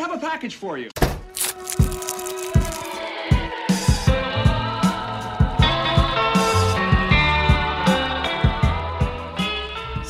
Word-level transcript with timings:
have 0.00 0.12
a 0.12 0.18
package 0.18 0.54
for 0.54 0.78
you. 0.78 0.88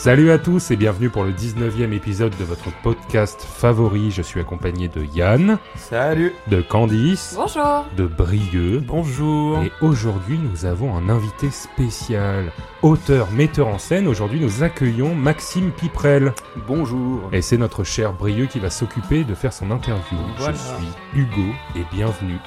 Salut 0.00 0.30
à 0.30 0.38
tous 0.38 0.70
et 0.70 0.76
bienvenue 0.76 1.10
pour 1.10 1.24
le 1.24 1.32
19e 1.32 1.92
épisode 1.92 2.34
de 2.38 2.44
votre 2.44 2.72
podcast 2.80 3.42
favori. 3.42 4.10
Je 4.10 4.22
suis 4.22 4.40
accompagné 4.40 4.88
de 4.88 5.04
Yann, 5.04 5.58
Salut 5.76 6.32
de 6.46 6.62
Candice, 6.62 7.34
Bonjour 7.36 7.84
de 7.98 8.06
Brieux. 8.06 8.82
Bonjour 8.86 9.58
Et 9.58 9.70
aujourd'hui, 9.82 10.38
nous 10.38 10.64
avons 10.64 10.96
un 10.96 11.10
invité 11.10 11.50
spécial. 11.50 12.50
Auteur, 12.80 13.30
metteur 13.32 13.68
en 13.68 13.76
scène, 13.76 14.08
aujourd'hui 14.08 14.40
nous 14.40 14.62
accueillons 14.62 15.14
Maxime 15.14 15.70
Piprel. 15.70 16.32
Bonjour 16.66 17.28
Et 17.34 17.42
c'est 17.42 17.58
notre 17.58 17.84
cher 17.84 18.14
Brieux 18.14 18.46
qui 18.46 18.58
va 18.58 18.70
s'occuper 18.70 19.24
de 19.24 19.34
faire 19.34 19.52
son 19.52 19.70
interview. 19.70 20.16
Voilà. 20.38 20.54
Je 20.54 20.58
suis 20.82 21.20
Hugo 21.20 21.52
et 21.76 21.84
bienvenue 21.94 22.38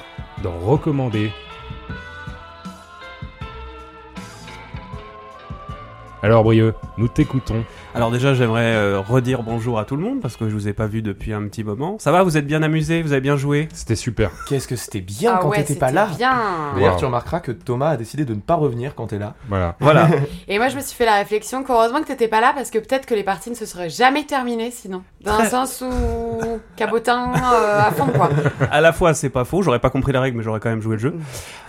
dans 0.42 0.58
Recommander. 0.58 1.30
Alors 6.24 6.42
Brieux, 6.42 6.72
nous 6.96 7.06
t'écoutons. 7.06 7.66
Alors 7.94 8.10
déjà 8.10 8.34
j'aimerais 8.34 8.74
euh, 8.74 8.98
redire 9.00 9.44
bonjour 9.44 9.78
à 9.78 9.84
tout 9.84 9.94
le 9.94 10.02
monde 10.02 10.20
parce 10.20 10.36
que 10.36 10.48
je 10.48 10.52
vous 10.54 10.66
ai 10.66 10.72
pas 10.72 10.86
vu 10.88 11.00
depuis 11.00 11.32
un 11.32 11.42
petit 11.46 11.62
moment. 11.62 11.96
Ça 12.00 12.10
va, 12.10 12.24
vous 12.24 12.36
êtes 12.36 12.46
bien 12.46 12.60
amusés, 12.64 13.02
vous 13.02 13.12
avez 13.12 13.20
bien 13.20 13.36
joué? 13.36 13.68
C'était 13.72 13.94
super. 13.94 14.30
Qu'est-ce 14.48 14.66
que 14.66 14.74
c'était 14.74 15.00
bien 15.00 15.34
Ah 15.36 15.38
quand 15.40 15.50
ouais, 15.50 15.58
t'étais 15.58 15.76
pas 15.76 15.88
c'était 15.88 16.00
là 16.00 16.08
bien 16.16 16.32
D'ailleurs, 16.74 16.94
Wow. 16.94 16.98
tu 16.98 17.04
remarqueras 17.04 17.38
que 17.38 17.52
Thomas 17.52 17.90
a 17.90 17.96
décidé 17.96 18.24
de 18.24 18.34
ne 18.34 18.40
pas 18.40 18.56
revenir 18.56 18.96
quand 18.96 19.06
t'es 19.06 19.18
là. 19.18 19.34
Voilà. 19.48 19.76
Voilà, 19.80 20.08
Et 20.48 20.58
moi 20.58 20.68
je 20.70 20.76
me 20.76 20.80
suis 20.80 20.96
fait 20.96 21.04
la 21.04 21.14
réflexion 21.16 21.62
qu'heureusement 21.62 22.00
que 22.00 22.06
t'étais 22.08 22.26
pas 22.26 22.40
là 22.40 22.52
parce 22.54 22.70
que 22.70 22.78
peut-être 22.78 23.06
que 23.06 23.14
les 23.14 23.22
parties 23.22 23.50
ne 23.50 23.54
se 23.54 23.64
seraient 23.66 23.90
jamais 23.90 24.24
terminées 24.24 24.72
sinon. 24.72 25.02
Dans 25.20 25.32
un 25.34 25.44
sens 25.48 25.80
où 25.86 26.58
cabotin 26.76 27.32
euh, 27.36 27.80
à 27.80 27.92
fond 27.92 28.06
quoi. 28.06 28.28
à 28.72 28.80
la 28.80 28.92
fois 28.92 29.14
c'est 29.14 29.28
pas 29.30 29.44
faux, 29.44 29.62
j'aurais 29.62 29.78
pas 29.78 29.90
compris 29.90 30.12
la 30.12 30.20
règle 30.20 30.36
mais 30.38 30.42
j'aurais 30.42 30.58
quand 30.60 30.70
même 30.70 30.82
joué 30.82 30.96
le 30.96 31.00
jeu. 31.00 31.14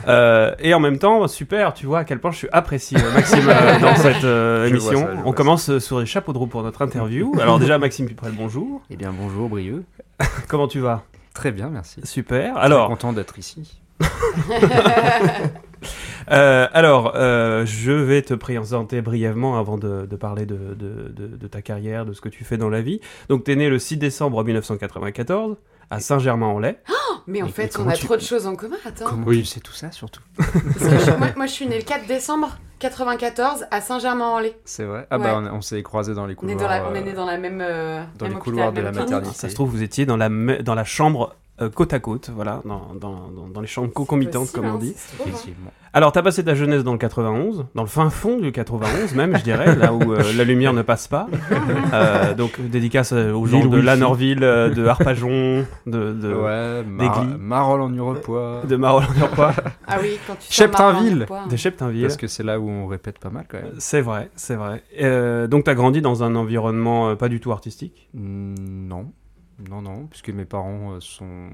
Euh, 0.07 0.53
et 0.59 0.73
en 0.73 0.79
même 0.79 0.97
temps, 0.99 1.27
super, 1.27 1.73
tu 1.73 1.85
vois 1.85 1.99
à 1.99 2.03
quel 2.03 2.19
point 2.19 2.31
je 2.31 2.37
suis 2.37 2.49
apprécié 2.51 2.97
Maxime 3.13 3.39
euh, 3.49 3.79
dans 3.79 3.95
cette 3.95 4.23
euh, 4.23 4.67
Je 4.69 4.75
vois 4.75 4.91
émission. 4.93 5.07
ça, 5.07 5.13
je 5.13 5.19
On 5.19 5.23
vois 5.23 5.33
commence 5.33 5.69
euh, 5.69 5.79
sur 5.79 5.99
les 5.99 6.05
chapeaux 6.15 6.31
de 6.31 6.37
roue 6.37 6.47
pour 6.47 6.63
notre 6.63 6.81
interview. 6.81 7.33
Alors 7.41 7.59
déjà 7.59 7.77
Maxime 7.77 8.05
Piprel, 8.07 8.31
bonjour. 8.37 8.81
Eh 8.89 8.95
bien 8.95 9.11
bonjour 9.11 9.49
Brieux. 9.49 9.83
Comment 10.47 10.69
tu 10.69 10.79
vas? 10.79 11.03
Très 11.33 11.51
bien, 11.51 11.67
merci. 11.69 11.99
Super. 12.05 12.53
Très 12.53 12.63
Alors, 12.63 12.87
content 12.87 13.11
d'être 13.11 13.37
ici. 13.37 13.81
Euh, 16.31 16.67
alors, 16.73 17.11
euh, 17.15 17.63
je 17.67 17.91
vais 17.91 18.23
te 18.23 18.33
présenter 18.33 19.01
brièvement 19.03 19.59
avant 19.59 19.77
de, 19.77 20.07
de 20.09 20.15
parler 20.15 20.47
de, 20.47 20.55
de- 20.73 21.09
de- 21.15 21.37
de 21.37 21.47
ta 21.47 21.61
carrière, 21.61 22.03
de 22.07 22.13
ce 22.13 22.21
que 22.21 22.29
tu 22.29 22.43
fais 22.43 22.57
dans 22.57 22.69
la 22.69 22.81
vie. 22.81 22.99
Donc, 23.29 23.43
tu 23.43 23.51
es 23.51 23.55
né 23.55 23.69
le 23.69 23.77
6 23.77 23.97
décembre 23.97 24.43
1994 24.43 25.57
à 25.91 25.99
Saint-Germain-en-Laye. 25.99 26.77
Mais 27.27 27.41
en 27.41 27.45
Mais- 27.45 27.51
fait 27.51 27.77
on 27.79 27.87
a 27.89 27.93
tu- 27.93 28.05
trop 28.05 28.15
de 28.15 28.21
choses 28.21 28.45
en 28.47 28.55
commun, 28.55 28.75
attends. 28.85 29.05
Comment 29.05 29.25
Oui. 29.25 29.39
tu 29.39 29.45
sais 29.45 29.59
tout 29.59 29.73
ça 29.73 29.91
surtout 29.91 30.21
Parce 30.37 30.51
que 30.51 30.99
je- 30.99 31.17
moi, 31.17 31.27
moi, 31.35 31.45
je 31.47 31.51
suis 31.51 31.65
née 31.67 31.77
le 31.77 31.83
4 31.83 32.05
décembre 32.07 32.57
94 32.79 33.65
à 33.71 33.81
Saint-Germain-en-Laye. 33.81 34.53
C'est 34.65 34.83
vrai? 34.83 35.07
Ah 35.09 35.17
Ouais. 35.17 35.23
bah 35.23 35.41
on, 35.51 35.57
on 35.57 35.61
s'est 35.61 35.81
croisés 35.81 36.13
dans 36.13 36.25
les 36.25 36.35
On, 36.41 36.47
est 36.47 36.53
couloirs. 36.53 36.59
dans 36.59 36.67
la- 36.67 36.89
on 36.89 36.93
est 36.95 36.99
euh, 36.99 37.03
né 37.05 37.13
dans 37.13 37.25
la 37.25 37.37
même 37.37 37.61
euh, 37.61 38.03
dans 38.17 38.25
même 38.25 38.33
les 38.33 38.37
hôpital, 38.37 38.39
couloirs 38.41 38.73
de 38.73 38.81
la 38.81 38.91
maternité. 38.91 39.33
Ça 39.35 39.49
se 39.49 39.55
trouve, 39.55 39.69
vous 39.71 39.81
étiez 39.83 40.05
dans 40.05 40.17
la, 40.17 40.29
me- 40.29 40.61
dans 40.61 40.75
la 40.75 40.83
chambre 40.83 41.35
euh, 41.61 41.69
côte 41.69 41.93
à 41.93 41.99
côte, 41.99 42.29
voilà, 42.35 42.61
dans, 42.65 42.93
dans- 42.99 43.29
dans- 43.31 43.47
dans 43.47 43.61
les 43.61 43.67
chambres 43.67 43.93
concomitantes, 43.93 44.43
Possible, 44.51 44.61
comme 44.61 44.71
on 44.71 44.75
hein, 44.75 44.79
dit. 44.79 44.93
trop, 44.93 45.23
hein. 45.23 45.27
Effectivement. 45.29 45.71
Alors, 45.93 46.11
tu 46.11 46.19
as 46.19 46.23
passé 46.23 46.43
ta 46.43 46.55
jeunesse 46.55 46.83
dans 46.83 46.91
le 46.91 46.97
91, 46.97 47.67
dans 47.73 47.81
le 47.83 47.87
fin 47.87 48.09
fond 48.09 48.37
du 48.37 48.51
91 48.51 49.15
même, 49.15 49.37
je 49.37 49.43
dirais, 49.43 49.77
là 49.77 49.93
où 49.93 50.11
euh, 50.11 50.21
la 50.35 50.43
lumière 50.43 50.73
ne 50.73 50.81
passe 50.81 51.07
pas. 51.07 51.27
Euh, 51.93 52.33
donc, 52.33 52.59
dédicace 52.59 53.13
aux 53.13 53.45
gens 53.45 53.65
de. 53.65 53.79
Lanorville, 53.79 54.39
de 54.39 54.85
Harpajon, 54.85 55.65
de, 55.85 56.11
de, 56.13 56.33
Ouais, 56.33 56.83
Mar. 56.83 57.23
Marolles 57.39 57.81
en 57.81 57.93
Urepoix. 57.93 58.61
de 58.67 58.75
Marolles-en-Urpois, 58.75 59.53
Ah 59.87 59.97
oui, 60.01 60.17
quand 60.27 60.35
tu 60.37 60.51
Cheptainville. 60.51 61.25
Marolles, 61.29 61.49
de 61.49 61.55
Cheptainville. 61.55 62.01
Parce 62.01 62.17
que 62.17 62.27
c'est 62.27 62.43
là 62.43 62.59
où 62.59 62.67
on 62.69 62.87
répète 62.87 63.19
pas 63.19 63.29
mal 63.29 63.45
quand 63.49 63.57
même. 63.59 63.71
C'est 63.77 64.01
vrai, 64.01 64.29
c'est 64.35 64.55
vrai. 64.55 64.83
Euh, 65.01 65.47
donc, 65.47 65.63
tu 65.63 65.69
as 65.69 65.75
grandi 65.75 66.01
dans 66.01 66.23
un 66.23 66.35
environnement 66.35 67.15
pas 67.15 67.29
du 67.29 67.39
tout 67.39 67.51
artistique? 67.53 68.09
Non. 68.13 69.11
Non, 69.69 69.81
non, 69.81 70.07
puisque 70.07 70.29
mes 70.29 70.45
parents 70.45 70.93
euh, 70.93 70.99
sont... 70.99 71.49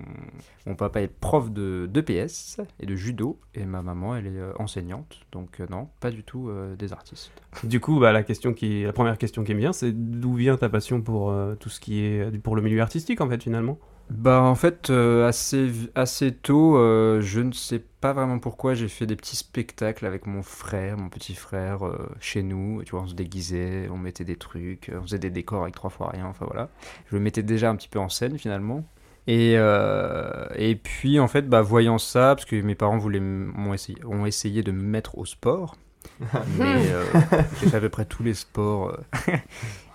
Mon 0.66 0.76
papa 0.76 1.02
est 1.02 1.08
prof 1.08 1.52
de 1.52 1.88
d'EPS 1.92 2.60
et 2.80 2.86
de 2.86 2.96
judo, 2.96 3.40
et 3.54 3.66
ma 3.66 3.82
maman, 3.82 4.16
elle 4.16 4.28
est 4.28 4.40
euh, 4.40 4.54
enseignante. 4.58 5.20
Donc 5.32 5.60
euh, 5.60 5.68
non, 5.70 5.90
pas 6.00 6.10
du 6.10 6.24
tout 6.24 6.52
des 6.78 6.94
artistes. 6.94 7.32
Du 7.64 7.80
coup, 7.80 8.00
bah, 8.00 8.12
la, 8.12 8.24
question 8.24 8.54
qui, 8.54 8.84
la 8.84 8.94
première 8.94 9.18
question 9.18 9.44
qui 9.44 9.54
me 9.54 9.60
vient, 9.60 9.74
c'est 9.74 9.92
d'où 9.92 10.34
vient 10.34 10.58
ta 10.58 10.70
passion 10.70 11.02
pour 11.02 11.34
tout 11.60 11.70
ce 11.70 11.80
qui 11.80 12.00
est 12.00 12.38
pour 12.40 12.56
le 12.56 12.62
milieu 12.62 12.82
artistique, 12.82 13.22
en 13.22 13.30
fait, 13.30 13.44
finalement? 13.44 13.78
Bah 14.10 14.42
en 14.42 14.56
fait 14.56 14.90
euh, 14.90 15.26
assez 15.26 15.72
assez 15.96 16.34
tôt 16.34 16.76
euh, 16.76 17.22
je 17.22 17.40
ne 17.40 17.54
sais 17.54 17.80
pas 17.80 18.12
vraiment 18.12 18.40
pourquoi 18.40 18.74
j'ai 18.74 18.90
fait 18.90 19.06
des 19.06 19.16
petits 19.16 19.38
spectacles 19.38 20.06
avec 20.06 20.28
mon 20.28 20.44
frère 20.44 20.98
mon 20.98 21.08
petit 21.08 21.34
frère 21.34 21.86
euh, 21.86 22.10
chez 22.20 22.44
nous. 22.44 22.84
Tu 22.84 22.92
vois 22.92 23.04
on 23.04 23.08
se 23.08 23.14
déguisait 23.14 23.88
on 23.90 23.98
mettait 23.98 24.26
des 24.26 24.36
trucs 24.36 24.92
on 24.94 25.04
faisait 25.04 25.20
des 25.20 25.30
décors 25.30 25.64
avec 25.64 25.76
trois 25.76 25.90
fois 25.90 26.10
rien 26.10 26.26
enfin 26.26 26.46
voilà. 26.46 26.70
Je 27.10 27.16
me 27.16 27.22
mettais 27.22 27.44
déjà 27.44 27.70
un 27.70 27.76
petit 27.76 27.88
peu 27.88 28.00
en 28.00 28.10
scène 28.10 28.38
finalement. 28.38 28.84
Et 29.28 29.54
et 29.54 30.76
puis 30.76 31.20
en 31.20 31.28
fait 31.28 31.48
bah 31.48 31.62
voyant 31.62 31.98
ça 31.98 32.36
parce 32.36 32.46
que 32.46 32.60
mes 32.62 32.76
parents 32.76 32.98
voulaient 32.98 33.20
m'ont 33.20 33.74
essayé 33.74 33.98
ont 34.04 34.26
essayé 34.26 34.62
de 34.62 34.72
me 34.72 34.82
mettre 34.82 35.18
au 35.18 35.26
sport. 35.26 35.76
Mais 36.58 36.84
j'ai 37.62 37.70
fait 37.70 37.78
à 37.78 37.80
peu 37.80 37.90
près 37.90 38.06
tous 38.06 38.24
les 38.24 38.34
sports 38.34 38.98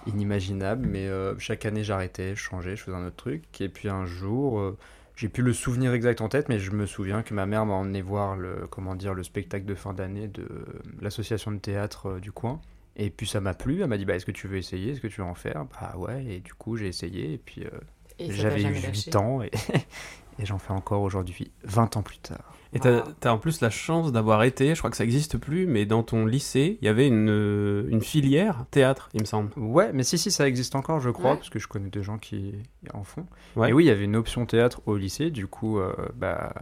inimaginables 0.06 0.86
mais 0.86 1.06
euh, 1.08 1.38
chaque 1.38 1.64
année 1.66 1.84
j'arrêtais 1.84 2.34
je 2.34 2.40
changeais 2.40 2.76
je 2.76 2.82
faisais 2.82 2.96
un 2.96 3.06
autre 3.06 3.16
truc. 3.16 3.60
Et 3.60 3.68
puis 3.68 3.88
un 3.88 4.06
jour 4.06 4.58
euh, 4.60 4.76
j'ai 5.16 5.28
plus 5.28 5.42
le 5.42 5.52
souvenir 5.52 5.92
exact 5.94 6.20
en 6.20 6.28
tête 6.28 6.48
mais 6.48 6.58
je 6.58 6.70
me 6.72 6.86
souviens 6.86 7.22
que 7.22 7.34
ma 7.34 7.46
mère 7.46 7.66
m'a 7.66 7.74
emmené 7.74 8.02
voir 8.02 8.36
le 8.36 8.66
comment 8.70 8.94
dire 8.94 9.14
le 9.14 9.22
spectacle 9.22 9.64
de 9.66 9.74
fin 9.74 9.92
d'année 9.94 10.28
de 10.28 10.42
euh, 10.42 10.64
l'association 11.00 11.50
de 11.52 11.58
théâtre 11.58 12.18
du 12.20 12.32
coin. 12.32 12.60
Et 12.96 13.10
puis 13.10 13.26
ça 13.26 13.40
m'a 13.40 13.54
plu 13.54 13.82
elle 13.82 13.88
m'a 13.88 13.98
dit 13.98 14.04
bah 14.04 14.14
est-ce 14.16 14.26
que 14.26 14.30
tu 14.32 14.48
veux 14.48 14.56
essayer? 14.58 14.92
Est-ce 14.92 15.00
que 15.00 15.08
tu 15.08 15.20
veux 15.20 15.26
en 15.26 15.34
faire? 15.34 15.66
Bah 15.80 15.94
ouais 15.98 16.24
et 16.24 16.40
du 16.40 16.54
coup 16.54 16.76
j'ai 16.76 16.88
essayé 16.88 17.34
et 17.34 17.38
puis 17.38 17.64
euh, 17.64 17.70
j'avais 18.28 18.60
jamais 18.60 18.80
8 18.80 18.82
lâché? 18.82 19.16
ans 19.16 19.42
et, 19.42 19.50
et 20.38 20.46
j'en 20.46 20.58
fais 20.58 20.72
encore 20.72 21.02
aujourd'hui 21.02 21.50
20 21.64 21.96
ans 21.96 22.02
plus 22.02 22.18
tard 22.18 22.56
Et 22.76 22.80
t'as 22.80 23.30
as 23.30 23.32
en 23.32 23.38
plus 23.38 23.60
la 23.60 23.70
chance 23.70 24.12
d'avoir 24.12 24.42
été, 24.44 24.74
je 24.74 24.78
crois 24.80 24.90
que 24.90 24.96
ça 24.96 25.04
n'existe 25.04 25.38
plus, 25.38 25.66
mais 25.66 25.86
dans 25.86 26.02
ton 26.02 26.26
lycée, 26.26 26.78
il 26.80 26.84
y 26.84 26.88
avait 26.88 27.06
une, 27.06 27.28
euh, 27.30 27.86
une 27.88 28.02
filière 28.02 28.64
théâtre, 28.70 29.08
il 29.14 29.20
me 29.20 29.26
semble. 29.26 29.50
Ouais, 29.56 29.90
mais 29.92 30.02
si, 30.02 30.18
si, 30.18 30.30
ça 30.30 30.46
existe 30.46 30.74
encore, 30.74 31.00
je 31.00 31.10
crois, 31.10 31.32
Ouais. 31.32 31.36
parce 31.36 31.50
que 31.50 31.58
je 31.58 31.68
connais 31.68 31.90
des 31.90 32.02
gens 32.02 32.18
qui 32.18 32.54
en 32.94 33.02
font. 33.04 33.26
Ouais. 33.56 33.70
Et 33.70 33.72
oui, 33.72 33.84
il 33.84 33.88
y 33.88 33.90
avait 33.90 34.04
une 34.04 34.16
option 34.16 34.46
théâtre 34.46 34.80
au 34.86 34.96
lycée, 34.96 35.30
du 35.30 35.46
coup, 35.46 35.78
euh, 35.78 35.92
bah, 36.14 36.52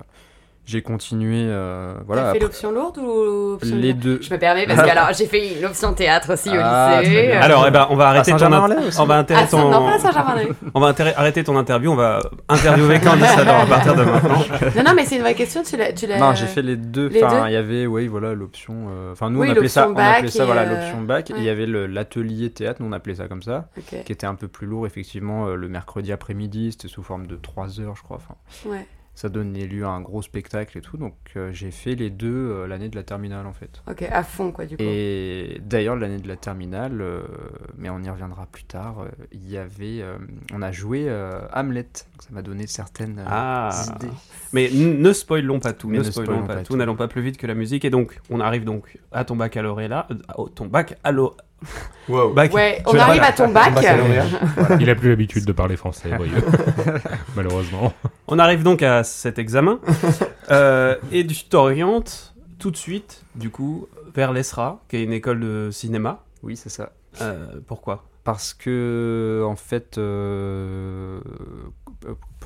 j'ai 0.66 0.80
continué, 0.82 1.44
euh, 1.48 1.94
voilà. 2.06 2.22
T'as 2.24 2.32
fait 2.32 2.38
l'option 2.38 2.70
lourde 2.72 2.96
ou 2.98 3.52
l'option 3.52 3.76
les 3.76 3.92
deux. 3.92 4.18
Je 4.22 4.32
me 4.32 4.38
permets 4.38 4.66
parce 4.66 4.80
que 4.82 4.88
alors 4.88 5.08
j'ai 5.12 5.26
fait 5.26 5.58
une 5.58 5.64
option 5.66 5.92
théâtre 5.92 6.32
aussi 6.32 6.48
au 6.48 6.54
Ah, 6.58 7.00
lycée. 7.02 7.32
euh, 7.32 7.40
Alors, 7.42 7.66
eh 7.68 7.70
ben, 7.70 7.86
on 7.90 7.96
va 7.96 8.08
arrêter 8.08 8.30
ton, 8.32 8.38
Saint-Germain-en-Laye 8.38 8.78
int- 8.78 8.88
aussi. 8.88 9.00
on 9.00 9.04
va 9.04 9.24
Saint- 9.26 9.46
ton, 9.46 9.70
non 9.70 9.86
on 10.74 10.80
va 10.80 10.94
arrêter 11.16 11.44
ton 11.44 11.56
interview, 11.56 11.90
on 11.92 11.96
va 11.96 12.18
interviewer 12.48 12.98
Candice 13.00 13.36
alors 13.38 13.60
à 13.60 13.66
partir 13.68 13.94
de 13.94 14.04
maintenant. 14.04 14.38
non 14.76 14.82
non 14.84 14.92
mais 14.96 15.04
c'est 15.04 15.16
une 15.16 15.22
vraie 15.22 15.34
question. 15.34 15.62
Tu 15.62 15.76
l'as 15.76 15.92
tu 15.92 16.06
l'as. 16.06 16.18
Non, 16.18 16.34
j'ai 16.34 16.46
fait 16.46 16.62
les 16.62 16.76
deux. 16.76 17.08
les 17.08 17.22
Enfin, 17.22 17.42
deux 17.42 17.48
il 17.48 17.52
y 17.52 17.56
avait, 17.56 17.86
oui, 17.86 18.06
voilà, 18.08 18.32
l'option. 18.34 18.86
euh, 18.90 19.12
Enfin, 19.12 19.28
nous, 19.30 19.40
Oui, 19.40 19.48
on 19.48 19.52
appelait 19.52 19.68
ça, 19.68 19.84
on 19.84 19.88
l'option 19.90 20.04
bac 20.04 20.16
appelait 20.18 20.30
ça, 20.30 20.42
et, 20.42 20.46
voilà, 20.46 20.62
euh, 20.62 20.70
l'option 20.80 21.00
bac. 21.02 21.30
Et 21.30 21.34
il 21.36 21.42
y 21.44 21.50
avait 21.50 21.66
le- 21.66 21.86
l'atelier 21.86 22.50
théâtre, 22.50 22.80
nous, 22.82 22.88
on 22.88 22.92
appelait 22.92 23.16
ça 23.16 23.28
comme 23.28 23.42
ça, 23.42 23.68
qui 24.06 24.12
était 24.12 24.26
un 24.26 24.34
peu 24.34 24.48
plus 24.48 24.66
lourd, 24.66 24.86
effectivement, 24.86 25.46
euh, 25.48 25.54
le 25.56 25.68
mercredi 25.68 26.10
après-midi. 26.12 26.72
C'était 26.72 26.88
sous 26.88 27.02
forme 27.02 27.26
de 27.26 27.36
3 27.36 27.80
heures, 27.80 27.96
je 27.96 28.02
crois. 28.02 28.16
Enfin, 28.16 28.34
Ouais. 28.70 28.86
Ça 29.14 29.28
donnait 29.28 29.66
lieu 29.66 29.84
à 29.84 29.88
un 29.90 30.00
gros 30.00 30.22
spectacle 30.22 30.76
et 30.78 30.80
tout. 30.80 30.96
Donc, 30.96 31.14
euh, 31.36 31.50
j'ai 31.52 31.70
fait 31.70 31.94
les 31.94 32.10
deux 32.10 32.28
euh, 32.50 32.66
l'année 32.66 32.88
de 32.88 32.96
la 32.96 33.02
terminale, 33.04 33.46
en 33.46 33.52
fait. 33.52 33.82
Ok 33.88 34.02
à 34.02 34.22
fond 34.24 34.50
quoi 34.52 34.66
du 34.66 34.76
coup. 34.76 34.82
Et 34.82 35.60
d'ailleurs, 35.64 35.96
l'année 35.96 36.18
de 36.18 36.26
la 36.28 36.36
terminale, 36.36 37.00
euh, 37.00 37.22
mais 37.78 37.90
on 37.90 38.00
y 38.02 38.10
reviendra 38.10 38.46
plus 38.46 38.64
tard, 38.64 39.00
euh, 39.02 39.08
il 39.32 39.48
y 39.48 39.56
avait. 39.56 40.00
euh, 40.02 40.16
on 40.52 40.62
a 40.62 40.72
joué 40.72 41.04
euh, 41.08 41.40
Hamlet. 41.52 41.82
Donc 41.84 42.22
ça 42.22 42.28
m'a 42.32 42.42
donné 42.42 42.66
certaines 42.66 43.18
euh, 43.20 43.24
Ah. 43.26 43.70
idées. 43.96 44.12
Mais 44.52 44.70
ne 44.72 45.12
spoilons 45.12 45.58
pas 45.60 45.72
tout, 45.72 45.88
Mais 45.88 45.98
ne 45.98 46.04
ne 46.04 46.10
spoilons 46.10 46.26
spoilons 46.32 46.46
pas, 46.46 46.54
pas 46.54 46.60
tout, 46.62 46.72
tout. 46.72 46.76
n'allons 46.78 46.96
pas 46.96 47.08
plus 47.08 47.22
vite 47.22 47.36
que 47.38 47.46
la 47.46 47.54
musique. 47.54 47.84
Et 47.84 47.90
donc, 47.90 48.20
on 48.30 48.40
arrive 48.40 48.64
donc 48.64 48.98
à 49.12 49.24
ton 49.24 49.36
baccalauréat, 49.36 49.88
là, 49.88 50.06
euh, 50.10 50.14
au- 50.36 50.48
ton 50.48 50.66
bac 50.66 50.96
à. 51.04 51.12
Wow. 52.08 52.32
Bac. 52.34 52.52
Ouais, 52.52 52.82
on 52.86 52.94
arrive 52.98 53.22
voilà. 53.22 53.28
à 53.28 53.32
ton 53.32 53.48
bac. 53.48 53.72
Il 54.80 54.90
a 54.90 54.94
plus 54.94 55.08
l'habitude 55.08 55.44
de 55.44 55.52
parler 55.52 55.76
français. 55.76 56.10
Malheureusement. 57.36 57.92
On 58.28 58.38
arrive 58.38 58.62
donc 58.62 58.82
à 58.82 59.04
cet 59.04 59.38
examen 59.38 59.78
euh, 60.50 60.96
et 61.12 61.26
tu 61.26 61.44
t'orientes 61.44 62.34
tout 62.58 62.70
de 62.70 62.76
suite, 62.76 63.24
du 63.34 63.50
coup, 63.50 63.88
vers 64.14 64.32
l'ESRA, 64.32 64.80
qui 64.88 64.96
est 64.96 65.04
une 65.04 65.12
école 65.12 65.40
de 65.40 65.70
cinéma. 65.70 66.24
Oui, 66.42 66.56
c'est 66.56 66.68
ça. 66.68 66.92
Euh, 67.20 67.46
pourquoi? 67.66 68.04
Parce 68.22 68.54
que, 68.54 69.44
en 69.46 69.56
fait, 69.56 69.98
euh, 69.98 71.20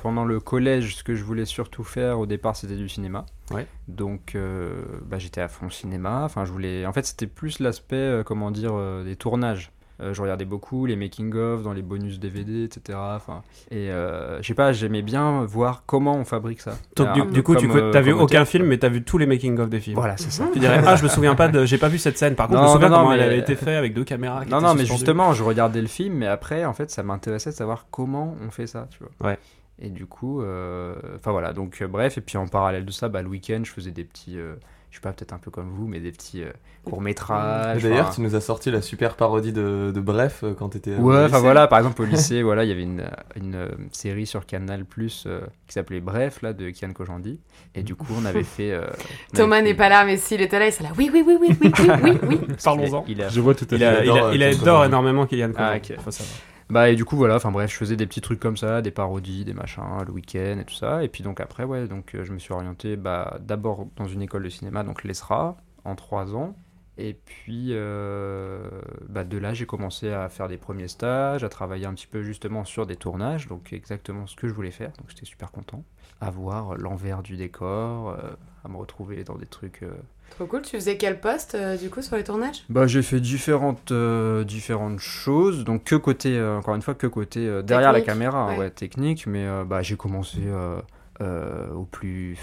pendant 0.01 0.25
le 0.25 0.39
collège, 0.39 0.95
ce 0.95 1.03
que 1.03 1.15
je 1.15 1.23
voulais 1.23 1.45
surtout 1.45 1.83
faire 1.83 2.19
au 2.19 2.25
départ, 2.25 2.55
c'était 2.55 2.75
du 2.75 2.89
cinéma. 2.89 3.25
Ouais. 3.51 3.67
Donc, 3.87 4.35
euh, 4.35 4.83
bah, 5.05 5.17
j'étais 5.19 5.41
à 5.41 5.47
fond 5.47 5.69
cinéma. 5.69 6.21
Enfin, 6.23 6.45
je 6.45 6.51
voulais. 6.51 6.85
En 6.85 6.93
fait, 6.93 7.05
c'était 7.05 7.27
plus 7.27 7.59
l'aspect, 7.59 7.95
euh, 7.95 8.23
comment 8.23 8.51
dire, 8.51 8.71
euh, 8.73 9.03
des 9.03 9.15
tournages. 9.15 9.71
Je 10.01 10.21
regardais 10.21 10.45
beaucoup 10.45 10.85
les 10.85 10.95
making-of 10.95 11.61
dans 11.61 11.73
les 11.73 11.81
bonus 11.81 12.19
DVD, 12.21 12.63
etc. 12.63 12.97
Enfin, 13.17 13.41
et 13.69 13.89
je 13.89 14.47
sais 14.47 14.53
pas, 14.53 14.71
j'aimais 14.71 15.01
bien 15.01 15.43
voir 15.43 15.83
comment 15.85 16.15
on 16.15 16.23
fabrique 16.23 16.61
ça. 16.61 16.77
Donc, 16.95 17.31
du, 17.33 17.43
coup, 17.43 17.53
tu 17.57 17.67
comme, 17.67 17.91
t'as 17.91 17.99
vu 17.99 18.13
aucun 18.13 18.45
film, 18.45 18.67
mais 18.67 18.77
t'as 18.77 18.87
vu 18.87 19.03
tous 19.03 19.17
les 19.17 19.25
making-of 19.25 19.69
des 19.69 19.81
films. 19.81 19.97
Voilà, 19.97 20.15
c'est 20.15 20.31
ça. 20.31 20.47
Tu 20.53 20.59
dirais, 20.59 20.79
ah, 20.87 20.95
je 20.95 21.03
me 21.03 21.09
souviens 21.09 21.35
pas 21.35 21.49
de. 21.49 21.65
J'ai 21.65 21.77
pas 21.77 21.89
vu 21.89 21.97
cette 21.97 22.17
scène. 22.17 22.35
Par 22.35 22.47
contre, 22.47 22.59
je 22.59 22.63
Non, 22.63 22.69
me 22.69 22.73
souviens 22.75 22.87
non, 22.87 22.95
comment 22.99 23.11
elle 23.11 23.19
mais- 23.19 23.25
avait 23.25 23.39
été 23.39 23.57
faite 23.57 23.67
avec 23.77 23.93
deux 23.93 24.05
caméras. 24.05 24.45
qui 24.45 24.51
Non, 24.51 24.61
non, 24.61 24.69
mais 24.73 24.85
suspendues. 24.85 24.99
justement, 24.99 25.33
je 25.33 25.43
regardais 25.43 25.81
le 25.81 25.87
film, 25.89 26.13
mais 26.13 26.27
après, 26.27 26.63
en 26.63 26.71
fait, 26.73 26.89
ça 26.89 27.03
m'intéressait 27.03 27.49
de 27.49 27.55
savoir 27.55 27.87
comment 27.91 28.37
on 28.41 28.51
fait 28.51 28.67
ça, 28.67 28.87
tu 28.91 28.99
vois. 28.99 29.31
Ouais. 29.31 29.37
Et 29.81 29.89
du 29.89 30.05
coup, 30.05 30.41
euh, 30.41 30.93
enfin 31.15 31.31
voilà, 31.31 31.53
donc 31.53 31.81
euh, 31.81 31.87
bref, 31.87 32.17
et 32.17 32.21
puis 32.21 32.37
en 32.37 32.47
parallèle 32.47 32.85
de 32.85 32.91
ça, 32.91 33.07
bah, 33.07 33.21
le 33.21 33.29
week-end, 33.29 33.61
je 33.63 33.71
faisais 33.71 33.91
des 33.91 34.03
petits, 34.03 34.37
euh, 34.37 34.55
je 34.91 34.95
sais 34.97 35.01
pas, 35.01 35.13
peut-être 35.13 35.31
un 35.31 35.37
peu 35.37 35.51
comme 35.51 35.69
vous, 35.69 35.87
mais 35.87 36.01
des 36.01 36.11
petits 36.11 36.43
euh, 36.43 36.51
courts-métrages. 36.83 37.81
D'ailleurs, 37.83 38.07
enfin, 38.07 38.15
tu 38.15 38.21
nous 38.21 38.35
as 38.35 38.41
sorti 38.41 38.71
la 38.71 38.81
super 38.81 39.15
parodie 39.15 39.53
de, 39.53 39.91
de 39.95 39.99
Bref 40.01 40.41
euh, 40.43 40.53
quand 40.53 40.69
t'étais. 40.69 40.95
au 40.97 41.01
Ouais, 41.03 41.23
enfin 41.23 41.39
voilà, 41.39 41.67
par 41.67 41.79
exemple 41.79 42.01
au 42.01 42.05
lycée, 42.05 42.43
voilà, 42.43 42.65
il 42.65 42.69
y 42.69 42.71
avait 42.73 42.83
une, 42.83 43.05
une 43.37 43.55
euh, 43.55 43.69
série 43.93 44.25
sur 44.25 44.45
Canal 44.45 44.83
Plus 44.83 45.27
qui 45.67 45.73
s'appelait 45.73 46.01
Bref, 46.01 46.41
là, 46.41 46.51
de 46.51 46.69
Kian 46.71 46.91
Kojandi. 46.91 47.39
Et 47.73 47.81
du 47.83 47.95
coup, 47.95 48.13
on 48.21 48.25
avait 48.25 48.43
fait. 48.57 48.71
euh, 48.71 48.85
on 49.33 49.37
Thomas 49.37 49.55
avait 49.57 49.63
n'est 49.63 49.69
fait- 49.71 49.75
pas 49.77 49.87
là, 49.89 50.03
mais 50.03 50.17
s'il 50.17 50.41
était 50.41 50.59
là, 50.59 50.65
il 50.67 50.73
serait 50.73 50.85
là. 50.89 50.91
Oui, 50.97 51.09
oui, 51.13 51.23
oui, 51.25 51.37
oui, 51.39 51.57
oui, 51.61 51.71
oui, 51.79 51.89
oui, 52.03 52.17
oui. 52.27 52.39
Parlons-en. 52.63 53.05
Je 53.29 53.39
vois 53.39 53.55
tout 53.55 53.67
à 53.71 53.75
Il, 53.75 53.79
fait. 53.79 53.85
a, 53.85 54.03
il, 54.03 54.09
adore, 54.09 54.27
a- 54.27 54.35
il 54.35 54.43
adore 54.43 54.59
Kylian 54.59 54.83
énormément 54.83 55.27
Ah, 55.55 55.75
ok. 55.77 55.93
faut 56.03 56.11
savoir. 56.11 56.35
Bah 56.69 56.89
et 56.91 56.95
du 56.95 57.03
coup 57.03 57.15
voilà, 57.15 57.35
enfin 57.35 57.51
bref, 57.51 57.71
je 57.71 57.77
faisais 57.77 57.95
des 57.95 58.05
petits 58.05 58.21
trucs 58.21 58.39
comme 58.39 58.55
ça, 58.57 58.81
des 58.83 58.91
parodies, 58.91 59.43
des 59.43 59.53
machins, 59.55 59.83
le 60.05 60.11
week-end 60.11 60.59
et 60.59 60.65
tout 60.65 60.75
ça. 60.75 61.03
Et 61.03 61.07
puis 61.07 61.23
donc 61.23 61.39
après 61.39 61.63
ouais, 61.63 61.87
donc 61.87 62.13
euh, 62.13 62.23
je 62.23 62.31
me 62.31 62.37
suis 62.37 62.53
orienté 62.53 62.95
bah, 62.95 63.39
d'abord 63.41 63.87
dans 63.95 64.05
une 64.07 64.21
école 64.21 64.43
de 64.43 64.49
cinéma, 64.49 64.83
donc 64.83 65.03
l'ESRA, 65.03 65.57
en 65.83 65.95
trois 65.95 66.35
ans. 66.35 66.55
Et 66.99 67.13
puis 67.15 67.69
euh, 67.71 68.69
bah, 69.07 69.23
de 69.23 69.37
là 69.39 69.53
j'ai 69.55 69.65
commencé 69.65 70.11
à 70.11 70.29
faire 70.29 70.47
des 70.47 70.57
premiers 70.57 70.89
stages, 70.89 71.43
à 71.43 71.49
travailler 71.49 71.87
un 71.87 71.93
petit 71.95 72.07
peu 72.07 72.21
justement 72.21 72.63
sur 72.65 72.85
des 72.85 72.97
tournages, 72.97 73.47
donc 73.47 73.73
exactement 73.73 74.27
ce 74.27 74.35
que 74.35 74.47
je 74.47 74.53
voulais 74.53 74.69
faire. 74.71 74.91
Donc 74.99 75.09
j'étais 75.09 75.25
super 75.25 75.51
content, 75.51 75.83
à 76.21 76.29
voir 76.29 76.75
l'envers 76.77 77.21
du 77.23 77.37
décor, 77.37 78.09
euh, 78.09 78.29
à 78.65 78.69
me 78.69 78.77
retrouver 78.77 79.23
dans 79.23 79.35
des 79.35 79.45
trucs. 79.45 79.83
euh, 79.83 79.91
Trop 80.31 80.45
cool. 80.45 80.61
Tu 80.61 80.75
faisais 80.75 80.95
quel 80.97 81.19
poste, 81.19 81.55
euh, 81.55 81.75
du 81.77 81.89
coup, 81.89 82.01
sur 82.01 82.15
les 82.15 82.23
tournages? 82.23 82.63
Bah, 82.69 82.85
j'ai 82.87 83.01
fait 83.01 83.19
différentes, 83.19 83.91
euh, 83.91 84.43
différentes 84.43 84.99
choses, 84.99 85.63
donc 85.63 85.85
que 85.85 85.95
côté, 85.95 86.37
euh, 86.37 86.57
encore 86.59 86.75
une 86.75 86.81
fois, 86.81 86.93
que 86.93 87.07
côté 87.07 87.47
euh, 87.47 87.61
derrière 87.61 87.91
la 87.93 88.01
caméra, 88.01 88.49
ouais. 88.49 88.57
ouais, 88.57 88.69
technique, 88.69 89.25
mais 89.27 89.45
euh, 89.45 89.63
bah, 89.63 89.81
j'ai 89.81 89.95
commencé 89.95 90.37
euh, 90.45 90.79
euh, 91.21 91.71
au 91.73 91.83
plus, 91.85 92.37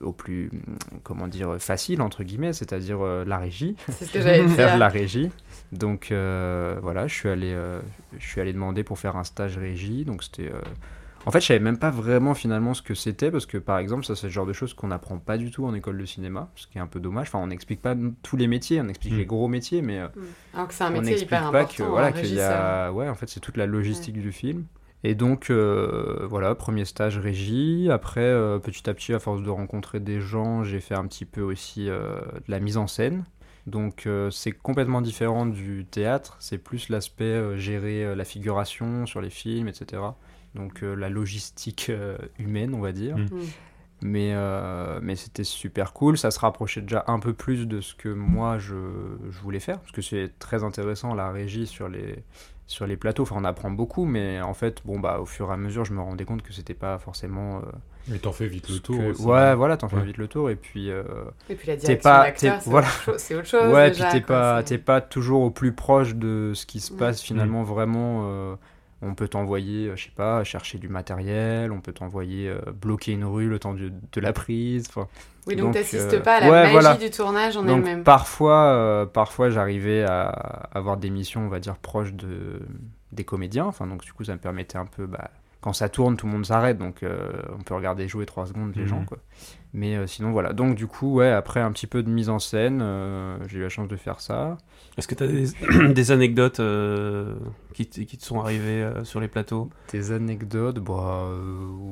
au 0.00 0.12
plus, 0.12 0.50
comment 1.02 1.26
dire, 1.26 1.56
facile, 1.58 2.02
entre 2.02 2.22
guillemets, 2.22 2.52
c'est-à-dire 2.52 2.98
euh, 3.00 3.24
la 3.26 3.38
régie, 3.38 3.74
C'est 3.90 4.04
ce 4.04 4.12
que 4.12 4.20
j'allais 4.20 4.46
faire 4.48 4.74
de 4.74 4.80
la 4.80 4.88
régie. 4.88 5.30
Donc 5.72 6.12
euh, 6.12 6.76
voilà, 6.82 7.08
je 7.08 7.14
suis, 7.14 7.28
allé, 7.28 7.52
euh, 7.52 7.80
je 8.18 8.24
suis 8.26 8.40
allé 8.40 8.52
demander 8.52 8.84
pour 8.84 8.98
faire 8.98 9.16
un 9.16 9.24
stage 9.24 9.58
régie, 9.58 10.04
donc 10.04 10.22
c'était... 10.22 10.50
En 11.26 11.30
fait, 11.30 11.40
je 11.40 11.46
savais 11.46 11.60
même 11.60 11.78
pas 11.78 11.90
vraiment 11.90 12.34
finalement 12.34 12.74
ce 12.74 12.82
que 12.82 12.94
c'était, 12.94 13.30
parce 13.30 13.46
que 13.46 13.56
par 13.58 13.78
exemple, 13.78 14.04
ça 14.04 14.14
c'est 14.14 14.26
le 14.26 14.32
genre 14.32 14.46
de 14.46 14.52
choses 14.52 14.74
qu'on 14.74 14.88
n'apprend 14.88 15.18
pas 15.18 15.38
du 15.38 15.50
tout 15.50 15.64
en 15.64 15.74
école 15.74 15.96
de 15.98 16.04
cinéma, 16.04 16.50
ce 16.54 16.66
qui 16.66 16.78
est 16.78 16.80
un 16.80 16.86
peu 16.86 17.00
dommage. 17.00 17.28
Enfin, 17.28 17.38
on 17.38 17.46
n'explique 17.46 17.80
pas 17.80 17.94
tous 18.22 18.36
les 18.36 18.46
métiers, 18.46 18.80
on 18.80 18.88
explique 18.88 19.14
Mm. 19.14 19.18
les 19.18 19.26
gros 19.26 19.48
métiers, 19.48 19.80
mais 19.82 20.00
euh, 20.00 20.08
Alors 20.54 20.68
que 20.68 20.74
c'est 20.74 20.84
un 20.84 20.88
on 20.88 20.90
métier 20.92 21.06
n'explique 21.06 21.28
hyper 21.28 21.50
pas 21.50 21.60
important. 21.60 21.74
que 21.76 21.82
voilà 21.90 22.12
qu'il 22.12 22.34
y 22.34 22.40
a 22.40 22.92
ouais 22.92 23.08
en 23.08 23.14
fait 23.14 23.28
c'est 23.28 23.40
toute 23.40 23.56
la 23.56 23.66
logistique 23.66 24.20
du 24.20 24.32
film. 24.32 24.64
Et 25.06 25.14
donc 25.14 25.50
euh, 25.50 26.26
voilà 26.28 26.54
premier 26.54 26.84
stage 26.84 27.18
régie. 27.18 27.88
Après 27.90 28.20
euh, 28.22 28.58
petit 28.58 28.88
à 28.88 28.94
petit 28.94 29.12
à 29.14 29.18
force 29.18 29.42
de 29.42 29.50
rencontrer 29.50 30.00
des 30.00 30.20
gens 30.20 30.62
j'ai 30.64 30.80
fait 30.80 30.94
un 30.94 31.06
petit 31.06 31.24
peu 31.26 31.42
aussi 31.42 31.88
euh, 31.88 32.16
de 32.46 32.50
la 32.50 32.60
mise 32.60 32.76
en 32.76 32.86
scène. 32.86 33.24
Donc 33.66 34.04
euh, 34.06 34.30
c'est 34.30 34.52
complètement 34.52 35.00
différent 35.00 35.46
du 35.46 35.86
théâtre. 35.90 36.36
C'est 36.38 36.58
plus 36.58 36.90
l'aspect 36.90 37.24
euh, 37.24 37.56
gérer 37.56 38.04
euh, 38.04 38.14
la 38.14 38.24
figuration 38.24 39.06
sur 39.06 39.20
les 39.22 39.30
films 39.30 39.68
etc 39.68 40.02
donc 40.54 40.82
euh, 40.82 40.94
la 40.94 41.08
logistique 41.08 41.86
euh, 41.90 42.16
humaine 42.38 42.74
on 42.74 42.80
va 42.80 42.92
dire 42.92 43.16
Mm. 43.16 43.22
Mm. 43.24 43.40
mais, 44.02 44.30
euh, 44.34 44.98
mais 45.02 45.16
c'était 45.16 45.44
super 45.44 45.92
cool. 45.94 46.18
Ça 46.18 46.30
se 46.30 46.38
rapprochait 46.38 46.82
déjà 46.82 47.04
un 47.06 47.18
peu 47.20 47.32
plus 47.32 47.66
de 47.66 47.80
ce 47.80 47.94
que 47.94 48.08
moi 48.10 48.58
je, 48.58 48.74
je 49.30 49.38
voulais 49.40 49.60
faire. 49.60 49.78
Parce 49.80 49.92
que 49.92 50.02
c'est 50.02 50.32
très 50.38 50.62
intéressant 50.62 51.14
la 51.14 51.30
régie 51.30 51.66
sur 51.66 51.88
les, 51.88 52.22
sur 52.66 52.86
les 52.86 52.96
plateaux. 52.98 53.22
Enfin, 53.22 53.36
on 53.38 53.44
apprend 53.44 53.70
beaucoup, 53.70 54.04
mais 54.04 54.40
en 54.42 54.52
fait, 54.52 54.82
bon, 54.84 54.98
bah, 55.00 55.20
au 55.20 55.26
fur 55.26 55.48
et 55.50 55.52
à 55.54 55.56
mesure, 55.56 55.84
je 55.86 55.94
me 55.94 56.00
rendais 56.02 56.24
compte 56.26 56.42
que 56.42 56.52
c'était 56.52 56.74
pas 56.74 56.98
forcément. 56.98 57.58
euh, 57.58 57.62
Mais 58.08 58.18
t'en 58.18 58.32
fais 58.32 58.46
vite 58.46 58.68
le 58.68 58.78
tour 58.80 58.98
que- 58.98 59.10
aussi. 59.12 59.22
Ouais, 59.22 59.54
voilà, 59.54 59.78
t'en 59.78 59.88
fais 59.88 59.96
Ouais. 59.96 60.04
vite 60.04 60.18
le 60.18 60.28
tour. 60.28 60.50
Et 60.50 60.56
puis. 60.56 60.90
euh, 60.90 61.02
Et 61.48 61.54
puis 61.54 61.68
la 61.68 61.76
T'es 61.76 61.86
direction 61.86 62.10
pas- 62.10 62.24
d'acteur, 62.24 62.58
t'es- 62.58 62.64
c'est 62.64 62.70
voilà. 62.70 62.86
autre 62.88 63.00
chose- 63.02 63.16
c'est 63.18 63.34
autre 63.36 63.46
chose. 63.46 63.72
ouais, 63.72 63.90
déjà, 63.90 64.08
puis 64.10 64.20
t'es 64.20 64.26
pas, 64.26 64.62
pas 64.84 65.00
toujours 65.00 65.42
au 65.42 65.50
plus 65.50 65.72
proche 65.72 66.14
de 66.14 66.52
ce 66.54 66.66
qui 66.66 66.80
se 66.80 66.92
Mm. 66.92 66.96
passe 66.98 67.22
finalement 67.22 67.62
vraiment. 67.62 68.52
On 69.04 69.14
peut 69.14 69.28
t'envoyer, 69.28 69.88
euh, 69.88 69.96
je 69.96 70.04
sais 70.04 70.10
pas, 70.14 70.42
chercher 70.44 70.78
du 70.78 70.88
matériel, 70.88 71.70
on 71.72 71.80
peut 71.80 71.92
t'envoyer 71.92 72.48
euh, 72.48 72.58
bloquer 72.72 73.12
une 73.12 73.24
rue 73.24 73.48
le 73.48 73.58
temps 73.58 73.74
de, 73.74 73.92
de 74.12 74.20
la 74.20 74.32
prise. 74.32 74.88
Oui, 75.46 75.56
donc 75.56 75.66
donc, 75.66 75.74
t'assistes 75.74 76.14
euh, 76.14 76.20
pas 76.20 76.36
à 76.36 76.40
la 76.40 76.46
ouais, 76.46 76.62
magie 76.62 76.72
voilà. 76.72 76.94
du 76.96 77.10
tournage 77.10 77.56
en 77.56 77.68
elle-même. 77.68 78.02
parfois, 78.02 78.64
euh, 78.72 79.06
parfois 79.06 79.50
j'arrivais 79.50 80.02
à 80.04 80.28
avoir 80.72 80.96
des 80.96 81.10
missions, 81.10 81.42
on 81.44 81.48
va 81.48 81.60
dire, 81.60 81.76
proches 81.76 82.14
de, 82.14 82.60
des 83.12 83.24
comédiens. 83.24 83.66
Enfin, 83.66 83.86
donc 83.86 84.02
du 84.02 84.12
coup, 84.12 84.24
ça 84.24 84.32
me 84.32 84.38
permettait 84.38 84.78
un 84.78 84.86
peu, 84.86 85.06
bah, 85.06 85.30
quand 85.60 85.72
ça 85.74 85.88
tourne, 85.88 86.16
tout 86.16 86.26
le 86.26 86.32
monde 86.32 86.46
s'arrête, 86.46 86.78
donc 86.78 87.02
euh, 87.02 87.30
on 87.58 87.62
peut 87.62 87.74
regarder 87.74 88.08
jouer 88.08 88.26
trois 88.26 88.46
secondes 88.46 88.74
les 88.74 88.82
Mhm. 88.82 88.88
gens, 88.88 89.04
quoi. 89.04 89.18
Mais 89.76 89.96
euh, 89.96 90.06
sinon, 90.06 90.30
voilà. 90.30 90.52
Donc 90.52 90.76
du 90.76 90.86
coup, 90.86 91.14
ouais, 91.14 91.30
après 91.32 91.58
un 91.60 91.72
petit 91.72 91.88
peu 91.88 92.04
de 92.04 92.08
mise 92.08 92.28
en 92.30 92.38
scène, 92.38 92.80
euh, 92.80 93.36
j'ai 93.48 93.58
eu 93.58 93.62
la 93.62 93.68
chance 93.68 93.88
de 93.88 93.96
faire 93.96 94.20
ça. 94.20 94.56
Est-ce 94.96 95.08
que 95.08 95.16
tu 95.16 95.24
as 95.24 95.26
des, 95.26 95.46
des 95.92 96.12
anecdotes 96.12 96.60
euh, 96.60 97.34
qui, 97.72 97.84
t- 97.86 98.06
qui 98.06 98.16
te 98.16 98.24
sont 98.24 98.38
arrivées 98.40 98.88
sur 99.02 99.18
les 99.18 99.26
plateaux? 99.26 99.70
Des 99.90 100.12
anecdotes, 100.12 100.78
bah 100.78 101.28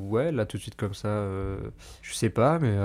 ouais, 0.09 0.31
là 0.31 0.47
tout 0.47 0.59
de 0.59 0.63
suite 0.63 0.77
comme 0.77 0.95
ça, 0.95 1.27
je 2.03 2.15
sais 2.15 2.31
pas, 2.31 2.61
mais 2.61 2.77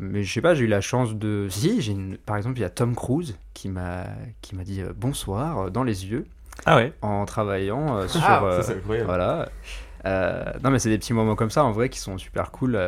mais 0.00 0.22
je 0.22 0.32
sais 0.32 0.40
pas, 0.40 0.54
j'ai 0.54 0.64
eu 0.64 0.68
la 0.68 0.80
chance 0.80 1.14
de, 1.14 1.46
si, 1.50 1.82
j'ai 1.82 1.92
une... 1.92 2.16
par 2.16 2.38
exemple, 2.38 2.58
il 2.58 2.62
y 2.62 2.64
a 2.64 2.70
Tom 2.70 2.94
Cruise 2.94 3.36
qui 3.52 3.68
m'a 3.68 4.06
qui 4.40 4.56
m'a 4.56 4.64
dit 4.64 4.82
bonsoir 4.96 5.70
dans 5.70 5.82
les 5.84 6.06
yeux 6.06 6.24
Ah 6.64 6.76
ouais? 6.76 6.94
en 7.02 7.26
travaillant 7.26 7.96
euh, 7.98 8.08
sur 8.08 8.22
Ah, 8.24 8.40
Ça, 8.56 8.62
c'est 8.62 8.76
incroyable. 8.78 9.06
voilà. 9.06 9.48
Non 10.62 10.70
mais 10.70 10.78
c'est 10.78 10.88
des 10.90 10.98
petits 10.98 11.12
moments 11.12 11.36
comme 11.36 11.50
ça 11.50 11.62
en 11.64 11.72
vrai 11.72 11.90
qui 11.90 11.98
sont 11.98 12.16
super 12.16 12.50
cool 12.52 12.78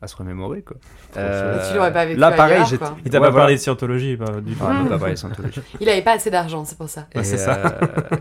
à 0.00 0.06
se 0.06 0.14
remémorer 0.16 0.62
quoi. 0.62 0.76
Euh, 1.16 1.56
Mais 1.60 1.68
tu 1.68 1.74
l'aurais 1.76 1.92
pas 1.92 2.06
vécu 2.06 2.20
Là 2.20 2.30
pareil, 2.32 2.54
ailleurs, 2.54 2.66
j'étais. 2.68 2.84
quoi. 2.84 2.96
Il 3.04 3.10
t'a 3.10 3.20
Ouais, 3.20 3.26
pas 3.28 3.34
parlé 3.34 3.54
de 3.54 3.60
scientologie 3.60 4.16
du 4.16 4.54
tout. 4.54 4.64
Ah, 4.64 4.72
non, 4.82 4.86
pas 4.88 4.98
parlé 4.98 5.14
de 5.14 5.18
Scientologie. 5.18 5.60
Il 5.80 5.88
avait 5.88 6.02
pas 6.02 6.12
assez 6.12 6.30
d'argent, 6.30 6.64
c'est 6.64 6.78
pour 6.78 6.88
ça. 6.88 7.06
Ouais, 7.14 7.22
Et, 7.22 7.24
c'est 7.24 7.36
ça. 7.38 7.54
euh, 7.56 8.16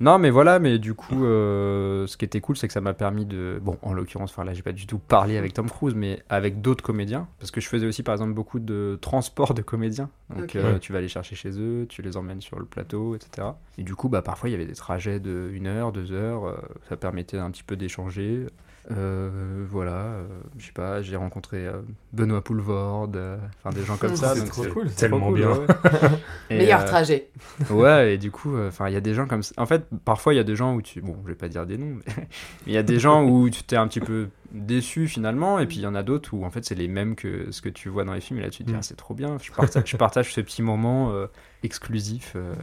non, 0.00 0.18
mais 0.18 0.30
voilà, 0.30 0.58
mais 0.58 0.78
du 0.78 0.94
coup, 0.94 1.24
euh, 1.26 2.06
ce 2.06 2.16
qui 2.16 2.24
était 2.24 2.40
cool, 2.40 2.56
c'est 2.56 2.66
que 2.68 2.72
ça 2.72 2.80
m'a 2.80 2.94
permis 2.94 3.26
de. 3.26 3.58
Bon, 3.62 3.76
en 3.82 3.92
l'occurrence, 3.92 4.30
enfin 4.30 4.44
là, 4.44 4.54
j'ai 4.54 4.62
pas 4.62 4.72
du 4.72 4.86
tout 4.86 4.98
parlé 4.98 5.36
avec 5.36 5.52
Tom 5.52 5.68
Cruise, 5.68 5.94
mais 5.94 6.22
avec 6.30 6.60
d'autres 6.62 6.82
comédiens. 6.84 7.26
Parce 7.40 7.50
que 7.50 7.60
je 7.60 7.68
faisais 7.68 7.86
aussi, 7.86 8.02
par 8.02 8.14
exemple, 8.14 8.32
beaucoup 8.32 8.58
de 8.60 8.98
transport 9.02 9.52
de 9.54 9.62
comédiens. 9.62 10.08
Donc, 10.34 10.56
euh, 10.56 10.78
tu 10.78 10.92
vas 10.92 11.00
les 11.00 11.08
chercher 11.08 11.34
chez 11.36 11.50
eux, 11.58 11.86
tu 11.88 12.00
les 12.02 12.16
emmènes 12.16 12.40
sur 12.40 12.58
le 12.58 12.64
plateau, 12.64 13.14
etc. 13.16 13.48
Et 13.76 13.82
du 13.82 13.94
coup, 13.94 14.08
bah, 14.08 14.22
parfois, 14.22 14.48
il 14.48 14.52
y 14.52 14.54
avait 14.54 14.66
des 14.66 14.74
trajets 14.74 15.20
de 15.20 15.50
1 15.54 15.66
heure, 15.66 15.92
2 15.92 16.12
heures. 16.12 16.46
euh, 16.46 16.54
ça 16.88 16.96
permettait 16.96 17.38
un 17.38 17.50
petit 17.50 17.62
peu 17.64 17.76
d'échanger. 17.76 18.46
Euh, 18.90 19.66
voilà, 19.68 19.90
euh, 19.92 20.26
je 20.56 20.64
sais 20.66 20.72
pas, 20.72 21.02
j'ai 21.02 21.16
rencontré 21.16 21.66
euh, 21.66 21.82
Benoît 22.14 22.42
Poulvord, 22.42 23.10
euh, 23.16 23.36
enfin 23.62 23.74
des 23.78 23.84
gens 23.84 23.98
comme 23.98 24.16
ça. 24.16 24.34
C'est 24.34 24.40
donc 24.40 24.48
trop 24.48 24.62
c'est- 24.64 24.70
cool. 24.70 24.88
c'est 24.88 24.96
Tellement 24.96 25.18
trop 25.20 25.28
cool, 25.30 25.38
bien. 25.40 25.50
ouais, 25.50 25.66
Meilleur 26.50 26.80
euh, 26.80 26.86
trajet. 26.86 27.28
Ouais, 27.70 28.14
et 28.14 28.18
du 28.18 28.30
coup, 28.30 28.56
euh, 28.56 28.68
enfin, 28.68 28.88
il 28.88 28.94
y 28.94 28.96
a 28.96 29.00
des 29.02 29.12
gens 29.12 29.26
comme 29.26 29.42
ça. 29.42 29.52
En 29.58 29.66
fait, 29.66 29.84
parfois, 30.06 30.32
il 30.32 30.38
y 30.38 30.40
a 30.40 30.44
des 30.44 30.56
gens 30.56 30.74
où 30.74 30.80
tu. 30.80 31.02
Bon, 31.02 31.16
je 31.24 31.28
vais 31.28 31.34
pas 31.34 31.48
dire 31.48 31.66
des 31.66 31.76
noms, 31.76 31.96
mais 32.06 32.12
mais 32.16 32.26
il 32.68 32.72
y 32.72 32.78
a 32.78 32.82
des 32.82 32.98
gens 32.98 33.24
où 33.24 33.50
tu 33.50 33.62
t'es 33.62 33.76
un 33.76 33.86
petit 33.88 34.00
peu 34.00 34.28
déçu 34.52 35.06
finalement, 35.06 35.58
et 35.58 35.66
puis 35.66 35.76
il 35.76 35.82
y 35.82 35.86
en 35.86 35.94
a 35.94 36.02
d'autres 36.02 36.32
où 36.32 36.42
en 36.46 36.50
fait 36.50 36.64
c'est 36.64 36.74
les 36.74 36.88
mêmes 36.88 37.14
que 37.14 37.50
ce 37.50 37.60
que 37.60 37.68
tu 37.68 37.90
vois 37.90 38.04
dans 38.04 38.14
les 38.14 38.22
films, 38.22 38.38
et 38.38 38.42
là 38.42 38.48
tu 38.48 38.62
te 38.62 38.68
dis, 38.68 38.72
Mm. 38.72 38.76
ah, 38.78 38.82
c'est 38.82 38.96
trop 38.96 39.12
bien, 39.12 39.36
je 39.42 39.52
partage, 39.52 39.82
je 39.84 39.96
partage 39.98 40.32
ce 40.32 40.40
petit 40.40 40.62
moment 40.62 41.12
euh, 41.12 41.26
exclusif. 41.62 42.32
euh, 42.36 42.54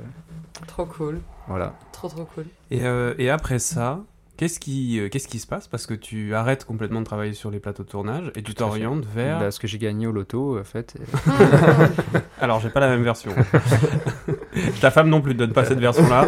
Trop 0.66 0.86
cool. 0.88 1.20
voilà. 1.48 1.76
Trop, 1.92 2.08
trop 2.08 2.26
cool. 2.26 2.46
Et, 2.72 2.84
euh, 2.86 3.14
et 3.20 3.30
après 3.30 3.60
ça, 3.60 4.00
qu'est-ce 4.38 4.60
qui, 4.60 5.00
euh, 5.00 5.10
qu'est-ce 5.10 5.28
qui 5.28 5.40
se 5.40 5.48
passe? 5.48 5.68
Parce 5.68 5.86
que 5.86 5.94
tu 5.94 6.34
arrêtes 6.36 6.66
complètement 6.66 7.00
de 7.02 7.06
travailler 7.06 7.34
sur 7.34 7.52
les 7.52 7.60
plateaux 7.60 7.84
de 7.84 7.90
tournage 7.90 8.32
et 8.36 8.44
tu 8.44 8.54
t'orientes 8.54 9.06
vers. 9.06 9.40
Bah, 9.40 9.52
ce 9.52 9.60
que 9.60 9.68
j'ai 9.68 9.78
gagné 9.78 10.08
au 10.08 10.12
loto, 10.12 10.60
en 10.60 10.64
fait. 10.64 10.96
Alors, 12.40 12.60
j'ai 12.60 12.70
pas 12.70 12.80
la 12.80 12.88
même 12.90 13.04
version. 13.04 13.34
Ta 14.82 14.92
femme 14.92 15.10
non 15.10 15.22
plus 15.22 15.34
ne 15.34 15.40
donne 15.40 15.54
pas 15.54 15.66
cette 15.66 15.80
version-là. 15.80 16.28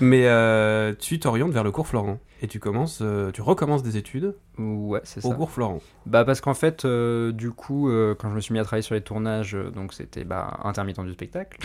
Mais 0.00 0.26
euh, 0.26 0.94
tu 0.98 1.18
t'orientes 1.18 1.52
vers 1.52 1.64
le 1.64 1.70
cours 1.70 1.86
Florent. 1.86 2.18
Et 2.42 2.48
tu 2.48 2.60
commences, 2.60 2.98
euh, 3.00 3.30
tu 3.32 3.40
recommences 3.40 3.82
des 3.82 3.96
études 3.96 4.34
Ouais, 4.58 5.00
c'est 5.04 5.24
au 5.24 5.30
ça. 5.30 5.34
cours 5.34 5.50
Florent. 5.50 5.80
Bah 6.04 6.24
parce 6.24 6.42
qu'en 6.42 6.52
fait, 6.52 6.84
euh, 6.84 7.32
du 7.32 7.50
coup, 7.50 7.88
euh, 7.88 8.14
quand 8.14 8.28
je 8.28 8.34
me 8.34 8.40
suis 8.40 8.52
mis 8.52 8.58
à 8.58 8.64
travailler 8.64 8.82
sur 8.82 8.94
les 8.94 9.00
tournages, 9.00 9.56
donc 9.74 9.94
c'était 9.94 10.24
bah, 10.24 10.58
intermittent 10.64 11.00
du 11.00 11.12
spectacle. 11.12 11.58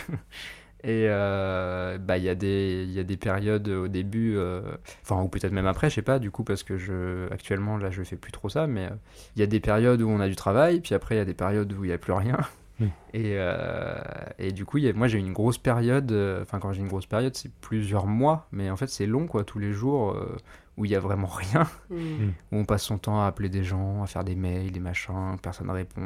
Et 0.84 1.06
euh, 1.10 2.00
bah 2.00 2.18
il 2.18 2.24
y 2.24 2.30
a 2.30 2.34
des 2.34 2.84
il 2.88 2.92
y 2.92 3.00
a 3.00 3.04
des 3.04 3.18
périodes 3.18 3.68
au 3.68 3.88
début, 3.88 4.34
euh, 4.36 4.62
enfin 5.04 5.22
ou 5.22 5.28
peut-être 5.28 5.52
même 5.52 5.68
après, 5.68 5.90
je 5.92 5.96
sais 5.96 6.02
pas, 6.02 6.18
du 6.18 6.32
coup 6.32 6.44
parce 6.44 6.64
que 6.64 6.78
je 6.78 7.32
actuellement 7.32 7.78
là 7.78 7.92
je 7.92 8.02
fais 8.02 8.16
plus 8.16 8.32
trop 8.32 8.50
ça, 8.50 8.66
mais 8.66 8.86
euh, 8.86 8.96
il 9.36 9.42
y 9.42 9.44
a 9.44 9.48
des 9.48 9.60
périodes 9.60 10.02
où 10.02 10.10
on 10.10 10.20
a 10.20 10.28
du 10.28 10.36
travail, 10.36 10.80
puis 10.80 10.96
après 10.96 11.16
il 11.16 11.18
y 11.20 11.22
a 11.22 11.26
des 11.26 11.36
périodes 11.36 11.72
où 11.74 11.84
il 11.86 11.92
y 11.92 11.94
a 11.94 12.00
plus 12.00 12.14
rien. 12.14 12.40
Mm. 12.80 12.86
Et, 13.14 13.36
euh, 13.38 13.94
et 14.40 14.52
du 14.52 14.66
coup, 14.66 14.80
il 14.80 14.86
y 14.86 14.90
a- 14.90 14.94
moi 14.94 15.08
j'ai 15.08 15.20
eu 15.20 15.22
une 15.22 15.34
grosse 15.34 15.60
période, 15.60 16.12
euh, 16.12 16.42
enfin 16.42 16.58
quand 16.58 16.74
j'ai 16.74 16.82
une 16.82 16.88
grosse 16.88 17.06
période, 17.06 17.36
c'est 17.36 17.52
plusieurs 17.62 18.08
mois, 18.08 18.48
mais 18.52 18.72
en 18.72 18.76
fait 18.76 18.88
c'est 18.90 19.06
long 19.06 19.28
quoi, 19.28 19.44
tous 19.44 19.60
les 19.60 19.74
jours 19.74 20.14
euh, 20.14 20.36
où 20.78 20.86
il 20.86 20.90
y 20.92 20.96
a 20.96 21.00
vraiment 21.00 21.28
rien, 21.28 21.68
Hmm. 21.92 22.30
où 22.52 22.58
on 22.58 22.66
passe 22.66 22.82
son 22.84 22.98
temps 22.98 23.22
à 23.22 23.28
appeler 23.28 23.50
des 23.50 23.64
gens, 23.64 24.02
à 24.02 24.08
faire 24.08 24.24
des 24.24 24.34
mails, 24.36 24.72
des 24.72 24.80
machins, 24.80 25.36
personne 25.44 25.68
ne 25.68 25.74
répond. 25.74 26.02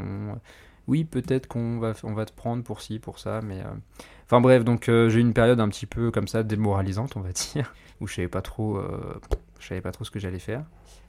Oui, 0.88 1.06
peut-être 1.06 1.48
qu'on 1.48 1.80
va, 1.80 1.94
on 2.04 2.14
va 2.14 2.26
te 2.26 2.34
prendre 2.34 2.62
pour 2.64 2.82
ci, 2.82 3.00
pour 3.00 3.20
ça, 3.20 3.40
mais. 3.42 3.64
Enfin 4.26 4.42
bref, 4.42 4.64
donc 4.64 4.90
euh, 4.90 5.10
j'ai 5.10 5.20
eu 5.20 5.22
une 5.22 5.34
période 5.34 5.60
un 5.60 5.70
petit 5.70 5.86
peu 5.86 6.12
comme 6.12 6.28
ça 6.28 6.44
démoralisante, 6.44 7.16
on 7.16 7.22
va 7.22 7.32
dire, 7.32 7.74
où 8.02 8.08
je 8.08 8.16
savais 8.16 8.28
pas 8.28 8.42
trop, 8.42 8.78
euh, 8.78 9.20
je 9.60 9.68
savais 9.68 9.82
pas 9.82 9.92
trop 9.92 10.04
ce 10.04 10.12
que 10.12 10.20
j'allais 10.20 10.40
faire. 10.40 10.64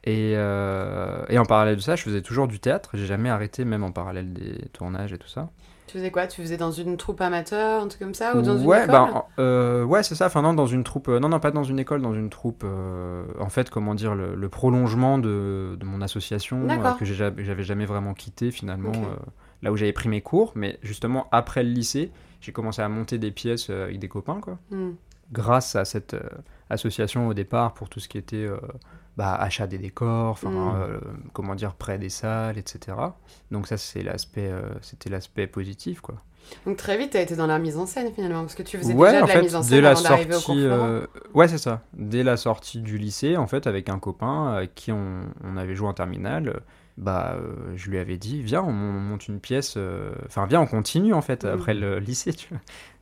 Et, 0.04 0.34
euh, 0.36 1.24
et 1.28 1.38
en 1.38 1.44
parallèle 1.46 1.76
de 1.76 1.80
ça, 1.80 1.96
je 1.96 2.02
faisais 2.02 2.22
toujours 2.22 2.46
du 2.46 2.60
théâtre. 2.60 2.90
J'ai 2.94 3.06
jamais 3.06 3.28
arrêté, 3.30 3.64
même 3.64 3.82
en 3.82 3.90
parallèle 3.90 4.32
des 4.32 4.68
tournages 4.72 5.12
et 5.12 5.18
tout 5.18 5.28
ça. 5.28 5.48
Tu 5.86 5.98
faisais 5.98 6.10
quoi? 6.10 6.26
Tu 6.26 6.40
faisais 6.42 6.56
dans 6.56 6.72
une 6.72 6.96
troupe 6.96 7.20
amateur, 7.20 7.82
un 7.82 7.88
truc 7.88 8.00
comme 8.00 8.14
ça 8.14 8.36
Ou 8.36 8.42
dans 8.42 8.58
une 8.58 8.66
ouais, 8.66 8.78
école? 8.82 8.90
bah, 8.92 9.10
en- 9.14 9.28
euh, 9.38 9.84
ouais, 9.84 10.02
c'est 10.02 10.14
ça. 10.16 10.26
Enfin, 10.26 10.42
non, 10.42 10.52
dans 10.52 10.66
une 10.66 10.82
troupe. 10.84 11.08
euh, 11.08 11.20
non, 11.20 11.28
non, 11.28 11.38
pas 11.40 11.52
dans 11.52 11.62
une 11.64 11.78
école, 11.78 12.02
dans 12.02 12.14
une 12.14 12.28
troupe. 12.28 12.62
euh, 12.64 13.24
en 13.38 13.48
fait, 13.48 13.70
comment 13.70 13.94
dire, 13.94 14.14
le, 14.14 14.34
le 14.34 14.48
prolongement 14.48 15.18
de, 15.18 15.76
de 15.78 15.84
mon 15.84 16.00
association 16.02 16.58
que 16.98 17.04
j'avais 17.04 17.62
jamais 17.64 17.86
vraiment 17.86 18.14
quitté 18.14 18.50
finalement. 18.50 18.92
Là 19.62 19.72
où 19.72 19.76
j'avais 19.76 19.92
pris 19.92 20.08
mes 20.08 20.20
cours, 20.20 20.52
mais 20.54 20.78
justement 20.82 21.28
après 21.32 21.62
le 21.62 21.70
lycée, 21.70 22.10
j'ai 22.40 22.52
commencé 22.52 22.82
à 22.82 22.88
monter 22.88 23.18
des 23.18 23.30
pièces 23.30 23.68
euh, 23.70 23.84
avec 23.84 23.98
des 23.98 24.08
copains, 24.08 24.40
quoi. 24.40 24.58
Hmm. 24.70 24.92
Grâce 25.32 25.74
à 25.76 25.84
cette 25.84 26.14
euh, 26.14 26.20
association 26.70 27.26
au 27.28 27.34
départ 27.34 27.74
pour 27.74 27.88
tout 27.88 27.98
ce 28.00 28.08
qui 28.08 28.16
était 28.18 28.36
euh, 28.44 28.58
bah, 29.16 29.34
achat 29.34 29.66
des 29.66 29.78
décors, 29.78 30.30
enfin, 30.30 30.50
Mm. 30.50 30.74
euh, 30.76 30.98
comment 31.32 31.54
dire, 31.54 31.74
près 31.74 31.98
des 31.98 32.10
salles, 32.10 32.58
etc. 32.58 32.96
Donc 33.50 33.66
ça, 33.66 33.76
c'est 33.76 34.02
l'aspect, 34.02 34.48
euh, 34.50 34.62
c'était 34.82 35.10
l'aspect 35.10 35.46
positif, 35.46 36.00
quoi. 36.00 36.16
Donc 36.64 36.76
très 36.76 36.96
vite, 36.96 37.10
t'as 37.10 37.22
été 37.22 37.34
dans 37.34 37.48
la 37.48 37.58
mise 37.58 37.76
en 37.76 37.86
scène 37.86 38.12
finalement, 38.14 38.42
parce 38.42 38.54
que 38.54 38.62
tu 38.62 38.78
faisais 38.78 38.94
ouais, 38.94 39.10
déjà 39.10 39.22
en 39.22 39.24
de 39.24 39.28
la 39.28 39.34
fait, 39.34 39.42
mise 39.42 39.56
en 39.56 39.60
dès 39.62 39.66
scène 39.66 39.80
la 39.82 39.90
avant 39.90 40.02
d'arriver 40.02 40.34
au 40.36 40.38
sortie, 40.38 40.60
Florent. 40.64 40.86
euh, 40.86 41.06
ouais, 41.34 41.48
c'est 41.48 41.58
ça. 41.58 41.82
Dès 41.94 42.22
la 42.22 42.36
sortie 42.36 42.80
du 42.82 42.98
lycée, 42.98 43.36
en 43.36 43.48
fait, 43.48 43.66
avec 43.66 43.88
un 43.88 43.98
copain 43.98 44.52
avec 44.52 44.74
qui 44.76 44.92
on, 44.92 45.22
on 45.42 45.56
avait 45.56 45.74
joué 45.74 45.88
en 45.88 45.92
terminale, 45.94 46.48
euh, 46.50 46.60
bah, 46.98 47.36
euh, 47.38 47.72
je 47.76 47.90
lui 47.90 47.98
avais 47.98 48.16
dit, 48.16 48.42
viens, 48.42 48.62
on 48.62 48.72
monte 48.72 49.28
une 49.28 49.40
pièce. 49.40 49.74
euh, 49.76 50.12
Enfin, 50.26 50.46
viens, 50.46 50.60
on 50.60 50.66
continue 50.66 51.12
en 51.14 51.22
fait 51.22 51.44
Mhm. 51.44 51.50
après 51.52 51.74
le 51.74 51.98
lycée, 51.98 52.32
tu 52.32 52.48
vois. 52.50 52.58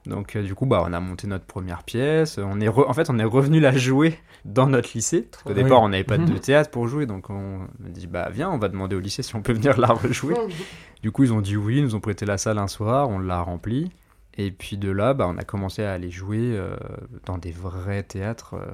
Donc, 0.07 0.37
euh, 0.37 0.43
du 0.43 0.55
coup, 0.55 0.67
bah, 0.67 0.83
on 0.87 0.93
a 0.93 1.01
monté 1.01 1.27
notre 1.27 1.47
première 1.47 1.83
pièce. 1.83 2.39
On 2.39 2.61
est, 2.61 2.69
re- 2.69 2.87
en 2.87 2.93
fait, 2.93 3.09
on 3.09 3.19
est 3.19 3.25
revenu 3.25 3.59
la 3.61 3.73
jouer 3.73 4.19
dans 4.45 4.67
notre 4.67 4.91
lycée. 4.95 5.23
Parce 5.23 5.45
Trop 5.45 5.55
départ, 5.55 5.81
on 5.83 5.89
n'avait 5.89 6.05
pas 6.05 6.19
de 6.19 6.37
théâtre 6.37 6.71
pour 6.71 6.89
jouer, 6.89 7.07
donc 7.07 7.31
on 7.31 7.63
a 7.65 7.89
dit, 7.89 8.07
bah, 8.07 8.29
viens, 8.31 8.51
on 8.51 8.59
va 8.59 8.69
demander 8.69 8.97
au 8.97 9.01
lycée 9.01 9.23
si 9.23 9.35
on 9.35 9.41
peut 9.43 9.55
venir 9.55 9.79
la 9.81 9.89
rejouer. 9.89 10.35
Du 11.03 11.11
coup, 11.11 11.23
ils 11.25 11.33
ont 11.35 11.41
dit 11.43 11.57
oui, 11.57 11.77
ils 11.79 11.83
nous 11.85 11.95
ont 11.95 12.01
prêté 12.01 12.25
la 12.27 12.39
salle 12.39 12.59
un 12.59 12.67
soir, 12.69 13.09
on 13.11 13.19
l'a 13.19 13.41
remplie. 13.41 13.91
Et 14.37 14.51
puis 14.51 14.77
de 14.77 14.91
là, 14.91 15.15
bah, 15.15 15.27
on 15.29 15.39
a 15.39 15.45
commencé 15.45 15.85
à 15.85 15.93
aller 15.93 16.11
jouer 16.11 16.41
euh, 16.43 16.77
dans 17.25 17.39
des 17.39 17.53
vrais 17.53 18.03
théâtres. 18.03 18.55
euh. 18.55 18.67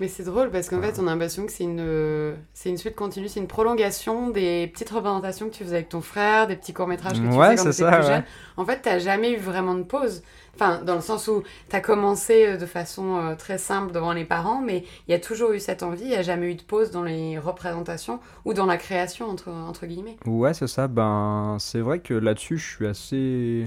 Mais 0.00 0.06
c'est 0.08 0.22
drôle 0.22 0.50
parce 0.50 0.68
qu'en 0.68 0.80
fait, 0.80 0.98
on 1.00 1.06
a 1.08 1.10
l'impression 1.10 1.46
que 1.46 1.52
c'est 1.52 1.64
une, 1.64 1.80
euh, 1.80 2.34
c'est 2.54 2.68
une 2.70 2.76
suite 2.76 2.94
continue, 2.94 3.28
c'est 3.28 3.40
une 3.40 3.48
prolongation 3.48 4.30
des 4.30 4.68
petites 4.72 4.90
représentations 4.90 5.48
que 5.48 5.54
tu 5.54 5.64
faisais 5.64 5.76
avec 5.76 5.88
ton 5.88 6.00
frère, 6.00 6.46
des 6.46 6.54
petits 6.56 6.72
courts-métrages 6.72 7.20
que 7.20 7.28
tu 7.28 7.36
Ouais, 7.36 7.56
faisais 7.56 7.56
quand 7.56 7.72
c'est 7.72 7.84
t'étais 7.84 7.90
ça, 7.90 7.96
plus 7.98 8.06
ouais. 8.06 8.06
jeune. 8.06 8.24
En 8.56 8.64
fait, 8.64 8.80
t'as 8.82 8.98
jamais 9.00 9.32
eu 9.32 9.36
vraiment 9.36 9.74
de 9.74 9.82
pause. 9.82 10.22
Enfin, 10.54 10.80
dans 10.84 10.94
le 10.96 11.00
sens 11.00 11.26
où 11.28 11.42
t'as 11.68 11.80
commencé 11.80 12.46
euh, 12.46 12.56
de 12.56 12.66
façon 12.66 13.16
euh, 13.18 13.34
très 13.34 13.58
simple 13.58 13.92
devant 13.92 14.12
les 14.12 14.24
parents, 14.24 14.60
mais 14.60 14.84
il 15.08 15.12
y 15.12 15.14
a 15.14 15.18
toujours 15.20 15.52
eu 15.52 15.58
cette 15.60 15.82
envie, 15.82 16.02
il 16.02 16.08
n'y 16.08 16.14
a 16.16 16.22
jamais 16.22 16.50
eu 16.52 16.54
de 16.54 16.62
pause 16.62 16.90
dans 16.90 17.02
les 17.02 17.38
représentations 17.38 18.20
ou 18.44 18.52
dans 18.54 18.66
la 18.66 18.76
création, 18.76 19.26
entre, 19.28 19.48
entre 19.50 19.86
guillemets. 19.86 20.16
Ouais, 20.26 20.54
c'est 20.54 20.66
ça. 20.68 20.86
Ben, 20.88 21.56
c'est 21.58 21.80
vrai 21.80 21.98
que 22.00 22.14
là-dessus, 22.14 22.58
je 22.58 22.66
suis 22.76 22.86
assez 22.86 23.66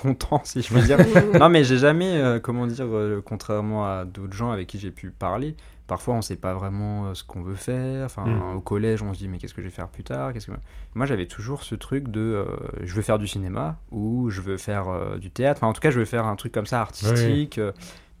content, 0.00 0.40
si 0.44 0.62
je 0.62 0.72
peux 0.72 0.80
dire. 0.80 0.98
non, 1.38 1.48
mais 1.48 1.64
j'ai 1.64 1.78
jamais, 1.78 2.16
euh, 2.20 2.40
comment 2.40 2.66
dire, 2.66 2.86
euh, 2.88 3.22
contrairement 3.24 3.84
à 3.86 4.04
d'autres 4.04 4.32
gens 4.34 4.50
avec 4.50 4.66
qui 4.68 4.78
j'ai 4.78 4.90
pu 4.90 5.10
parler, 5.10 5.56
parfois 5.86 6.14
on 6.14 6.22
sait 6.22 6.36
pas 6.36 6.54
vraiment 6.54 7.06
euh, 7.06 7.14
ce 7.14 7.24
qu'on 7.24 7.42
veut 7.42 7.54
faire. 7.56 8.04
Enfin, 8.06 8.24
Mm. 8.26 8.56
au 8.56 8.60
collège, 8.60 9.02
on 9.02 9.12
se 9.12 9.18
dit, 9.18 9.28
mais 9.28 9.38
qu'est-ce 9.38 9.54
que 9.54 9.62
je 9.62 9.66
vais 9.66 9.72
faire 9.74 9.88
plus 9.88 10.04
tard 10.04 10.32
qu'est-ce 10.32 10.46
que... 10.46 10.52
Moi, 10.94 11.06
j'avais 11.06 11.26
toujours 11.26 11.62
ce 11.62 11.74
truc 11.74 12.08
de 12.08 12.20
euh, 12.20 12.44
je 12.82 12.94
veux 12.94 13.02
faire 13.02 13.18
du 13.18 13.26
cinéma 13.28 13.76
ou 13.90 14.28
je 14.30 14.40
veux 14.40 14.56
faire 14.56 14.88
euh, 14.88 15.18
du 15.18 15.30
théâtre. 15.30 15.58
Enfin, 15.60 15.68
en 15.68 15.72
tout 15.72 15.80
cas, 15.80 15.90
je 15.90 15.98
veux 15.98 16.04
faire 16.04 16.26
un 16.26 16.36
truc 16.36 16.52
comme 16.52 16.66
ça 16.66 16.80
artistique. 16.80 17.58
euh, 17.58 17.72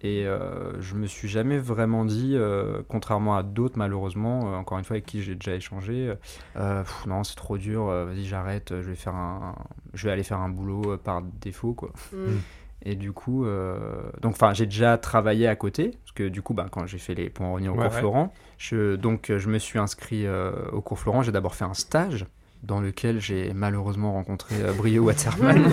Et 0.02 0.26
euh, 0.26 0.80
je 0.80 0.94
me 0.94 1.06
suis 1.06 1.28
jamais 1.28 1.58
vraiment 1.58 2.06
dit, 2.06 2.32
euh, 2.34 2.80
contrairement 2.88 3.36
à 3.36 3.42
d'autres 3.42 3.76
malheureusement, 3.76 4.50
euh, 4.54 4.56
encore 4.56 4.78
une 4.78 4.84
fois 4.84 4.94
avec 4.94 5.04
qui 5.04 5.22
j'ai 5.22 5.34
déjà 5.34 5.54
échangé, 5.54 6.14
euh, 6.56 6.82
pff, 6.82 7.04
non 7.06 7.22
c'est 7.22 7.36
trop 7.36 7.58
dur, 7.58 7.88
euh, 7.88 8.06
vas-y 8.06 8.24
j'arrête, 8.24 8.70
je 8.70 8.88
vais 8.88 8.94
faire 8.94 9.14
un, 9.14 9.54
je 9.92 10.06
vais 10.06 10.12
aller 10.12 10.22
faire 10.22 10.38
un 10.40 10.48
boulot 10.48 10.92
euh, 10.92 10.96
par 10.96 11.20
défaut 11.42 11.74
quoi. 11.74 11.90
Hmm. 12.14 12.38
Et 12.82 12.94
du 12.94 13.12
coup, 13.12 13.44
euh, 13.44 13.76
donc 14.22 14.32
enfin 14.32 14.54
j'ai 14.54 14.64
déjà 14.64 14.96
travaillé 14.96 15.46
à 15.46 15.54
côté 15.54 15.90
parce 16.02 16.12
que 16.12 16.28
du 16.28 16.40
coup 16.40 16.54
ben, 16.54 16.68
quand 16.70 16.86
j'ai 16.86 16.96
fait 16.96 17.14
les 17.14 17.28
pour 17.28 17.44
en 17.44 17.52
revenir 17.52 17.74
au 17.74 17.76
Ouais, 17.76 17.84
cours 17.84 17.92
ouais. 17.92 17.98
Florent, 18.00 18.32
je, 18.56 18.96
donc 18.96 19.30
je 19.36 19.48
me 19.50 19.58
suis 19.58 19.78
inscrit 19.78 20.26
euh, 20.26 20.50
au 20.72 20.80
cours 20.80 20.98
Florent, 20.98 21.22
j'ai 21.22 21.32
d'abord 21.32 21.54
fait 21.54 21.66
un 21.66 21.74
stage 21.74 22.24
dans 22.62 22.80
lequel 22.80 23.20
j'ai 23.20 23.52
malheureusement 23.54 24.12
rencontré 24.12 24.56
euh, 24.62 24.72
Brio 24.72 25.02
Waterman. 25.04 25.64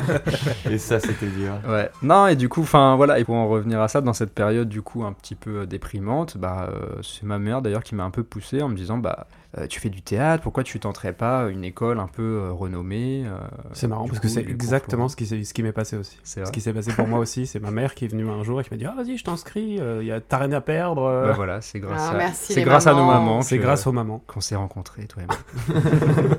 Et 0.70 0.78
ça, 0.78 1.00
c'était 1.00 1.26
dur. 1.28 1.54
Ouais. 1.66 1.90
Non, 2.02 2.26
et 2.26 2.36
du 2.36 2.48
coup, 2.48 2.62
enfin 2.62 2.96
voilà, 2.96 3.18
et 3.18 3.24
pour 3.24 3.34
en 3.34 3.48
revenir 3.48 3.80
à 3.80 3.88
ça, 3.88 4.00
dans 4.00 4.12
cette 4.12 4.34
période 4.34 4.68
du 4.68 4.82
coup 4.82 5.04
un 5.04 5.12
petit 5.12 5.34
peu 5.34 5.60
euh, 5.60 5.66
déprimante, 5.66 6.36
bah 6.36 6.68
euh, 6.70 7.00
c'est 7.02 7.24
ma 7.24 7.38
mère 7.38 7.62
d'ailleurs 7.62 7.82
qui 7.82 7.94
m'a 7.94 8.04
un 8.04 8.10
peu 8.10 8.22
poussé 8.22 8.62
en 8.62 8.68
me 8.68 8.76
disant 8.76 8.98
bah 8.98 9.26
euh, 9.56 9.66
tu 9.66 9.80
fais 9.80 9.88
du 9.88 10.02
théâtre, 10.02 10.42
pourquoi 10.42 10.62
tu 10.62 10.78
tenterais 10.78 11.14
pas 11.14 11.48
une 11.48 11.64
école 11.64 12.00
un 12.00 12.06
peu 12.06 12.22
euh, 12.42 12.52
renommée 12.52 13.24
euh, 13.26 13.38
C'est 13.72 13.86
marrant 13.88 14.06
parce 14.06 14.20
que 14.20 14.28
c'est 14.28 14.42
exactement 14.46 15.08
ce 15.08 15.16
qui, 15.16 15.24
s'est- 15.24 15.42
ce 15.44 15.54
qui 15.54 15.62
m'est 15.62 15.72
passé 15.72 15.96
aussi. 15.96 16.18
C'est 16.22 16.44
Ce 16.44 16.52
qui 16.52 16.60
s'est 16.60 16.74
passé 16.74 16.92
pour 16.92 17.06
moi 17.08 17.18
aussi, 17.18 17.46
c'est 17.46 17.58
ma 17.58 17.70
mère 17.70 17.94
qui 17.94 18.04
est 18.04 18.08
venue 18.08 18.28
un 18.28 18.42
jour 18.42 18.60
et 18.60 18.64
qui 18.64 18.70
m'a 18.70 18.76
dit 18.76 18.84
Ah, 18.84 18.94
vas-y, 18.94 19.16
je 19.16 19.24
t'inscris, 19.24 19.80
euh, 19.80 20.04
y 20.04 20.12
a- 20.12 20.20
t'as 20.20 20.36
rien 20.38 20.52
à 20.52 20.60
perdre. 20.60 21.02
Bah 21.26 21.32
voilà, 21.32 21.62
c'est 21.62 21.80
grâce 21.80 22.08
Ah, 22.10 22.14
à 22.14 22.18
merci, 22.18 22.52
c'est 22.52 22.62
grâce 22.62 22.86
à 22.86 22.92
nos 22.92 23.06
mamans. 23.06 23.40
c'est 23.40 23.56
grâce 23.58 23.86
aux 23.86 23.92
mamans. 23.92 24.22
qu'on 24.26 24.40
s'est 24.42 24.56
rencontrés, 24.56 25.06
toi 25.06 25.22
et 25.22 25.26
moi. 25.26 25.80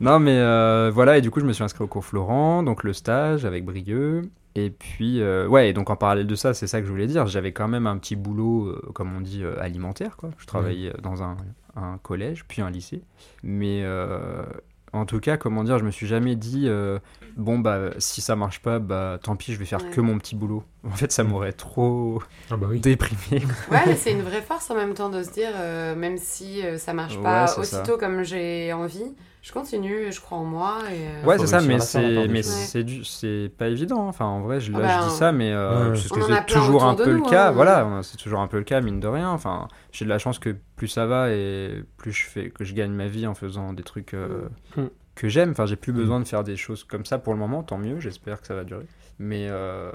non, 0.00 0.18
mais 0.18 0.36
euh, 0.38 0.90
voilà, 0.92 1.18
et 1.18 1.20
du 1.20 1.30
coup, 1.30 1.40
je 1.40 1.44
me 1.44 1.52
suis 1.52 1.62
inscrit 1.64 1.84
au 1.84 1.88
cours 1.88 2.04
Florent, 2.04 2.62
donc 2.62 2.82
le 2.84 2.92
stage 2.92 3.44
avec 3.44 3.64
Brieux. 3.64 4.22
Et 4.56 4.70
puis, 4.70 5.20
euh, 5.20 5.48
ouais, 5.48 5.70
et 5.70 5.72
donc 5.72 5.90
en 5.90 5.96
parallèle 5.96 6.26
de 6.28 6.34
ça, 6.36 6.54
c'est 6.54 6.66
ça 6.68 6.80
que 6.80 6.86
je 6.86 6.90
voulais 6.92 7.06
dire. 7.08 7.26
J'avais 7.26 7.52
quand 7.52 7.66
même 7.68 7.86
un 7.88 7.96
petit 7.98 8.14
boulot, 8.16 8.66
euh, 8.68 8.90
comme 8.94 9.16
on 9.16 9.20
dit, 9.20 9.42
euh, 9.42 9.60
alimentaire, 9.60 10.16
quoi. 10.16 10.30
Je 10.38 10.46
travaillais 10.46 10.92
dans 11.02 11.22
un, 11.24 11.36
un 11.76 11.98
collège, 11.98 12.44
puis 12.46 12.62
un 12.62 12.70
lycée. 12.70 13.02
Mais 13.42 13.82
euh, 13.82 14.44
en 14.92 15.06
tout 15.06 15.20
cas, 15.20 15.36
comment 15.36 15.64
dire, 15.64 15.78
je 15.78 15.84
me 15.84 15.90
suis 15.90 16.06
jamais 16.06 16.36
dit, 16.36 16.68
euh, 16.68 16.98
bon, 17.36 17.58
bah, 17.58 17.90
si 17.98 18.20
ça 18.20 18.36
marche 18.36 18.60
pas, 18.60 18.78
bah, 18.78 19.18
tant 19.22 19.36
pis, 19.36 19.52
je 19.52 19.58
vais 19.58 19.64
faire 19.64 19.82
Ouais. 19.82 19.90
que 19.90 20.00
mon 20.00 20.18
petit 20.18 20.34
boulot. 20.36 20.64
En 20.84 20.90
fait, 20.96 21.10
ça 21.12 21.24
m'aurait 21.24 21.52
trop 21.54 22.22
Ah 22.50 22.56
bah 22.58 22.66
oui. 22.70 22.78
déprimé. 22.78 23.42
Ouais, 23.70 23.80
mais 23.86 23.96
c'est 23.96 24.12
une 24.12 24.20
vraie 24.22 24.42
force 24.42 24.70
en 24.70 24.74
même 24.74 24.92
temps 24.94 25.08
de 25.08 25.22
se 25.22 25.30
dire, 25.32 25.50
euh, 25.54 25.94
même 25.94 26.18
si 26.18 26.62
euh, 26.64 26.76
ça 26.76 26.92
marche 26.92 27.16
Ouais, 27.16 27.22
pas 27.22 27.46
ça. 27.46 27.60
aussitôt 27.60 27.96
comme 27.96 28.22
j'ai 28.22 28.70
envie, 28.74 29.14
je 29.40 29.50
continue, 29.52 30.12
je 30.12 30.20
crois 30.20 30.36
en 30.38 30.44
moi. 30.44 30.78
Et, 30.92 31.06
euh, 31.08 31.24
Ouais, 31.26 31.38
c'est 31.38 31.46
ça, 31.46 31.62
mais 31.62 31.78
c'est 31.80 32.28
mais 32.28 32.42
c'est 32.42 32.84
du 32.84 33.02
c'est 33.04 33.50
pas 33.56 33.68
évident. 33.68 34.04
hein. 34.04 34.08
Enfin, 34.08 34.26
en 34.26 34.42
vrai, 34.42 34.60
je, 34.60 34.72
là, 34.72 34.78
Ah 34.82 34.86
bah, 34.86 34.98
je 35.00 35.08
dis 35.08 35.14
ça, 35.16 35.32
mais 35.32 35.52
euh, 35.52 35.92
ouais. 35.92 35.96
c'est 35.96 36.08
toujours 36.46 36.84
un 36.84 36.94
peu 36.94 37.12
nous, 37.12 37.24
le 37.24 37.30
cas. 37.30 37.48
hein. 37.48 37.52
Voilà, 37.52 38.00
c'est 38.02 38.18
toujours 38.18 38.40
un 38.40 38.46
peu 38.46 38.58
le 38.58 38.64
cas, 38.64 38.82
mine 38.82 39.00
de 39.00 39.08
rien. 39.08 39.30
Enfin, 39.30 39.68
j'ai 39.90 40.04
de 40.04 40.10
la 40.10 40.18
chance 40.18 40.38
que 40.38 40.54
plus 40.76 40.88
ça 40.88 41.06
va 41.06 41.30
et 41.30 41.82
plus 41.96 42.12
je 42.12 42.26
fais 42.26 42.50
que 42.50 42.62
je 42.64 42.74
gagne 42.74 42.92
ma 42.92 43.06
vie 43.06 43.26
en 43.26 43.34
faisant 43.34 43.72
des 43.72 43.82
trucs 43.84 44.12
euh, 44.12 44.48
Mm. 44.76 44.82
Que 45.14 45.28
j'aime. 45.28 45.50
Enfin, 45.50 45.66
j'ai 45.66 45.76
plus 45.76 45.92
Mm. 45.92 45.96
besoin 45.96 46.20
de 46.20 46.24
faire 46.24 46.44
des 46.44 46.56
choses 46.56 46.84
comme 46.84 47.04
ça 47.04 47.18
pour 47.18 47.32
le 47.32 47.38
moment. 47.38 47.62
Tant 47.62 47.78
mieux. 47.78 48.00
J'espère 48.00 48.40
que 48.40 48.46
ça 48.46 48.54
va 48.54 48.64
durer. 48.64 48.86
Mais 49.20 49.46
euh, 49.48 49.90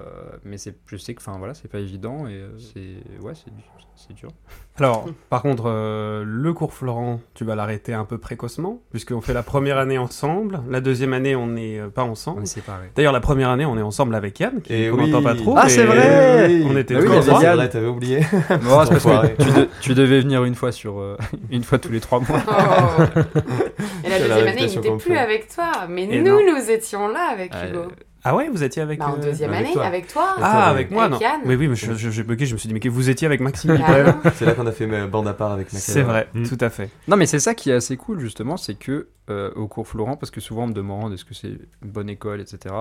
mais 0.45 0.57
c'est 0.57 0.75
je 0.85 0.95
sais 0.95 1.13
que 1.13 1.19
enfin 1.21 1.37
voilà, 1.37 1.53
c'est 1.53 1.67
pas 1.67 1.79
évident 1.79 2.25
et 2.27 2.35
euh, 2.35 2.57
c'est 2.57 3.21
ouais, 3.21 3.33
c'est 3.35 3.53
du- 3.53 3.63
c'est 3.95 4.13
dur. 4.13 4.29
Alors, 4.77 5.09
par 5.29 5.41
contre, 5.41 5.63
euh, 5.65 6.23
le 6.25 6.53
cours 6.53 6.73
Florent, 6.73 7.19
tu 7.33 7.43
vas 7.43 7.53
l'arrêter 7.55 7.93
un 7.93 8.05
peu 8.05 8.17
précocement, 8.17 8.81
puisqu'on 8.91 9.19
fait 9.19 9.33
la 9.33 9.43
première 9.43 9.77
année 9.77 9.97
ensemble. 9.97 10.61
La 10.69 10.79
deuxième 10.79 11.11
année, 11.11 11.35
on 11.35 11.47
n'est 11.47 11.79
euh, 11.81 11.89
pas 11.89 12.05
On 12.05 12.11
ensemble. 12.11 12.43
est 12.43 12.45
séparés. 12.45 12.91
D'ailleurs, 12.95 13.11
la 13.11 13.19
première 13.19 13.49
année, 13.49 13.65
on 13.65 13.77
est 13.77 13.81
ensemble 13.81 14.15
avec 14.15 14.39
Yann, 14.39 14.61
qui 14.61 14.73
Et 14.73 14.89
qu'on 14.89 14.99
oui. 14.99 15.11
n'entend 15.11 15.21
pas 15.21 15.35
trop. 15.35 15.53
Ah, 15.57 15.67
c'est 15.67 15.83
vrai 15.83 16.47
Oui. 16.47 16.65
On 16.65 16.77
était 16.77 16.93
Bah 16.93 17.01
oui. 17.03 17.17
C'est 17.21 17.31
Yann. 17.43 17.55
vrai, 17.57 17.67
t'avais 17.67 17.87
oublié. 17.87 18.19
Bon, 18.49 18.85
c'est 18.85 18.91
parce 18.91 18.91
Enfoiré. 19.05 19.33
que 19.33 19.43
tu, 19.43 19.51
de- 19.51 19.67
tu 19.81 19.93
devais 19.95 20.21
venir 20.21 20.45
une 20.45 20.55
fois 20.55 20.71
sur 20.71 20.97
euh, 21.01 21.17
une 21.51 21.63
fois 21.63 21.77
tous 21.77 21.91
les 21.91 21.99
trois 21.99 22.21
mois. 22.21 22.39
Oh. 22.47 23.19
Et 24.05 24.09
la 24.09 24.19
deuxième 24.19 24.47
année, 24.47 24.63
il 24.63 24.75
n'était 24.79 24.95
plus 24.97 25.17
avec 25.17 25.53
toi, 25.53 25.71
mais 25.89 26.03
Et 26.03 26.21
nous, 26.21 26.39
non. 26.39 26.55
nous 26.55 26.71
étions 26.71 27.09
là 27.09 27.31
avec 27.33 27.53
Euh, 27.53 27.69
Hugo. 27.69 27.91
Ah 28.23 28.35
ouais, 28.35 28.49
vous 28.49 28.63
étiez 28.63 28.81
avec... 28.81 28.99
Bah, 28.99 29.07
en 29.09 29.17
euh, 29.17 29.21
deuxième 29.23 29.51
avec 29.53 29.65
année, 29.65 29.73
toi. 29.73 29.85
avec 29.85 30.07
toi. 30.07 30.35
Ah, 30.41 30.69
avec 30.69 30.91
moi, 30.91 31.05
Avec 31.05 31.13
non. 31.13 31.19
Yann. 31.21 31.41
Oui, 31.45 31.55
oui, 31.55 31.67
mais 31.69 31.75
je- 31.75 31.93
je- 31.93 32.09
j'ai 32.09 32.23
bugué, 32.23 32.45
je 32.45 32.53
me 32.53 32.57
suis 32.57 32.67
dit, 32.67 32.73
mais 32.73 32.79
que 32.79 32.89
vous 32.89 33.09
étiez 33.09 33.25
avec 33.25 33.39
Maxime. 33.39 33.77
Ah. 33.81 34.15
C'est 34.35 34.45
là 34.45 34.53
qu'on 34.53 34.67
a 34.67 34.71
fait 34.71 34.87
ma 34.87 35.07
bande 35.07 35.27
à 35.27 35.33
part 35.33 35.51
avec 35.51 35.71
Maxime. 35.71 35.93
C'est 35.93 36.01
vrai, 36.01 36.27
Mm. 36.33 36.43
tout 36.47 36.57
à 36.59 36.69
fait. 36.69 36.89
Non, 37.07 37.15
mais 37.17 37.25
c'est 37.25 37.39
ça 37.39 37.53
qui 37.55 37.69
est 37.69 37.73
assez 37.73 37.95
cool, 37.97 38.19
justement, 38.19 38.57
c'est 38.57 38.75
que 38.75 39.07
euh, 39.29 39.51
au 39.55 39.67
cours 39.67 39.87
Florent, 39.87 40.17
parce 40.17 40.31
que 40.31 40.41
souvent 40.41 40.63
on 40.63 40.67
me 40.67 40.73
demande 40.73 41.13
est-ce 41.13 41.23
que 41.23 41.33
c'est 41.35 41.49
une 41.49 41.91
bonne 41.91 42.09
école, 42.09 42.41
etc. 42.41 42.73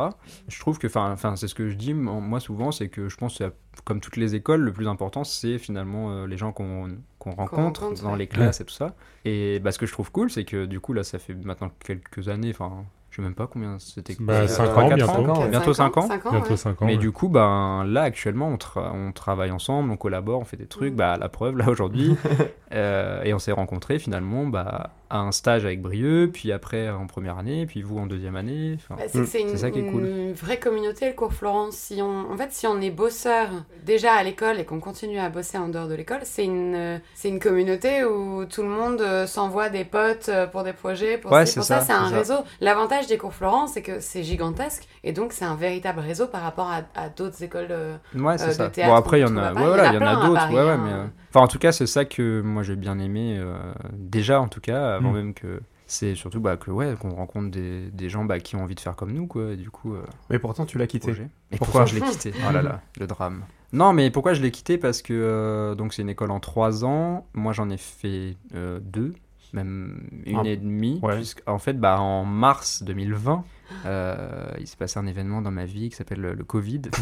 Je 0.49 0.59
trouve 0.61 0.79
que, 0.79 0.87
enfin, 0.87 1.15
c'est 1.37 1.47
ce 1.47 1.55
que 1.55 1.69
je 1.69 1.75
dis 1.75 1.93
moi 1.95 2.41
souvent, 2.41 2.73
c'est 2.73 2.89
que 2.89 3.09
je 3.09 3.17
pense 3.17 3.39
que 3.39 3.53
comme 3.85 4.01
toutes 4.01 4.17
les 4.17 4.35
écoles, 4.35 4.61
le 4.63 4.73
plus 4.73 4.89
important, 4.89 5.25
c'est 5.25 5.59
finalement 5.59 6.11
euh, 6.11 6.27
les 6.27 6.37
gens 6.39 6.53
qu'on 6.53 6.97
qu'on 7.19 7.33
rencontre 7.33 7.83
rencontre, 7.83 8.03
dans 8.03 8.13
ouais. 8.13 8.19
les 8.19 8.27
classes 8.29 8.61
et 8.61 8.65
tout 8.65 8.73
ça. 8.75 8.95
Et 9.25 9.59
bah, 9.61 9.73
ce 9.73 9.79
que 9.79 9.87
je 9.87 9.93
trouve 9.93 10.11
cool, 10.11 10.31
c'est 10.31 10.45
que 10.45 10.65
du 10.67 10.81
coup, 10.81 10.93
là, 10.95 11.05
ça 11.05 11.19
fait 11.19 11.35
maintenant 11.35 11.71
quelques 11.85 12.29
années, 12.29 12.51
enfin, 12.51 12.85
sais 13.19 13.23
même 13.23 13.35
pas 13.35 13.47
combien 13.47 13.79
c'était. 13.79 14.17
Bah, 14.21 14.33
Euh, 14.43 14.47
cinq 14.49 14.67
trois, 14.67 14.85
ans, 14.85 14.95
bientôt. 14.95 15.49
Bientôt 15.51 15.75
5 15.75 15.97
ans. 15.97 16.09
Cinq 16.09 16.27
ans, 16.27 16.31
Bientôt 16.31 16.51
ouais. 16.51 16.57
5 16.57 16.83
ans. 16.83 16.87
Mais 16.87 16.93
ouais. 16.93 16.99
du 16.99 17.13
coup, 17.13 17.29
ben, 17.29 17.85
là, 17.87 18.03
actuellement, 18.03 18.49
on, 18.49 18.57
tra- 18.57 18.93
on 18.93 19.13
travaille 19.13 19.51
ensemble, 19.51 19.91
on 19.91 19.97
collabore, 19.97 20.41
on 20.41 20.45
fait 20.45 20.57
des 20.57 20.67
trucs. 20.67 20.93
Mm. 20.95 20.97
Bah, 20.97 21.17
la 21.19 21.29
preuve, 21.29 21.57
là, 21.57 21.69
aujourd'hui. 21.69 22.17
Euh, 22.75 23.23
et 23.23 23.33
on 23.33 23.39
s'est 23.39 23.51
rencontrés, 23.53 23.99
finalement, 23.99 24.47
bah, 24.47 24.91
à 25.11 25.21
un 25.21 25.33
stage 25.33 25.65
avec 25.65 25.81
Brieux, 25.81 26.31
puis 26.33 26.53
après 26.53 26.89
en 26.91 27.07
première 27.07 27.39
année, 27.39 27.67
puis 27.67 27.83
vous 27.83 27.99
en 27.99 28.07
deuxième 28.07 28.37
année. 28.37 28.77
Enfin, 28.77 28.97
Bah, 28.97 29.05
c'est 29.09 29.41
une, 29.41 29.57
ça 29.57 29.71
qui 29.71 29.81
est 29.81 29.91
cool. 29.91 30.05
une 30.05 30.33
vraie 30.33 30.59
communauté, 30.59 31.07
le 31.09 31.15
cours 31.15 31.33
Florence. 31.33 31.77
Si 31.77 32.01
on, 32.03 32.31
en 32.31 32.37
fait, 32.37 32.53
si 32.53 32.67
on 32.67 32.81
est 32.81 32.91
bosseur 32.91 33.49
déjà 33.85 34.13
à 34.13 34.23
l'école 34.23 34.59
et 34.61 34.65
qu'on 34.65 34.81
continue 34.81 35.19
à 35.19 35.29
bosser 35.31 35.59
en 35.59 35.69
dehors 35.69 35.89
de 35.89 35.95
l'école, 35.95 36.21
c'est 36.25 36.45
une, 36.45 36.75
euh, 36.75 36.99
c'est 37.15 37.29
une 37.29 37.41
communauté 37.41 38.05
où 38.05 38.45
tout 38.45 38.63
le 38.63 38.69
monde 38.69 39.01
euh, 39.01 39.27
s'envoie 39.27 39.69
des 39.71 39.85
potes 39.85 40.29
euh, 40.29 40.47
pour 40.47 40.63
des 40.63 40.73
projets, 40.73 41.19
pour 41.19 41.33
Ouais, 41.33 41.47
ci, 41.47 41.53
c'est 41.55 41.61
pour 41.61 41.67
ça. 41.67 41.81
ça, 41.81 41.87
C'est 41.87 41.93
un 41.93 42.09
ça. 42.11 42.17
réseau. 42.17 42.45
L'avantage 42.61 43.07
des 43.07 43.19
cours 43.19 43.33
Florence, 43.35 43.73
c'est 43.75 43.83
que 43.83 44.01
c'est 44.01 44.23
gigantesque 44.23 44.87
et 45.05 45.13
donc 45.13 45.33
c'est 45.33 45.45
un 45.45 45.55
véritable 45.57 46.01
réseau 46.01 46.27
par 46.27 46.43
rapport 46.43 46.71
à, 46.71 46.83
à 47.01 47.09
d'autres 47.09 47.43
écoles. 47.43 47.69
Ouais, 48.15 48.37
c'est 48.39 48.45
euh, 48.45 48.49
de 48.49 48.53
ça. 48.53 48.69
théâtre 48.71 48.91
Bon, 48.91 48.97
après, 48.97 49.21
il 49.21 49.23
y 49.23 49.25
en 49.25 49.37
a, 49.37 49.53
ouais, 49.53 49.63
voilà, 49.65 49.87
Il 49.93 49.95
y 49.95 49.99
en 49.99 50.07
a 50.07 50.27
d'autres. 50.27 50.49
Ouais, 50.53 50.63
ouais, 50.63 50.71
hein. 50.71 50.81
mais. 51.05 51.11
Euh, 51.29 51.31
Enfin, 51.31 51.45
en 51.45 51.49
tout 51.49 51.59
cas, 51.59 51.73
c'est 51.73 51.87
ça 51.87 52.05
que 52.05 52.41
moi 52.41 52.63
j'ai 52.63 52.77
bien 52.77 52.99
aimé, 52.99 53.37
euh, 53.39 53.57
déjà, 53.93 54.41
en 54.41 54.49
tout 54.49 54.61
cas, 54.61 54.95
avant 54.97 55.11
Mm. 55.13 55.17
même 55.17 55.35
que. 55.35 55.61
C'est 55.91 56.15
surtout 56.15 56.41
bah, 56.41 56.59
que, 56.59 56.71
ouais, 56.71 56.95
qu'on 57.01 57.15
rencontre 57.15 57.51
des, 57.51 57.91
des 57.91 58.11
gens 58.11 58.27
bah, 58.27 58.41
qui 58.41 58.57
ont 58.57 58.63
envie 58.63 58.75
de 58.75 58.81
faire 58.81 58.95
comme 58.95 59.11
nous, 59.13 59.27
quoi. 59.27 59.53
Et 59.53 59.57
du 59.57 59.71
coup. 59.71 59.95
euh, 59.95 60.03
Mais 60.29 60.39
pourtant, 60.39 60.67
tu 60.67 60.77
l'as 60.77 60.87
quitté. 60.87 61.13
Et 61.13 61.57
Pourquoi 61.57 61.67
pourquoi 61.67 61.85
je 61.87 61.95
l'ai 61.95 62.03
quitté? 62.03 62.33
Oh 62.47 62.53
là 62.53 62.61
là, 62.63 62.83
le 63.01 63.07
drame. 63.07 63.43
Non, 63.73 63.93
mais 63.93 64.11
pourquoi 64.11 64.33
je 64.33 64.41
l'ai 64.41 64.51
quitté? 64.51 64.79
Parce 64.79 65.03
que 65.03 65.13
euh, 65.15 65.75
donc 65.75 65.93
c'est 65.93 66.01
une 66.01 66.09
école 66.09 66.31
en 66.31 66.41
trois 66.41 66.85
ans. 66.87 67.27
Moi, 67.35 67.53
j'en 67.53 67.69
ai 67.69 67.77
fait 67.77 68.35
euh, 68.55 68.81
deux, 68.83 69.13
même 69.53 70.01
une 70.25 70.39
Ah, 70.39 70.43
et 70.47 70.57
demie. 70.57 71.01
ouais. 71.03 71.21
en 71.47 71.59
fait, 71.59 71.75
bah, 71.79 72.01
en 72.01 72.25
mars 72.25 72.83
2020, 72.83 73.45
euh, 73.87 74.47
il 74.59 74.67
s'est 74.67 74.77
passé 74.77 74.99
un 74.99 75.07
événement 75.07 75.43
dans 75.43 75.51
ma 75.51 75.65
vie 75.65 75.89
qui 75.91 75.97
s'appelle 75.97 76.21
le, 76.21 76.35
le 76.35 76.45
Covid. 76.45 76.83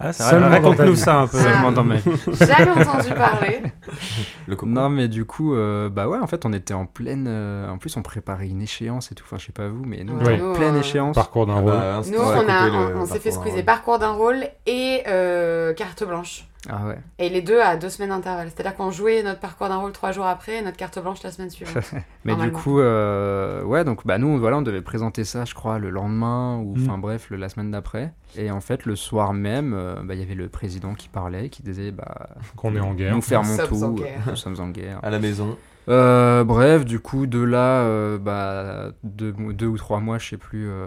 Ah, 0.00 0.12
Raconte-nous 0.20 0.94
ça 0.94 1.16
un 1.22 1.26
peu. 1.26 1.38
Ah. 1.40 1.42
Seulement 1.42 1.72
dans 1.72 1.82
ma 1.82 1.96
vie. 1.96 2.08
Entendu 2.08 3.12
parler. 3.14 3.62
Le. 4.46 4.56
Non, 4.64 4.88
mais 4.88 5.08
du 5.08 5.24
coup, 5.24 5.54
euh, 5.54 5.88
bah 5.88 6.08
ouais, 6.08 6.18
en 6.18 6.26
fait, 6.28 6.46
on 6.46 6.52
était 6.52 6.72
en 6.74 6.86
pleine. 6.86 7.26
euh, 7.28 7.68
en 7.68 7.78
plus, 7.78 7.96
on 7.96 8.02
préparait 8.02 8.46
une 8.48 8.62
écécence 8.62 9.10
et 9.10 9.16
tout. 9.16 9.24
Enfin, 9.26 9.38
je 9.38 9.46
sais 9.46 9.52
pas 9.52 9.66
vous, 9.68 9.84
mais 9.84 10.04
nous, 10.04 10.14
on 10.14 10.24
Ouais. 10.24 10.34
était 10.36 10.42
en 10.44 10.52
pleine 10.52 10.76
euh, 10.76 10.80
échéance. 10.80 11.16
Parcours 11.16 11.46
d'un 11.46 11.54
rôle. 11.60 11.72
bah, 11.72 12.00
Nous, 12.06 12.18
on 12.18 12.48
a 12.48 12.70
on, 12.70 13.00
on, 13.00 13.06
s'est 13.06 13.18
fait 13.18 13.32
squeezer 13.32 13.64
parcours 13.64 13.98
d'un 13.98 14.12
rôle 14.12 14.44
et 14.66 15.02
euh, 15.08 15.74
carte 15.74 16.04
blanche. 16.06 16.47
Ah 16.68 16.86
ouais. 16.88 16.98
Et 17.18 17.28
les 17.28 17.40
deux 17.40 17.60
à 17.60 17.76
deux 17.76 17.88
semaines 17.88 18.10
d'intervalle. 18.10 18.48
C'est-à-dire 18.52 18.74
qu'on 18.74 18.90
jouait 18.90 19.22
notre 19.22 19.38
parcours 19.38 19.68
d'un 19.68 19.76
rôle 19.76 19.92
trois 19.92 20.10
jours 20.10 20.26
après 20.26 20.56
et 20.58 20.62
notre 20.62 20.76
carte 20.76 20.98
blanche 21.00 21.22
la 21.22 21.30
semaine 21.30 21.50
suivante. 21.50 21.76
Mais 22.24 22.34
du 22.34 22.50
coup, 22.50 22.80
euh, 22.80 23.62
ouais, 23.62 23.84
donc 23.84 24.04
bah 24.04 24.18
nous, 24.18 24.38
voilà, 24.38 24.58
on 24.58 24.62
devait 24.62 24.82
présenter 24.82 25.22
ça, 25.24 25.44
je 25.44 25.54
crois, 25.54 25.78
le 25.78 25.90
lendemain 25.90 26.58
ou, 26.58 26.74
Mm. 26.76 26.82
enfin 26.84 26.98
bref, 26.98 27.30
le- 27.30 27.36
la 27.36 27.48
semaine 27.48 27.70
d'après. 27.70 28.12
Et 28.36 28.50
en 28.50 28.60
fait, 28.60 28.86
le 28.86 28.96
soir 28.96 29.32
même, 29.34 29.72
euh, 29.72 30.02
bah, 30.02 30.14
il 30.14 30.20
y 30.20 30.22
avait 30.24 30.34
le 30.34 30.48
président 30.48 30.94
qui 30.94 31.08
parlait, 31.08 31.48
qui 31.48 31.62
disait, 31.62 31.92
bah, 31.92 32.30
Qu'on 32.56 32.74
est 32.74 32.80
en 32.80 32.92
guerre. 32.94 33.14
nous 33.14 33.22
fermons 33.22 33.56
Nous 33.56 33.66
tout, 33.66 33.84
euh, 33.84 33.90
guerre. 34.02 34.20
nous 34.26 34.36
sommes 34.36 34.60
en 34.60 34.68
guerre. 34.70 34.98
À 35.04 35.10
la 35.10 35.20
maison. 35.20 35.56
Euh, 35.88 36.42
bref, 36.44 36.84
du 36.84 36.98
coup, 37.00 37.26
de 37.26 37.40
là, 37.40 37.82
euh, 37.82 38.18
bah, 38.18 38.92
deux, 39.04 39.32
deux 39.32 39.66
ou 39.68 39.78
trois 39.78 40.00
mois, 40.00 40.18
je 40.18 40.28
sais 40.30 40.36
plus, 40.36 40.68
euh, 40.68 40.86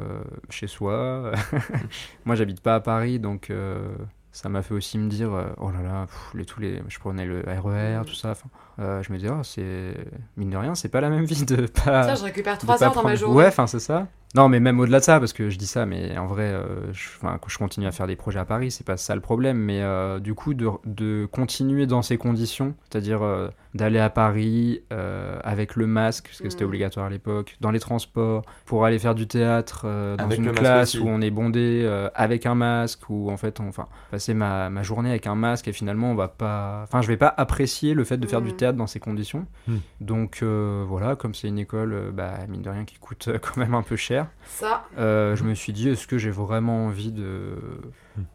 chez 0.49 0.67
soi. 0.67 1.31
Moi, 2.25 2.35
j'habite 2.35 2.59
pas 2.61 2.75
à 2.75 2.79
Paris, 2.81 3.17
donc 3.19 3.49
euh, 3.49 3.87
ça 4.31 4.49
m'a 4.49 4.61
fait 4.61 4.73
aussi 4.73 4.97
me 4.97 5.09
dire, 5.09 5.33
euh, 5.33 5.47
oh 5.57 5.71
là 5.71 5.81
là, 5.81 6.05
pff, 6.05 6.31
les, 6.33 6.45
tous 6.45 6.59
les, 6.59 6.81
je 6.87 6.99
prenais 6.99 7.25
le 7.25 7.41
RER, 7.41 8.01
tout 8.05 8.13
ça. 8.13 8.33
euh, 8.79 9.03
je 9.03 9.11
me 9.11 9.17
disais, 9.17 9.29
oh, 9.31 9.43
c'est 9.43 9.95
mine 10.37 10.49
de 10.49 10.57
rien, 10.57 10.73
c'est 10.75 10.89
pas 10.89 11.01
la 11.01 11.09
même 11.09 11.25
vie 11.25 11.45
de 11.45 11.65
pas. 11.67 12.05
Tiens, 12.05 12.15
je 12.15 12.23
récupère 12.23 12.55
de 12.55 12.59
trois 12.61 12.77
pas 12.77 12.85
heures 12.85 12.93
dans 12.93 13.03
ma 13.03 13.15
journée. 13.15 13.35
Ouais, 13.37 13.47
enfin, 13.47 13.67
c'est 13.67 13.79
ça. 13.79 14.07
Non, 14.33 14.47
mais 14.47 14.61
même 14.61 14.79
au-delà 14.79 14.99
de 14.99 15.03
ça, 15.03 15.19
parce 15.19 15.33
que 15.33 15.49
je 15.49 15.57
dis 15.57 15.67
ça, 15.67 15.85
mais 15.85 16.17
en 16.17 16.25
vrai, 16.25 16.43
euh, 16.53 16.93
je, 16.93 17.09
'fin, 17.09 17.37
quand 17.37 17.49
je 17.49 17.57
continue 17.57 17.85
à 17.85 17.91
faire 17.91 18.07
des 18.07 18.15
projets 18.15 18.39
à 18.39 18.45
Paris, 18.45 18.71
c'est 18.71 18.85
pas 18.85 18.95
ça 18.95 19.13
le 19.13 19.19
problème. 19.19 19.57
Mais 19.57 19.81
euh, 19.81 20.19
du 20.19 20.33
coup, 20.35 20.53
de, 20.53 20.69
de 20.85 21.27
continuer 21.29 21.85
dans 21.85 22.01
ces 22.01 22.17
conditions, 22.17 22.73
c'est-à-dire 22.89 23.23
euh, 23.23 23.49
d'aller 23.75 23.99
à 23.99 24.09
Paris 24.09 24.83
euh, 24.93 25.37
avec 25.43 25.75
le 25.75 25.85
masque, 25.85 26.27
parce 26.27 26.39
que 26.39 26.49
c'était 26.49 26.63
Mhm. 26.63 26.69
obligatoire 26.69 27.05
à 27.07 27.09
l'époque, 27.09 27.57
dans 27.59 27.71
les 27.71 27.79
transports, 27.81 28.43
pour 28.65 28.85
aller 28.85 28.99
faire 28.99 29.15
du 29.15 29.27
théâtre 29.27 29.83
euh, 29.85 30.15
dans 30.15 30.23
Avec 30.25 30.39
une 30.39 30.51
classe 30.53 30.95
aussi. 30.95 30.99
où 31.03 31.09
on 31.09 31.19
est 31.19 31.29
bondé 31.31 31.81
euh, 31.83 32.09
avec 32.15 32.45
un 32.45 32.55
masque, 32.55 33.09
où 33.09 33.29
en 33.31 33.37
fait, 33.37 33.59
on, 33.59 33.67
enfin, 33.67 33.87
passer 34.11 34.33
ma, 34.33 34.69
ma 34.69 34.81
journée 34.83 35.09
avec 35.09 35.27
un 35.27 35.35
masque 35.35 35.67
et 35.67 35.73
finalement, 35.73 36.09
on 36.09 36.15
va 36.15 36.29
pas. 36.29 36.81
Enfin, 36.83 37.01
je 37.01 37.07
vais 37.09 37.17
pas 37.17 37.33
apprécier 37.35 37.93
le 37.93 38.05
fait 38.05 38.17
de 38.17 38.27
faire 38.27 38.41
du 38.41 38.51
Mhm. 38.51 38.55
théâtre 38.55 38.77
dans 38.77 38.87
ces 38.87 39.01
conditions. 39.01 39.45
Mhm. 39.67 39.79
Donc 39.99 40.39
euh, 40.41 40.85
voilà, 40.87 41.17
comme 41.17 41.35
c'est 41.35 41.49
une 41.49 41.59
école, 41.59 41.93
euh, 41.93 42.11
bah, 42.11 42.31
mine 42.47 42.61
de 42.61 42.69
rien, 42.69 42.85
qui 42.85 42.95
coûte 42.97 43.29
quand 43.41 43.57
même 43.57 43.73
un 43.73 43.83
peu 43.83 43.97
cher. 43.97 44.20
Ça, 44.43 44.83
Euh, 44.97 45.35
je 45.35 45.43
me 45.43 45.53
suis 45.55 45.73
dit, 45.73 45.89
est-ce 45.89 46.07
que 46.07 46.17
j'ai 46.17 46.31
vraiment 46.31 46.85
envie 46.87 47.11
de, 47.11 47.55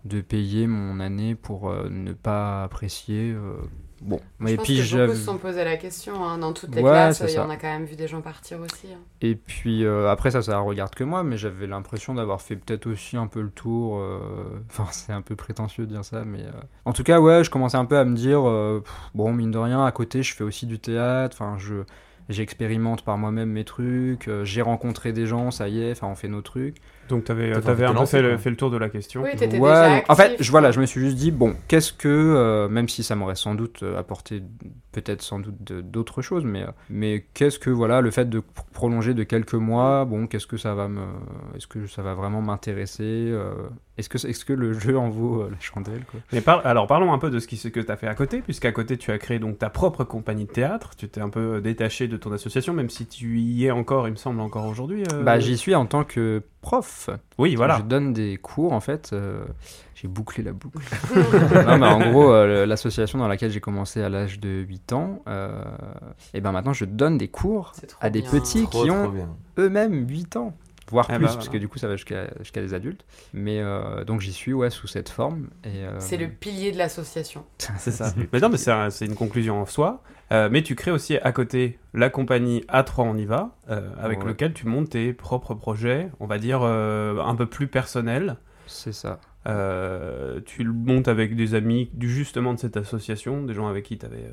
de 0.05 0.21
payer 0.21 0.67
mon 0.67 1.01
année 1.01 1.35
pour 1.35 1.71
euh, 1.71 1.89
ne 1.91 2.13
pas 2.13 2.65
apprécier 2.65 3.33
euh, 3.33 3.57
Bon, 4.01 4.21
je 4.41 4.53
et 4.53 4.57
pense 4.57 4.67
puis 4.67 4.77
que 4.79 4.83
beaucoup 4.83 5.15
se 5.15 5.25
sont 5.25 5.39
posé 5.39 5.65
la 5.65 5.77
question. 5.77 6.23
hein. 6.25 6.39
Dans 6.39 6.53
toutes 6.53 6.75
les 6.75 6.83
Ouais, 6.83 6.91
classes, 6.91 7.21
il 7.27 7.31
y 7.31 7.39
en 7.39 7.51
a 7.51 7.57
quand 7.57 7.69
même 7.69 7.85
vu 7.87 7.97
des 7.97 8.09
gens 8.09 8.21
partir 8.21 8.61
aussi. 8.61 8.89
hein. 8.93 8.99
Et 9.23 9.35
puis 9.35 9.87
après 9.87 10.31
ça, 10.31 10.43
ça 10.43 10.59
regarde 10.59 10.95
que 10.95 11.05
moi, 11.05 11.23
mais 11.23 11.39
j'avais 11.39 11.67
l'impression 11.67 12.15
d'avoir 12.15 12.43
fait 12.43 12.57
peut-être 12.57 12.87
aussi 12.87 13.17
un 13.17 13.27
peu 13.27 13.41
le 13.41 13.51
tour. 13.51 14.01
Enfin, 14.71 14.87
c'est 14.93 15.13
un 15.13 15.23
peu 15.23 15.37
prétentieux 15.37 15.87
de 15.87 15.93
dire 15.93 16.05
ça, 16.05 16.25
mais 16.25 16.45
en 16.85 16.93
tout 16.93 17.03
cas, 17.03 17.21
ouais, 17.21 17.43
je 17.45 17.51
commençais 17.51 17.79
un 17.79 17.87
peu 17.87 17.97
à 17.99 18.05
me 18.05 18.15
dire, 18.15 18.43
pff, 18.85 18.93
bon, 19.15 19.33
mine 19.33 19.51
de 19.51 19.59
rien, 19.59 19.85
à 19.85 19.93
côté, 19.93 20.23
je 20.23 20.35
fais 20.35 20.45
aussi 20.45 20.67
du 20.67 20.79
théâtre. 20.79 21.37
Enfin, 21.41 21.57
je 21.59 21.85
j'expérimente 22.29 23.05
par 23.05 23.19
moi-même 23.19 23.51
mes 23.51 23.65
trucs. 23.65 24.29
euh, 24.29 24.45
J'ai 24.45 24.63
rencontré 24.63 25.13
des 25.13 25.27
gens, 25.27 25.51
ça 25.51 25.69
y 25.69 25.81
est. 25.83 25.93
Enfin, 25.93 26.09
on 26.09 26.15
fait 26.15 26.29
nos 26.29 26.43
trucs. 26.43 26.79
Donc, 27.09 27.25
t'avais 27.25 27.53
T'as 27.53 27.71
avais 27.71 27.83
de 27.83 27.89
un 27.89 27.93
peu 27.93 27.95
lancer, 28.01 28.17
fait 28.19 28.23
le, 28.23 28.29
quoi. 28.31 28.39
fait 28.39 28.51
le 28.51 28.57
tour 28.57 28.71
de 28.71 28.77
la 28.77 28.89
question. 28.89 29.23
Oui, 29.23 29.31
Ouais, 29.31 29.47
déjà 29.47 29.97
donc, 29.97 30.05
en 30.09 30.15
fait, 30.15 30.23
actif, 30.25 30.43
je, 30.47 30.51
voilà, 30.51 30.71
je 30.71 30.81
me 30.81 30.87
suis 30.87 31.01
juste 31.01 31.17
dit, 31.17 31.31
bon, 31.31 31.55
qu'est-ce 31.69 31.93
que, 31.93 32.09
euh, 32.09 32.69
même 32.69 32.89
si 32.89 33.03
ça 33.03 33.15
m'aurait 33.17 33.35
sans 33.37 33.55
doute 33.55 33.83
euh, 33.83 33.99
apporté 33.99 34.43
peut-être 34.93 35.21
sans 35.23 35.39
doute 35.41 35.57
d'autres 35.63 36.23
choses, 36.23 36.45
mais, 36.45 36.63
euh, 36.63 36.67
mais 36.91 37.27
qu'est-ce 37.35 37.59
que, 37.59 37.69
voilà, 37.71 38.01
le 38.01 38.11
fait 38.11 38.29
de 38.29 38.41
pr- 38.41 38.43
prolonger 38.73 39.13
de 39.15 39.23
quelques 39.25 39.55
mois, 39.55 40.05
bon, 40.07 40.27
qu'est-ce 40.27 40.47
que 40.47 40.57
ça 40.57 40.75
va 40.75 40.89
me, 40.89 41.03
est-ce 41.55 41.67
que 41.67 41.87
ça 41.87 42.01
va 42.03 42.15
vraiment 42.15 42.41
m'intéresser 42.41 43.03
euh, 43.05 43.53
Est-ce 43.99 44.09
que, 44.09 44.17
est-ce 44.27 44.45
que 44.47 44.55
le 44.55 44.73
jeu 44.73 44.97
en 44.99 45.11
vaut 45.11 45.43
euh, 45.43 45.51
la 45.51 45.61
chandelle, 45.61 46.03
quoi? 46.11 46.21
Mais 46.33 46.41
par- 46.41 46.67
alors 46.67 46.87
parlons 46.87 47.13
un 47.13 47.19
peu 47.19 47.29
de 47.31 47.39
ce, 47.41 47.47
qui, 47.47 47.59
ce 47.59 47.69
que 47.69 47.81
tu 47.81 47.93
as 47.93 47.97
fait 47.97 48.07
à 48.09 48.15
côté, 48.15 48.41
puisqu'à 48.41 48.73
côté 48.73 48.97
tu 48.97 49.11
as 49.13 49.19
créé 49.19 49.39
donc 49.39 49.59
ta 49.59 49.69
propre 49.69 50.03
compagnie 50.05 50.47
de 50.47 50.51
théâtre, 50.53 50.97
tu 50.97 51.09
t'es 51.09 51.21
un 51.21 51.29
peu 51.29 51.61
détaché 51.61 52.09
de 52.09 52.17
ton 52.17 52.33
association, 52.33 52.73
même 52.73 52.89
si 52.91 53.07
tu 53.07 53.39
y 53.39 53.67
es 53.67 53.71
encore, 53.71 54.09
il 54.09 54.13
me 54.13 54.17
semble, 54.17 54.41
encore 54.41 54.65
aujourd'hui. 54.67 55.03
euh. 55.13 55.23
Bah, 55.25 55.39
j'y 55.39 55.59
suis 55.59 55.75
en 55.75 55.85
tant 55.85 56.05
que 56.05 56.43
prof. 56.67 57.11
Oui, 57.39 57.55
voilà. 57.55 57.77
Je 57.79 57.83
donne 57.83 58.13
des 58.13 58.39
cours, 58.39 58.73
en 58.73 58.81
fait. 58.81 59.11
euh, 59.13 59.45
j'ai 59.95 60.09
bouclé 60.09 60.43
la 60.43 60.53
boucle. 60.53 60.79
non, 61.15 61.79
mais 61.79 61.87
en 61.87 62.11
gros, 62.11 62.33
euh, 62.33 62.67
l'association 62.67 63.19
dans 63.21 63.29
laquelle 63.29 63.53
j'ai 63.53 63.61
commencé 63.61 64.03
à 64.03 64.09
l'âge 64.09 64.41
de 64.41 64.49
8 64.69 64.93
ans, 64.93 65.23
euh, 65.29 65.63
et 66.35 66.41
ben 66.41 66.51
maintenant 66.53 66.73
je 66.73 66.85
donne 66.85 67.17
des 67.19 67.29
cours 67.29 67.73
C'est 67.81 67.87
trop 67.87 68.05
à 68.05 68.11
des 68.11 68.21
bien. 68.23 68.31
petits 68.31 68.65
Trop, 68.65 68.83
qui 68.83 68.89
trop 68.89 68.97
ont 68.97 69.09
bien. 69.09 69.29
eux-mêmes 69.59 70.09
8 70.09 70.37
ans, 70.37 70.55
voire 70.91 71.07
Eh 71.11 71.15
plus, 71.17 71.27
ben, 71.27 71.35
parce 71.35 71.49
que 71.49 71.59
du 71.59 71.69
coup 71.69 71.79
ça 71.79 71.89
va 71.89 71.97
jusqu'à 71.97 72.29
jusqu'à 72.41 72.61
les 72.61 72.75
adultes. 72.75 73.05
Mais 73.33 73.61
euh, 73.61 74.05
donc 74.05 74.21
j'y 74.21 74.33
suis 74.33 74.53
ouais, 74.53 74.71
sous 74.71 74.87
cette 74.87 75.09
forme. 75.09 75.49
et, 75.65 75.69
euh, 75.85 75.99
C'est 76.01 76.17
le 76.17 76.29
pilier 76.29 76.73
de 76.73 76.79
l'association. 76.79 77.45
C'est 77.79 77.91
ça. 77.91 78.13
mais 78.33 78.41
non, 78.41 78.49
mais 78.49 78.57
c'est 78.59 78.71
un- 78.73 78.91
c'est 78.91 79.07
une 79.07 79.15
conclusion 79.17 79.61
en 79.61 79.67
soi. 79.67 80.03
Euh, 80.33 80.49
mais 80.51 80.63
tu 80.63 80.75
crées 80.75 80.91
aussi 80.91 81.17
à 81.19 81.31
côté 81.31 81.79
la 81.95 82.11
compagnie 82.11 82.65
A3 82.69 83.03
On 83.05 83.17
y 83.17 83.27
va, 83.27 83.57
euh, 83.71 83.91
avec 83.99 84.21
Ouais. 84.21 84.27
lequel 84.29 84.53
tu 84.55 84.67
montes 84.67 84.91
tes 84.91 85.13
propres 85.13 85.55
projets, 85.55 86.09
on 86.19 86.27
va 86.27 86.39
dire 86.39 86.61
euh, 86.63 87.21
un 87.21 87.37
peu 87.37 87.47
plus 87.47 87.69
personnels. 87.69 88.37
C'est 88.67 88.93
ça. 88.93 89.21
Euh, 89.47 90.41
tu 90.45 90.65
le 90.65 90.73
montes 90.73 91.07
avec 91.07 91.37
des 91.37 91.55
amis 91.55 91.89
du 91.95 92.11
justement 92.11 92.53
de 92.53 92.59
cette 92.59 92.77
association, 92.77 93.45
des 93.45 93.55
gens 93.55 93.69
avec 93.69 93.85
qui 93.85 93.97
tu 93.97 94.05
avais, 94.05 94.25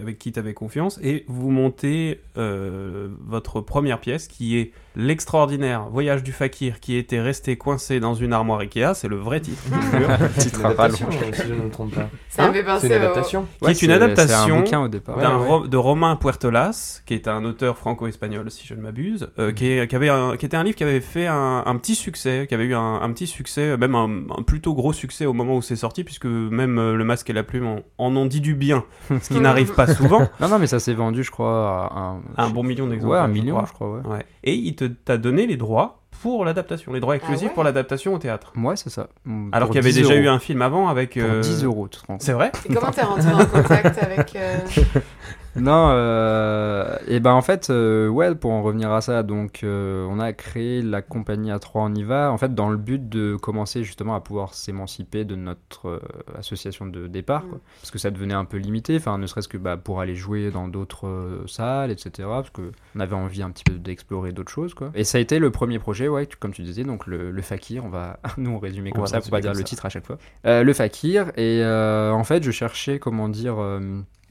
avec 0.00 0.18
qui 0.18 0.32
t'avais 0.32 0.52
confiance, 0.54 0.98
et 1.02 1.24
vous 1.28 1.50
montez 1.50 2.20
euh, 2.36 3.08
votre 3.20 3.62
première 3.62 4.00
pièce 4.00 4.28
qui 4.28 4.58
est 4.58 4.72
l'extraordinaire 4.96 5.88
Voyage 5.90 6.22
du 6.22 6.32
fakir 6.32 6.80
qui 6.80 6.96
était 6.96 7.20
resté 7.20 7.56
coincé 7.56 8.00
dans 8.00 8.14
une 8.14 8.32
armoire 8.32 8.60
Ikea, 8.60 8.94
c'est 8.94 9.08
le 9.08 9.16
vrai 9.16 9.40
titre. 9.40 9.62
C'est 10.36 10.50
Titre 10.50 10.60
une 10.60 10.66
à 10.66 10.70
pas 10.70 10.84
adaptation, 10.84 11.08
si 11.32 11.42
je 11.48 11.54
ne 11.54 11.62
me 11.62 11.70
trompe 11.70 11.94
pas. 11.94 12.08
Ça 12.28 12.44
Hein 12.44 12.48
me 12.48 12.52
fait 12.52 12.58
C'est 12.60 12.64
penser 12.64 12.86
une 12.88 12.92
au- 12.92 12.96
adaptation. 12.96 13.46
Qui 13.62 13.66
est 13.70 13.82
une 13.82 13.88
c'est- 13.88 13.92
adaptation 13.92 14.56
C'est 14.56 14.62
bouquin 14.62 14.80
au 14.82 14.88
départ. 14.88 15.16
Ouais, 15.16 15.22
d'un 15.22 15.38
ouais. 15.38 15.46
ro- 15.46 15.66
de 15.66 15.76
Romain 15.76 16.16
Puertolas, 16.16 17.00
qui 17.06 17.14
est 17.14 17.28
un 17.28 17.44
auteur 17.44 17.76
franco-espagnol, 17.78 18.50
si 18.50 18.66
je 18.66 18.74
ne 18.74 18.80
m'abuse, 18.80 19.28
euh, 19.38 19.52
qui, 19.52 19.68
est- 19.70 19.86
qui 19.88 19.96
avait 19.96 20.08
un- 20.08 20.36
qui 20.36 20.46
était 20.46 20.56
un 20.56 20.64
livre 20.64 20.76
qui 20.76 20.82
avait 20.84 21.00
fait 21.00 21.26
un, 21.26 21.62
un 21.64 21.76
petit 21.76 21.94
succès, 21.94 22.46
qui 22.48 22.54
avait 22.54 22.64
eu 22.64 22.74
un, 22.74 23.00
un 23.00 23.12
petit 23.12 23.26
succès, 23.26 23.76
même 23.76 23.94
un, 23.94 24.22
un 24.38 24.42
plutôt 24.42 24.74
gros 24.74 24.92
succès 24.92 25.26
au 25.26 25.32
moment 25.32 25.56
où 25.56 25.62
c'est 25.62 25.76
sorti, 25.76 26.04
puisque 26.04 26.26
même 26.26 26.78
euh, 26.78 26.94
Le 26.96 27.04
Masque 27.04 27.30
et 27.30 27.32
la 27.32 27.42
Plume 27.44 27.66
en, 27.66 27.80
en 27.98 28.16
ont 28.16 28.26
dit 28.26 28.40
du 28.40 28.54
bien, 28.54 28.84
ce 29.20 29.32
qui 29.32 29.40
n'arrive 29.40 29.74
pas 29.74 29.86
souvent. 29.86 30.28
Non, 30.40 30.48
non, 30.48 30.58
mais 30.58 30.66
ça 30.66 30.80
s'est 30.80 30.94
vendu, 30.94 31.22
je 31.22 31.30
crois, 31.30 31.90
à 31.92 31.98
un, 31.98 32.22
Un 32.36 32.50
bon 32.50 32.62
million 32.62 32.86
d'exemplaires. 32.86 33.20
Ouais, 33.22 33.24
un 33.24 33.28
je 33.28 33.32
million, 33.40 33.54
crois. 33.56 33.66
je 33.68 33.72
crois, 33.72 33.90
ouais. 33.90 34.16
Ouais. 34.18 34.26
Et 34.42 34.54
il 34.54 34.74
te- 34.74 34.83
t'a 34.88 35.16
donné 35.18 35.46
les 35.46 35.56
droits 35.56 36.00
pour 36.22 36.44
l'adaptation, 36.44 36.92
les 36.92 37.00
droits 37.00 37.16
exclusifs 37.16 37.48
ouais 37.48 37.54
pour 37.54 37.64
l'adaptation 37.64 38.14
au 38.14 38.18
théâtre. 38.18 38.52
Ouais, 38.56 38.76
c'est 38.76 38.88
ça. 38.90 39.08
Alors 39.52 39.68
Pour 39.68 39.74
qu'il 39.74 39.76
y 39.76 39.78
avait 39.84 39.90
10 39.92 39.96
déjà 39.96 40.14
euros. 40.14 40.22
eu 40.24 40.28
un 40.28 40.38
film 40.38 40.62
avant 40.62 40.88
avec... 40.88 41.14
Pour 41.14 41.22
euh, 41.22 41.40
10 41.40 41.64
euros, 41.64 41.88
tu 41.88 42.00
te 42.00 42.06
rends 42.06 42.18
C'est 42.20 42.32
vrai 42.32 42.50
Et 42.68 42.72
comment 42.74 42.90
t'es 42.92 43.02
rentré 43.02 43.32
en 43.32 43.44
contact 43.46 43.98
avec. 44.02 44.34
euh, 44.36 44.56
non, 45.56 45.88
euh, 45.90 46.96
et 47.06 47.20
ben 47.20 47.32
en 47.32 47.42
fait, 47.42 47.70
euh, 47.70 48.08
ouais, 48.08 48.34
pour 48.34 48.50
en 48.50 48.62
revenir 48.62 48.90
à 48.90 49.00
ça, 49.00 49.22
donc 49.22 49.60
euh, 49.62 50.06
on 50.10 50.18
a 50.18 50.32
créé 50.32 50.82
la 50.82 51.00
compagnie 51.00 51.50
A3 51.52 51.70
On 51.74 51.94
y 51.94 52.02
va, 52.02 52.32
en 52.32 52.38
fait, 52.38 52.54
dans 52.54 52.68
le 52.70 52.76
but 52.76 53.08
de 53.08 53.36
commencer 53.36 53.84
justement 53.84 54.14
à 54.14 54.20
pouvoir 54.20 54.54
s'émanciper 54.54 55.24
de 55.24 55.36
notre 55.36 55.88
euh, 55.88 56.00
association 56.36 56.86
de 56.86 57.06
départ, 57.06 57.42
quoi. 57.46 57.58
Mm. 57.58 57.80
parce 57.80 57.90
que 57.92 57.98
ça 57.98 58.10
devenait 58.10 58.34
un 58.34 58.44
peu 58.44 58.56
limité, 58.56 58.96
enfin, 58.96 59.16
ne 59.18 59.26
serait-ce 59.26 59.48
que 59.48 59.56
bah, 59.56 59.76
pour 59.76 60.00
aller 60.00 60.16
jouer 60.16 60.50
dans 60.50 60.66
d'autres 60.66 61.06
euh, 61.06 61.46
salles, 61.46 61.90
etc., 61.90 62.10
parce 62.28 62.50
que 62.50 62.72
on 62.96 63.00
avait 63.00 63.14
envie 63.14 63.42
un 63.42 63.50
petit 63.50 63.64
peu 63.64 63.74
d'explorer 63.74 64.32
d'autres 64.32 64.52
choses, 64.52 64.74
quoi. 64.74 64.90
Et 64.94 65.04
ça 65.04 65.18
a 65.18 65.20
été 65.20 65.38
le 65.38 65.50
premier 65.50 65.78
projet, 65.78 66.08
ouais, 66.08 66.26
tu- 66.26 66.36
comme 66.36 66.52
tu 66.52 66.62
disais, 66.62 66.82
donc 66.84 67.06
le, 67.06 67.30
le 67.30 67.42
Fakir, 67.42 67.84
on 67.84 67.90
va 67.90 68.18
nous 68.38 68.50
on 68.50 68.58
résumer 68.58 68.90
On 68.94 68.96
comme 68.96 69.06
ça, 69.06 69.20
pour 69.20 69.30
pas 69.30 69.40
dire 69.40 69.54
le 69.54 69.62
titre 69.62 69.86
à 69.86 69.88
chaque 69.88 70.06
fois. 70.06 70.18
Euh, 70.46 70.62
le 70.64 70.72
Fakir, 70.72 71.28
et 71.36 71.62
euh, 71.62 72.10
en 72.12 72.24
fait, 72.24 72.42
je 72.42 72.50
cherchais, 72.50 72.98
comment 72.98 73.28
dire, 73.28 73.56
euh, 73.58 73.80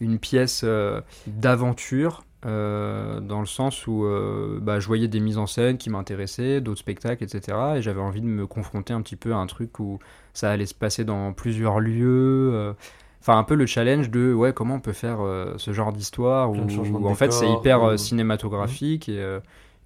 une 0.03 0.19
pièce 0.19 0.61
euh, 0.63 1.01
d'aventure. 1.27 2.23
euh, 2.45 3.21
dans 3.21 3.39
le 3.39 3.45
sens 3.45 3.87
où 3.87 4.03
euh, 4.05 4.59
bah, 4.61 4.79
je 4.81 4.87
voyais 4.87 5.07
des 5.07 5.21
mises 5.21 5.37
en 5.37 5.47
scène 5.47 5.77
qui 5.77 5.89
m'intéressaient, 5.89 6.59
d'autres 6.61 6.79
spectacles, 6.81 7.23
etc. 7.23 7.77
Et 7.77 7.81
j'avais 7.81 8.01
envie 8.01 8.19
de 8.21 8.25
me 8.27 8.45
confronter 8.47 8.93
un 8.93 9.01
petit 9.01 9.15
peu 9.15 9.33
à 9.33 9.37
un 9.37 9.47
truc 9.47 9.79
où 9.79 9.99
ça 10.33 10.51
allait 10.51 10.65
se 10.65 10.73
passer 10.75 11.05
dans 11.05 11.31
plusieurs 11.33 11.79
lieux. 11.79 12.51
euh, 12.53 12.73
Enfin, 13.21 13.37
un 13.37 13.43
peu 13.45 13.55
le 13.55 13.65
challenge 13.65 14.09
de 14.09 14.33
ouais, 14.33 14.51
comment 14.53 14.75
on 14.75 14.79
peut 14.81 14.91
faire 14.91 15.19
ce 15.57 15.71
genre 15.71 15.93
d'histoire 15.93 16.51
où, 16.51 17.07
en 17.07 17.15
fait 17.15 17.31
c'est 17.31 17.49
hyper 17.49 17.81
ou- 17.83 17.97
cinématographique 17.97 19.07
et 19.07 19.37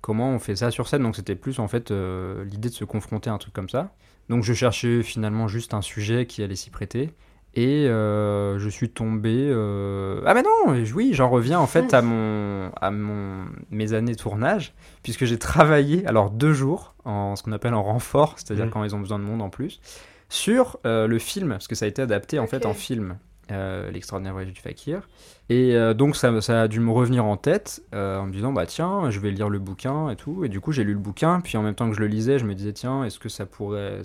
comment 0.01 0.31
on 0.31 0.39
fait 0.39 0.55
ça 0.55 0.71
sur 0.71 0.87
scène. 0.87 1.03
Donc 1.03 1.15
c'était 1.15 1.35
plus 1.35 1.59
en 1.59 1.67
fait 1.67 1.91
l'idée 1.91 2.69
de 2.69 2.73
se 2.73 2.85
confronter 2.85 3.29
à 3.29 3.33
un 3.33 3.37
truc 3.37 3.53
comme 3.53 3.69
ça. 3.69 3.93
Donc 4.29 4.43
je 4.43 4.53
cherchais 4.53 5.03
finalement 5.03 5.47
juste 5.47 5.73
un 5.73 5.81
sujet 5.81 6.25
qui 6.25 6.43
allait 6.43 6.55
s'y 6.55 6.69
prêter. 6.69 7.11
Et 7.59 7.87
euh, 7.87 8.59
je 8.59 8.69
suis 8.69 8.89
tombé. 8.89 9.33
euh, 9.49 10.21
Ah, 10.27 10.35
mais 10.35 10.43
non, 10.43 10.75
oui, 10.93 11.09
j'en 11.13 11.27
reviens 11.27 11.59
en 11.59 11.65
fait 11.65 11.91
à, 11.95 12.03
mon, 12.03 12.69
à 12.79 12.91
mon, 12.91 13.45
mes 13.71 13.93
années 13.93 14.11
de 14.11 14.17
tournage, 14.17 14.75
puisque 15.01 15.25
j'ai 15.25 15.39
travaillé, 15.39 16.05
alors 16.05 16.29
deux 16.29 16.53
jours, 16.53 16.93
en 17.03 17.35
ce 17.35 17.41
qu'on 17.41 17.51
appelle 17.53 17.73
en 17.73 17.81
renfort, 17.81 18.35
c'est-à-dire 18.37 18.65
Mhm. 18.65 18.71
quand 18.71 18.83
ils 18.83 18.95
ont 18.95 18.99
besoin 18.99 19.17
de 19.17 19.23
monde 19.23 19.41
en 19.41 19.49
plus, 19.49 19.81
sur 20.29 20.77
euh, 20.85 21.07
le 21.07 21.17
film, 21.17 21.49
parce 21.49 21.67
que 21.67 21.73
ça 21.73 21.85
a 21.85 21.87
été 21.87 21.99
adapté 22.01 22.37
en 22.37 22.45
fait 22.45 22.65
en 22.67 22.75
film, 22.75 23.17
euh, 23.49 23.89
L'extraordinaire 23.91 24.33
voyage 24.33 24.53
du 24.53 24.61
fakir. 24.61 25.07
Et 25.49 25.73
euh, 25.75 25.93
donc 25.95 26.15
ça, 26.17 26.41
ça 26.41 26.63
a 26.63 26.67
dû 26.67 26.79
me 26.81 26.91
revenir 26.91 27.25
en 27.25 27.37
tête 27.37 27.81
euh, 27.95 28.19
en 28.19 28.27
me 28.27 28.31
disant, 28.33 28.51
bah 28.53 28.65
tiens, 28.67 29.09
je 29.09 29.19
vais 29.19 29.31
lire 29.31 29.49
le 29.49 29.57
bouquin 29.57 30.09
et 30.09 30.15
tout. 30.15 30.43
Et 30.43 30.49
du 30.49 30.59
coup, 30.59 30.73
j'ai 30.73 30.83
lu 30.83 30.91
le 30.93 30.99
bouquin, 30.99 31.39
puis 31.39 31.57
en 31.57 31.63
même 31.63 31.73
temps 31.73 31.89
que 31.89 31.95
je 31.95 32.01
le 32.01 32.07
lisais, 32.07 32.37
je 32.37 32.45
me 32.45 32.53
disais, 32.53 32.73
tiens, 32.73 33.03
est-ce 33.05 33.17
que 33.17 33.29
ça 33.29 33.45
pourrait 33.47 34.01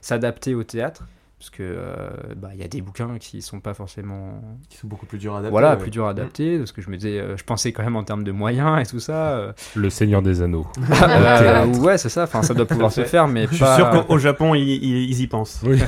s'adapter 0.00 0.54
au 0.56 0.64
théâtre? 0.64 1.04
Parce 1.42 1.50
que 1.50 1.64
euh, 1.64 2.10
bah, 2.36 2.50
il 2.54 2.60
y 2.60 2.62
a 2.62 2.68
des 2.68 2.80
bouquins 2.80 3.18
qui 3.18 3.42
sont 3.42 3.58
pas 3.58 3.74
forcément 3.74 4.40
Qui 4.68 4.78
sont 4.78 4.86
beaucoup 4.86 5.06
plus 5.06 5.18
durs 5.18 5.34
à 5.34 5.38
adapter. 5.38 5.50
voilà 5.50 5.72
ouais. 5.72 5.76
plus 5.76 5.90
durs 5.90 6.06
à 6.06 6.10
adapter 6.10 6.56
parce 6.56 6.70
que 6.70 6.80
je 6.80 6.88
me 6.88 6.96
disais 6.96 7.18
euh, 7.18 7.36
je 7.36 7.42
pensais 7.42 7.72
quand 7.72 7.82
même 7.82 7.96
en 7.96 8.04
termes 8.04 8.22
de 8.22 8.30
moyens 8.30 8.80
et 8.80 8.88
tout 8.88 9.00
ça 9.00 9.32
euh, 9.32 9.52
Le 9.74 9.90
Seigneur 9.90 10.22
des 10.22 10.40
Anneaux. 10.40 10.68
euh, 11.02 11.66
ouais 11.80 11.98
c'est 11.98 12.10
ça 12.10 12.22
enfin 12.22 12.44
ça 12.44 12.54
doit 12.54 12.64
pouvoir 12.64 12.92
se 13.00 13.02
faire 13.02 13.26
mais 13.26 13.48
Je 13.50 13.56
suis 13.56 13.64
sûr 13.74 13.90
qu'au 13.90 14.14
au 14.14 14.18
Japon, 14.18 14.54
ils, 14.54 14.62
ils- 14.62 15.10
ils 15.10 15.20
y 15.20 15.26
pensent. 15.26 15.60
Oui. 15.66 15.80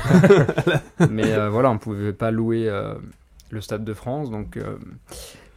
mais 1.08 1.30
euh, 1.32 1.50
voilà 1.50 1.70
on 1.70 1.78
pouvait 1.78 2.12
pas 2.12 2.32
louer 2.32 2.68
euh, 2.68 2.94
le 3.50 3.60
stade 3.60 3.84
de 3.84 3.94
France 3.94 4.32
donc 4.32 4.56
euh, 4.56 4.74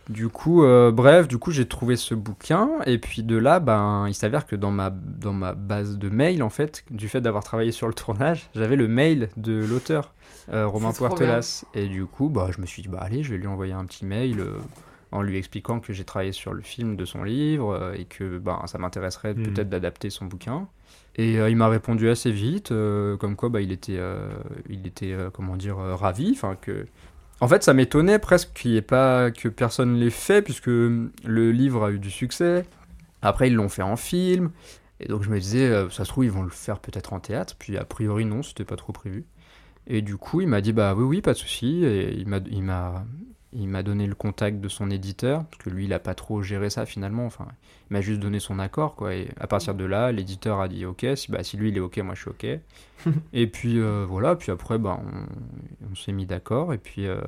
du 0.09 0.29
coup 0.29 0.63
euh, 0.63 0.91
bref 0.91 1.27
du 1.27 1.37
coup 1.37 1.51
j'ai 1.51 1.65
trouvé 1.67 1.95
ce 1.97 2.15
bouquin 2.15 2.69
et 2.85 2.97
puis 2.97 3.23
de 3.23 3.35
là 3.37 3.59
ben 3.59 4.05
il 4.07 4.13
s'avère 4.13 4.45
que 4.45 4.55
dans 4.55 4.71
ma 4.71 4.89
dans 4.89 5.33
ma 5.33 5.53
base 5.53 5.97
de 5.97 6.09
mail 6.09 6.41
en 6.43 6.49
fait 6.49 6.83
du 6.91 7.09
fait 7.09 7.19
d'avoir 7.21 7.43
travaillé 7.43 7.71
sur 7.71 7.87
le 7.87 7.93
tournage 7.93 8.49
j'avais 8.55 8.75
le 8.77 8.87
mail 8.87 9.29
de 9.37 9.63
l'auteur 9.65 10.13
euh, 10.53 10.65
Romain 10.67 10.93
Puertelas 10.93 11.65
et 11.73 11.87
du 11.87 12.05
coup 12.05 12.29
bah 12.29 12.49
je 12.55 12.61
me 12.61 12.65
suis 12.65 12.81
dit 12.81 12.87
bah 12.87 12.99
allez 13.01 13.21
je 13.23 13.31
vais 13.31 13.37
lui 13.37 13.47
envoyer 13.47 13.73
un 13.73 13.85
petit 13.85 14.05
mail 14.05 14.39
euh, 14.39 14.53
en 15.11 15.21
lui 15.21 15.37
expliquant 15.37 15.79
que 15.79 15.91
j'ai 15.93 16.03
travaillé 16.05 16.31
sur 16.31 16.53
le 16.53 16.61
film 16.61 16.95
de 16.95 17.05
son 17.05 17.23
livre 17.23 17.73
euh, 17.73 17.93
et 17.93 18.05
que 18.05 18.37
ben 18.37 18.61
ça 18.65 18.77
m'intéresserait 18.77 19.33
Mhm. 19.33 19.43
peut-être 19.43 19.69
d'adapter 19.69 20.09
son 20.09 20.25
bouquin 20.25 20.67
et 21.15 21.39
euh, 21.39 21.49
il 21.49 21.55
m'a 21.57 21.67
répondu 21.67 22.09
assez 22.09 22.29
vite, 22.31 22.71
euh, 22.71 23.17
comme 23.17 23.35
quoi 23.35 23.49
bah, 23.49 23.59
il 23.59 23.71
était, 23.71 23.97
euh, 23.97 24.29
il 24.69 24.85
était 24.85 25.13
euh, 25.13 25.31
comment 25.31 25.55
dire, 25.57 25.79
euh, 25.79 25.95
ravi. 25.95 26.29
Enfin 26.31 26.55
que, 26.61 26.85
en 27.39 27.47
fait, 27.47 27.63
ça 27.63 27.73
m'étonnait 27.73 28.19
presque 28.19 28.53
qu'il 28.53 28.71
y 28.71 28.77
ait 28.77 28.81
pas 28.81 29.31
que 29.31 29.47
personne 29.47 29.95
l'ait 29.95 30.09
fait, 30.09 30.41
puisque 30.41 30.67
le 30.67 31.51
livre 31.51 31.85
a 31.85 31.91
eu 31.91 31.99
du 31.99 32.11
succès. 32.11 32.65
Après, 33.21 33.47
ils 33.47 33.53
l'ont 33.55 33.69
fait 33.69 33.83
en 33.83 33.95
film, 33.95 34.51
et 34.99 35.07
donc 35.07 35.23
je 35.23 35.29
me 35.29 35.39
disais, 35.39 35.67
euh, 35.67 35.89
ça 35.89 36.05
se 36.05 36.09
trouve, 36.09 36.25
ils 36.25 36.31
vont 36.31 36.43
le 36.43 36.49
faire 36.49 36.79
peut-être 36.79 37.13
en 37.13 37.19
théâtre. 37.19 37.55
Puis 37.57 37.77
a 37.77 37.85
priori, 37.85 38.25
non, 38.25 38.43
c'était 38.43 38.65
pas 38.65 38.75
trop 38.75 38.93
prévu. 38.93 39.25
Et 39.87 40.01
du 40.01 40.17
coup, 40.17 40.41
il 40.41 40.47
m'a 40.47 40.61
dit 40.61 40.73
bah 40.73 40.93
oui, 40.95 41.03
oui, 41.03 41.21
pas 41.21 41.33
de 41.33 41.37
souci. 41.37 41.83
Et 41.85 42.13
il 42.17 42.27
m'a, 42.27 42.39
il 42.49 42.63
m'a, 42.63 43.05
il 43.53 43.67
m'a 43.67 43.83
donné 43.83 44.07
le 44.07 44.15
contact 44.15 44.59
de 44.59 44.67
son 44.67 44.91
éditeur, 44.91 45.45
parce 45.45 45.63
que 45.63 45.69
lui, 45.69 45.85
il 45.85 45.93
a 45.93 45.99
pas 45.99 46.15
trop 46.15 46.41
géré 46.41 46.69
ça 46.69 46.85
finalement. 46.85 47.25
Enfin, 47.25 47.47
il 47.89 47.93
m'a 47.93 48.01
juste 48.01 48.19
donné 48.19 48.39
son 48.39 48.59
accord, 48.59 48.95
quoi. 48.95 49.15
Et 49.15 49.29
à 49.39 49.47
partir 49.47 49.73
de 49.73 49.85
là, 49.85 50.11
l'éditeur 50.11 50.59
a 50.59 50.67
dit 50.67 50.85
OK. 50.85 51.05
Si, 51.15 51.31
bah, 51.31 51.43
si 51.43 51.57
lui, 51.57 51.69
il 51.69 51.77
est 51.77 51.81
OK, 51.81 51.97
moi, 51.99 52.13
je 52.15 52.21
suis 52.21 52.29
OK. 52.29 52.45
et 53.33 53.47
puis 53.47 53.79
euh, 53.79 54.05
voilà. 54.07 54.35
Puis 54.35 54.51
après, 54.51 54.77
bah, 54.77 54.99
on, 55.01 55.89
on 55.91 55.95
s'est 55.95 56.11
mis 56.11 56.25
d'accord. 56.25 56.73
Et 56.73 56.77
puis, 56.77 57.07
euh, 57.07 57.21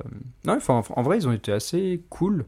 non, 0.44 0.56
enfin, 0.56 0.74
en, 0.74 1.00
en 1.00 1.02
vrai, 1.02 1.18
ils 1.18 1.28
ont 1.28 1.32
été 1.32 1.52
assez 1.52 2.02
cool. 2.10 2.44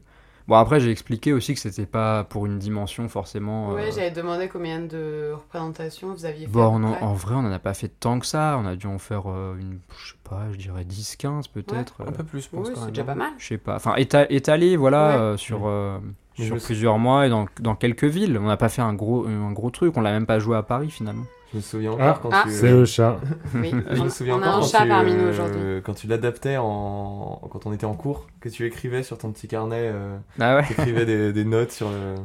Bon, 0.47 0.55
après, 0.55 0.79
j'ai 0.81 0.91
expliqué 0.91 1.31
aussi 1.31 1.53
que 1.53 1.59
c'était 1.59 1.85
pas 1.85 2.25
pour 2.25 2.45
une 2.45 2.59
dimension 2.59 3.07
forcément. 3.07 3.71
Ouais, 3.71 3.83
euh, 3.87 3.91
j'avais 3.95 4.11
demandé 4.11 4.49
combien 4.49 4.81
de 4.81 5.31
représentations 5.33 6.13
vous 6.13 6.25
aviez 6.25 6.45
fait. 6.47 6.51
Bon, 6.51 6.65
on 6.65 6.83
en, 6.83 7.13
vrai, 7.13 7.35
on 7.35 7.39
en 7.45 7.51
a 7.51 7.59
pas 7.59 7.73
fait 7.73 7.87
tant 7.87 8.19
que 8.19 8.25
ça. 8.25 8.57
On 8.61 8.65
a 8.65 8.75
dû 8.75 8.85
en 8.87 8.97
faire 8.99 9.23
euh, 9.31 9.55
une, 9.57 9.79
je 9.97 10.09
sais 10.11 10.17
pas, 10.29 10.41
je 10.51 10.57
dirais 10.57 10.83
10-15 10.83 11.43
peut-être. 11.53 12.01
Un 12.05 12.11
peu 12.11 12.23
plus, 12.25 12.41
je 12.41 12.49
pense. 12.49 12.67
Oui, 12.67 12.73
c'est 12.75 12.87
déjà 12.89 13.03
hein. 13.03 13.05
pas 13.05 13.15
mal. 13.15 13.31
je 13.37 13.47
sais 13.47 13.57
pas. 13.57 13.75
Enfin, 13.75 13.95
éta- 13.95 14.27
étalé, 14.29 14.75
voilà, 14.75 15.07
Ouais. 15.07 15.21
euh, 15.21 15.37
sur, 15.37 15.61
euh, 15.65 15.97
sur 16.37 16.59
sais- 16.59 16.65
plusieurs 16.65 16.97
mois 16.99 17.25
et 17.25 17.29
dans, 17.29 17.45
dans 17.61 17.75
quelques 17.75 18.03
villes. 18.03 18.37
On 18.37 18.47
n'a 18.47 18.57
pas 18.57 18.69
fait 18.69 18.81
un 18.81 18.93
gros, 18.93 19.25
un 19.25 19.51
gros 19.53 19.69
truc. 19.69 19.95
On 19.95 20.01
l'a 20.01 20.11
même 20.11 20.25
pas 20.25 20.39
joué 20.39 20.57
à 20.57 20.63
Paris 20.63 20.89
finalement. 20.89 21.23
Je 21.53 21.57
me 21.57 21.61
souviens 21.61 21.95
Ah, 21.99 22.09
encore 22.11 22.19
quand 22.21 22.29
Ah. 22.33 22.43
tu. 22.45 22.51
C'est 22.51 22.71
le 22.71 22.83
chat. 22.85 23.19
Oui, 23.55 23.71
Je 23.91 24.01
me 24.01 24.09
souviens 24.09 24.35
on 24.37 24.41
a 24.41 24.47
encore 24.47 24.55
un 24.55 24.59
quand 24.61 24.67
chat 24.67 24.81
tu, 24.83 24.87
parmi 24.89 25.13
nous 25.13 25.19
euh. 25.39 25.81
Quand 25.81 25.93
tu 25.93 26.07
l'adaptais 26.07 26.57
en... 26.57 27.39
quand 27.51 27.65
on 27.67 27.73
était 27.73 27.85
en 27.85 27.93
cours, 27.93 28.27
que 28.41 28.49
tu 28.49 28.65
écrivais 28.65 29.03
sur 29.03 29.17
ton 29.17 29.31
petit 29.31 29.47
carnet, 29.47 29.91
euh, 29.93 30.17
Ah 30.39 30.55
ouais. 30.57 30.63
tu 30.65 30.73
écrivais 30.73 31.05
des, 31.05 31.31
des 31.31 31.45
notes 31.45 31.71
sur 31.71 31.89
le. 31.89 32.15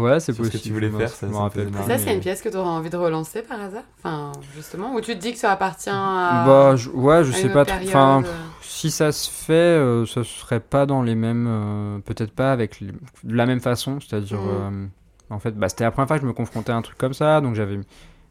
Ouais, 0.00 0.20
c'est 0.20 0.32
Sur 0.32 0.44
ce 0.44 0.50
que 0.50 0.56
possible. 0.56 0.62
tu 0.62 0.72
voulais 0.88 0.98
faire, 0.98 1.08
ça- 1.08 1.26
ça 1.26 1.26
me 1.26 1.36
rappelle 1.36 1.68
marrer. 1.68 1.84
Ça, 1.88 1.98
c'est 1.98 2.04
mais- 2.06 2.14
une 2.14 2.20
pièce 2.20 2.42
que 2.42 2.48
tu 2.48 2.56
aurais 2.56 2.68
envie 2.68 2.90
de 2.90 2.96
relancer 2.96 3.42
par 3.42 3.60
hasard? 3.60 3.82
Enfin, 3.98 4.30
justement, 4.54 4.94
où 4.94 5.00
tu 5.00 5.16
te 5.16 5.20
dis 5.20 5.32
que 5.32 5.38
ça 5.40 5.50
appartient 5.50 5.90
à. 5.90 6.44
Bah, 6.46 6.76
je- 6.76 6.90
ouais, 6.90 7.24
je 7.24 7.32
à 7.32 7.34
sais 7.34 7.48
pas 7.48 7.64
trop. 7.64 7.76
Enfin, 7.82 8.20
période. 8.22 8.38
si 8.62 8.92
ça 8.92 9.10
se 9.10 9.28
fait, 9.28 9.52
euh, 9.52 10.06
ce 10.06 10.22
serait 10.22 10.60
pas 10.60 10.86
dans 10.86 11.02
les 11.02 11.16
mêmes. 11.16 11.46
euh, 11.48 11.98
Peut-être 12.04 12.32
pas 12.32 12.52
avec 12.52 12.78
les- 12.78 12.92
de 13.24 13.34
la 13.34 13.46
même 13.46 13.58
façon. 13.60 13.98
C'est-à-dire. 13.98 14.38
Mm. 14.40 14.48
euh, 14.48 14.86
en 15.30 15.40
fait, 15.40 15.56
bah, 15.58 15.68
c'était 15.68 15.82
la 15.82 15.90
première 15.90 16.06
fois 16.06 16.18
que 16.18 16.22
je 16.22 16.28
me 16.28 16.32
confrontais 16.34 16.70
à 16.70 16.76
un 16.76 16.82
truc 16.82 16.96
comme 16.96 17.12
ça. 17.14 17.40
Donc 17.40 17.56
j'avais. 17.56 17.80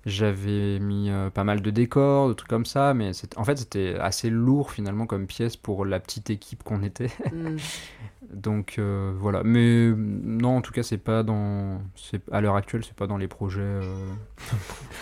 J'avais 0.09 0.79
mis 0.79 1.09
euh, 1.09 1.29
pas 1.29 1.43
mal 1.43 1.61
de 1.61 1.69
décors, 1.69 2.27
de 2.27 2.33
trucs 2.33 2.49
comme 2.49 2.65
ça, 2.65 2.93
mais 2.93 3.11
en 3.35 3.43
fait 3.43 3.57
c'était 3.57 3.95
assez 3.99 4.29
lourd 4.29 4.71
finalement 4.71 5.05
comme 5.05 5.27
pièce 5.27 5.55
pour 5.55 5.85
la 5.85 5.99
petite 5.99 6.29
équipe 6.29 6.63
qu'on 6.63 6.83
était. 6.83 7.11
Hmm. 7.33 7.57
Donc 8.33 8.75
euh, 8.77 9.11
voilà, 9.19 9.41
mais 9.43 9.87
euh, 9.89 9.95
non, 9.97 10.57
en 10.57 10.61
tout 10.61 10.71
cas, 10.71 10.83
c'est 10.83 10.97
pas 10.99 11.23
dans, 11.23 11.81
c'est 11.95 12.21
à 12.31 12.41
l'heure 12.41 12.55
actuelle, 12.55 12.83
c'est 12.85 12.93
pas 12.95 13.07
dans 13.07 13.17
les 13.17 13.27
projets. 13.27 13.59
euh, 13.61 13.81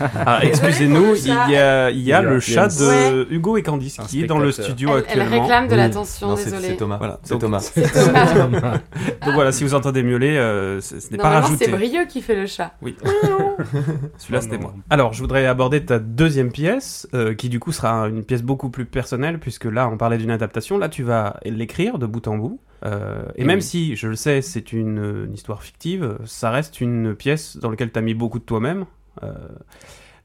Ah, 0.00 0.38
excusez-nous, 0.42 1.14
il 1.16 1.26
y 1.26 1.30
a, 1.30 1.46
il 1.46 1.52
y 1.52 1.56
a 1.56 1.90
Il 1.90 2.00
y 2.00 2.12
a- 2.12 2.22
le 2.22 2.40
chat 2.40 2.68
de 2.68 3.24
Ouais. 3.24 3.26
Hugo 3.30 3.56
et 3.58 3.62
Candice 3.62 3.98
Un 3.98 4.04
qui 4.04 4.22
est 4.22 4.26
dans 4.26 4.38
le 4.38 4.50
spectateur. 4.50 4.76
studio 4.76 4.88
Elle, 4.90 5.04
elle 5.08 5.20
actuellement. 5.20 5.42
réclame 5.42 5.66
de 5.66 5.70
Oui. 5.72 5.76
l'attention, 5.76 6.28
Non, 6.28 6.36
c'est 6.36 6.44
désolé. 6.46 6.68
c'est 6.68 6.76
Thomas. 6.76 6.96
Voilà, 6.96 7.20
C'est 7.22 7.32
donc- 7.34 7.40
Thomas. 7.42 7.70
Donc 9.24 9.34
voilà, 9.34 9.52
si 9.52 9.64
vous 9.64 9.74
entendez 9.74 10.02
miauler, 10.02 10.36
euh, 10.36 10.80
ce 10.80 11.00
ce 11.00 11.10
n'est 11.10 11.16
pas 11.18 11.24
Normalement, 11.24 11.46
rajouté. 11.48 11.64
c'est 11.66 11.70
Brieux 11.70 12.06
qui 12.06 12.22
fait 12.22 12.34
le 12.34 12.46
chat. 12.46 12.72
Oui. 12.82 12.96
Oh 13.04 13.56
Celui-là, 14.18 14.40
c'était 14.40 14.56
non. 14.56 14.62
moi. 14.62 14.74
Alors, 14.90 15.12
je 15.12 15.20
voudrais 15.20 15.46
aborder 15.46 15.84
ta 15.84 15.98
deuxième 15.98 16.50
pièce, 16.52 17.08
euh, 17.14 17.34
qui 17.34 17.48
du 17.48 17.60
coup 17.60 17.72
sera 17.72 18.08
une 18.08 18.24
pièce 18.24 18.42
beaucoup 18.42 18.70
plus 18.70 18.84
personnelle, 18.86 19.38
puisque 19.38 19.64
là, 19.66 19.88
on 19.88 19.96
parlait 19.96 20.18
d'une 20.18 20.30
adaptation. 20.30 20.78
Là, 20.78 20.88
tu 20.88 21.02
vas 21.02 21.36
l'écrire 21.44 21.98
de 21.98 22.06
bout 22.06 22.26
en 22.28 22.38
bout. 22.38 22.60
Euh, 22.84 23.22
et 23.36 23.42
Et 23.42 23.44
même 23.44 23.56
oui. 23.58 23.62
si, 23.62 23.96
je 23.96 24.06
le 24.08 24.14
sais, 24.16 24.40
c'est 24.42 24.72
une, 24.72 25.24
une 25.26 25.34
histoire 25.34 25.62
fictive, 25.62 26.16
ça 26.24 26.50
reste 26.50 26.80
une 26.80 27.14
pièce 27.14 27.56
dans 27.56 27.70
laquelle 27.70 27.90
tu 27.92 27.98
as 27.98 28.02
mis 28.02 28.14
beaucoup 28.14 28.38
de 28.38 28.44
toi-même. 28.44 28.84
Euh, 29.22 29.32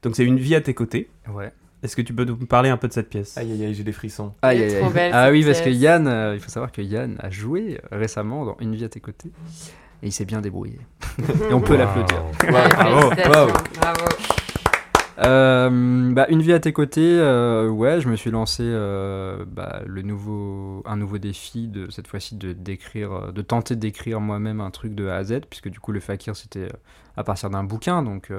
donc, 0.02 0.14
c'est 0.16 0.24
une 0.24 0.38
vie 0.38 0.54
à 0.54 0.60
tes 0.60 0.74
côtés. 0.74 1.10
Ouais. 1.32 1.52
Est-ce 1.82 1.96
que 1.96 2.02
tu 2.02 2.14
peux 2.14 2.24
nous 2.24 2.36
parler 2.36 2.70
un 2.70 2.76
peu 2.78 2.88
de 2.88 2.92
cette 2.94 3.10
pièce? 3.10 3.36
Aïe 3.36 3.52
aïe 3.52 3.64
aïe, 3.66 3.74
j'ai 3.74 3.82
des 3.84 3.92
frissons. 3.92 4.32
Aïe, 4.42 4.62
aïe, 4.62 4.76
aïe. 4.76 4.92
belle, 4.92 5.10
Ah 5.14 5.30
oui, 5.30 5.44
parce 5.44 5.60
que. 5.60 5.68
Yann, 5.68 6.06
euh, 6.06 6.34
il 6.34 6.40
faut 6.40 6.48
savoir 6.48 6.72
que 6.72 6.80
Yann 6.80 7.16
a 7.20 7.28
joué 7.30 7.78
récemment 7.92 8.44
dans 8.46 8.56
Une 8.60 8.74
vie 8.74 8.84
à 8.84 8.88
tes 8.88 9.00
côtés. 9.00 9.30
Et 10.02 10.06
il 10.08 10.12
s'est 10.12 10.24
bien 10.24 10.40
débrouillé. 10.40 10.78
Et 11.50 11.52
on 11.52 11.60
peut 11.60 11.72
Wow. 11.74 11.78
l'applaudir. 11.78 12.22
Bravo. 12.48 13.10
bravo. 13.26 13.52
Euh, 15.18 16.12
bah, 16.12 16.26
une 16.28 16.42
vie 16.42 16.52
à 16.52 16.60
tes 16.60 16.72
côtés, 16.72 17.18
euh, 17.18 17.68
ouais, 17.68 18.00
je 18.00 18.08
me 18.08 18.16
suis 18.16 18.30
lancé 18.30 18.62
euh, 18.64 19.44
bah, 19.46 19.82
le 19.86 20.02
nouveau, 20.02 20.82
un 20.86 20.96
nouveau 20.96 21.18
défi 21.18 21.68
de 21.68 21.90
cette 21.90 22.08
fois-ci 22.08 22.36
de 22.36 22.52
d'écrire, 22.52 23.32
de 23.32 23.42
tenter 23.42 23.76
d'écrire 23.76 24.20
moi-même 24.20 24.60
un 24.60 24.70
truc 24.70 24.94
de 24.94 25.06
A 25.06 25.16
à 25.16 25.24
Z, 25.24 25.40
puisque 25.48 25.68
du 25.68 25.78
coup 25.78 25.92
le 25.92 26.00
fakir 26.00 26.34
c'était 26.34 26.68
à 27.16 27.22
partir 27.22 27.48
d'un 27.50 27.62
bouquin, 27.62 28.02
donc 28.02 28.30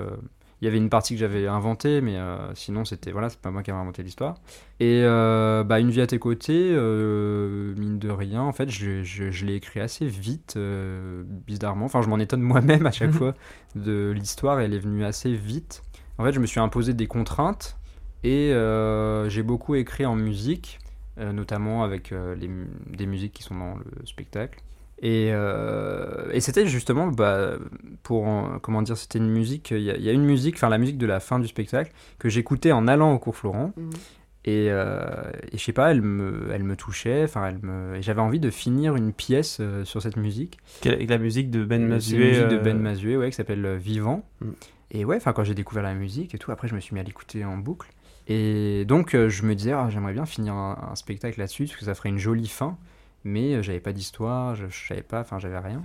il 0.62 0.66
y 0.66 0.68
avait 0.70 0.78
une 0.78 0.90
partie 0.90 1.14
que 1.14 1.20
j'avais 1.20 1.48
inventée, 1.48 2.00
mais 2.02 2.16
euh, 2.16 2.54
sinon 2.56 2.86
c'était 2.86 3.12
voilà, 3.12 3.30
c'est 3.30 3.40
pas 3.40 3.52
moi 3.52 3.62
qui 3.62 3.72
avais 3.72 3.80
inventé 3.80 4.04
l'histoire. 4.04 4.36
Et 4.80 5.02
euh, 5.04 5.64
bah, 5.64 5.80
une 5.80 5.90
vie 5.90 6.02
à 6.02 6.08
tes 6.08 6.18
côtés, 6.18 6.72
euh, 6.74 7.76
mine 7.78 8.00
de 8.00 8.10
rien. 8.10 8.42
En 8.42 8.54
fait, 8.54 8.70
je, 8.70 9.04
je, 9.04 9.32
je 9.32 9.46
l'ai 9.46 9.56
écrit 9.56 9.82
assez 9.82 10.08
vite, 10.08 10.58
bizarrement. 11.46 11.86
Enfin, 11.86 12.02
je 12.02 12.08
m'en 12.08 12.20
étonne 12.20 12.42
moi-même 12.42 12.86
à 12.86 12.92
chaque 12.92 13.12
fois 13.12 13.36
de 13.76 14.12
l'histoire. 14.16 14.60
Elle 14.60 14.74
est 14.74 14.80
venue 14.80 15.04
assez 15.04 15.36
vite. 15.36 15.84
En 16.18 16.24
fait, 16.24 16.32
je 16.34 16.40
me 16.40 16.46
suis 16.46 16.60
imposé 16.60 16.94
des 16.94 17.08
contraintes 17.08 17.78
et 18.24 18.52
euh, 18.54 19.30
j'ai 19.30 19.44
beaucoup 19.44 19.76
écrit 19.76 20.06
en 20.06 20.16
musique, 20.16 20.80
euh, 21.20 21.32
notamment 21.34 21.84
avec 21.84 22.12
euh, 22.12 22.36
les 22.36 22.50
des 22.96 23.06
musiques 23.06 23.34
qui 23.34 23.44
sont 23.44 23.56
dans 23.58 23.76
le 23.76 24.06
spectacle. 24.06 24.60
Et, 25.02 25.30
euh, 25.34 26.30
et 26.32 26.40
c'était 26.40 26.66
justement, 26.68 27.08
bah, 27.08 27.56
pour, 28.02 28.26
en- 28.28 28.60
comment 28.60 28.82
dire, 28.82 28.96
c'était 28.96 29.20
une 29.20 29.30
musique, 29.30 29.72
il 29.72 29.82
y, 29.82 29.92
a- 29.92 29.98
il 29.98 30.04
y 30.04 30.10
a 30.10 30.14
une 30.14 30.24
musique, 30.24 30.56
enfin 30.56 30.70
la 30.70 30.78
musique 30.78 30.98
de 30.98 31.06
la 31.06 31.20
fin 31.20 31.38
du 31.38 31.48
spectacle, 31.48 31.92
que 32.18 32.30
j'écoutais 32.30 32.72
en 32.72 32.88
allant 32.88 33.12
au 33.14 33.20
cours 33.20 33.36
Florent. 33.36 33.74
Mhm. 33.76 33.90
Et, 34.46 34.68
euh, 34.70 34.96
et 35.52 35.58
je 35.58 35.64
sais 35.64 35.74
pas, 35.74 35.92
elle 35.92 36.02
me, 36.04 36.50
elle 36.54 36.64
me 36.64 36.76
touchait, 36.78 37.24
enfin, 37.26 37.48
elle 37.48 37.60
me, 37.62 37.96
et 37.96 38.02
j'avais 38.04 38.22
envie 38.22 38.40
de 38.40 38.50
finir 38.52 38.96
une 38.96 39.12
pièce 39.12 39.58
euh, 39.60 39.84
sur 39.86 40.02
cette 40.02 40.18
musique. 40.18 40.60
Avec 40.86 41.10
la 41.10 41.18
musique 41.18 41.50
de 41.52 41.66
Ben 41.66 41.82
C'est 41.82 41.84
une 41.84 41.90
Mazué. 41.90 42.28
musique 42.30 42.48
de 42.48 42.58
Ben 42.58 42.80
Mazué, 42.80 43.18
ouais, 43.18 43.30
qui 43.32 43.36
s'appelle 43.36 43.76
Vivant. 43.76 44.24
Mm. 44.42 44.46
Et 44.98 45.04
ouais, 45.06 45.18
enfin, 45.18 45.34
quand 45.34 45.44
j'ai 45.44 45.54
découvert 45.56 45.84
la 45.84 45.94
musique 45.94 46.34
et 46.34 46.38
tout, 46.38 46.52
après, 46.52 46.68
je 46.68 46.76
me 46.76 46.80
suis 46.80 46.94
mis 46.94 47.02
à 47.02 47.04
l'écouter 47.04 47.44
en 47.44 47.58
boucle. 47.58 47.90
Et 48.28 48.86
donc, 48.86 49.14
euh, 49.14 49.30
je 49.30 49.44
me 49.44 49.54
disais, 49.56 49.74
ah, 49.74 49.88
j'aimerais 49.90 50.14
bien 50.14 50.26
finir 50.26 50.54
un, 50.54 50.90
un 50.92 50.96
spectacle 50.96 51.38
là-dessus, 51.40 51.66
parce 51.66 51.76
que 51.78 51.86
ça 51.86 51.94
ferait 51.96 52.10
une 52.10 52.18
jolie 52.18 52.48
fin. 52.48 52.78
Mais 53.24 53.56
euh, 53.56 53.62
j'avais 53.62 53.80
pas 53.80 53.92
d'histoire, 53.92 54.56
je, 54.56 54.66
je 54.70 54.88
savais 54.88 55.02
pas, 55.02 55.20
enfin, 55.22 55.38
j'avais 55.40 55.58
rien. 55.60 55.82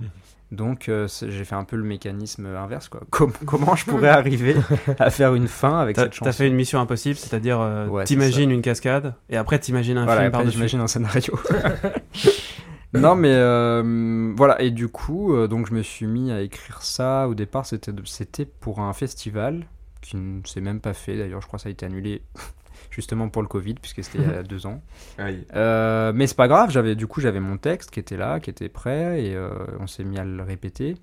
Donc, 0.51 0.89
euh, 0.89 1.07
j'ai 1.27 1.43
fait 1.43 1.55
un 1.55 1.63
peu 1.63 1.75
le 1.75 1.83
mécanisme 1.83 2.45
inverse, 2.45 2.87
quoi. 2.87 3.01
Com- 3.09 3.33
comment 3.45 3.75
je 3.75 3.85
pourrais 3.85 4.09
arriver 4.21 4.55
à 4.99 5.09
faire 5.09 5.33
une 5.35 5.47
fin 5.47 5.79
avec 5.79 5.97
cette 5.97 6.13
chanson? 6.13 6.25
t'as 6.25 6.31
fait 6.33 6.47
une 6.47 6.55
mission 6.55 6.79
impossible, 6.79 7.15
c'est-à-dire 7.15 7.59
Ouais, 7.89 8.03
t'imagines 8.05 8.49
une 8.51 8.61
cascade 8.61 9.13
et 9.29 9.37
après 9.37 9.59
t'imagines 9.59 9.97
un 9.97 10.05
Voilà, 10.05 10.21
film 10.21 10.31
par-dessus. 10.31 10.53
j'imagine 10.57 10.79
un 10.81 10.87
scénario. 10.87 11.39
non 12.93 13.15
mais 13.15 13.33
euh, 13.33 14.33
voilà 14.35 14.61
et 14.61 14.71
du 14.71 14.87
coup 14.89 15.33
euh, 15.33 15.47
donc 15.47 15.67
je 15.67 15.73
me 15.73 15.81
suis 15.81 16.07
mis 16.07 16.31
à 16.31 16.41
écrire 16.41 16.81
ça. 16.81 17.27
Au 17.27 17.35
départ 17.35 17.65
c'était 17.65 17.91
c'était 18.05 18.45
pour 18.45 18.79
un 18.79 18.93
festival 18.93 19.65
qui 20.01 20.17
ne 20.17 20.41
s'est 20.45 20.61
même 20.61 20.81
pas 20.81 20.93
fait. 20.93 21.17
D'ailleurs 21.17 21.41
je 21.41 21.47
crois 21.47 21.57
que 21.57 21.63
ça 21.63 21.69
a 21.69 21.71
été 21.71 21.85
annulé 21.85 22.21
justement 22.91 23.29
pour 23.29 23.41
le 23.41 23.47
Covid 23.47 23.75
puisque 23.75 24.03
c'était 24.03 24.19
il 24.19 24.29
y 24.29 24.33
a 24.33 24.43
deux 24.43 24.65
ans. 24.65 24.81
Aïe. 25.17 25.45
Euh, 25.55 26.11
mais 26.13 26.27
c'est 26.27 26.35
pas 26.37 26.47
grave 26.47 26.69
j'avais 26.71 26.95
du 26.95 27.07
coup 27.07 27.21
j'avais 27.21 27.39
mon 27.39 27.57
texte 27.57 27.91
qui 27.91 27.99
était 27.99 28.17
là 28.17 28.39
qui 28.39 28.49
était 28.49 28.69
prêt 28.69 29.23
et 29.23 29.35
euh, 29.35 29.51
on 29.79 29.87
s'est 29.87 30.03
mis 30.03 30.17
à 30.17 30.25
le 30.25 30.43
répéter. 30.43 30.95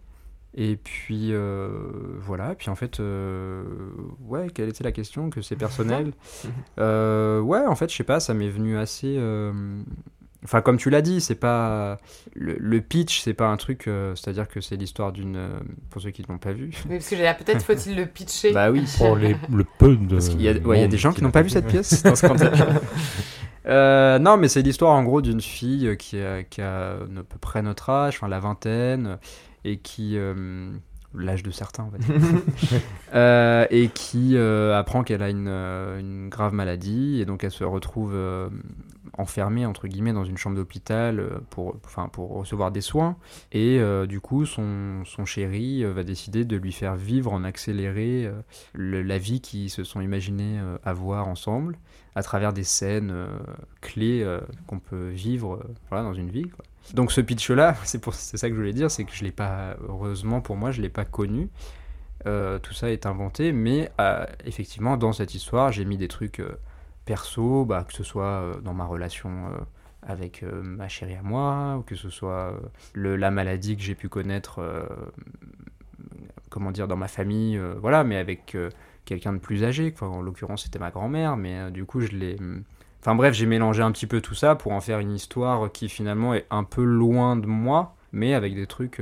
Et 0.55 0.77
puis 0.77 1.29
euh, 1.33 1.68
voilà, 2.20 2.53
et 2.53 2.55
puis 2.55 2.70
en 2.70 2.74
fait, 2.74 3.01
euh, 3.01 3.62
ouais, 4.22 4.48
quelle 4.53 4.68
était 4.70 4.83
la 4.83 4.92
question 4.92 5.31
Que 5.31 5.40
c'est 5.42 5.57
personnel? 5.57 6.12
Euh, 6.79 7.38
Ouais, 7.40 7.64
en 7.66 7.77
fait, 7.77 7.90
je 7.90 7.96
sais 7.96 8.03
pas, 8.05 8.18
ça 8.18 8.35
m'est 8.35 8.48
venu 8.48 8.77
assez. 8.79 9.16
Euh, 10.40 10.44
Enfin, 10.44 10.61
comme 10.61 10.77
tu 10.77 10.88
l'as 10.90 11.03
dit, 11.03 11.20
c'est 11.20 11.35
pas. 11.35 11.98
Le, 12.35 12.57
le 12.59 12.81
pitch, 12.81 13.20
c'est 13.22 13.35
pas 13.35 13.48
un 13.48 13.57
truc. 13.57 13.88
euh, 13.88 14.14
C'est-à-dire 14.14 14.48
que 14.48 14.61
c'est 14.61 14.77
l'histoire 14.77 15.12
d'une. 15.12 15.37
euh, 15.37 15.48
Pour 15.90 16.01
ceux 16.01 16.11
qui 16.11 16.22
ne 16.22 16.27
l'ont 16.29 16.38
pas 16.38 16.53
vu. 16.53 16.70
Oui, 16.88 16.96
parce 16.96 17.09
que 17.09 17.16
j'ai 17.16 17.22
l'air, 17.22 17.37
peut-être 17.37 17.62
faut-il 17.62 17.96
le 17.96 18.07
pitcher. 18.07 18.53
Bah 18.53 18.70
oui. 18.70 18.85
Pour 18.98 19.16
les, 19.16 19.37
le 19.53 19.64
peu 19.79 19.96
de. 19.96 20.14
Parce 20.14 20.29
qu'il 20.29 20.42
y 20.42 20.48
a, 20.48 20.53
ouais, 20.53 20.59
il 20.59 20.62
y 20.62 20.79
a 20.79 20.83
monde 20.83 20.90
des 20.90 20.98
gens 20.98 21.12
qui 21.12 21.20
l'a 21.20 21.27
n'ont 21.27 21.33
pas 21.33 21.42
vu 21.42 21.51
cette 21.51 21.66
pièce 21.66 22.03
dans 22.03 22.14
ce 22.14 22.27
contexte. 22.27 22.62
Euh, 23.66 24.18
non, 24.18 24.38
mais 24.38 24.48
c'est 24.48 24.62
l'histoire 24.62 24.92
en 24.94 25.03
gros 25.03 25.20
d'une 25.20 25.42
fille 25.42 25.94
qui 25.98 26.18
a, 26.18 26.42
qui 26.42 26.62
a 26.62 26.92
à 26.92 27.22
peu 27.29 27.38
près 27.38 27.61
notre 27.61 27.90
âge, 27.90 28.14
enfin 28.16 28.29
la 28.29 28.40
vingtaine, 28.40 29.18
et 29.64 29.77
qui. 29.79 30.16
euh, 30.16 30.70
l'âge 31.14 31.42
de 31.42 31.51
certains, 31.51 31.85
on 31.85 31.88
va 31.90 31.98
dire. 31.98 32.14
Euh, 33.14 33.66
et 33.70 33.88
qui 33.88 34.37
euh, 34.37 34.79
apprend 34.79 35.03
qu'elle 35.03 35.22
a 35.22 35.31
une, 35.31 35.48
euh, 35.48 35.98
une 35.98 36.29
grave 36.29 36.53
maladie, 36.55 37.20
et 37.20 37.24
donc 37.24 37.44
elle 37.44 37.51
se 37.51 37.64
retrouve 37.64 38.12
euh, 38.14 38.48
enfermée, 39.18 39.66
entre 39.66 39.88
guillemets, 39.88 40.12
dans 40.12 40.24
une 40.24 40.38
chambre 40.38 40.57
d'hôpital 40.57 41.20
euh, 41.20 41.40
pour, 41.50 41.76
enfin, 41.85 42.09
pour 42.09 42.31
recevoir 42.31 42.70
des 42.70 42.81
soins. 42.81 43.16
Et 43.52 43.78
euh, 43.81 44.07
du 44.07 44.20
coup, 44.20 44.46
son, 44.46 45.02
son 45.04 45.24
chéri 45.24 45.85
euh, 45.85 45.92
va 45.92 46.04
décider 46.04 46.44
de 46.44 46.57
lui 46.57 46.72
faire 46.72 46.94
vivre 46.96 47.33
en 47.33 47.44
accéléré 47.44 48.31
la 48.74 49.18
vie 49.18 49.40
qu'ils 49.40 49.70
se 49.70 49.85
sont 49.85 50.00
imaginés 50.00 50.61
avoir 50.85 51.26
ensemble 51.26 51.78
à 52.14 52.22
travers 52.22 52.52
des 52.52 52.62
scènes 52.62 53.26
clés 53.81 54.24
qu'on 54.66 54.78
peut 54.78 55.09
vivre 55.09 55.61
voilà, 55.88 56.04
dans 56.04 56.14
une 56.14 56.31
vie. 56.31 56.46
Donc 56.94 57.11
ce 57.11 57.20
pitch-là, 57.20 57.76
c'est 57.85 58.37
ça 58.37 58.48
que 58.48 58.54
je 58.54 58.59
voulais 58.59 58.72
dire, 58.72 58.90
c'est 58.90 59.04
que 59.04 59.12
je 59.12 59.24
l'ai 59.24 59.33
pas, 59.33 59.76
heureusement 59.88 60.40
pour 60.40 60.57
moi, 60.57 60.70
je 60.70 60.81
l'ai 60.81 60.88
pas 60.88 61.04
connu. 61.04 61.48
Tout 62.24 62.74
ça 62.74 62.90
est 62.90 63.07
inventé, 63.07 63.52
mais 63.52 63.90
effectivement, 64.44 64.96
dans 64.96 65.12
cette 65.12 65.35
histoire, 65.35 65.72
j'ai 65.72 65.85
mis 65.85 65.96
des 65.96 66.09
trucs 66.09 66.42
perso, 67.09 67.64
bah, 67.64 67.85
que 67.88 67.94
ce 67.94 68.05
soit 68.05 68.42
euh, 68.42 68.61
dans 68.61 68.75
ma 68.75 68.85
relation 68.85 69.31
euh, 69.31 69.59
avec 70.03 70.42
euh, 70.42 70.62
ma 70.62 70.88
chérie 70.88 71.14
à 71.14 71.23
moi, 71.23 71.77
ou 71.79 71.83
que 71.83 71.97
ce 71.97 72.11
soit 72.11 72.55
la 72.94 73.31
maladie 73.31 73.79
que 73.79 73.83
j'ai 73.83 73.94
pu 73.94 74.11
connaître, 74.11 74.61
comment 76.51 76.71
dire, 76.71 76.87
dans 76.87 76.97
ma 76.97 77.09
famille, 77.09 77.59
voilà, 77.81 78.05
mais 78.05 78.16
avec 78.16 78.57
quelqu'un 79.07 79.33
de 79.33 79.38
plus 79.38 79.64
âgé. 79.64 79.94
En 80.03 80.21
l'occurrence, 80.21 80.64
c'était 80.64 80.79
ma 80.79 80.90
grand-mère, 80.90 81.37
mais 81.37 81.71
du 81.71 81.85
coup, 81.85 82.01
je 82.01 82.12
l'ai. 82.12 82.37
Enfin 83.01 83.14
bref, 83.14 83.35
j'ai 83.35 83.47
mélangé 83.47 83.83
un 83.83 83.90
petit 83.90 84.07
peu 84.07 84.21
tout 84.21 84.35
ça 84.35 84.55
pour 84.55 84.73
en 84.73 84.81
faire 84.81 84.99
une 84.99 85.12
histoire 85.12 85.73
qui 85.73 85.88
finalement 85.88 86.35
est 86.35 86.47
un 86.51 86.64
peu 86.64 86.85
loin 86.85 87.37
de 87.37 87.47
moi, 87.47 87.97
mais 88.12 88.35
avec 88.35 88.55
des 88.55 88.66
trucs 88.66 89.01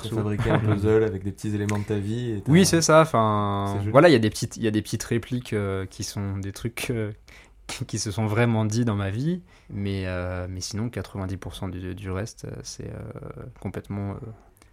Perso. 0.00 0.16
fabriqué 0.16 0.50
un 0.50 0.58
puzzle 0.58 1.04
avec 1.04 1.22
des 1.24 1.32
petits 1.32 1.54
éléments 1.54 1.78
de 1.78 1.84
ta 1.84 1.96
vie. 1.96 2.30
et 2.32 2.42
Oui, 2.48 2.66
c'est 2.66 2.82
ça. 2.82 3.00
Enfin, 3.02 3.78
voilà, 3.90 4.08
il 4.08 4.12
y 4.12 4.16
a 4.16 4.18
des 4.18 4.30
petites, 4.30 4.56
il 4.56 4.62
y 4.62 4.66
a 4.68 4.70
des 4.70 4.82
petites 4.82 5.04
répliques 5.04 5.52
euh, 5.52 5.86
qui 5.86 6.02
sont 6.04 6.36
des 6.38 6.52
trucs 6.52 6.88
euh, 6.90 7.12
qui, 7.66 7.84
qui 7.86 7.98
se 7.98 8.10
sont 8.10 8.26
vraiment 8.26 8.64
dit 8.64 8.84
dans 8.84 8.96
ma 8.96 9.10
vie, 9.10 9.40
mais 9.70 10.02
euh, 10.06 10.46
mais 10.50 10.60
sinon 10.60 10.88
90% 10.88 11.70
du, 11.70 11.94
du 11.94 12.10
reste, 12.10 12.46
c'est 12.62 12.86
euh, 12.90 13.42
complètement 13.60 14.10
euh, 14.12 14.14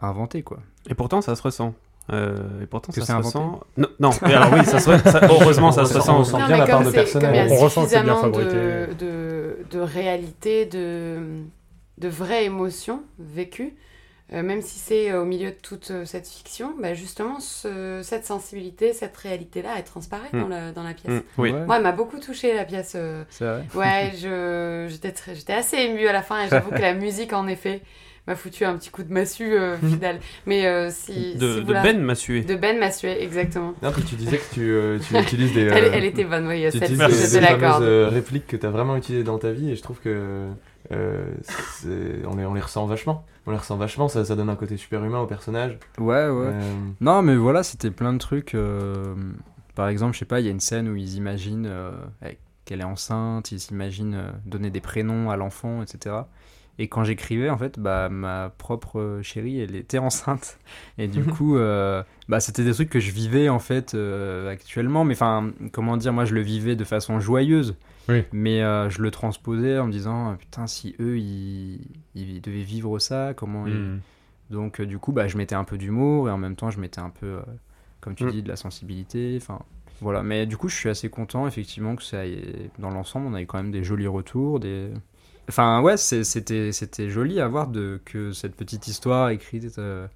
inventé 0.02 0.42
quoi. 0.44 0.60
Et 0.90 0.96
pourtant, 0.96 1.22
ça 1.22 1.36
se 1.36 1.42
ressent. 1.42 1.74
Euh, 2.12 2.64
et 2.64 2.66
pourtant, 2.66 2.92
Que 2.92 3.02
ça 3.02 3.06
se 3.06 3.12
inventé 3.12 3.28
ressent. 3.38 3.60
Non, 3.78 3.88
non. 4.00 4.10
mais 4.24 4.34
alors 4.34 4.52
oui, 4.54 4.66
ça 4.66 4.80
se 4.80 4.98
ça- 4.98 5.22
heureusement, 5.30 5.72
ça 5.72 5.84
On 5.84 5.86
se 5.86 5.94
ressent- 5.94 6.00
ressent. 6.00 6.18
on 6.18 6.22
aussi. 6.22 6.32
sent 6.32 6.48
bien 6.48 6.58
la 6.58 6.66
part 6.66 6.84
de 6.84 6.90
personnel. 6.90 7.48
On 7.52 7.56
ressent 7.58 7.84
que 7.84 7.90
c'est 7.92 8.02
bien 8.02 8.16
fabriqué. 8.16 8.50
de, 8.52 8.88
de, 8.98 9.58
de 9.70 9.80
réalité, 9.80 10.66
de, 10.66 11.20
de 12.00 12.08
vraies 12.08 12.46
émotions 12.46 13.04
vécues, 13.20 13.76
euh, 13.76 13.89
même 14.32 14.62
si 14.62 14.78
c'est 14.80 15.12
euh, 15.12 15.22
au 15.22 15.26
milieu 15.26 15.50
de 15.50 15.56
toute 15.62 15.90
euh, 15.92 16.06
cette 16.06 16.28
fiction, 16.28 16.74
bah 16.80 16.94
justement, 16.94 17.40
ce- 17.40 18.02
cette 18.04 18.26
sensibilité, 18.26 18.94
cette 18.94 19.18
réalité-là, 19.18 19.70
elle 19.78 19.84
transparaît 19.84 20.30
Mm. 20.34 20.42
dans, 20.42 20.48
la, 20.48 20.72
dans 20.72 20.84
la 20.84 20.94
pièce. 20.94 21.14
Mm, 21.14 21.22
oui. 21.40 21.52
Ouais, 21.52 21.66
Moi, 21.66 21.78
elle 21.78 21.84
m'a 21.84 21.92
beaucoup 21.92 22.20
touchée, 22.20 22.54
la 22.54 22.66
pièce. 22.66 22.94
euh, 22.96 23.24
c'est 23.30 23.46
vrai. 23.46 23.64
Ouais, 23.74 24.12
je, 24.18 24.88
j'étais, 24.90 25.54
assez 25.54 25.78
émue 25.78 26.08
à 26.08 26.14
la 26.14 26.22
fin 26.22 26.46
et 26.46 26.50
j'avoue 26.50 26.70
que 26.72 26.82
la 26.82 26.94
musique, 26.96 27.34
en 27.34 27.48
effet, 27.48 27.82
m'a 28.28 28.36
foutu 28.36 28.64
un 28.66 28.78
petit 28.78 28.92
coup 28.92 29.02
de 29.02 29.12
massue 29.12 29.58
euh, 29.58 29.76
final. 29.78 30.20
Mais 30.46 30.68
euh, 30.68 30.92
si, 30.92 31.36
De, 31.36 31.54
si 31.56 31.60
vous 31.62 31.66
de 31.66 31.74
la- 31.74 31.82
Ben 31.82 32.00
Massué. 32.00 32.42
De 32.42 32.54
Ben 32.56 32.78
Massuet, 32.78 33.24
exactement. 33.24 33.74
Non, 33.82 33.92
puis 33.92 34.04
tu 34.04 34.14
disais 34.14 34.38
que 34.38 34.54
tu, 34.54 34.62
euh, 34.72 35.00
tu 35.00 35.18
utilises 35.18 35.54
des. 35.54 35.62
Elle, 35.62 35.86
euh, 35.86 35.92
elle 35.94 36.06
était 36.06 36.26
bonne, 36.26 36.46
oui, 36.48 36.62
des, 36.62 36.70
je 36.70 36.78
te 36.78 37.38
l'accorde. 37.42 37.82
euh, 37.82 38.08
répliques 38.10 38.46
que 38.46 38.58
tu 38.58 38.66
as 38.68 38.70
vraiment 38.70 38.96
utilisées 38.96 39.24
dans 39.24 39.40
ta 39.40 39.52
vie 39.52 39.72
et 39.72 39.76
je 39.76 39.82
trouve 39.82 40.00
que 40.00 40.48
euh, 40.92 41.26
on, 42.26 42.36
les, 42.36 42.46
on 42.46 42.54
les 42.54 42.62
ressent 42.62 42.86
vachement. 42.86 43.26
On 43.46 43.52
les 43.52 43.58
ressent 43.58 43.78
vachement, 43.78 44.08
ça, 44.08 44.26
ça 44.26 44.36
donne 44.36 44.50
un 44.50 44.56
côté 44.56 44.78
super 44.78 45.04
humain 45.04 45.20
au 45.20 45.28
personnage. 45.28 45.78
Ouais, 45.98 46.28
ouais. 46.30 46.52
Euh, 46.54 46.74
Non, 47.02 47.22
mais 47.22 47.36
voilà, 47.36 47.64
c'était 47.64 47.92
plein 47.92 48.14
de 48.14 48.18
trucs. 48.20 48.54
euh, 48.56 49.16
Par 49.76 49.88
exemple, 49.90 50.14
je 50.14 50.20
sais 50.20 50.26
pas, 50.26 50.40
il 50.40 50.46
y 50.46 50.50
a 50.50 50.52
une 50.52 50.60
scène 50.60 50.88
où 50.90 50.96
ils 50.96 51.16
imaginent 51.16 51.72
qu'elle 52.66 52.82
est 52.82 52.86
enceinte, 52.86 53.52
ils 53.52 53.60
s'imaginent 53.60 54.14
euh, 54.16 54.32
donner 54.46 54.70
des 54.70 54.82
prénoms 54.82 55.32
à 55.32 55.36
l'enfant, 55.38 55.82
etc. 55.82 56.16
Et 56.78 56.88
quand 56.88 57.04
j'écrivais, 57.04 57.50
en 57.50 57.58
fait, 57.58 57.78
bah, 57.80 58.08
ma 58.10 58.52
propre 58.58 59.20
chérie, 59.24 59.60
elle 59.60 59.76
était 59.76 59.98
enceinte. 59.98 60.60
Et 60.98 61.08
du 61.08 61.24
coup, 61.26 61.58
euh, 61.58 62.04
bah, 62.30 62.40
c'était 62.40 62.64
des 62.64 62.74
trucs 62.74 62.90
que 62.90 63.00
je 63.00 63.12
vivais, 63.12 63.50
en 63.50 63.60
fait, 63.60 63.96
euh, 63.96 64.50
actuellement. 64.52 65.04
Mais 65.04 65.16
enfin, 65.16 65.52
comment 65.74 65.98
dire, 65.98 66.14
moi, 66.14 66.26
je 66.26 66.36
le 66.36 66.42
vivais 66.42 66.76
de 66.76 66.84
façon 66.86 67.20
joyeuse. 67.20 67.76
Oui. 68.10 68.24
Mais 68.34 68.62
euh, 68.64 68.90
je 68.90 69.02
le 69.02 69.12
transposais 69.12 69.78
en 69.80 69.88
me 69.88 69.92
disant, 69.92 70.36
putain, 70.38 70.68
si 70.68 70.96
eux, 71.00 71.18
ils, 71.20 71.80
ils 72.16 72.42
devaient 72.42 72.62
vivre 72.64 73.00
ça, 73.00 73.34
comment 73.36 73.68
ils, 73.68 73.74
Hmm. 73.74 74.00
donc 74.50 74.82
euh, 74.82 74.86
du 74.86 74.98
coup, 74.98 75.12
bah, 75.12 75.28
je 75.28 75.38
mettais 75.38 75.56
un 75.56 75.64
peu 75.64 75.78
d'humour 75.78 76.28
et 76.28 76.32
en 76.32 76.38
même 76.38 76.56
temps, 76.56 76.72
je 76.72 76.80
mettais 76.80 77.00
un 77.02 77.12
peu, 77.12 77.28
euh, 77.28 77.42
comme 78.02 78.16
tu 78.16 78.26
Mm. 78.26 78.32
dis, 78.32 78.42
de 78.44 78.48
la 78.50 78.56
sensibilité. 78.56 79.38
Enfin, 79.42 79.60
voilà. 80.02 80.24
Mais 80.24 80.46
du 80.46 80.58
coup, 80.58 80.70
je 80.70 80.76
suis 80.76 80.90
assez 80.90 81.10
content, 81.10 81.48
effectivement, 81.48 81.96
que 81.96 82.04
ça 82.04 82.26
ait- 82.26 82.72
dans 82.80 82.90
l'ensemble, 82.90 83.28
on 83.28 83.34
a 83.36 83.42
eu 83.42 83.46
quand 83.46 83.58
même 83.62 83.72
des 83.72 83.84
jolis 83.84 84.08
retours, 84.08 84.60
des. 84.60 84.90
Enfin, 85.50 85.82
ouais, 85.82 85.98
c'était 85.98 86.72
c'était 86.72 87.10
joli 87.10 87.40
à 87.42 87.48
voir 87.48 87.68
de 87.68 88.00
que 88.06 88.32
cette 88.34 88.56
petite 88.56 88.88
histoire 88.88 89.30
écrite. 89.30 89.78
euh, 89.80 90.08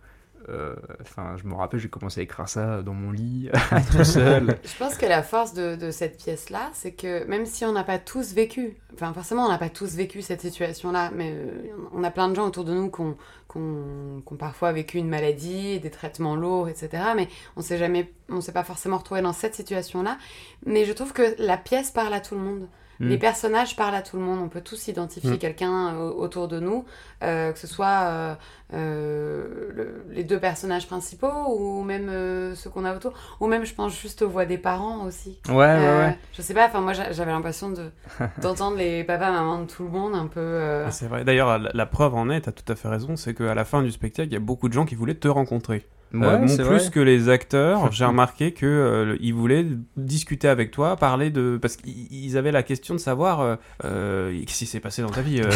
euh, 0.49 0.75
Enfin, 1.01 1.36
je 1.38 1.47
me 1.47 1.53
rappelle, 1.53 1.79
j'ai 1.79 1.89
commencé 1.89 2.19
à 2.19 2.23
écrire 2.23 2.47
ça 2.49 2.82
dans 2.82 2.93
mon 2.93 3.12
lit, 3.12 3.49
tout 3.91 4.03
seul. 4.03 4.58
Je 4.63 4.77
pense 4.77 4.95
que 4.95 5.06
la 5.06 5.23
force 5.23 5.53
de, 5.53 5.75
de 5.75 5.91
cette 5.91 6.17
pièce-là, 6.17 6.69
c'est 6.73 6.93
que 6.93 7.25
même 7.25 7.45
si 7.45 7.65
on 7.65 7.71
n'a 7.71 7.84
pas 7.84 7.99
tous 7.99 8.34
vécu, 8.34 8.77
enfin 8.93 9.13
forcément 9.13 9.45
on 9.45 9.49
n'a 9.49 9.58
pas 9.58 9.69
tous 9.69 9.95
vécu 9.95 10.21
cette 10.21 10.41
situation-là, 10.41 11.12
mais 11.15 11.32
euh, 11.32 11.47
on 11.93 12.03
a 12.03 12.12
plein 12.12 12.29
de 12.29 12.36
gens 12.36 12.47
autour 12.47 12.63
de 12.63 12.73
nous 12.73 12.91
ont, 12.99 13.17
qui 13.51 13.58
ont 13.58 14.38
parfois 14.38 14.71
vécu 14.71 14.97
une 14.97 15.10
maladie, 15.10 15.79
des 15.79 15.91
traitements 15.91 16.36
lourds, 16.36 16.69
etc. 16.69 17.03
Mais 17.15 17.27
on 17.56 17.62
s'est 17.62 17.77
jamais, 17.77 18.12
on 18.29 18.41
s'est 18.41 18.51
pas 18.51 18.63
forcément 18.63 18.97
retrouvé 18.97 19.21
dans 19.21 19.34
cette 19.34 19.56
situation-là. 19.56 20.17
Mais 20.65 20.86
je 20.86 20.93
trouve 20.93 21.13
que 21.13 21.36
la 21.39 21.58
pièce 21.58 21.91
parle 21.91 22.13
à 22.13 22.19
tout 22.19 22.36
le 22.36 22.41
monde. 22.41 22.67
Mm. 22.99 23.08
Les 23.10 23.17
personnages 23.17 23.75
parlent 23.75 23.95
à 23.95 24.01
tout 24.01 24.17
le 24.17 24.23
monde. 24.23 24.39
On 24.43 24.49
peut 24.49 24.62
tous 24.62 24.88
identifier 24.88 25.32
Mm. 25.32 25.38
quelqu'un 25.38 25.93
euh, 25.95 26.10
autour 26.12 26.47
de 26.47 26.60
nous, 26.60 26.86
euh, 27.23 27.51
que 27.51 27.60
ce 27.60 27.67
soit 27.67 28.36
euh, 28.73 29.47
le- 29.75 30.06
les 30.12 30.23
deux 30.23 30.39
personnages 30.39 30.88
principaux 30.88 31.27
ou 31.56 31.84
même 31.84 32.10
euh, 32.10 32.56
ceux 32.56 32.69
qu'on 32.69 32.86
a 32.86 32.95
autour, 32.95 33.13
ou 33.39 33.47
même 33.47 33.65
je 33.65 33.73
pense 33.73 33.99
juste 33.99 34.21
aux 34.21 34.29
voix 34.29 34.45
des 34.45 34.58
parents 34.58 35.06
aussi. 35.06 35.39
Ouais, 35.49 35.56
ouais, 35.56 35.77
ouais. 35.77 36.17
Je 36.34 36.41
sais 36.41 36.53
pas. 36.53 36.67
Enfin 36.67 36.82
moi 36.82 36.93
j'a- 36.93 37.12
j'avais 37.12 37.32
l'impression 37.32 37.69
de 37.71 37.89
d'entendre 38.41 38.77
les 38.77 39.03
papas 39.03 39.32
mamans 39.32 39.62
de 39.62 39.67
tout 39.67 39.84
le 39.84 39.89
monde 39.89 40.15
un 40.15 40.27
peu. 40.27 40.84
Ah, 40.86 40.91
C'est 40.91 41.08
vrai. 41.08 41.23
D'ailleurs, 41.23 41.58
la, 41.58 41.71
la 41.73 41.86
preuve 41.86 42.15
en 42.15 42.29
est, 42.29 42.41
t'as 42.41 42.51
tout 42.51 42.71
à 42.71 42.75
fait 42.75 42.88
raison, 42.88 43.15
c'est 43.15 43.34
qu'à 43.34 43.56
la 43.56 43.65
fin 43.65 43.82
du 43.82 43.91
spectacle, 43.91 44.29
il 44.29 44.34
y 44.34 44.38
a 44.38 44.39
beaucoup 44.39 44.69
de 44.69 44.73
gens 44.73 44.86
qui 44.86 44.95
voulaient 44.95 45.15
te 45.15 45.27
rencontrer. 45.27 45.88
Ouais, 46.13 46.21
Euh, 46.28 46.38
bon, 46.38 46.45
plus 46.45 46.63
vrai. 46.63 46.89
que 46.91 46.99
les 46.99 47.28
acteurs, 47.30 47.91
j'ai 47.91 48.06
remarqué 48.06 48.52
que 48.54 48.65
euh, 48.67 49.17
ils 49.19 49.34
voulaient 49.34 49.65
discuter 49.97 50.47
avec 50.47 50.69
toi, 50.71 50.95
parler 50.95 51.32
de 51.32 51.58
parce 51.62 51.76
qu'ils 51.76 52.08
ils 52.12 52.38
avaient 52.38 52.52
la 52.52 52.62
question 52.63 52.93
de 52.93 52.99
savoir 52.99 53.41
euh, 53.41 53.56
euh, 53.84 54.39
qu'est-ce 54.45 54.60
qui 54.60 54.65
s'est 54.67 54.80
passé 54.80 55.02
dans 55.02 55.10
ta 55.10 55.21
vie. 55.21 55.41
euh. 55.41 55.49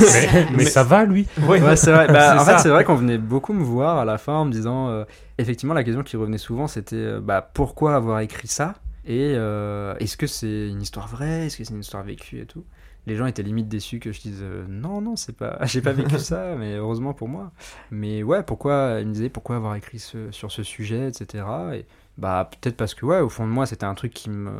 mais, 0.00 0.46
mais 0.56 0.64
ça 0.64 0.82
va, 0.82 1.04
lui 1.04 1.26
Oui. 1.46 1.60
Ouais, 1.60 1.76
c'est 1.76 1.92
vrai. 1.92 2.06
Bah, 2.12 2.36
en 2.36 2.44
ça. 2.44 2.56
fait, 2.56 2.62
c'est 2.62 2.68
vrai 2.70 2.84
qu'on 2.84 2.94
venait 2.94 3.18
beaucoup 3.18 3.52
me 3.52 3.62
voir 3.62 3.98
à 3.98 4.04
la 4.04 4.18
fin 4.18 4.34
en 4.34 4.44
me 4.46 4.52
disant. 4.52 4.88
euh, 4.88 5.04
effectivement, 5.38 5.74
la 5.74 5.84
question 5.84 6.02
qui 6.02 6.16
revenait 6.16 6.38
souvent, 6.38 6.66
c'était 6.68 6.96
euh, 6.96 7.20
bah, 7.20 7.50
pourquoi 7.52 7.94
avoir 7.94 8.20
écrit 8.20 8.48
ça? 8.48 8.74
Et 9.04 9.34
euh, 9.36 9.94
est-ce 9.98 10.16
que 10.16 10.26
c'est 10.26 10.68
une 10.68 10.80
histoire 10.80 11.08
vraie? 11.08 11.46
Est-ce 11.46 11.58
que 11.58 11.64
c'est 11.64 11.74
une 11.74 11.80
histoire 11.80 12.04
vécue 12.04 12.38
et 12.40 12.46
tout? 12.46 12.64
Les 13.06 13.16
gens 13.16 13.26
étaient 13.26 13.42
limite 13.42 13.68
déçus 13.68 13.98
que 13.98 14.12
je 14.12 14.20
dise 14.20 14.40
euh, 14.42 14.64
non, 14.68 15.00
non, 15.00 15.16
c'est 15.16 15.36
pas, 15.36 15.58
j'ai 15.66 15.82
pas 15.82 15.92
vécu 15.92 16.18
ça, 16.20 16.54
mais 16.56 16.74
heureusement 16.76 17.14
pour 17.14 17.28
moi. 17.28 17.52
Mais 17.90 18.22
ouais, 18.22 18.42
pourquoi 18.42 18.98
Ils 19.00 19.06
me 19.08 19.12
disaient 19.12 19.28
pourquoi 19.28 19.56
avoir 19.56 19.74
écrit 19.76 19.98
ce- 19.98 20.30
sur 20.30 20.52
ce 20.52 20.62
sujet, 20.62 21.08
etc. 21.08 21.44
Et 21.74 21.86
bah 22.18 22.48
peut-être 22.50 22.76
parce 22.76 22.94
que 22.94 23.04
ouais, 23.06 23.20
au 23.20 23.28
fond 23.28 23.46
de 23.46 23.52
moi, 23.52 23.66
c'était 23.66 23.84
un 23.86 23.94
truc 23.94 24.12
qui 24.12 24.30
me 24.30 24.50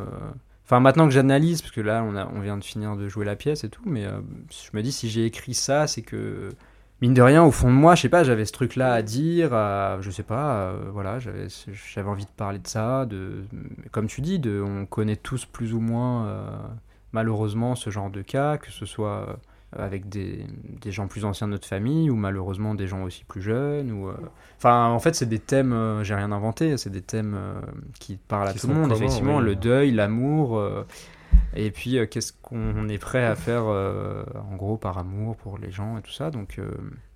Enfin, 0.65 0.79
maintenant 0.79 1.05
que 1.05 1.11
j'analyse, 1.11 1.61
parce 1.61 1.73
que 1.73 1.81
là, 1.81 2.03
on, 2.07 2.15
a, 2.15 2.25
on 2.33 2.39
vient 2.39 2.57
de 2.57 2.63
finir 2.63 2.95
de 2.95 3.09
jouer 3.09 3.25
la 3.25 3.35
pièce 3.35 3.63
et 3.65 3.69
tout, 3.69 3.81
mais 3.85 4.05
euh, 4.05 4.21
je 4.49 4.75
me 4.75 4.81
dis, 4.81 4.91
si 4.93 5.09
j'ai 5.09 5.25
écrit 5.25 5.53
ça, 5.53 5.87
c'est 5.87 6.01
que, 6.01 6.49
mine 7.01 7.13
de 7.13 7.21
rien, 7.21 7.43
au 7.43 7.51
fond 7.51 7.67
de 7.69 7.75
moi, 7.75 7.95
je 7.95 8.03
sais 8.03 8.09
pas, 8.09 8.23
j'avais 8.23 8.45
ce 8.45 8.53
truc-là 8.53 8.93
à 8.93 9.01
dire, 9.01 9.53
à- 9.53 9.97
je 10.01 10.09
sais 10.09 10.23
pas, 10.23 10.55
euh, 10.69 10.89
voilà, 10.93 11.19
j'avais 11.19 11.47
j'avais 11.93 12.09
envie 12.09 12.23
de 12.25 12.31
parler 12.31 12.59
de 12.59 12.67
ça, 12.67 13.05
de, 13.05 13.43
comme 13.91 14.07
tu 14.07 14.21
dis, 14.21 14.39
de, 14.39 14.61
on 14.65 14.85
connaît 14.85 15.17
tous 15.17 15.45
plus 15.45 15.73
ou 15.73 15.79
moins, 15.81 16.27
malheureusement, 17.13 17.75
ce 17.75 17.89
genre 17.89 18.09
de 18.09 18.21
cas, 18.21 18.57
que 18.57 18.71
ce 18.71 18.85
soit 18.85 19.25
euh, 19.29 19.33
avec 19.75 20.09
des, 20.09 20.45
des 20.81 20.91
gens 20.91 21.07
plus 21.07 21.25
anciens 21.25 21.47
de 21.47 21.53
notre 21.53 21.67
famille, 21.67 22.09
ou 22.09 22.15
malheureusement 22.15 22.75
des 22.75 22.87
gens 22.87 23.03
aussi 23.03 23.23
plus 23.23 23.41
jeunes, 23.41 23.91
ou... 23.91 24.09
euh, 24.09 24.13
Enfin, 24.57 24.87
en 24.87 24.99
fait, 24.99 25.13
c'est 25.15 25.25
des 25.27 25.39
thèmes, 25.39 25.73
euh, 25.73 26.03
j'ai 26.03 26.15
rien 26.15 26.31
inventé, 26.31 26.77
c'est 26.77 26.89
des 26.89 27.01
thèmes 27.01 27.33
euh, 27.35 27.59
qui 27.99 28.17
parlent 28.17 28.47
à 28.47 28.53
tout 28.53 28.67
le 28.67 28.73
monde, 28.73 28.89
communs, 28.91 28.95
effectivement, 28.95 29.37
oui. 29.37 29.43
le 29.43 29.55
deuil, 29.55 29.91
l'amour, 29.91 30.61
et 31.55 31.71
puis 31.71 31.97
euh, 31.97 32.05
qu'est-ce 32.05 32.33
qu'on 32.41 32.87
est 32.89 32.97
prêt 32.97 33.23
à 33.25 33.35
faire, 33.35 33.63
euh, 33.67 34.23
en 34.51 34.55
gros, 34.55 34.77
par 34.77 34.97
amour 34.97 35.35
pour 35.37 35.57
les 35.57 35.71
gens 35.71 35.97
et 35.97 36.01
tout 36.01 36.11
ça, 36.11 36.31
donc... 36.31 36.55
euh, 36.59 36.63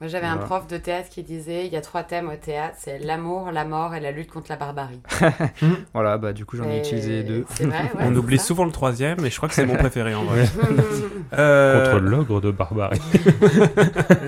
Moi, 0.01 0.07
j'avais 0.09 0.27
un 0.27 0.37
prof 0.37 0.67
de 0.67 0.77
théâtre 0.77 1.09
qui 1.09 1.23
disait 1.23 1.65
il 1.65 1.73
y 1.73 1.75
a 1.77 1.81
trois 1.81 2.03
thèmes 2.03 2.29
au 2.29 2.35
théâtre 2.35 2.75
c'est 2.79 2.99
l'amour, 2.99 3.51
la 3.51 3.65
mort 3.65 3.95
et 3.95 3.99
la 3.99 4.11
lutte 4.11 4.31
contre 4.31 4.47
la 4.49 4.55
barbarie. 4.57 5.01
voilà, 5.93 6.17
bah 6.17 6.33
du 6.33 6.45
coup, 6.45 6.57
j'en 6.57 6.69
ai 6.69 6.77
Et 6.77 6.79
utilisé 6.79 7.23
deux. 7.23 7.45
C'est 7.49 7.65
vrai, 7.65 7.83
ouais, 7.83 7.89
On 8.05 8.15
oublie 8.15 8.37
ça. 8.37 8.45
souvent 8.45 8.65
le 8.65 8.71
troisième, 8.71 9.17
mais 9.21 9.29
je 9.29 9.37
crois 9.37 9.49
que 9.49 9.55
c'est 9.55 9.65
mon 9.65 9.75
préféré 9.75 10.13
en 10.15 10.23
vrai. 10.23 10.41
Ouais. 10.41 10.83
Euh, 11.33 11.91
Contre 11.91 12.05
l'ogre 12.05 12.39
de 12.39 12.51
barbarie. 12.51 13.01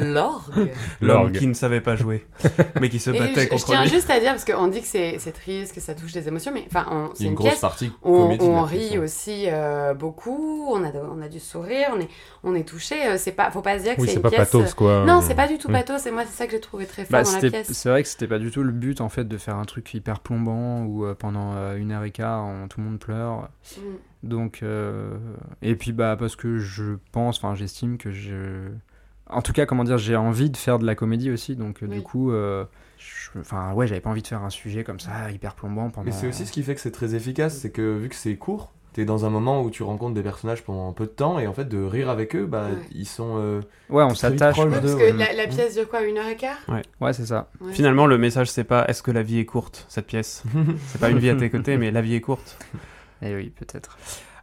L'orgue. 0.02 0.54
L'homme 0.58 0.70
L'orgue. 1.02 1.38
qui 1.38 1.48
ne 1.48 1.54
savait 1.54 1.80
pas 1.82 1.96
jouer, 1.96 2.26
mais 2.82 2.90
qui 2.90 3.00
se 3.00 3.12
Et 3.12 3.14
je, 3.16 3.20
battait 3.20 3.44
je 3.44 3.48
contre 3.50 3.66
tiens 3.68 3.84
lui. 3.84 3.90
juste 3.90 4.10
à 4.10 4.20
dire, 4.20 4.32
parce 4.32 4.44
qu'on 4.44 4.68
dit 4.68 4.82
que 4.82 4.88
c'est 4.88 5.32
triste, 5.34 5.74
que 5.74 5.80
ça 5.82 5.94
touche 5.96 6.12
des 6.12 6.28
émotions, 6.28 6.52
mais 6.54 6.66
enfin, 6.68 7.10
c'est 7.14 7.24
une, 7.24 7.30
une 7.30 7.36
grosse 7.36 7.52
pièce. 7.52 7.62
partie 7.62 7.92
On, 8.04 8.36
on 8.42 8.62
rit 8.64 8.98
aussi 8.98 9.46
euh, 9.48 9.79
beaucoup, 9.94 10.68
on 10.72 10.84
a, 10.84 10.92
on 10.94 11.22
a 11.22 11.28
dû 11.28 11.40
sourire, 11.40 11.90
on 11.96 12.00
est, 12.00 12.10
on 12.44 12.56
est 12.56 12.68
touché. 12.68 12.96
euh, 13.08 13.18
C'est 13.18 13.32
pas, 13.32 13.52
faut 13.52 13.62
pas 13.62 13.78
se 13.80 13.84
dire 13.84 13.96
que 13.96 14.02
Oui, 14.02 14.08
c'est 14.10 14.16
une 14.16 14.22
pas 14.22 14.30
pièce. 14.30 14.52
pathos, 14.52 14.74
quoi. 14.74 15.06
Non, 15.06 15.22
c'est 15.22 15.36
pas 15.36 15.48
du 15.48 15.58
tout 15.58 15.68
Oui. 15.68 15.74
pathos, 15.74 16.06
et 16.06 16.12
moi 16.12 16.24
c'est 16.26 16.36
ça 16.38 16.46
que 16.46 16.52
j'ai 16.52 16.60
trouvé 16.60 16.86
très 16.86 17.04
fort 17.06 17.12
Bah, 17.12 17.24
dans 17.24 17.32
la 17.42 17.50
pièce. 17.50 17.72
c'est 17.72 17.90
vrai 17.90 18.04
que 18.04 18.10
c'était 18.10 18.28
pas 18.28 18.40
du 18.40 18.52
tout 18.52 18.64
le 18.64 18.72
but 18.72 19.02
en 19.02 19.10
fait 19.10 19.26
de 19.26 19.38
faire 19.38 19.56
un 19.58 19.66
truc 19.66 19.94
hyper 19.94 20.20
plombant 20.20 20.84
où 20.84 21.06
euh, 21.06 21.14
pendant 21.16 21.54
euh, 21.56 21.78
une 21.78 21.92
heure 21.92 22.04
et 22.04 22.12
quart 22.12 22.44
on- 22.46 22.68
tout 22.68 22.80
le 22.80 22.86
monde 22.88 23.00
pleure. 23.00 23.50
Mm. 23.78 23.82
Donc 24.24 24.60
euh, 24.64 25.18
et 25.62 25.76
puis 25.76 25.94
bah 25.94 26.16
parce 26.20 26.36
que 26.36 26.58
je 26.58 26.96
pense, 27.12 27.38
enfin 27.38 27.56
j'estime 27.56 27.98
que 27.98 28.12
je, 28.12 28.68
en 29.30 29.42
tout 29.42 29.54
cas 29.54 29.66
comment 29.66 29.84
dire, 29.84 29.98
j'ai 29.98 30.16
envie 30.16 30.50
de 30.50 30.58
faire 30.58 30.78
de 30.80 30.86
la 30.86 30.96
comédie 30.96 31.32
aussi. 31.32 31.56
Donc 31.56 31.84
euh, 31.84 31.88
du 31.88 32.02
coup, 32.02 32.32
euh, 32.32 32.66
je- 32.98 33.40
enfin 33.40 33.72
ouais, 33.74 33.88
j'avais 33.88 34.02
pas 34.02 34.10
envie 34.10 34.22
de 34.22 34.28
faire 34.28 34.44
un 34.44 34.50
sujet 34.50 34.84
comme 34.84 35.00
ça 35.00 35.32
hyper 35.32 35.56
plombant 35.56 35.90
pendant. 35.90 36.06
Mais 36.06 36.12
c'est 36.12 36.28
aussi 36.28 36.46
ce 36.46 36.52
qui 36.52 36.64
fait 36.64 36.76
que 36.76 36.82
c'est 36.82 36.92
très 36.92 37.16
efficace, 37.16 37.58
c'est 37.60 37.72
que 37.72 37.98
vu 37.98 38.10
que 38.10 38.16
c'est 38.16 38.36
court, 38.36 38.74
t'es 39.00 39.06
dans 39.06 39.26
un 39.26 39.30
moment 39.30 39.62
où 39.62 39.70
tu 39.70 39.84
rencontres 39.84 40.14
des 40.14 40.22
personnages 40.22 40.62
pendant 40.64 40.92
peu 40.92 41.06
de 41.06 41.10
temps 41.12 41.40
et 41.40 41.48
en 41.48 41.54
fait 41.54 41.66
de 41.70 41.82
rire 41.82 42.10
avec 42.10 42.36
eux, 42.36 42.46
bah 42.46 42.66
Ouais. 42.70 42.78
ils 42.94 43.06
sont. 43.06 43.36
euh, 43.38 43.62
Ouais, 43.90 44.04
on 44.04 44.14
s'attache. 44.14 44.58
Ouais, 44.58 44.70
parce 44.70 44.94
ouais. 44.94 45.12
que 45.14 45.18
la, 45.18 45.32
la 45.34 45.48
pièce 45.48 45.76
dure 45.76 45.88
quoi, 45.90 46.02
une 46.02 46.18
heure 46.18 46.28
et 46.28 46.36
quart? 46.36 46.58
Ouais, 47.00 47.14
c'est 47.14 47.26
ça. 47.26 47.50
Ouais. 47.62 47.72
Finalement, 47.74 48.06
le 48.06 48.18
message, 48.18 48.52
c'est 48.52 48.64
pas 48.66 48.86
est-ce 48.88 49.02
que 49.02 49.12
la 49.12 49.24
vie 49.24 49.40
est 49.40 49.46
courte, 49.46 49.86
cette 49.88 50.06
pièce? 50.08 50.44
C'est 50.88 51.00
pas 51.00 51.10
une 51.10 51.20
vie 51.20 51.30
à 51.30 51.36
tes 51.36 51.50
côtés, 51.50 51.78
mais 51.78 51.92
la 51.92 52.02
vie 52.02 52.16
est 52.16 52.22
courte. 52.22 52.58
Et 53.22 53.34
oui, 53.36 53.52
peut-être. 53.58 53.98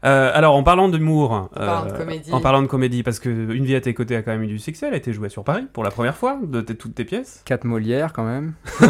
Euh, 0.05 0.31
alors, 0.35 0.55
en 0.55 0.63
parlant 0.63 0.89
d'humour, 0.89 1.33
En 1.33 1.47
parlant 1.49 1.87
de 1.87 1.91
euh, 1.93 1.97
comédie. 1.99 2.33
en 2.33 2.41
parlant 2.41 2.63
de 2.63 2.67
comédie, 2.67 3.03
parce 3.03 3.19
que 3.19 3.29
Une 3.31 3.65
vie 3.65 3.75
à 3.75 3.81
tes 3.81 3.95
côtés 3.95 4.15
a 4.17 4.23
quand 4.23 4.31
même 4.33 4.43
eu 4.43 4.47
du 4.47 4.59
succès, 4.59 4.87
elle 4.89 4.95
a 4.95 4.99
été 4.99 5.13
jouée 5.13 5.29
sur 5.31 5.43
Paris 5.43 5.67
pour 5.73 5.85
la 5.85 5.91
première 5.91 6.17
fois 6.17 6.39
de 6.43 6.61
tes- 6.61 6.77
toutes 6.77 6.95
tes 6.95 7.05
pièces. 7.05 7.43
Quatre 7.45 7.65
Molières 7.65 8.13
quand 8.13 8.25
même. 8.25 8.53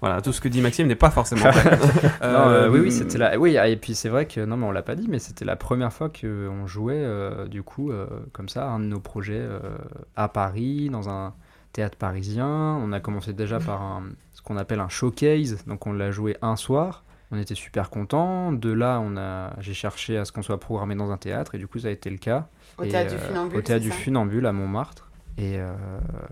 Voilà, 0.00 0.22
tout 0.22 0.32
ce 0.32 0.40
que 0.40 0.48
dit 0.48 0.62
Maxime 0.62 0.86
n'est 0.86 0.94
pas 0.94 1.10
forcément 1.10 1.42
vrai. 1.50 1.78
Non, 2.22 2.28
euh, 2.48 2.68
oui, 2.70 2.80
oui, 2.80 2.92
c'était 2.92 3.18
la. 3.18 3.38
Oui, 3.38 3.56
et 3.56 3.76
puis 3.76 3.94
c'est 3.94 4.08
vrai 4.08 4.26
que 4.26 4.42
non, 4.44 4.56
mais 4.56 4.66
on 4.66 4.70
l'a 4.72 4.82
pas 4.82 4.94
dit, 4.94 5.06
mais 5.10 5.18
c'était 5.18 5.44
la 5.44 5.56
première 5.56 5.92
fois 5.92 6.08
qu'on 6.08 6.66
jouait 6.66 6.94
euh, 6.96 7.46
du 7.46 7.62
coup 7.62 7.90
euh, 7.90 8.06
comme 8.32 8.48
ça 8.48 8.66
un 8.68 8.78
de 8.80 8.84
nos 8.84 9.00
projets 9.00 9.38
euh, 9.40 9.58
à 10.16 10.28
Paris 10.28 10.88
dans 10.90 11.08
un 11.10 11.34
théâtre 11.72 11.96
parisien. 11.98 12.46
On 12.48 12.92
a 12.92 13.00
commencé 13.00 13.32
déjà 13.34 13.58
par 13.60 13.82
un, 13.82 14.04
ce 14.32 14.40
qu'on 14.42 14.56
appelle 14.56 14.80
un 14.80 14.88
showcase, 14.88 15.64
donc 15.66 15.86
on 15.86 15.92
l'a 15.92 16.10
joué 16.10 16.36
un 16.42 16.56
soir. 16.56 17.04
On 17.32 17.38
était 17.38 17.54
super 17.54 17.90
contents. 17.90 18.52
De 18.52 18.72
là, 18.72 19.00
on 19.02 19.16
a, 19.16 19.52
j'ai 19.60 19.74
cherché 19.74 20.16
à 20.16 20.24
ce 20.24 20.32
qu'on 20.32 20.42
soit 20.42 20.58
programmé 20.58 20.94
dans 20.94 21.10
un 21.10 21.16
théâtre 21.16 21.54
et 21.54 21.58
du 21.58 21.66
coup 21.66 21.78
ça 21.78 21.88
a 21.88 21.90
été 21.90 22.10
le 22.10 22.18
cas. 22.18 22.48
Au 22.78 22.84
Et, 22.84 22.88
théâtre 22.88 23.10
du 23.10 23.16
euh, 23.16 23.28
Funambule. 23.28 23.58
Au 23.58 23.62
théâtre 23.62 23.82
du 23.82 23.90
ça 23.90 23.94
Funambule 23.96 24.46
à 24.46 24.52
Montmartre. 24.52 25.06
Et 25.38 25.58
euh, 25.58 25.72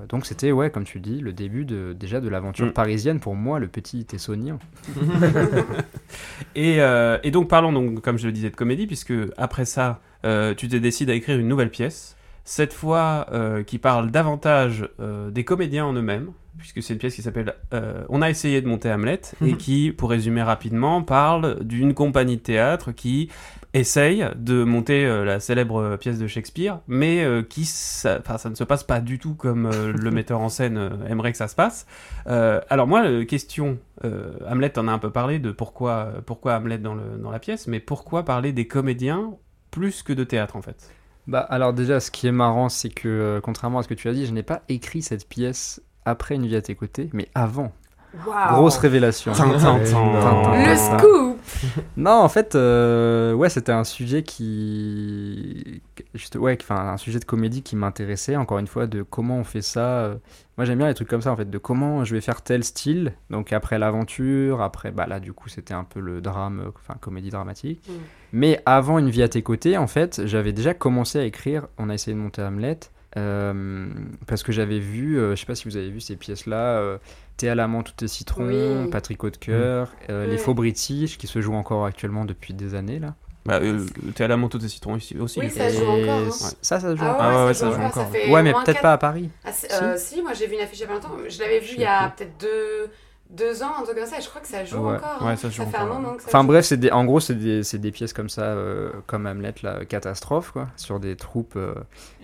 donc 0.09 0.27
c'était 0.27 0.51
ouais, 0.53 0.71
comme 0.71 0.85
tu 0.85 0.99
dis, 1.01 1.21
le 1.21 1.33
début 1.33 1.65
de 1.65 1.95
déjà 1.99 2.21
de 2.21 2.29
l'aventure 2.29 2.67
Mm. 2.67 2.73
parisienne 2.73 3.21
pour 3.21 3.37
moi, 3.37 3.59
le 3.59 3.69
petit 3.69 4.05
Tessonien. 4.05 4.59
Et, 6.55 6.81
euh, 6.81 7.19
et 7.23 7.31
donc 7.31 7.49
parlons 7.49 7.73
donc, 7.73 8.01
comme 8.01 8.19
je 8.19 8.27
le 8.27 8.33
disais, 8.33 8.51
de 8.51 8.57
comédie, 8.57 8.87
puisque 8.87 9.13
après 9.37 9.65
ça, 9.65 10.01
euh, 10.25 10.55
tu 10.55 10.69
t'es 10.69 10.81
décidé 10.81 11.13
à 11.13 11.15
écrire 11.15 11.39
une 11.39 11.49
nouvelle 11.49 11.71
pièce, 11.71 12.17
cette 12.45 12.73
fois 12.73 13.27
euh, 13.33 13.63
qui 13.63 13.79
parle 13.79 14.11
davantage 14.11 14.89
euh, 15.01 15.31
des 15.31 15.45
comédiens 15.45 15.85
en 15.87 15.93
eux-mêmes, 15.93 16.31
puisque 16.59 16.83
c'est 16.83 16.93
une 16.93 16.99
pièce 16.99 17.15
qui 17.15 17.23
s'appelle 17.23 17.55
euh, 17.73 18.05
On 18.09 18.23
a 18.23 18.31
essayé 18.31 18.61
de 18.61 18.69
monter 18.69 18.91
Hamlet, 18.91 19.21
et 19.47 19.55
qui, 19.55 19.93
pour 19.93 20.11
résumer 20.11 20.43
rapidement, 20.43 21.03
parle 21.03 21.63
d'une 21.65 21.95
compagnie 21.95 22.37
de 22.37 22.43
théâtre 22.43 22.93
qui 22.93 23.31
essaye 23.75 24.27
de 24.37 24.65
monter 24.65 25.05
euh, 25.05 25.25
la 25.25 25.41
célèbre 25.41 25.97
pièce 25.97 26.19
de 26.19 26.27
Shakespeare, 26.27 26.81
mais 26.89 27.25
euh, 27.25 27.43
qui, 27.43 27.65
ça, 27.65 28.19
enfin, 28.21 28.39
ça 28.39 28.51
ne 28.51 28.55
se 28.55 28.65
passe 28.65 28.85
pas 28.85 29.01
du 29.01 29.19
tout 29.19 29.35
comme 29.35 29.71
le 29.97 30.11
metteur 30.11 30.41
en 30.41 30.49
scène 30.49 30.91
aimerait 31.09 31.33
que 31.33 31.39
ça 31.39 31.49
se 31.49 31.55
passe. 31.55 31.87
Alors 32.27 32.87
moi, 32.87 33.25
question, 33.25 33.79
Hamlet 34.47 34.79
en 34.79 34.89
a 34.89 34.93
un 34.93 34.99
peu 34.99 35.11
parlé 35.11 35.39
de 35.39 35.51
pourquoi, 35.51 36.13
pourquoi 36.27 36.57
Hamlet 36.57 36.79
dans, 36.79 36.95
le, 36.95 37.19
dans 37.19 37.31
la 37.31 37.39
pièce, 37.39 37.67
mais 37.67 37.81
pourquoi 37.81 38.25
parler 38.25 38.53
des 38.53 38.67
comédiens 38.67 39.35
plus 39.71 40.03
que 40.03 40.13
de 40.13 40.25
théâtre 40.25 40.57
en 40.57 40.63
fait? 40.63 40.91
Bah 41.29 41.41
alors 41.41 41.75
déjà, 41.75 42.01
ce 42.01 42.11
qui 42.11 42.27
est 42.27 42.33
marrant, 42.33 42.71
c'est 42.71 42.89
que 42.89 43.07
euh, 43.07 43.41
contrairement 43.43 43.81
à 43.81 43.83
ce 43.83 43.89
que 43.89 43.95
tu 43.95 44.09
as 44.09 44.15
dit, 44.15 44.25
je 44.25 44.33
n'ai 44.33 44.43
pas 44.43 44.63
écrit 44.71 45.03
cette 45.03 45.29
pièce 45.29 45.83
après 46.05 46.37
Une 46.37 46.47
vie 46.47 46.57
à 46.57 46.63
tes 46.63 46.75
côtés, 46.75 47.11
mais 47.13 47.29
avant. 47.35 47.73
Grosse 48.25 48.79
révélation. 48.79 49.33
Tintin. 49.33 49.79
Tintin. 49.79 50.67
Le 50.67 50.77
scoop 50.77 51.39
Non, 51.97 52.13
en 52.13 52.29
fait, 52.29 52.55
euh, 52.55 53.33
ouais, 53.35 53.49
c'était 53.49 53.73
un 53.73 53.85
sujet 53.85 54.23
qui, 54.23 55.83
juste, 56.15 56.37
ouais, 56.37 56.57
enfin, 56.61 56.93
un 56.93 56.97
sujet 56.97 57.19
de 57.19 57.25
comédie 57.25 57.63
qui 57.63 57.77
m'intéressait. 57.77 58.37
Encore 58.37 58.59
une 58.59 58.67
fois, 58.67 58.87
de 58.87 59.03
comment 59.03 59.39
on 59.39 59.45
fait 59.45 59.63
ça. 59.63 60.17
Moi, 60.57 60.65
j'aime 60.65 60.79
bien 60.79 60.89
les 60.89 60.95
trucs 60.95 61.09
comme 61.09 61.23
ça, 61.23 61.33
en 61.33 61.37
fait, 61.37 61.49
de 61.49 61.59
comment 61.59 62.05
je 62.05 62.15
vais 62.15 62.21
faire 62.21 62.43
tel 62.43 62.65
style. 62.65 63.13
Donc 63.31 63.53
après 63.53 63.79
l'aventure, 63.79 64.63
après, 64.63 64.91
bah 64.91 65.07
là, 65.07 65.21
du 65.21 65.33
coup, 65.33 65.49
c'était 65.49 65.75
un 65.75 65.85
peu 65.85 66.01
le 66.01 66.21
drame, 66.21 66.73
enfin, 66.77 66.99
comédie 67.01 67.31
dramatique. 67.31 67.83
Mm. 67.89 67.93
Mais 68.33 68.63
avant 68.67 68.99
Une 68.99 69.11
vie 69.11 69.23
à 69.23 69.29
tes 69.29 69.43
côtés, 69.43 69.77
en 69.77 69.87
fait, 69.87 70.27
j'avais 70.27 70.53
déjà 70.53 70.75
commencé 70.75 71.19
à 71.19 71.25
écrire. 71.25 71.67
On 71.79 71.91
a 71.91 71.95
essayé 71.95 72.17
de 72.17 72.21
monter 72.21 72.43
Hamlet. 72.43 72.79
Euh, 73.19 73.87
parce 74.27 74.43
que 74.43 74.53
j'avais 74.53 74.79
vu, 74.79 75.19
euh, 75.19 75.35
je 75.35 75.41
sais 75.41 75.47
pas 75.47 75.55
si 75.55 75.65
vous 75.65 75.77
avez 75.77 75.91
vu 75.91 76.01
ces 76.01 76.17
pièces-là, 76.17 76.79
euh, 76.79 76.99
Thé 77.37 77.49
à 77.49 77.55
l'amant, 77.55 77.83
tout 77.83 77.93
est 78.05 78.09
citron, 78.09 78.47
Oui. 78.85 78.91
Patrick 78.91 79.23
Hautecoeur, 79.23 79.93
euh, 80.11 80.27
Les 80.27 80.33
Ouais. 80.33 80.39
Faux 80.39 80.55
British, 80.55 81.19
qui 81.19 81.27
se 81.27 81.41
jouent 81.41 81.55
encore 81.55 81.85
actuellement 81.87 82.25
depuis 82.25 82.53
des 82.55 82.75
années 82.75 82.99
là. 82.99 83.15
bah, 83.47 83.61
euh, 83.63 83.87
T'es 84.15 84.25
à 84.25 84.29
la 84.29 84.37
montagne 84.37 84.61
des 84.61 84.69
citrons 84.69 84.97
ici 84.97 85.17
aussi. 85.19 85.39
Oui, 85.41 85.49
ça 85.51 85.71
se 85.71 85.77
joue 85.79 85.87
encore, 85.87 86.21
hein. 86.27 86.31
Ça, 86.31 86.81
ça 86.81 86.81
se 86.81 86.97
joue 86.97 87.05
Ah 87.05 87.11
encore. 87.13 87.23
Ah 87.23 87.37
ouais, 87.43 87.47
ouais, 87.47 87.55
ça 87.55 87.71
ça 87.71 87.77
joue 87.77 87.83
encore, 87.83 88.11
ça 88.13 88.31
Ouais, 88.31 88.43
mais 88.43 88.53
peut-être 88.53 88.81
pas 88.81 88.93
à 88.95 88.99
Paris. 88.99 89.31
Ah, 89.45 89.51
euh, 89.83 89.95
si, 89.97 90.21
moi 90.23 90.33
j'ai 90.35 90.47
vu 90.47 90.55
une 90.55 90.61
affiche 90.61 90.79
il 90.79 90.83
y 90.83 90.85
a 90.85 90.89
pas 90.89 90.95
longtemps. 90.95 91.17
Je 91.29 91.39
l'avais 91.39 91.61
vu 91.61 91.75
il 91.77 91.81
y 91.81 91.85
a 91.87 92.11
peut-être 92.11 92.39
deux, 92.41 92.91
deux 93.31 93.63
ans, 93.63 93.73
un 93.81 93.83
truc 93.85 93.97
comme 93.97 94.07
ça, 94.07 94.19
et 94.19 94.23
je 94.23 94.29
crois 94.29 94.41
que 94.41 94.49
ça 94.49 94.65
joue 94.65 94.79
Ouais. 94.79 94.97
encore. 94.97 95.19
Ouais, 95.23 95.33
hein. 95.33 95.37
ça 95.37 95.51
joue 95.51 95.63
fait 95.65 95.77
un 95.77 95.83
encore, 95.83 95.97
ouais. 95.97 96.03
moment 96.03 96.15
que 96.17 96.23
ça 96.23 96.29
Enfin 96.29 96.41
joue. 96.41 96.47
bref, 96.47 96.65
c'est 96.65 96.77
des, 96.79 96.91
en 96.91 97.05
gros, 97.05 97.21
c'est 97.21 97.35
des, 97.35 97.63
c'est 97.63 97.79
des 97.79 97.91
pièces 97.91 98.13
comme 98.15 98.29
ça, 98.31 98.43
euh, 98.43 98.91
comme 99.07 99.27
Hamlet, 99.27 99.55
la 99.63 99.85
catastrophe, 99.85 100.51
quoi, 100.53 100.69
sur 100.77 100.99
des 100.99 101.15
troupes. 101.15 101.55
euh, 101.57 101.75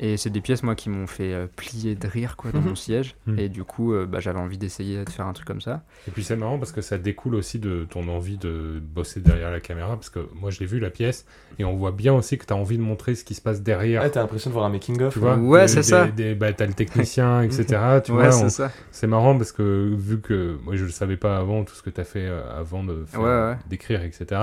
et 0.01 0.17
c'est 0.17 0.31
des 0.31 0.41
pièces, 0.41 0.63
moi, 0.63 0.75
qui 0.75 0.89
m'ont 0.89 1.07
fait 1.07 1.33
euh, 1.35 1.47
plier 1.57 1.95
de 1.95 2.07
rire, 2.09 2.37
quoi, 2.37 2.53
dans 2.53 2.61
Mhm. 2.61 2.69
mon 2.71 2.75
siège. 2.75 3.17
Mhm. 3.27 3.39
Et 3.39 3.49
du 3.51 3.65
coup, 3.65 3.93
euh, 3.93 4.07
bah, 4.07 4.21
j'avais 4.21 4.39
envie 4.39 4.57
d'essayer 4.59 5.05
de 5.05 5.11
faire 5.11 5.27
un 5.27 5.33
truc 5.35 5.47
comme 5.47 5.61
ça. 5.61 5.83
Et 6.09 6.11
puis 6.11 6.25
c'est 6.25 6.37
marrant 6.37 6.59
parce 6.59 6.73
que 6.73 6.81
ça 6.81 6.97
découle 6.97 7.35
aussi 7.35 7.59
de 7.59 7.87
ton 7.91 8.09
envie 8.09 8.39
de 8.39 8.81
bosser 8.83 9.21
derrière 9.21 9.51
la 9.51 9.61
caméra. 9.61 9.95
Parce 9.97 10.09
que 10.11 10.21
moi, 10.35 10.51
je 10.51 10.61
l'ai 10.61 10.67
vu 10.67 10.81
la 10.81 10.91
pièce 10.91 11.27
et 11.59 11.65
on 11.65 11.77
voit 11.77 11.93
bien 11.93 12.15
aussi 12.15 12.39
que 12.39 12.47
tu 12.47 12.53
as 12.53 12.57
envie 12.57 12.79
de 12.79 12.83
montrer 12.83 13.15
ce 13.15 13.25
qui 13.25 13.35
se 13.35 13.43
passe 13.43 13.61
derrière. 13.63 14.03
Ouais, 14.03 14.11
t'as 14.11 14.21
l'impression 14.23 14.49
de 14.51 14.55
voir 14.55 14.65
un 14.65 14.71
making-of. 14.71 15.13
Tu 15.13 15.19
vois, 15.19 15.37
Ouais, 15.37 15.63
des- 15.63 15.69
c'est 15.69 15.77
des- 15.77 15.83
ça. 15.83 16.35
Bah, 16.35 16.53
t'as 16.55 16.67
le 16.67 16.73
technicien, 16.75 17.43
etc. 17.43 18.01
Tu 18.05 18.13
ouais, 18.13 18.23
vois, 18.23 18.33
c'est 18.33 18.45
on- 18.45 18.49
ça. 18.49 18.71
c'est 18.91 19.07
marrant 19.07 19.37
parce 19.37 19.53
que 19.53 19.93
vu 19.95 20.21
que 20.21 20.57
moi 20.65 20.77
je 20.77 20.85
le 20.85 20.91
savais 20.95 21.17
pas 21.17 21.37
avant 21.37 21.65
tout 21.65 21.75
ce 21.75 21.83
que 21.83 21.91
tu 21.91 22.01
as 22.01 22.05
fait 22.05 22.27
euh, 22.27 22.41
avant 22.59 22.83
de 22.85 23.05
faire- 23.07 23.21
Ouais, 23.21 23.27
ouais. 23.27 23.57
d'écrire, 23.69 24.03
etc. 24.03 24.41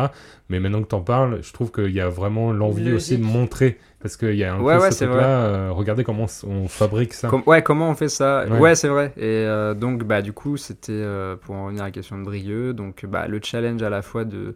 Mais 0.50 0.60
maintenant 0.60 0.82
que 0.82 0.88
t'en 0.88 1.02
parles, 1.02 1.40
je 1.42 1.52
trouve 1.54 1.72
qu'il 1.72 1.92
y 1.92 2.00
a 2.02 2.10
vraiment 2.10 2.52
l'envie 2.52 2.92
aussi 2.92 3.18
de 3.18 3.24
montrer 3.24 3.78
parce 4.02 4.18
qu'il 4.18 4.36
y 4.36 4.44
a 4.44 4.54
un 4.56 4.60
Ouais, 4.60 4.76
peu 4.78 4.82
ouais, 4.84 4.92
ce 4.92 4.98
c'est 5.00 5.06
truc-là. 5.06 5.28
euh, 5.28 5.70
regardez 5.72 6.04
comment 6.04 6.26
on 6.48 6.68
fabrique 6.68 7.14
ça. 7.14 7.28
Com- 7.30 7.44
ouais, 7.46 7.62
comment 7.62 7.90
on 7.90 7.96
fait 7.96 8.10
ça 8.10 8.46
Ouais. 8.50 8.58
Ouais, 8.60 8.76
c'est 8.76 8.88
vrai. 8.88 9.14
Et 9.18 9.22
euh, 9.24 9.74
donc, 9.76 10.04
bah, 10.04 10.22
du 10.22 10.34
coup, 10.34 10.58
c'était 10.58 10.92
euh, 10.92 11.36
pour 11.36 11.56
en 11.56 11.66
revenir 11.66 11.84
à 11.84 11.88
la 11.88 11.92
question 11.92 12.18
de 12.18 12.24
Brieux. 12.24 12.74
Donc, 12.74 13.06
bah, 13.06 13.28
le 13.28 13.40
challenge 13.44 13.82
à 13.84 13.90
la 13.90 14.02
fois 14.02 14.26
de 14.26 14.56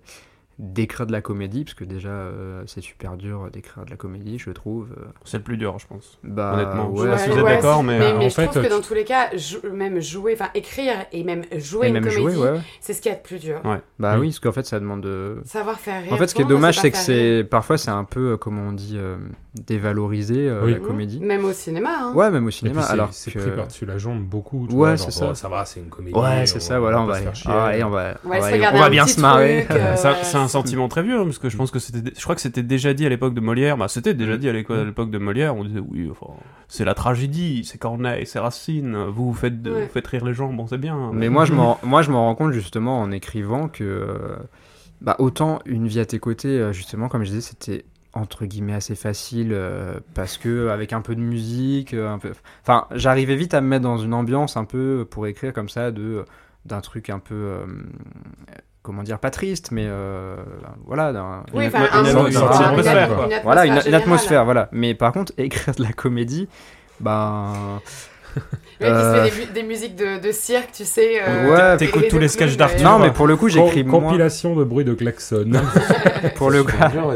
d'écrire 0.57 1.05
de 1.05 1.11
la 1.11 1.21
comédie, 1.21 1.65
parce 1.65 1.73
que 1.73 1.83
déjà, 1.83 2.09
euh, 2.09 2.63
c'est 2.65 2.79
super 2.81 3.17
dur 3.17 3.49
d'écrire 3.51 3.83
de 3.83 3.89
la 3.89 3.97
comédie, 3.97 4.39
je 4.39 4.51
trouve. 4.51 4.87
Euh, 4.97 5.05
C'est 5.25 5.37
le 5.37 5.43
plus 5.43 5.57
dur, 5.57 5.77
je 5.79 5.87
pense. 5.87 6.17
Bah, 6.23 6.53
Honnêtement. 6.53 6.95
Je 6.95 7.01
ouais, 7.01 7.05
sais 7.07 7.11
pas 7.11 7.17
si 7.17 7.29
vous 7.29 7.37
êtes 7.39 7.45
d'accord, 7.45 7.83
mais, 7.83 7.99
mais, 7.99 8.05
euh, 8.05 8.17
mais 8.19 8.25
en 8.25 8.29
je 8.29 8.35
fait, 8.35 8.45
trouve 8.47 8.63
que 8.63 8.69
dans 8.69 8.81
tous 8.81 8.93
les 8.93 9.03
cas, 9.03 9.35
jou- 9.35 9.59
même 9.73 9.99
jouer, 10.01 10.33
enfin 10.33 10.49
écrire 10.53 10.93
et 11.11 11.23
même 11.25 11.43
jouer 11.57 11.87
et 11.87 11.89
une 11.89 11.95
même 11.95 12.07
comédie, 12.07 12.37
ouais. 12.37 12.59
c'est 12.79 12.93
ce 12.93 13.01
qu'il 13.01 13.11
y 13.11 13.15
a 13.15 13.17
de 13.17 13.23
plus 13.23 13.39
dur. 13.39 13.59
Ouais. 13.65 13.81
Bah 13.99 14.13
Oui. 14.15 14.21
oui, 14.21 14.27
parce 14.27 14.39
qu'en 14.39 14.51
fait, 14.53 14.65
ça 14.65 14.79
demande 14.79 15.01
de. 15.01 15.41
Savoir 15.43 15.77
faire 15.79 16.01
rire. 16.03 16.13
En 16.13 16.17
fait, 16.17 16.27
ce 16.27 16.35
qui 16.35 16.41
est 16.41 16.45
dommage, 16.45 16.79
c'est 16.79 16.91
que 16.91 16.97
c'est 16.97 17.43
parfois 17.49 17.77
c'est 17.77 17.91
un 17.91 18.05
peu, 18.05 18.37
comment 18.37 18.69
on 18.69 18.71
dit, 18.71 18.95
euh, 18.95 19.17
dévalorisé 19.67 20.47
euh, 20.49 20.63
Oui. 20.65 20.73
la 20.73 20.79
comédie. 20.79 21.19
Même 21.19 21.43
au 21.45 21.53
cinéma. 21.53 21.89
Hein. 21.99 22.13
Ouais, 22.13 22.31
même 22.31 22.45
au 22.45 22.51
cinéma. 22.51 22.81
c'est- 22.83 22.93
alors 22.93 23.09
c'est 23.13 23.31
que... 23.31 23.39
pris 23.39 23.51
par-dessus 23.51 23.85
la 23.85 23.97
jambe 23.97 24.21
beaucoup. 24.23 24.67
tu 24.69 24.75
Ouais, 24.75 24.95
c'est 24.97 25.11
ça. 25.11 25.27
oh, 25.31 25.33
ça 25.33 25.49
va, 25.49 25.65
c'est 25.65 25.79
une 25.81 25.89
comédie. 25.89 26.17
Ouais, 26.17 26.45
c'est 26.45 26.59
ça. 26.61 26.79
Voilà, 26.79 27.01
on 27.01 27.05
va, 27.05 27.17
ah, 27.45 27.71
on 27.83 27.89
va, 27.89 28.13
On 28.23 28.79
va 28.79 28.89
bien 28.89 29.05
se 29.07 29.19
marrer. 29.19 29.67
un- 30.45 30.49
sentiment 30.49 30.87
très 30.87 31.03
vieux, 31.03 31.19
hein, 31.19 31.23
parce 31.25 31.39
que 31.39 31.49
je 31.49 31.57
pense 31.57 31.71
que 31.71 31.79
c'était, 31.79 32.11
je 32.17 32.21
crois 32.23 32.35
que 32.35 32.41
c'était 32.41 32.63
déjà 32.63 32.93
dit 32.93 33.05
à 33.05 33.09
l'époque 33.09 33.33
de 33.33 33.41
Molière. 33.41 33.77
Bah, 33.77 33.87
c'était 33.87 34.13
déjà 34.13 34.37
dit 34.37 34.47
à 34.47 34.51
à 34.51 34.83
l'époque 34.83 35.11
de 35.11 35.17
Molière. 35.17 35.55
On 35.55 35.63
disait 35.63 35.79
oui, 35.79 36.09
enfin, 36.11 36.33
c'est 36.67 36.85
la 36.85 36.93
tragédie, 36.93 37.63
c'est 37.65 37.77
Corneille, 37.77 38.25
c'est 38.25 38.39
Racine. 38.39 38.95
Vous, 39.09 39.25
vous 39.27 39.33
faites, 39.33 39.61
de- 39.61 39.71
Ouais. 39.71 39.83
vous 39.83 39.89
faites 39.91 40.07
rire 40.07 40.25
les 40.25 40.33
gens, 40.33 40.51
bon, 40.53 40.67
c'est 40.67 40.77
bien. 40.77 41.11
Mais 41.13 41.29
moi, 41.29 41.45
je 41.45 41.53
m'en, 41.53 41.79
moi, 41.83 42.01
je 42.01 42.11
m'en 42.11 42.25
rends 42.25 42.35
compte 42.35 42.51
justement 42.53 43.01
en 43.01 43.11
écrivant 43.11 43.67
que, 43.67 43.83
euh, 43.83 44.35
bah, 45.01 45.15
autant 45.19 45.59
une 45.65 45.87
vie 45.87 45.99
à 45.99 46.05
tes 46.05 46.19
côtés, 46.19 46.47
euh, 46.59 46.71
justement, 46.73 47.09
comme 47.09 47.23
je 47.23 47.29
disais, 47.29 47.41
c'était 47.41 47.85
entre 48.13 48.45
guillemets 48.45 48.73
assez 48.73 48.95
facile 48.95 49.49
euh, 49.51 49.99
parce 50.13 50.37
que 50.37 50.69
avec 50.69 50.93
un 50.93 51.01
peu 51.01 51.15
de 51.15 51.19
musique, 51.19 51.93
un 51.93 52.17
peu, 52.17 52.31
enfin, 52.61 52.87
j'arrivais 52.91 53.35
vite 53.35 53.53
à 53.53 53.59
me 53.59 53.67
mettre 53.67 53.83
dans 53.83 53.97
une 53.97 54.13
ambiance 54.13 54.55
un 54.55 54.63
peu 54.63 55.05
pour 55.09 55.27
écrire 55.27 55.51
comme 55.51 55.67
ça 55.67 55.91
de 55.91 56.23
d'un 56.63 56.79
truc 56.79 57.09
un 57.09 57.19
peu 57.19 57.35
euh, 57.35 57.65
comment 58.85 59.03
dire 59.03 59.19
pas 59.19 59.31
triste 59.31 59.71
mais 59.71 59.85
euh, 59.87 60.35
voilà 60.85 61.11
Oui, 61.53 61.65
Une 61.65 61.75
un 61.75 61.83
atmosphère, 62.05 62.43
enfin, 62.43 62.59
une 62.59 62.65
atmosphère, 62.69 63.09
une 63.09 63.15
quoi. 63.15 63.23
atmosphère 63.25 63.41
voilà 63.43 63.65
une, 63.65 63.93
atmosphère 63.95 64.45
voilà 64.45 64.69
mais 64.71 64.93
par 64.93 65.11
contre 65.11 65.33
écrire 65.37 65.75
de 65.75 65.83
la 65.83 65.91
comédie 65.91 66.47
ben 66.99 67.81
qui 68.35 68.85
se 68.85 68.85
Euh, 68.85 69.23
fait 69.25 69.31
des, 69.31 69.45
mu- 69.47 69.53
des 69.53 69.63
musiques 69.63 69.95
de, 69.95 70.19
de 70.21 70.31
cirque, 70.33 70.69
tu 70.73 70.83
sais. 70.83 71.21
euh, 71.25 71.49
Ouais, 71.49 71.77
t'écoutes 71.77 72.09
tous 72.09 72.19
les 72.19 72.27
sketchs 72.27 72.57
d'Arthur. 72.57 72.83
non 72.83 72.99
mais 72.99 73.11
pour 73.11 73.27
le 73.27 73.37
coup 73.37 73.47
j'écris 73.47 73.83
Com- 73.85 74.01
moins 74.01 74.09
Compilation 74.11 74.55
de 74.55 74.63
bruit 74.65 74.83
de 74.85 74.93
klaxon. 74.93 75.51
pour 76.35 76.49
le 76.51 76.63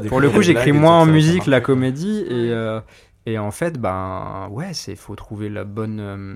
Pour 0.08 0.20
le 0.22 0.30
coup, 0.30 0.42
j'écris 0.42 0.72
moins 0.72 1.00
en 1.02 1.06
musique 1.06 1.46
la 1.48 1.60
comédie 1.62 2.22
et, 2.30 2.52
euh, 2.54 2.80
et 3.26 3.38
en 3.38 3.52
fait, 3.52 3.78
ben 3.78 4.48
ouais, 4.52 4.70
c'est 4.74 4.96
faut 4.96 5.16
trouver 5.16 5.50
la 5.50 5.66
bonne 5.66 6.00
euh, 6.00 6.36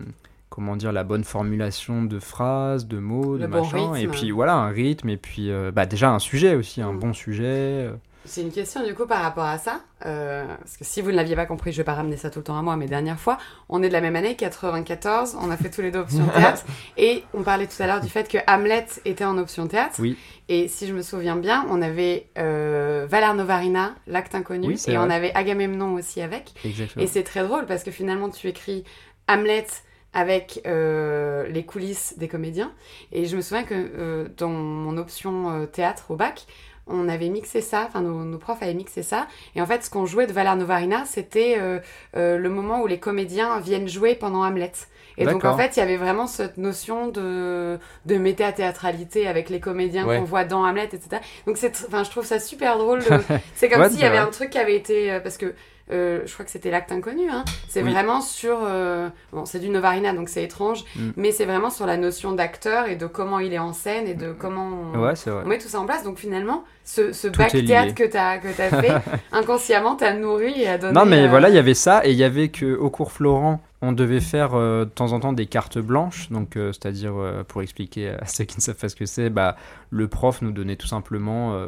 comment 0.53 0.75
dire 0.75 0.91
la 0.91 1.03
bonne 1.03 1.23
formulation 1.23 2.03
de 2.03 2.19
phrases, 2.19 2.85
de 2.85 2.99
mots, 2.99 3.39
de 3.39 3.47
bon 3.47 3.61
machin 3.63 3.95
et 3.95 4.07
puis 4.07 4.29
voilà 4.29 4.53
un 4.53 4.69
rythme 4.69 5.09
et 5.09 5.17
puis 5.17 5.49
euh, 5.51 5.71
bah 5.71 5.87
déjà 5.87 6.11
un 6.11 6.19
sujet 6.19 6.53
aussi, 6.55 6.79
un 6.81 6.93
Mm. 6.93 6.99
bon 6.99 7.13
sujet. 7.13 7.43
euh. 7.87 7.93
C'est 8.25 8.41
une 8.41 8.51
question 8.51 8.85
du 8.85 8.93
coup 8.93 9.05
par 9.05 9.21
rapport 9.21 9.43
à 9.43 9.57
ça. 9.57 9.81
euh, 10.05 10.45
parce 10.59 10.77
que 10.77 10.85
si 10.85 11.01
vous 11.01 11.09
ne 11.11 11.15
l'aviez 11.15 11.35
pas 11.35 11.45
compris, 11.45 11.71
je 11.73 11.77
vais 11.77 11.83
pas 11.83 11.93
ramener 11.95 12.15
ça 12.17 12.29
tout 12.29 12.39
le 12.39 12.45
temps 12.45 12.57
à 12.57 12.61
moi, 12.61 12.77
mais 12.77 12.85
dernière 12.85 13.19
fois, 13.19 13.37
on 13.67 13.81
est 13.83 13.87
de 13.89 13.93
la 13.93 13.99
même 13.99 14.15
année, 14.15 14.35
94, 14.35 15.35
on 15.41 15.49
a 15.51 15.57
fait 15.57 15.69
tous 15.69 15.81
les 15.81 15.91
deux 15.91 15.99
option 15.99 16.25
théâtre. 16.35 16.63
et 16.97 17.23
on 17.33 17.41
parlait 17.43 17.67
tout 17.67 17.81
à 17.81 17.87
l'heure 17.87 17.99
du 17.99 18.07
fait 18.09 18.29
que 18.29 18.37
Hamlet 18.47 18.85
était 19.05 19.25
en 19.25 19.37
option 19.37 19.67
théâtre. 19.67 19.95
Oui. 19.99 20.15
Et 20.49 20.67
si 20.69 20.87
je 20.87 20.93
me 20.93 21.01
souviens 21.01 21.35
bien, 21.35 21.65
on 21.69 21.81
avait 21.81 22.27
euh, 22.37 23.05
Valar 23.09 23.33
Novarina, 23.33 23.93
L'acte 24.07 24.35
inconnu, 24.35 24.67
Oui, 24.67 24.81
et 24.87 24.97
on 24.97 25.09
avait 25.09 25.33
Agamemnon 25.35 25.95
aussi 25.95 26.21
avec. 26.21 26.51
Exactement. 26.63 27.03
Et 27.03 27.07
c'est 27.07 27.23
très 27.23 27.43
drôle 27.43 27.65
parce 27.65 27.83
que 27.83 27.91
finalement, 27.91 28.29
tu 28.29 28.47
écris 28.47 28.83
Hamlet 29.27 29.65
avec 30.13 30.61
euh, 30.67 31.47
les 31.47 31.65
coulisses 31.65 32.15
des 32.17 32.27
comédiens. 32.27 32.71
Et 33.11 33.25
je 33.25 33.35
me 33.35 33.41
souviens 33.41 33.63
que 33.63 33.73
euh, 33.75 34.27
dans 34.37 34.49
mon 34.49 34.97
option 34.97 35.49
euh, 35.51 35.65
théâtre 35.65 36.05
au 36.11 36.15
bac, 36.15 36.45
on 36.85 37.07
avait 37.07 37.29
mixé 37.29 37.61
ça, 37.61 37.85
enfin 37.87 38.01
nos, 38.01 38.25
nos 38.25 38.37
profs 38.37 38.61
avaient 38.61 38.73
mixé 38.73 39.03
ça. 39.03 39.27
Et 39.55 39.61
en 39.61 39.65
fait, 39.65 39.83
ce 39.85 39.89
qu'on 39.89 40.05
jouait 40.05 40.27
de 40.27 40.33
Valar 40.33 40.57
Novarina, 40.57 41.05
c'était 41.05 41.55
euh, 41.57 41.79
euh, 42.17 42.37
le 42.37 42.49
moment 42.49 42.81
où 42.81 42.87
les 42.87 42.99
comédiens 42.99 43.59
viennent 43.59 43.87
jouer 43.87 44.15
pendant 44.15 44.43
Hamlet. 44.43 44.73
Et 45.17 45.25
donc 45.25 45.45
en 45.45 45.55
fait, 45.55 45.77
il 45.77 45.79
y 45.79 45.83
avait 45.83 45.95
vraiment 45.95 46.25
cette 46.25 46.57
notion 46.57 47.07
de, 47.07 47.77
de 48.07 48.17
méta-théâtralité 48.17 49.27
avec 49.27 49.49
les 49.49 49.59
comédiens 49.59 50.05
Ouais. 50.07 50.17
qu'on 50.17 50.23
voit 50.23 50.43
dans 50.43 50.65
Hamlet, 50.65 50.85
etc. 50.91 51.21
Donc 51.47 51.57
c'est, 51.57 51.69
tr- 51.75 51.85
enfin, 51.87 52.03
je 52.03 52.09
trouve 52.09 52.25
ça 52.25 52.39
super 52.39 52.77
drôle. 52.77 52.99
de- 52.99 53.19
C'est 53.55 53.69
comme 53.69 53.81
Ouais, 53.81 53.89
s'il 53.89 53.97
y 53.97 54.01
c'est 54.01 54.07
avait 54.07 54.17
vrai. 54.17 54.27
un 54.27 54.31
truc 54.31 54.49
qui 54.49 54.57
avait 54.57 54.75
été, 54.75 55.11
euh, 55.11 55.19
parce 55.19 55.37
que 55.37 55.53
euh, 55.91 56.21
je 56.25 56.33
crois 56.33 56.45
que 56.45 56.51
c'était 56.51 56.71
l'acte 56.71 56.91
inconnu. 56.91 57.29
Hein. 57.29 57.43
C'est 57.67 57.83
Oui. 57.83 57.91
vraiment 57.91 58.21
sur. 58.21 58.59
euh, 58.63 59.09
bon, 59.31 59.45
c'est 59.45 59.59
du 59.59 59.69
Novarina, 59.69 60.13
donc 60.13 60.29
c'est 60.29 60.43
étrange, 60.43 60.85
Mm. 60.95 61.09
mais 61.17 61.31
c'est 61.31 61.45
vraiment 61.45 61.69
sur 61.69 61.85
la 61.85 61.97
notion 61.97 62.31
d'acteur 62.31 62.87
et 62.87 62.95
de 62.95 63.05
comment 63.05 63.39
il 63.39 63.53
est 63.53 63.59
en 63.59 63.73
scène 63.73 64.07
et 64.07 64.13
de 64.13 64.31
comment 64.31 64.69
on, 64.93 64.99
Ouais, 64.99 65.13
met 65.45 65.57
tout 65.57 65.67
ça 65.67 65.79
en 65.79 65.85
place. 65.85 66.03
Donc 66.03 66.17
finalement, 66.19 66.63
ce, 66.85 67.11
ce 67.11 67.27
bac 67.27 67.51
théâtre 67.51 67.95
que 67.95 68.03
tu 68.03 68.17
as, 68.17 68.37
que 68.37 68.47
as 68.47 68.81
fait, 68.81 68.91
inconsciemment, 69.31 69.95
t'as 69.95 70.13
nourri 70.13 70.61
et 70.61 70.67
a 70.67 70.77
donné. 70.77 70.93
Non, 70.93 71.05
mais 71.05 71.25
euh, 71.25 71.29
voilà, 71.29 71.49
il 71.49 71.55
y 71.55 71.59
avait 71.59 71.73
ça, 71.73 72.05
et 72.05 72.11
il 72.11 72.17
y 72.17 72.23
avait 72.23 72.49
que 72.49 72.75
au 72.75 72.89
cours 72.89 73.11
Florent, 73.11 73.61
on 73.83 73.91
devait 73.91 74.21
faire 74.21 74.53
euh, 74.53 74.85
de 74.85 74.89
temps 74.89 75.11
en 75.11 75.19
temps 75.19 75.33
des 75.33 75.45
cartes 75.45 75.77
blanches, 75.77 76.29
donc 76.29 76.55
euh, 76.55 76.71
c'est-à-dire 76.71 77.15
euh, 77.17 77.43
pour 77.43 77.61
expliquer 77.61 78.09
à 78.09 78.25
ceux 78.25 78.45
qui 78.45 78.55
ne 78.57 78.61
savent 78.61 78.77
pas 78.77 78.87
ce 78.87 78.95
que 78.95 79.05
c'est, 79.05 79.29
bah, 79.29 79.57
le 79.89 80.07
prof 80.07 80.41
nous 80.41 80.51
donnait 80.51 80.77
tout 80.77 80.87
simplement 80.87 81.61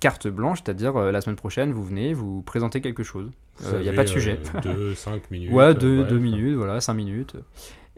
carte 0.00 0.26
blanche, 0.26 0.62
c'est-à-dire 0.64 0.98
la 0.98 1.20
semaine 1.20 1.36
prochaine 1.36 1.72
vous 1.72 1.84
venez, 1.84 2.12
vous 2.12 2.42
présentez 2.42 2.80
quelque 2.80 3.04
chose. 3.04 3.30
Il 3.72 3.80
n'y 3.80 3.88
a 3.88 3.92
pas 3.92 4.04
de 4.04 4.08
sujet. 4.08 4.38
2, 4.62 4.94
5 4.94 5.22
minutes. 5.30 5.52
Ouais, 5.52 5.64
euh, 5.64 5.74
deux, 5.74 5.98
bref. 5.98 6.08
deux 6.10 6.18
minutes, 6.18 6.56
voilà, 6.56 6.80
cinq 6.80 6.94
minutes. 6.94 7.36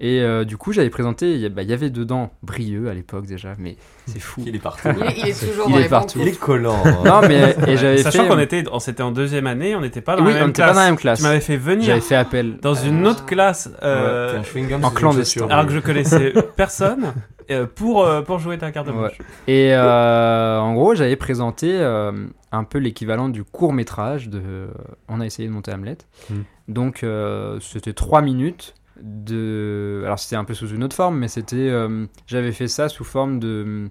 Et 0.03 0.22
euh, 0.22 0.44
du 0.46 0.57
coup, 0.57 0.72
j'avais 0.72 0.88
présenté, 0.88 1.34
il 1.34 1.40
y, 1.40 1.44
a- 1.44 1.51
bah, 1.51 1.62
il 1.62 1.68
y 1.68 1.74
avait 1.74 1.90
dedans 1.90 2.30
Brieux 2.42 2.88
à 2.88 2.94
l'époque 2.94 3.26
déjà, 3.26 3.55
mais 3.59 3.76
c'est 4.07 4.18
fou. 4.18 4.42
Il 4.46 4.57
est 4.57 4.59
partout. 4.59 4.88
Il 4.96 5.03
est, 5.07 5.18
il 5.18 5.28
est 5.28 5.46
toujours 5.48 5.66
Il 5.68 5.72
dans 5.72 5.78
est 5.78 5.82
les 5.82 5.88
partout. 5.90 6.18
Il 6.22 6.28
est 6.28 6.38
collant. 6.38 6.76
hein. 6.84 6.96
Non, 7.05 7.20
mais 7.28 7.55
et 7.66 7.76
j'avais 7.76 7.98
Sachant 7.98 8.22
fait. 8.22 8.28
qu'on 8.30 8.38
était, 8.38 8.64
on 8.72 8.78
s'était 8.78 9.03
en 9.03 9.12
deuxième 9.12 9.46
année, 9.46 9.76
on 9.76 9.82
n'était 9.82 10.01
pas 10.01 10.16
dans 10.16 10.24
oui, 10.24 10.32
la 10.32 10.40
même 10.40 10.53
classe. 10.55 10.68
pas 10.68 10.74
dans 10.74 10.80
la 10.80 10.86
même 10.86 10.96
classe. 10.96 11.18
Tu 11.18 11.24
m'avais 11.24 11.40
fait 11.40 11.59
venir 11.59 11.84
J'avais 11.86 12.01
fait 12.01 12.14
appel. 12.16 12.57
dans 12.62 12.72
une 12.74 13.07
autre 13.07 13.26
classe, 13.26 13.70
euh, 13.82 14.42
chewing-gum 14.42 14.82
en 14.84 14.90
clandestin. 14.90 15.46
alors 15.51 15.66
que 15.66 15.72
je 15.72 15.80
connaissais 15.80 16.32
personne, 16.57 17.12
euh, 17.51 17.66
pour, 17.66 18.03
euh, 18.07 18.22
pour 18.22 18.38
jouer 18.38 18.57
ta 18.57 18.70
carte 18.72 18.86
Ouais. 18.88 18.94
blanche. 18.94 19.18
Et 19.48 19.74
euh, 19.74 20.59
en 20.61 20.72
gros, 20.72 20.94
j'avais 20.94 21.16
présenté 21.16 21.76
euh, 21.78 22.12
un 22.53 22.64
peu 22.64 22.78
l'équivalent 22.78 23.28
du 23.28 23.44
court 23.44 23.74
métrage 23.74 24.30
de. 24.30 24.68
On 25.09 25.20
a 25.20 25.26
essayé 25.26 25.46
de 25.46 25.53
monter 25.53 25.72
Hamlet. 25.74 25.98
Hmm. 26.30 26.42
Donc, 26.68 27.03
euh, 27.05 27.59
c'était 27.61 27.92
trois 27.92 28.22
minutes 28.22 28.74
de. 29.03 30.03
Alors, 30.05 30.18
c'était 30.18 30.36
un 30.36 30.44
peu 30.44 30.55
sous 30.55 30.68
une 30.68 30.84
autre 30.84 30.96
forme, 30.96 31.18
mais 31.18 31.28
c'était. 31.28 31.57
euh, 31.57 32.07
J'avais 32.26 32.53
fait 32.53 32.68
ça 32.68 32.88
sous 32.88 33.05
forme 33.05 33.38
de. 33.38 33.88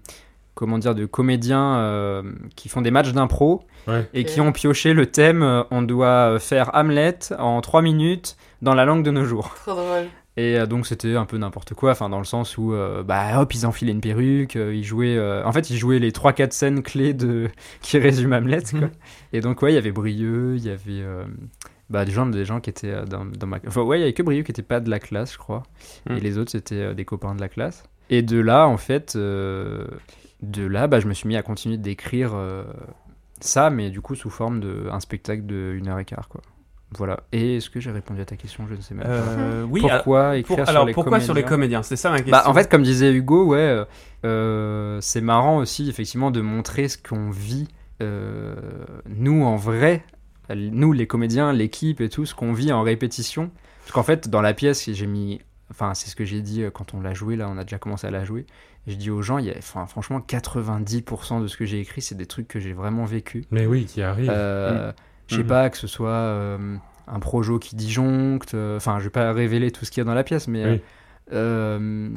Comment 0.54 0.78
dire, 0.78 0.94
de 0.94 1.06
comédiens 1.06 1.76
euh, 1.78 2.22
qui 2.54 2.68
font 2.68 2.82
des 2.82 2.90
matchs 2.90 3.12
d'impro 3.12 3.62
Ouais. 3.88 4.06
et 4.12 4.24
qui 4.24 4.42
ont 4.42 4.52
pioché 4.52 4.92
le 4.92 5.06
thème 5.06 5.42
euh, 5.42 5.62
on 5.70 5.80
doit 5.80 6.38
faire 6.38 6.70
Hamlet 6.74 7.18
en 7.38 7.62
trois 7.62 7.80
minutes 7.80 8.36
dans 8.60 8.74
la 8.74 8.84
langue 8.84 9.02
de 9.02 9.10
nos 9.10 9.24
jours. 9.24 9.54
Trop 9.64 9.72
drôle. 9.74 10.06
Et 10.36 10.58
donc 10.66 10.86
c'était 10.86 11.16
un 11.16 11.24
peu 11.24 11.38
n'importe 11.38 11.72
quoi, 11.74 11.92
enfin 11.92 12.08
dans 12.10 12.18
le 12.18 12.24
sens 12.24 12.58
où 12.58 12.72
euh, 12.74 13.02
bah 13.02 13.40
hop 13.40 13.54
ils 13.54 13.64
enfilaient 13.66 13.92
une 13.92 14.00
perruque, 14.02 14.56
euh, 14.56 14.74
ils 14.74 14.84
jouaient, 14.84 15.16
euh, 15.16 15.42
en 15.46 15.52
fait 15.52 15.70
ils 15.70 15.76
jouaient 15.78 15.98
les 15.98 16.12
3-4 16.12 16.52
scènes 16.52 16.82
clés 16.82 17.14
de 17.14 17.48
qui 17.80 17.98
résument 17.98 18.36
Hamlet 18.36 18.62
quoi. 18.70 18.88
Et 19.32 19.40
donc 19.40 19.62
ouais 19.62 19.72
il 19.72 19.74
y 19.76 19.78
avait 19.78 19.92
Brieux, 19.92 20.54
il 20.56 20.64
y 20.64 20.70
avait 20.70 21.02
euh, 21.02 21.24
bah 21.90 22.04
des 22.04 22.12
gens 22.12 22.24
des 22.26 22.44
gens 22.44 22.60
qui 22.60 22.70
étaient 22.70 22.90
euh, 22.92 23.04
dans, 23.04 23.24
dans 23.26 23.46
ma, 23.46 23.58
enfin 23.66 23.82
ouais 23.82 23.98
il 23.98 24.00
y 24.00 24.04
avait 24.04 24.12
que 24.12 24.22
Brieux 24.22 24.42
qui 24.44 24.52
était 24.52 24.62
pas 24.62 24.80
de 24.80 24.88
la 24.88 24.98
classe 25.00 25.32
je 25.34 25.38
crois, 25.38 25.64
Mm. 26.08 26.16
et 26.16 26.20
les 26.20 26.38
autres 26.38 26.52
c'était 26.52 26.76
euh, 26.76 26.94
des 26.94 27.04
copains 27.04 27.34
de 27.34 27.40
la 27.40 27.48
classe. 27.48 27.82
Et 28.08 28.22
de 28.22 28.40
là 28.40 28.66
en 28.66 28.76
fait, 28.76 29.14
euh, 29.16 29.86
de 30.42 30.64
là 30.66 30.86
bah 30.86 31.00
je 31.00 31.06
me 31.08 31.14
suis 31.14 31.28
mis 31.28 31.36
à 31.36 31.42
continuer 31.42 31.76
d'écrire 31.76 32.32
euh, 32.34 32.64
ça, 33.40 33.70
mais 33.70 33.90
du 33.90 34.00
coup 34.00 34.14
sous 34.14 34.30
forme 34.30 34.60
de 34.60 34.88
un 34.90 35.00
spectacle 35.00 35.44
de 35.46 35.72
une 35.76 35.88
heure 35.88 35.98
et 35.98 36.04
quart 36.04 36.28
quoi. 36.28 36.40
voilà. 36.96 37.20
Et 37.32 37.56
est-ce 37.56 37.70
que 37.70 37.78
j'ai 37.80 37.90
répondu 37.90 38.20
à 38.20 38.24
ta 38.24 38.36
question? 38.36 38.66
Je 38.68 38.74
ne 38.74 38.80
sais 38.80 38.94
même 38.94 39.04
pas. 39.04 39.10
Euh, 39.10 39.62
oui, 39.68 39.80
alors, 39.84 39.96
pourquoi 39.98 40.36
écrire 40.38 40.56
sur 40.58 40.68
alors 40.68 40.84
les 40.86 40.92
pourquoi 40.92 41.20
sur 41.20 41.34
les 41.34 41.44
comédiens? 41.44 41.82
C'est 41.82 41.96
ça 41.96 42.10
ma 42.10 42.16
question. 42.18 42.32
Bah, 42.32 42.44
en 42.46 42.54
fait, 42.54 42.68
comme 42.70 42.82
disait 42.82 43.12
Hugo, 43.12 43.46
ouais, 43.46 43.84
euh, 44.24 44.98
c'est 45.00 45.20
marrant 45.20 45.58
aussi, 45.58 45.88
effectivement, 45.88 46.30
de 46.32 46.40
montrer 46.40 46.88
ce 46.88 46.98
qu'on 46.98 47.30
vit, 47.30 47.68
euh, 48.02 48.54
nous, 49.08 49.44
en 49.44 49.56
vrai, 49.56 50.02
nous, 50.54 50.92
les 50.92 51.06
comédiens, 51.06 51.52
l'équipe 51.52 52.00
et 52.00 52.08
tout, 52.08 52.26
ce 52.26 52.34
qu'on 52.34 52.52
vit 52.52 52.72
en 52.72 52.82
répétition. 52.82 53.50
Parce 53.80 53.92
qu'en 53.92 54.02
fait, 54.02 54.28
dans 54.28 54.42
la 54.42 54.54
pièce, 54.54 54.88
j'ai 54.92 55.06
mis. 55.06 55.40
Enfin, 55.70 55.94
c'est 55.94 56.08
ce 56.10 56.16
que 56.16 56.24
j'ai 56.24 56.42
dit 56.42 56.62
euh, 56.62 56.70
quand 56.70 56.94
on 56.94 57.00
l'a 57.00 57.14
joué, 57.14 57.36
là, 57.36 57.48
on 57.48 57.56
a 57.56 57.62
déjà 57.64 57.78
commencé 57.78 58.06
à 58.06 58.10
la 58.10 58.24
jouer. 58.24 58.44
J'ai 58.86 58.96
dit 58.96 59.10
aux 59.10 59.22
gens, 59.22 59.38
il 59.38 59.46
y 59.46 59.50
a, 59.50 59.54
enfin, 59.58 59.86
franchement, 59.86 60.20
90% 60.20 61.42
de 61.42 61.46
ce 61.46 61.56
que 61.56 61.64
j'ai 61.64 61.80
écrit, 61.80 62.02
c'est 62.02 62.14
des 62.16 62.26
trucs 62.26 62.48
que 62.48 62.60
j'ai 62.60 62.72
vraiment 62.72 63.04
vécu. 63.04 63.44
Mais 63.50 63.66
oui, 63.66 63.84
qui 63.84 64.02
arrive. 64.02 64.30
Euh, 64.32 64.92
Je 65.28 65.36
sais 65.36 65.42
Mhm. 65.42 65.48
pas, 65.48 65.70
que 65.70 65.76
ce 65.76 65.86
soit 65.86 66.08
euh, 66.10 66.76
un 67.06 67.20
projo 67.20 67.58
qui 67.60 67.76
disjoncte, 67.76 68.54
euh, 68.54 68.76
enfin, 68.78 68.98
je 68.98 69.04
vais 69.04 69.10
pas 69.10 69.32
révéler 69.32 69.70
tout 69.70 69.84
ce 69.84 69.90
qu'il 69.92 70.00
y 70.00 70.02
a 70.02 70.04
dans 70.04 70.14
la 70.14 70.24
pièce, 70.24 70.48
mais. 70.48 70.64
Oui. 70.66 70.80
Euh, 71.32 72.08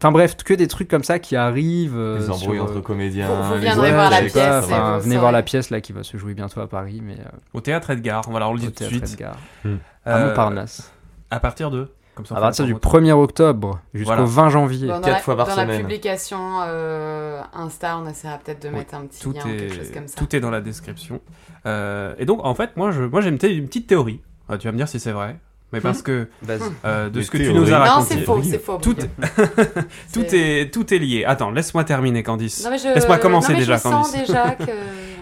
Enfin 0.00 0.12
bref, 0.12 0.36
que 0.36 0.54
des 0.54 0.68
trucs 0.68 0.88
comme 0.88 1.02
ça 1.02 1.18
qui 1.18 1.34
arrivent. 1.34 1.96
euh, 1.96 2.18
Les 2.18 2.30
embrouilles 2.30 2.56
sur, 2.58 2.64
entre 2.64 2.78
euh, 2.78 2.82
comédiens. 2.82 3.26
Vous- 3.28 3.54
vous 3.54 3.60
viendrez 3.60 3.90
voir 3.92 4.10
la 4.10 4.18
pas, 4.22 4.26
pièce, 4.28 4.64
vous 4.66 5.00
venez 5.00 5.16
voir 5.18 5.32
la 5.32 5.42
pièce 5.42 5.70
là 5.70 5.80
qui 5.80 5.92
va 5.92 6.02
se 6.04 6.16
jouer 6.16 6.34
bientôt 6.34 6.60
à 6.60 6.68
Paris, 6.68 7.00
mais 7.02 7.14
euh, 7.14 7.36
Au 7.52 7.60
théâtre 7.60 7.90
Edgar, 7.90 8.22
voilà, 8.30 8.48
on 8.48 8.52
le 8.54 8.60
dit 8.60 8.66
au 8.66 8.70
tout 8.70 8.74
de 8.84 8.88
théâtre 8.90 9.06
suite. 9.06 9.20
Edgar. 9.20 9.36
Hmm. 9.64 9.76
À 10.04 10.16
Euh, 10.18 10.28
Montparnasse. 10.28 10.92
À 11.30 11.40
partir 11.40 11.70
de 11.70 11.90
comme 12.14 12.26
ça, 12.26 12.36
À 12.36 12.40
partir 12.40 12.64
la 12.64 12.72
du 12.72 12.78
promo. 12.78 13.06
1er 13.06 13.12
octobre 13.12 13.80
jusqu'au 13.94 14.08
Voilà. 14.08 14.24
20 14.24 14.48
janvier. 14.50 14.86
Bon, 14.88 14.94
dans 14.94 15.00
Quatre 15.00 15.12
la, 15.14 15.18
fois 15.20 15.36
par 15.36 15.46
dans 15.48 15.56
la 15.56 15.62
semaine. 15.64 15.80
publication 15.82 16.38
euh, 16.66 17.40
Insta, 17.54 17.98
on 17.98 18.08
essaiera 18.08 18.38
peut-être 18.38 18.62
de 18.62 18.68
mettre 18.70 18.94
un 18.94 19.06
petit 19.06 19.20
Tout 19.20 19.32
lien 19.32 19.40
ou 19.42 19.48
quelque 19.48 19.74
chose 19.74 19.90
comme 19.92 20.06
ça. 20.08 20.16
tout 20.18 20.34
est 20.36 20.40
dans 20.40 20.50
la 20.50 20.60
description. 20.60 21.20
Euh, 21.66 22.14
et 22.18 22.24
donc, 22.24 22.44
en 22.44 22.54
fait, 22.54 22.76
moi, 22.76 22.90
je, 22.92 23.02
moi, 23.04 23.20
j'ai 23.20 23.28
une, 23.28 23.38
petite 23.38 23.86
théorie. 23.86 24.20
Euh, 24.50 24.56
tu 24.58 24.66
vas 24.66 24.72
me 24.72 24.76
dire 24.78 24.88
si 24.88 24.98
c'est 25.00 25.12
vrai. 25.12 25.38
Mais 25.72 25.80
parce 25.82 26.00
que 26.02 26.28
Vas-y. 26.40 26.60
euh, 26.86 27.10
de 27.10 27.18
Les 27.18 27.24
ce 27.24 27.30
que 27.30 27.36
tu 27.36 27.42
théories. 27.44 27.58
nous 27.60 27.66
as 27.74 27.78
Non, 27.78 27.84
raconté, 27.84 28.14
c'est 28.14 28.20
faux, 28.22 28.42
c'est 28.42 28.58
faux. 28.58 28.78
Tout, 28.78 28.94
tout 30.14 30.24
C'est- 30.26 30.60
est, 30.62 30.70
tout 30.72 30.94
est 30.94 30.98
lié. 30.98 31.24
Attends, 31.26 31.50
laisse-moi 31.50 31.84
terminer, 31.84 32.22
Candice. 32.22 32.64
Non, 32.64 32.70
mais 32.70 32.78
je- 32.78 32.88
Laisse-moi 32.94 33.18
commencer 33.18 33.52
non, 33.52 33.58
mais 33.58 33.64
déjà, 33.64 33.76
Je 33.76 33.82
sens 33.82 34.10
Candice. 34.12 34.26
déjà 34.28 34.50
que. 34.58 34.64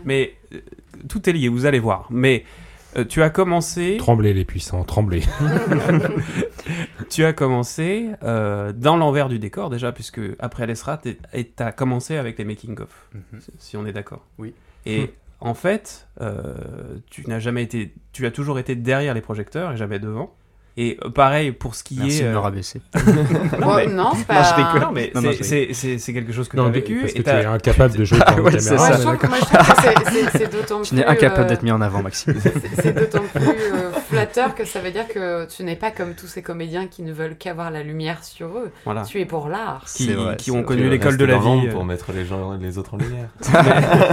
Mais 0.05 0.35
euh, 0.55 0.59
tout 1.09 1.29
est 1.29 1.33
lié, 1.33 1.49
vous 1.49 1.67
allez 1.67 1.81
voir. 1.81 2.07
Mais 2.11 2.45
euh, 2.97 3.05
tu 3.05 3.23
as 3.23 3.31
commencé, 3.31 3.97
Tremblez 3.99 4.33
les 4.35 4.45
puissants, 4.45 4.85
tremblez. 4.85 5.23
tu 7.11 7.25
as 7.25 7.33
commencé 7.33 8.11
euh, 8.23 8.73
dans 8.73 8.97
l'envers 8.97 9.29
du 9.29 9.39
décor 9.39 9.71
déjà, 9.71 9.93
puisque 9.93 10.21
après 10.39 10.67
l'ESRA, 10.67 10.99
tu 10.99 11.17
as 11.59 11.73
commencé 11.73 12.17
avec 12.17 12.39
les 12.39 12.45
making 12.45 12.79
of, 12.81 12.89
Mhm. 13.15 13.41
si 13.59 13.77
on 13.77 13.87
est 13.87 13.93
d'accord. 13.93 14.25
Oui. 14.39 14.55
Et 14.87 15.11
en 15.41 15.55
fait, 15.55 16.09
euh, 16.21 16.55
tu 17.11 17.25
n'as 17.29 17.39
jamais 17.39 17.63
été, 17.63 17.95
tu 18.13 18.27
as 18.27 18.31
toujours 18.31 18.59
été 18.59 18.75
derrière 18.75 19.15
les 19.15 19.21
projecteurs 19.21 19.73
et 19.73 19.77
jamais 19.77 19.99
devant. 19.99 20.35
Et 20.79 20.99
euh, 21.05 21.09
pareil 21.09 21.53
pour 21.53 21.75
ce 21.75 21.83
qui 21.83 21.97
Merci 21.99 22.21
est. 22.21 22.25
de 22.25 22.29
me 22.29 22.35
euh, 22.35 22.41
rabaisser. 22.41 22.83
non, 23.59 23.77
mais- 23.77 23.87
non, 23.87 24.11
c'est 24.13 24.19
Non, 24.19 24.25
pas. 24.27 24.43
je 24.43 24.55
rigole. 24.55 24.81
non, 24.83 24.93
mais 24.93 25.11
c'est- 25.15 25.33
je 25.33 25.43
c'est- 25.43 25.69
c'est 25.73 25.99
c'est 25.99 26.13
quelque 26.13 26.33
chose 26.33 26.49
que 26.49 26.57
tu 26.59 26.63
as 26.63 26.69
vécu. 26.69 27.01
parce 27.01 27.13
et 27.15 27.19
que 27.19 27.23
tu 27.23 27.31
es 27.31 27.45
incapable 27.47 27.97
de 27.97 28.05
jouer 28.05 28.19
Ah 28.27 28.35
ouais, 28.41 28.59
c'est 28.59 28.77
caméra. 28.77 28.77
Moi, 28.77 28.87
ça, 28.89 28.97
je 28.97 29.01
trouve, 29.03 29.13
d'accord. 29.13 29.31
moi, 29.31 29.39
je 29.41 29.45
trouve 29.45 29.75
que 29.75 29.83
c'est- 29.83 30.11
c'est- 30.31 30.39
c'est 30.39 30.53
d'autant 30.53 30.79
plus. 30.81 30.89
Tu 30.91 30.95
n'es 30.97 31.05
incapable 31.07 31.45
euh, 31.45 31.49
d'être 31.49 31.63
mis 31.63 31.71
en 31.73 31.81
avant, 31.81 32.03
Maxime. 32.03 32.35
c'est- 32.39 32.53
C'est 32.83 32.93
d'autant 32.93 33.25
plus 33.35 33.43
euh, 33.49 33.91
flatteur 34.07 34.55
que 34.55 34.65
ça 34.65 34.81
veut 34.81 34.91
dire 34.91 35.07
que 35.09 35.47
tu 35.47 35.63
n'es 35.65 35.77
pas 35.77 35.91
comme 35.91 36.15
tous 36.15 36.27
ces 36.27 36.43
comédiens 36.43 36.87
qui 36.87 37.03
ne 37.03 37.13
veulent 37.13 37.37
qu'avoir 37.37 37.71
la 37.71 37.83
lumière 37.83 38.25
sur 38.25 38.49
eux. 38.59 38.71
Voilà. 38.85 39.03
Tu 39.03 39.21
es 39.21 39.25
pour 39.27 39.49
l'art. 39.49 39.85
Qui, 39.95 40.13
vrai, 40.13 40.37
qui 40.37 40.51
ont 40.51 40.63
connu 40.63 40.83
Tu 40.83 40.89
l'école 40.91 41.17
de 41.17 41.25
la 41.25 41.39
vie. 41.39 41.67
euh, 41.69 41.73
pour 41.73 41.85
mettre 41.85 42.13
les 42.13 42.25
gens, 42.25 42.55
les 42.57 42.79
autres 42.79 42.95
en 42.95 42.99
lumière. 42.99 43.29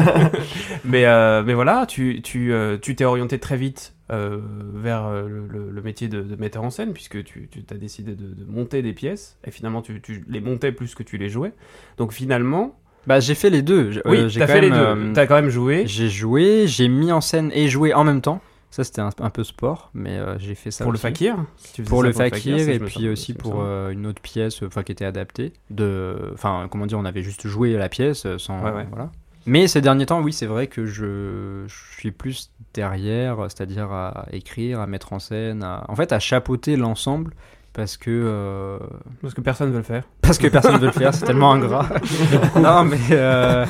mais, 0.85 1.05
euh, 1.05 1.43
mais 1.45 1.53
voilà, 1.53 1.85
tu 1.87 2.21
tu 2.21 2.53
euh, 2.53 2.77
tu 2.81 2.95
t'es 2.95 3.05
orienté 3.05 3.39
très 3.39 3.57
vite 3.57 3.93
euh, 4.11 4.39
vers 4.73 5.09
le, 5.11 5.47
le- 5.47 5.69
le 5.71 5.81
métier 5.81 6.07
de, 6.07 6.21
de 6.21 6.35
metteur 6.35 6.63
en 6.63 6.69
scène, 6.69 6.93
puisque 6.93 7.23
tu 7.23 7.49
as 7.71 7.75
décidé 7.75 8.13
de, 8.13 8.25
de 8.33 8.45
monter 8.51 8.81
des 8.81 8.93
pièces, 8.93 9.37
et 9.45 9.51
finalement 9.51 9.81
tu, 9.81 10.01
tu 10.01 10.23
les 10.27 10.41
montais 10.41 10.71
plus 10.71 10.95
que 10.95 11.03
tu 11.03 11.17
les 11.17 11.29
jouais. 11.29 11.53
Donc 11.97 12.11
finalement, 12.13 12.77
Bah, 13.07 13.19
j'ai 13.19 13.35
fait 13.35 13.49
les 13.49 13.61
deux. 13.61 14.01
Oui, 14.05 14.17
euh, 14.17 14.29
j'ai 14.29 14.39
t'as 14.39 14.47
fait 14.47 14.61
les 14.61 14.69
deux. 14.69 14.75
euh, 14.75 15.13
T'as 15.13 15.25
quand 15.25 15.35
même 15.35 15.49
joué 15.49 15.83
J'ai 15.87 16.09
joué, 16.09 16.65
j'ai 16.67 16.87
mis 16.87 17.11
en 17.11 17.21
scène 17.21 17.51
et 17.53 17.67
joué 17.69 17.93
en 17.93 18.03
même 18.03 18.21
temps. 18.21 18.41
Ça, 18.73 18.83
c'était 18.83 19.01
un, 19.01 19.11
un 19.19 19.29
peu 19.29 19.43
sport, 19.43 19.91
mais 19.93 20.17
euh, 20.17 20.39
j'ai 20.39 20.55
fait 20.55 20.71
ça 20.71 20.83
pour 20.83 20.91
le 20.91 20.97
fakir. 20.97 21.35
Tu 21.75 21.83
Pour 21.83 22.01
ça 22.01 22.07
le 22.07 22.11
fakir 22.11 22.57
et 22.69 22.79
puis 22.79 23.07
aussi 23.07 23.35
pour 23.35 23.61
euh, 23.61 23.91
une 23.91 24.07
autre 24.07 24.19
pièce, 24.19 24.63
enfin 24.63 24.81
qui 24.81 24.91
était 24.91 25.05
adaptée. 25.05 25.53
De, 25.69 26.31
enfin 26.33 26.67
comment 26.71 26.87
dire, 26.87 26.97
on 26.97 27.05
avait 27.05 27.21
juste 27.21 27.47
joué 27.47 27.73
la 27.73 27.87
pièce 27.87 28.25
euh, 28.25 28.39
sans, 28.39 28.63
Ouais, 28.63 28.71
ouais. 28.71 28.87
voilà. 28.89 29.11
Mais 29.45 29.67
ces 29.67 29.79
derniers 29.79 30.07
temps, 30.07 30.21
oui, 30.23 30.33
c'est 30.33 30.47
vrai 30.47 30.65
que 30.65 30.87
je, 30.87 31.65
je 31.67 31.99
suis 31.99 32.09
plus 32.09 32.49
derrière, 32.73 33.37
c'est-à-dire 33.43 33.91
à 33.91 34.25
écrire, 34.31 34.79
à 34.79 34.87
mettre 34.87 35.13
en 35.13 35.19
scène, 35.19 35.61
à, 35.61 35.85
en 35.87 35.95
fait 35.95 36.11
à 36.11 36.17
chapeauter 36.17 36.75
l'ensemble 36.75 37.35
parce 37.73 37.97
que 37.97 38.09
euh, 38.09 38.79
Parce 39.21 39.35
que 39.35 39.41
personne 39.41 39.67
ne 39.67 39.73
veut 39.73 39.79
le 39.79 39.83
faire. 39.83 40.03
parce 40.21 40.39
que 40.39 40.47
personne 40.47 40.73
ne 40.73 40.79
veut 40.79 40.87
le 40.87 40.91
faire, 40.91 41.13
c'est 41.13 41.25
tellement 41.25 41.53
ingrat. 41.53 41.87
non, 42.59 42.85
mais 42.85 42.97
euh, 43.11 43.65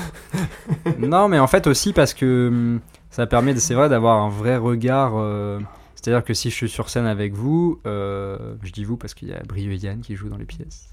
non, 0.99 1.28
mais 1.28 1.39
en 1.39 1.47
fait 1.47 1.68
aussi 1.68 1.91
parce 1.93 2.14
que 2.14 2.47
hum, 2.49 2.80
ça 3.14 3.26
permet, 3.28 3.55
c'est 3.55 3.74
vrai, 3.76 3.88
d'avoir 3.89 4.22
un 4.22 4.30
vrai 4.30 4.57
regard. 4.57 5.14
euh, 5.16 5.59
C'est-à-dire 5.95 6.26
que 6.26 6.34
si 6.34 6.49
je 6.49 6.55
suis 6.55 6.68
sur 6.70 6.89
scène 6.89 7.05
avec 7.05 7.34
vous, 7.34 7.80
euh, 7.88 8.55
je 8.64 8.72
dis 8.74 8.84
vous 8.84 8.97
parce 8.97 9.14
qu'il 9.14 9.30
y 9.30 9.34
a 9.34 9.41
Brio 9.47 9.72
et 9.72 9.76
Yann 9.78 10.01
qui 10.01 10.16
jouent 10.18 10.28
dans 10.28 10.36
les 10.38 10.43
pièces, 10.45 10.89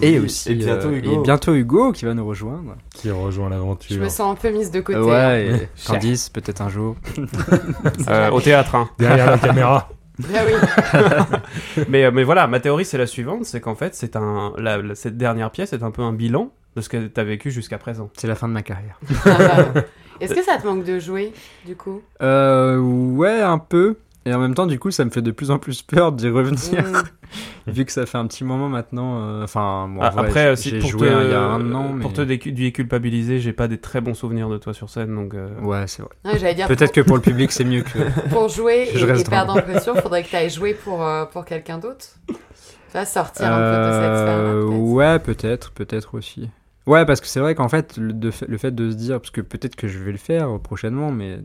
et 0.00 0.18
aussi 0.18 0.50
Et 0.50 0.54
bientôt 0.56 0.88
euh, 0.88 0.96
Hugo. 0.98 1.12
et 1.12 1.22
bientôt 1.22 1.54
Hugo 1.54 1.92
qui 1.92 2.06
va 2.06 2.14
nous 2.14 2.26
rejoindre. 2.26 2.74
Qui 2.92 3.10
rejoint 3.12 3.46
Je 3.48 3.54
l'aventure. 3.54 4.00
me 4.02 4.08
sens 4.08 4.32
un 4.32 4.34
peu 4.34 4.50
mise 4.50 4.72
de 4.72 4.80
côté. 4.80 4.98
Euh, 4.98 5.02
hein. 5.02 5.06
ouais, 5.06 5.46
et 5.64 5.68
Candice 5.86 6.28
peut-être 6.28 6.60
un 6.62 6.68
jour. 6.68 6.96
Euh, 8.08 8.30
au 8.30 8.40
théâtre. 8.40 8.74
hein. 8.74 8.88
Derrière 8.98 9.30
la 9.30 9.38
caméra. 9.38 9.88
Ah 10.34 10.40
oui. 10.46 11.84
mais, 11.88 12.04
euh, 12.04 12.10
mais 12.12 12.22
voilà, 12.24 12.46
ma 12.46 12.60
théorie 12.60 12.84
c'est 12.84 12.98
la 12.98 13.06
suivante, 13.06 13.44
c'est 13.44 13.60
qu'en 13.60 13.74
fait, 13.74 13.94
c'est 13.94 14.16
un, 14.16 14.52
la- 14.58 14.78
la- 14.78 14.94
cette 14.94 15.16
dernière 15.16 15.50
pièce 15.50 15.72
est 15.72 15.82
un 15.82 15.90
peu 15.90 16.02
un 16.02 16.12
bilan 16.12 16.50
de 16.76 16.80
ce 16.80 16.88
que 16.88 17.06
tu 17.06 17.20
as 17.20 17.24
vécu 17.24 17.50
jusqu'à 17.50 17.78
présent. 17.78 18.10
C'est 18.16 18.26
la 18.28 18.34
fin 18.34 18.48
de 18.48 18.52
ma 18.52 18.62
carrière. 18.62 18.98
Est-ce 20.22 20.34
que 20.34 20.42
ça 20.42 20.56
te 20.58 20.66
manque 20.66 20.84
de 20.84 20.98
jouer, 20.98 21.32
du 21.66 21.76
coup? 21.76 22.00
Euh, 22.22 22.78
ouais, 22.78 23.40
un 23.40 23.58
peu. 23.58 23.96
Et 24.24 24.32
en 24.32 24.38
même 24.38 24.54
temps, 24.54 24.66
du 24.66 24.78
coup, 24.78 24.92
ça 24.92 25.04
me 25.04 25.10
fait 25.10 25.20
de 25.20 25.32
plus 25.32 25.50
en 25.50 25.58
plus 25.58 25.82
peur 25.82 26.12
d'y 26.12 26.28
revenir. 26.28 26.84
Mm. 26.84 27.02
Vu 27.66 27.84
que 27.84 27.90
ça 27.90 28.06
fait 28.06 28.18
un 28.18 28.26
petit 28.28 28.44
moment 28.44 28.68
maintenant, 28.68 29.18
euh, 29.20 29.42
enfin, 29.42 29.88
bon, 29.92 30.00
Ah, 30.00 30.12
Après, 30.16 30.54
j'ai 30.54 30.78
pour 30.78 30.90
joué 30.90 31.08
te, 31.08 31.24
il 31.24 31.30
y 31.30 31.34
a 31.34 31.40
un 31.40 31.74
an, 31.74 31.92
mais 31.94 32.02
pour 32.02 32.12
te 32.12 32.20
décu- 32.20 32.52
déculpabiliser, 32.52 33.40
j'ai 33.40 33.52
pas 33.52 33.66
des 33.66 33.78
très 33.78 34.00
bons 34.00 34.14
souvenirs 34.14 34.48
de 34.48 34.58
toi 34.58 34.74
sur 34.74 34.90
scène, 34.90 35.12
donc. 35.14 35.34
euh, 35.34 35.48
ouais, 35.62 35.86
c'est 35.88 36.02
vrai. 36.02 36.10
Ouais, 36.24 36.38
J'allais 36.38 36.54
dire, 36.54 36.68
Peut-être 36.68 36.92
que 36.92 37.00
pour 37.00 37.16
le 37.16 37.22
public, 37.22 37.50
c'est 37.50 37.64
mieux 37.64 37.82
que. 37.82 37.98
pour, 38.30 38.48
jouer 38.48 38.90
Je 38.94 39.04
et, 39.08 39.20
et 39.20 39.24
perdre 39.24 39.54
dans- 39.54 39.58
en 39.58 39.62
pression, 39.62 39.96
faudrait 39.96 40.22
que 40.22 40.28
tu 40.28 40.36
ailles 40.36 40.50
jouer 40.50 40.74
pour, 40.74 41.04
euh, 41.04 41.24
pour 41.24 41.44
quelqu'un 41.44 41.78
d'autre. 41.78 42.06
Tu 42.28 42.34
vas 42.94 43.04
sortir 43.06 43.46
un 43.52 43.56
peu 43.56 43.76
de 43.88 43.92
cette 43.92 44.02
Euh, 44.02 44.22
sphère-là. 44.24 44.52
peut-être. 44.68 44.92
ouais, 44.92 45.18
peut-être, 45.18 45.70
peut-être 45.72 46.14
aussi. 46.14 46.48
Ouais, 46.86 47.04
parce 47.06 47.20
que 47.20 47.26
c'est 47.26 47.40
vrai 47.40 47.54
qu'en 47.54 47.68
fait, 47.68 47.96
le, 47.96 48.12
de 48.12 48.30
fait- 48.30 48.46
le 48.48 48.58
fait 48.58 48.74
de 48.74 48.90
se 48.90 48.96
dire, 48.96 49.20
parce 49.20 49.30
que 49.30 49.40
peut-être 49.40 49.76
que 49.76 49.86
je 49.88 49.98
vais 49.98 50.12
le 50.12 50.18
faire 50.18 50.58
prochainement, 50.60 51.12
mais 51.12 51.38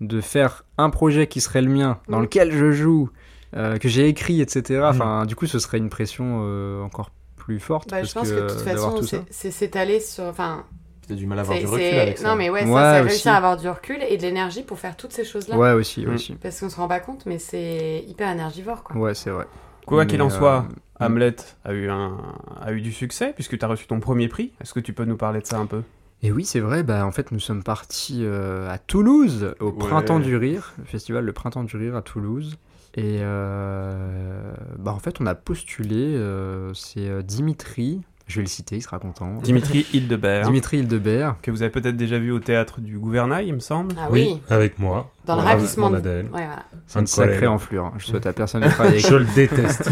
de 0.00 0.20
faire 0.20 0.64
un 0.78 0.90
projet 0.90 1.26
qui 1.26 1.40
serait 1.40 1.62
le 1.62 1.70
mien, 1.70 1.98
dans 2.08 2.18
Mm. 2.18 2.22
lequel 2.22 2.52
je 2.52 2.72
joue, 2.72 3.10
euh, 3.56 3.76
que 3.78 3.88
j'ai 3.88 4.08
écrit, 4.08 4.40
etc. 4.40 4.80
Mm. 4.80 4.84
Enfin, 4.84 5.26
du 5.26 5.36
coup, 5.36 5.46
ce 5.46 5.58
serait 5.58 5.78
une 5.78 5.90
pression 5.90 6.40
euh, 6.44 6.82
encore 6.82 7.10
plus 7.36 7.60
forte. 7.60 7.90
Bah, 7.90 8.02
je 8.02 8.12
parce 8.12 8.14
pense 8.14 8.28
que, 8.30 8.42
de 8.42 8.48
toute 8.54 8.64
d'avoir 8.64 8.90
façon, 8.92 8.98
tout 9.00 9.06
ça. 9.06 9.18
c'est- 9.30 9.50
s'étaler 9.50 10.00
sur. 10.00 10.24
Enfin, 10.24 10.64
du 11.08 11.26
mal 11.26 11.38
à 11.38 11.42
avoir 11.42 11.58
du 11.58 11.66
recul 11.66 11.80
c'est- 11.80 11.98
avec 12.00 12.18
ça. 12.18 12.28
Non, 12.28 12.36
mais 12.36 12.50
ouais, 12.50 12.62
Ouais, 12.64 12.70
ça, 12.72 12.94
c'est 12.94 13.00
réussir 13.00 13.32
à 13.32 13.36
avoir 13.36 13.56
du 13.56 13.68
recul 13.68 13.98
et 14.08 14.16
de 14.16 14.22
l'énergie 14.22 14.62
pour 14.62 14.78
faire 14.78 14.96
toutes 14.96 15.12
ces 15.12 15.24
choses-là. 15.24 15.56
Ouais, 15.58 15.72
aussi, 15.72 16.06
Mm. 16.06 16.14
aussi. 16.14 16.34
Parce 16.34 16.60
qu'on 16.60 16.68
se 16.70 16.76
rend 16.76 16.86
pas 16.88 17.00
compte, 17.00 17.26
mais 17.26 17.38
c'est 17.40 18.04
hyper 18.06 18.30
énergivore, 18.30 18.82
quoi. 18.84 18.96
Ouais, 18.96 19.14
c'est 19.14 19.30
vrai. 19.30 19.46
Quoi 19.86 20.06
qu'il 20.06 20.22
en 20.22 20.30
soit, 20.30 20.66
euh, 20.68 20.74
Hamlet 21.00 21.36
a 21.64 21.72
eu, 21.72 21.88
un, 21.88 22.16
a 22.60 22.72
eu 22.72 22.80
du 22.80 22.92
succès 22.92 23.32
puisque 23.34 23.58
tu 23.58 23.64
as 23.64 23.68
reçu 23.68 23.86
ton 23.86 24.00
premier 24.00 24.28
prix. 24.28 24.52
Est-ce 24.60 24.74
que 24.74 24.80
tu 24.80 24.92
peux 24.92 25.04
nous 25.04 25.16
parler 25.16 25.40
de 25.40 25.46
ça 25.46 25.58
un 25.58 25.66
peu? 25.66 25.82
Et 26.22 26.32
oui, 26.32 26.44
c'est 26.44 26.60
vrai, 26.60 26.82
bah, 26.82 27.06
en 27.06 27.12
fait, 27.12 27.32
nous 27.32 27.40
sommes 27.40 27.62
partis 27.62 28.20
euh, 28.24 28.70
à 28.70 28.76
Toulouse, 28.78 29.54
au 29.58 29.70
Ouais. 29.70 29.78
Printemps 29.78 30.20
du 30.20 30.36
Rire, 30.36 30.74
le 30.78 30.84
festival 30.84 31.24
Le 31.24 31.32
Printemps 31.32 31.64
du 31.64 31.76
Rire 31.76 31.96
à 31.96 32.02
Toulouse. 32.02 32.58
Et 32.94 33.20
euh, 33.20 34.52
bah, 34.78 34.92
en 34.92 34.98
fait, 34.98 35.20
on 35.20 35.26
a 35.26 35.34
postulé, 35.34 36.14
euh, 36.16 36.74
c'est 36.74 37.22
Dimitri, 37.22 38.02
je 38.30 38.36
vais 38.36 38.42
le 38.42 38.48
citer, 38.48 38.76
il 38.76 38.82
sera 38.82 38.98
content. 38.98 39.34
Dimitri 39.42 39.86
Hildebert, 39.92 40.46
Dimitri 40.46 40.78
Hildebert. 40.78 41.34
que 41.42 41.50
vous 41.50 41.62
avez 41.62 41.70
peut-être 41.70 41.96
déjà 41.96 42.18
vu 42.18 42.30
au 42.32 42.38
théâtre 42.38 42.80
du 42.80 42.98
Gouvernail, 42.98 43.46
il 43.48 43.54
me 43.54 43.60
semble. 43.60 43.94
Ah 44.00 44.08
oui, 44.10 44.38
avec 44.48 44.78
moi. 44.78 45.10
dans 45.26 45.36
le 45.36 45.42
ravissement 45.42 45.88
de. 45.88 45.92
mon 45.94 45.98
Adèle. 45.98 46.24
Ouais, 46.26 46.30
voilà. 46.46 46.64
C'est 46.86 47.00
une 47.00 47.06
sacrée 47.06 47.46
enflure. 47.46 47.86
hein. 47.86 47.92
Je 47.98 48.06
souhaite 48.06 48.26
à 48.26 48.32
personne 48.32 48.62
de 48.62 48.68
travailler 48.68 48.96
avec 49.04 49.08
Je 49.10 49.14
le 49.16 49.26
déteste. 49.34 49.90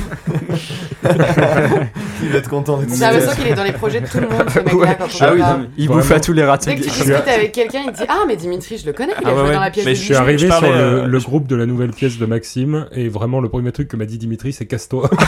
Il 2.22 2.30
va 2.30 2.38
être 2.38 2.48
content 2.48 2.78
d'être 2.78 2.92
J'ai 2.94 3.00
l'impression 3.00 3.32
qu'il 3.42 3.46
est 3.46 3.54
dans 3.54 3.64
les 3.64 3.72
projets 3.72 4.00
de 4.00 4.06
tout 4.08 4.18
le 4.20 4.28
monde, 4.28 4.48
ce 4.50 4.58
mec-là, 4.60 4.74
Ouais. 4.76 4.96
quand 4.98 5.04
on 5.06 5.08
Ah 5.24 5.30
oui, 5.32 5.40
non, 5.40 5.68
il 5.76 5.86
Vraiment. 5.86 6.00
bouffe 6.02 6.10
à 6.12 6.20
tous 6.20 6.32
les 6.32 6.42
Dès 6.42 6.48
râteliers. 6.48 6.76
que 6.76 6.82
tu 6.82 6.88
Je 6.88 6.94
suis 6.94 7.04
discutes 7.04 7.28
avec 7.28 7.52
quelqu'un, 7.52 7.80
il 7.86 7.92
te 7.92 7.98
dit 7.98 8.04
Ah, 8.08 8.24
mais 8.26 8.36
Dimitri, 8.36 8.78
je 8.78 8.86
le 8.86 8.92
connais, 8.92 9.12
il 9.20 9.26
a 9.26 9.30
Ah 9.30 9.34
ouais, 9.34 9.38
joué 9.40 9.48
ouais. 9.48 9.54
dans 9.54 9.60
la 9.60 9.70
pièce 9.70 9.84
Mais 9.86 9.92
de 9.92 9.96
je 9.96 10.02
suis 10.02 10.14
arrivé 10.14 10.50
sur 10.50 10.60
le, 10.62 10.68
euh, 10.68 11.06
le 11.06 11.18
groupe 11.20 11.46
de 11.46 11.56
la 11.56 11.66
nouvelle 11.66 11.90
pièce 11.90 12.18
de 12.18 12.26
Maxime 12.26 12.86
et 12.92 13.08
vraiment 13.08 13.40
le 13.40 13.48
premier 13.48 13.72
truc 13.72 13.88
que 13.88 13.96
m'a 13.96 14.06
dit 14.06 14.18
Dimitri 14.18 14.52
c'est 14.52 14.66
casse-toi. 14.66 15.08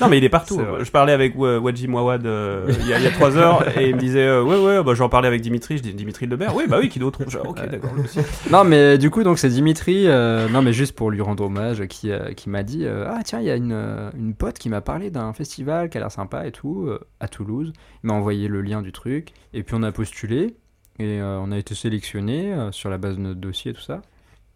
Non, 0.00 0.08
mais 0.08 0.18
il 0.18 0.24
est 0.24 0.28
partout. 0.28 0.60
C'est. 0.78 0.84
Je 0.84 0.90
parlais 0.90 1.12
avec 1.12 1.34
euh, 1.36 1.58
Wadji 1.58 1.88
Mouawad 1.88 2.26
euh, 2.26 2.66
il 2.80 2.86
y, 2.88 2.92
a- 2.92 2.98
il 2.98 3.04
y 3.04 3.06
a 3.06 3.10
trois 3.10 3.36
heures 3.36 3.76
et 3.78 3.88
il 3.88 3.94
me 3.96 4.00
disait 4.00 4.26
euh, 4.26 4.42
Ouais, 4.42 4.58
ouais, 4.58 4.82
bah, 4.82 4.94
j'en 4.94 5.08
parlais 5.08 5.28
avec 5.28 5.40
Dimitri. 5.40 5.78
Je 5.78 5.82
dis 5.82 5.94
Dimitri 5.94 6.26
Hildebert 6.26 6.54
Oui, 6.54 6.64
bah 6.68 6.78
oui, 6.80 6.88
qui 6.88 6.98
d'autre 6.98 7.24
dis, 7.24 7.36
Ok, 7.36 7.66
d'accord. 7.68 7.94
lui 7.94 8.02
aussi. 8.02 8.20
Non, 8.50 8.64
mais 8.64 8.98
du 8.98 9.10
coup, 9.10 9.22
donc 9.22 9.38
c'est 9.38 9.48
Dimitri, 9.48 10.06
euh, 10.06 10.48
non, 10.48 10.62
mais 10.62 10.72
juste 10.72 10.94
pour 10.94 11.10
lui 11.10 11.20
rendre 11.22 11.44
hommage, 11.44 11.86
qui, 11.86 12.10
euh, 12.10 12.32
qui 12.32 12.50
m'a 12.50 12.62
dit 12.62 12.84
euh, 12.84 13.06
Ah, 13.08 13.20
tiens, 13.24 13.40
il 13.40 13.46
y 13.46 13.50
a 13.50 13.56
une, 13.56 13.72
euh, 13.72 14.10
une 14.18 14.34
pote 14.34 14.58
qui 14.58 14.68
m'a 14.68 14.80
parlé 14.80 15.10
d'un 15.10 15.32
festival 15.32 15.88
qui 15.88 15.96
a 15.96 16.00
l'air 16.00 16.10
sympa 16.12 16.46
et 16.46 16.52
tout, 16.52 16.86
euh, 16.88 17.00
à 17.20 17.28
Toulouse. 17.28 17.72
Il 18.04 18.08
m'a 18.08 18.14
envoyé 18.14 18.48
le 18.48 18.60
lien 18.62 18.82
du 18.82 18.92
truc, 18.92 19.32
et 19.54 19.62
puis 19.62 19.74
on 19.78 19.82
a 19.82 19.92
postulé, 19.92 20.56
et 20.98 21.20
euh, 21.20 21.38
on 21.40 21.52
a 21.52 21.58
été 21.58 21.74
sélectionné 21.74 22.52
euh, 22.52 22.72
sur 22.72 22.90
la 22.90 22.98
base 22.98 23.16
de 23.16 23.20
notre 23.22 23.40
dossier 23.40 23.70
et 23.70 23.74
tout 23.74 23.80
ça. 23.82 24.02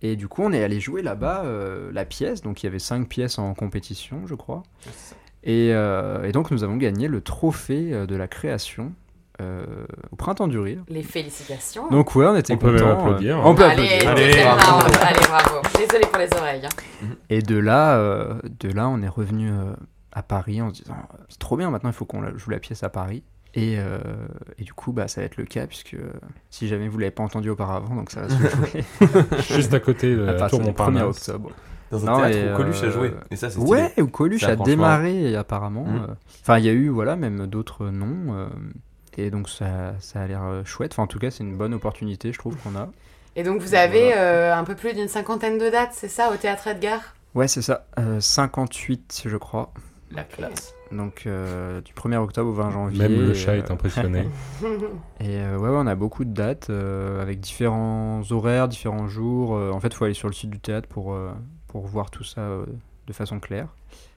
Et 0.03 0.17
du 0.17 0.29
coup, 0.29 0.43
on 0.43 0.51
est 0.53 0.65
allé 0.65 0.81
jouer 0.81 1.03
là-bas 1.03 1.43
euh, 1.45 1.91
la 1.93 2.07
pièce, 2.07 2.41
donc 2.41 2.63
il 2.63 2.67
y 2.67 2.69
avait 2.69 2.79
cinq 2.79 3.07
pièces 3.07 3.39
en 3.39 3.53
compétition, 3.53 4.23
je 4.27 4.35
crois. 4.35 4.63
Et, 5.45 5.71
euh, 5.73 6.25
et 6.25 6.33
donc, 6.33 6.51
nous 6.51 6.65
avons 6.65 6.77
gagné 6.77 7.09
le 7.09 7.21
trophée 7.21 7.91
euh, 7.93 8.07
de 8.07 8.15
la 8.17 8.29
création 8.29 8.93
euh, 9.41 9.65
au 10.11 10.17
Printemps 10.17 10.49
du 10.49 10.59
Rire. 10.59 10.83
Les 10.89 11.03
félicitations. 11.03 11.89
Donc, 11.89 12.15
ouais, 12.15 12.27
on 12.27 12.37
était 12.37 12.53
On 12.53 12.59
peut 12.59 12.73
même 12.73 12.83
contents, 12.83 12.91
euh, 12.91 12.95
applaudir, 12.95 13.37
hein. 13.39 13.43
On 13.47 13.55
peut 13.55 13.65
allez, 13.65 13.85
applaudir. 13.89 14.11
Allez, 14.11 14.27
deuxième 14.27 14.55
bravo. 14.57 14.87
Allez, 15.03 15.27
bravo. 15.29 15.63
Désolé 15.79 16.07
pour 16.07 16.19
les 16.19 16.29
oreilles. 16.37 16.67
hein. 16.67 17.07
Et 17.31 17.41
de 17.41 17.57
là, 17.57 17.97
euh, 17.97 18.35
de 18.61 18.69
là, 18.71 18.89
on 18.89 19.01
est 19.01 19.09
revenu 19.09 19.51
euh, 19.51 19.73
à 20.13 20.23
Paris 20.23 20.61
en 20.61 20.69
se 20.75 20.83
disant 20.83 20.97
c'est 21.31 21.39
trop 21.39 21.57
bien 21.57 21.71
maintenant, 21.71 21.89
il 21.89 21.95
faut 21.95 22.05
qu'on 22.05 22.37
joue 22.37 22.51
la 22.51 22.59
pièce 22.59 22.83
à 22.83 22.91
Paris. 22.91 23.23
Et, 23.55 23.77
euh, 23.79 23.99
et 24.59 24.63
du 24.65 24.75
coup, 24.75 24.93
bah, 24.93 25.09
ça 25.09 25.23
va 25.23 25.25
être 25.25 25.37
le 25.39 25.45
cas 25.45 25.67
puisque 25.67 25.95
euh, 25.95 26.13
si 26.51 26.69
jamais 26.69 26.87
vous 26.89 26.99
l'avez 26.99 27.11
pas 27.11 27.23
entendu 27.25 27.49
auparavant, 27.51 27.97
donc 27.97 28.11
ça 28.11 28.21
va 28.23 28.29
se 28.29 28.35
jouer 28.57 28.85
Juste 29.57 29.73
à 29.75 29.81
côté 29.81 30.15
de 30.15 30.25
à 30.29 30.33
la 30.35 30.49
tour 30.51 30.59
du 30.59 30.65
1er 30.67 30.69
Montparnasse. 30.69 31.29
octobre. 31.29 31.51
Dans 31.91 32.07
un 32.07 32.11
Non, 32.13 32.19
théâtre 32.19 32.37
et, 32.37 32.53
où 32.53 32.57
Coluche 32.57 32.83
a 32.83 32.87
euh, 32.87 32.91
joué. 32.91 33.13
Et 33.31 33.37
ça, 33.37 33.51
c'est. 33.51 33.59
Ouais, 33.59 33.93
où 34.01 34.07
Coluche 34.07 34.43
Ça, 34.43 34.51
a 34.51 34.57
démarré 34.57 35.35
apparemment. 35.37 35.87
Euh. 35.89 36.15
Enfin, 36.43 36.59
il 36.59 36.65
y 36.65 36.69
a 36.69 36.73
eu 36.73 36.89
voilà 36.89 37.17
même 37.17 37.47
d'autres 37.47 37.89
noms. 37.89 38.35
euh, 38.35 38.49
et 39.19 39.31
donc 39.31 39.49
ça, 39.49 39.95
ça 39.99 40.21
a 40.23 40.27
l'air 40.27 40.63
chouette. 40.65 40.93
Enfin, 40.93 41.03
en 41.03 41.09
tout 41.09 41.19
cas, 41.19 41.31
c'est 41.31 41.43
une 41.43 41.57
bonne 41.57 41.75
opportunité, 41.75 42.33
je 42.33 42.39
trouve 42.39 42.57
qu'on 42.57 42.77
a. 42.79 42.89
Et 43.37 43.43
donc, 43.43 43.61
vous 43.61 43.75
avez 43.75 44.13
euh, 44.17 44.55
un 44.55 44.65
peu 44.65 44.75
plus 44.75 44.93
d'une 44.95 45.09
cinquantaine 45.09 45.59
de 45.59 45.69
dates, 45.71 45.93
c'est 45.93 46.09
ça, 46.09 46.31
au 46.33 46.37
Théâtre 46.37 46.67
Edgar? 46.69 47.01
Ouais, 47.35 47.47
c'est 47.49 47.63
ça. 47.63 47.87
Euh, 47.99 48.21
58, 48.21 49.23
je 49.27 49.37
crois. 49.37 49.73
La 50.13 50.25
classe. 50.25 50.75
Donc 50.91 51.23
euh, 51.27 51.81
du 51.83 51.93
1er 51.93 52.17
octobre 52.17 52.51
au 52.51 52.53
20 52.53 52.71
janvier. 52.73 53.09
Même 53.09 53.29
le 53.29 53.35
chat 53.35 53.53
euh, 53.53 53.59
est 53.59 53.71
impressionné. 53.71 54.29
Et 55.21 55.39
euh, 55.39 55.57
ouais, 55.57 55.69
ouais, 55.69 55.77
on 55.79 55.87
a 55.87 55.95
beaucoup 55.95 56.25
de 56.25 56.33
dates 56.35 56.69
euh, 56.71 57.23
avec 57.23 57.39
différents 57.39 58.23
horaires, 58.33 58.67
différents 58.67 59.07
jours. 59.07 59.55
Euh, 59.55 59.71
en 59.71 59.79
fait, 59.79 59.89
il 59.89 59.95
faut 59.95 60.05
aller 60.05 60.15
sur 60.15 60.27
le 60.27 60.35
site 60.35 60.51
du 60.51 60.59
théâtre 60.59 60.89
pour, 60.89 61.13
euh, 61.15 61.31
pour 61.71 61.87
voir 61.87 62.11
tout 62.11 62.25
ça 62.25 62.41
euh, 62.41 62.67
de 63.07 63.13
façon 63.13 63.39
claire. 63.41 63.69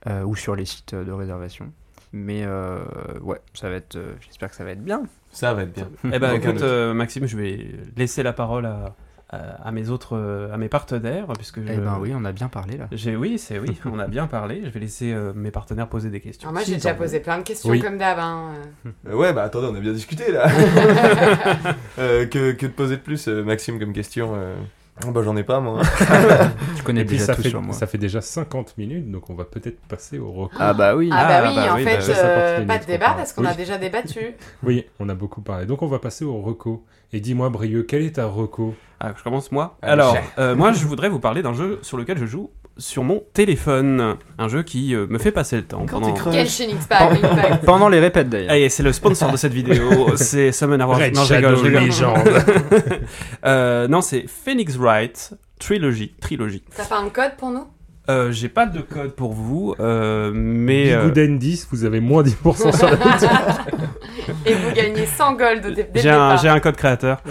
Euh, 0.08 0.24
ou 0.24 0.36
sur 0.36 0.56
les 0.56 0.66
sites 0.66 0.94
de 0.96 1.12
réservation. 1.12 1.72
Mais 2.12 2.44
euh, 2.46 2.78
ouais, 3.22 3.40
ça 3.54 3.70
va 3.70 3.76
être. 3.76 3.96
euh, 3.96 4.14
J'espère 4.22 4.50
que 4.50 4.56
ça 4.56 4.64
va 4.64 4.72
être 4.72 4.84
bien. 4.84 5.04
Ça 5.32 5.54
va 5.54 5.64
être 5.64 5.74
bien. 5.74 5.90
Eh 6.14 6.20
ben, 6.20 6.34
écoute, 6.34 6.62
euh, 6.62 6.94
Maxime, 6.94 7.26
je 7.26 7.38
vais 7.38 7.68
laisser 7.98 8.22
la 8.22 8.34
parole 8.34 8.66
à, 8.68 8.96
à, 9.30 9.38
à 9.68 9.72
mes 9.72 9.90
autres, 9.90 10.16
euh, 10.16 10.54
à 10.54 10.58
mes 10.58 10.70
partenaires, 10.70 11.26
puisque 11.38 11.60
je- 11.66 11.72
Eh 11.74 11.78
ben 11.78 11.98
oui, 12.00 12.12
on 12.16 12.24
a 12.26 12.32
bien 12.32 12.50
parlé 12.50 12.78
là. 12.78 12.88
J'ai, 12.92 13.16
oui, 13.16 13.40
c'est 13.40 13.58
oui, 13.58 13.80
on 13.86 13.98
a 13.98 14.06
bien 14.08 14.28
parlé. 14.28 14.62
Je 14.64 14.70
vais 14.70 14.80
laisser 14.80 15.12
euh, 15.12 15.32
mes 15.34 15.50
partenaires 15.50 15.88
poser 15.90 16.10
des 16.12 16.20
questions. 16.20 16.50
Alors 16.50 16.54
moi, 16.54 16.64
Si 16.64 16.72
j'ai 16.72 16.78
déjà 16.78 16.94
posé 16.94 17.20
plein 17.20 17.40
de 17.40 17.44
questions 17.44 17.70
Oui. 17.72 17.80
comme 17.80 17.98
d'hab. 17.98 18.20
hein. 18.20 18.52
Euh, 19.08 19.16
ouais, 19.16 19.34
bah 19.34 19.44
attendez, 19.44 19.68
on 19.72 19.76
a 19.76 19.80
bien 19.80 19.94
discuté 19.94 20.32
là. 20.32 20.48
Euh, 22.00 22.26
que, 22.28 22.52
que 22.52 22.66
de 22.68 22.72
poser 22.72 22.98
de 22.98 23.02
plus, 23.02 23.28
euh, 23.28 23.44
Maxime, 23.44 23.80
comme 23.80 23.94
question 23.94 24.34
euh, 24.36 24.56
oh, 25.06 25.12
Bah 25.12 25.22
j'en 25.24 25.36
ai 25.36 25.44
pas 25.44 25.60
moi. 25.60 25.82
Tu 26.76 26.84
connais 26.84 27.02
Et 27.02 27.06
puis 27.06 27.18
déjà 27.18 27.28
ça 27.28 27.36
tout 27.36 27.42
fait, 27.44 27.50
sur 27.50 27.62
moi. 27.62 27.74
ça 27.74 27.88
fait 27.88 27.98
déjà 27.98 28.22
50 28.22 28.78
minutes, 28.78 29.10
donc 29.12 29.30
on 29.30 29.36
va 29.36 29.46
peut-être 29.46 29.80
passer 29.88 30.20
au 30.20 30.32
recours. 30.32 30.52
Ah 30.60 30.74
bah 30.74 30.96
oui. 30.96 31.10
Ah, 31.12 31.26
bah 31.28 31.42
Ah, 31.44 31.50
oui, 31.50 31.56
bah 31.56 31.74
en 31.74 31.76
oui, 31.78 31.84
fait, 31.84 31.98
bah, 31.98 32.14
euh, 32.18 32.66
pas 32.66 32.78
de 32.80 32.86
débat 32.86 33.14
parce 33.16 33.34
qu'on 33.34 33.46
a 33.46 33.54
déjà 33.54 33.78
débattu. 33.78 34.20
Oui, 34.64 34.86
on 35.00 35.10
a 35.10 35.16
beaucoup 35.16 35.42
parlé. 35.42 35.66
Donc 35.66 35.82
on 35.82 35.88
va 35.88 36.00
passer 36.00 36.26
au 36.26 36.42
reco. 36.42 36.86
Et 37.12 37.20
dis-moi, 37.20 37.50
Brieux, 37.50 37.84
quel 37.84 38.02
est 38.04 38.16
ta 38.16 38.26
reco? 38.26 38.76
Ah, 39.00 39.14
je 39.18 39.24
commence 39.24 39.52
moi? 39.52 39.78
Allez, 39.82 39.94
Alors, 39.94 40.18
euh, 40.40 40.56
moi, 40.56 40.72
je 40.72 40.86
voudrais 40.86 41.10
vous 41.10 41.20
parler 41.20 41.42
d'un 41.44 41.54
jeu 41.54 41.80
sur 41.82 41.98
lequel 41.98 42.18
je 42.18 42.26
joue 42.26 42.50
sur 42.78 43.04
mon 43.04 43.24
téléphone. 43.34 44.16
Un 44.38 44.48
jeu 44.48 44.64
qui 44.64 44.96
euh, 44.96 45.08
me 45.08 45.18
fait 45.18 45.32
passer 45.32 45.56
le 45.58 45.64
temps. 45.64 45.86
Quand 45.88 46.02
pendant... 46.02 46.14
Pendant 47.66 47.90
les 47.90 48.00
répètes 48.00 48.30
d'ailleurs. 48.30 48.52
Allez, 48.52 48.70
c'est 48.70 48.84
le 48.84 48.94
sponsor 48.94 49.32
de 49.32 49.38
cette 49.38 49.54
vidéo, 49.54 50.12
c'est 50.16 50.52
Summon 50.52 50.80
Wars. 50.80 50.98
Red 50.98 51.16
non, 51.16 51.24
Shadow 51.24 51.56
je 51.56 51.64
rigole. 51.64 51.86
Legend. 51.86 52.18
Euh, 53.46 53.88
non, 53.88 54.02
c'est 54.02 54.26
Phoenix 54.28 54.78
Wright 54.78 55.34
Trilogy. 55.60 56.14
Trilogy. 56.22 56.64
T'as 56.76 56.86
pas 56.86 57.00
un 57.00 57.10
code 57.10 57.36
pour 57.38 57.52
nous? 57.52 57.66
Euh, 58.10 58.32
J'ai 58.32 58.50
pas 58.50 58.66
de 58.66 58.82
code 58.82 59.14
pour 59.14 59.32
vous, 59.32 59.76
euh, 59.80 60.30
mais 60.34 60.92
euh, 60.92 61.04
Bigouden 61.04 61.38
10, 61.40 61.68
vous 61.72 61.86
avez 61.86 62.02
moins 62.02 62.22
10% 62.22 62.76
sur 62.76 62.90
la 62.90 62.96
boutique. 62.98 63.30
Et 64.46 64.54
vous 64.54 64.72
gagnez 64.76 65.06
100 65.06 65.34
gold 65.36 65.74
dès, 65.74 66.02
j'ai 66.02 66.10
un, 66.10 66.60
code 66.60 66.76
créateur. 66.76 67.24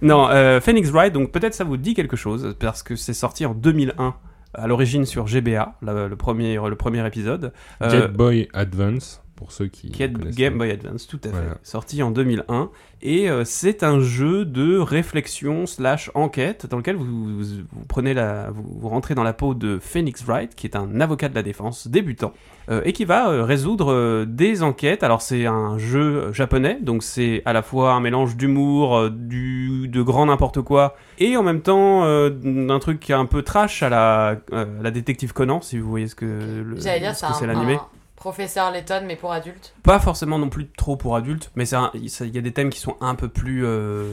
non, 0.00 0.28
euh, 0.28 0.60
Phoenix 0.60 0.90
Wright, 0.90 1.12
donc 1.12 1.32
peut-être 1.32 1.54
ça 1.54 1.64
vous 1.64 1.76
dit 1.76 1.94
quelque 1.94 2.16
chose, 2.16 2.54
parce 2.60 2.84
que 2.84 2.94
c'est 2.94 3.14
sorti 3.14 3.44
en 3.44 3.52
2001, 3.52 4.14
à 4.54 4.66
l'origine 4.66 5.04
sur 5.04 5.26
GBA, 5.26 5.74
le, 5.82 6.14
premier, 6.14 6.56
le 6.56 6.74
premier 6.76 7.06
épisode. 7.06 7.52
Euh, 7.82 7.90
Jet 7.90 8.08
Boy 8.08 8.48
Advance, 8.52 9.19
pour 9.40 9.50
ceux 9.52 9.66
qui. 9.66 9.90
Qui 9.90 10.06
Game. 10.08 10.58
Boy 10.58 10.70
Advance, 10.70 11.08
tout 11.08 11.18
à 11.24 11.28
fait. 11.28 11.34
Voilà. 11.34 11.58
Sorti 11.64 12.02
en 12.04 12.10
2001. 12.12 12.70
Et 13.02 13.30
euh, 13.30 13.44
c'est 13.46 13.82
un 13.82 13.98
jeu 14.00 14.44
de 14.44 14.78
réflexion 14.78 15.64
slash 15.66 16.10
enquête 16.14 16.66
dans 16.66 16.76
lequel 16.76 16.96
vous, 16.96 17.06
vous, 17.06 17.42
vous 17.72 17.84
prenez 17.88 18.12
la, 18.12 18.50
vous, 18.50 18.62
vous 18.78 18.88
rentrez 18.90 19.14
dans 19.14 19.22
la 19.22 19.32
peau 19.32 19.54
de 19.54 19.78
Phoenix 19.80 20.22
Wright, 20.24 20.54
qui 20.54 20.66
est 20.66 20.76
un 20.76 21.00
avocat 21.00 21.30
de 21.30 21.34
la 21.34 21.42
défense 21.42 21.88
débutant, 21.88 22.34
euh, 22.70 22.82
et 22.84 22.92
qui 22.92 23.06
va 23.06 23.30
euh, 23.30 23.42
résoudre 23.44 23.90
euh, 23.90 24.26
des 24.28 24.62
enquêtes. 24.62 25.02
Alors 25.02 25.22
c'est 25.22 25.46
un 25.46 25.78
jeu 25.78 26.30
japonais, 26.34 26.78
donc 26.82 27.02
c'est 27.02 27.40
à 27.46 27.54
la 27.54 27.62
fois 27.62 27.94
un 27.94 28.00
mélange 28.00 28.36
d'humour, 28.36 28.94
euh, 28.96 29.10
du 29.10 29.88
de 29.88 30.02
grand 30.02 30.26
n'importe 30.26 30.60
quoi, 30.60 30.94
et 31.18 31.38
en 31.38 31.42
même 31.42 31.62
temps 31.62 32.04
euh, 32.04 32.28
d'un 32.28 32.78
truc 32.80 33.00
qui 33.00 33.12
est 33.12 33.14
un 33.16 33.24
peu 33.24 33.40
trash 33.42 33.82
à 33.82 33.88
la, 33.88 34.36
euh, 34.52 34.66
la 34.82 34.90
détective 34.90 35.32
Conan, 35.32 35.62
si 35.62 35.78
vous 35.78 35.88
voyez 35.88 36.06
ce 36.06 36.14
que, 36.14 36.26
le- 36.26 36.76
ce 36.76 36.82
c'est 36.82 37.00
que 37.00 37.06
un, 37.06 37.32
c'est 37.32 37.46
l'animé. 37.46 37.74
un 37.76 37.86
professeur 38.20 38.70
Letton, 38.70 39.02
mais 39.06 39.16
pour 39.16 39.32
adultes. 39.32 39.74
Pas 39.82 39.98
forcément 39.98 40.38
non 40.38 40.50
plus 40.50 40.68
trop 40.68 40.94
pour 40.96 41.16
adultes, 41.16 41.50
mais 41.56 41.64
il 41.66 42.34
y 42.34 42.38
a 42.38 42.40
des 42.42 42.52
thèmes 42.52 42.68
qui 42.68 42.78
sont 42.78 42.94
un 43.00 43.14
peu 43.14 43.28
plus, 43.28 43.64
euh, 43.64 44.12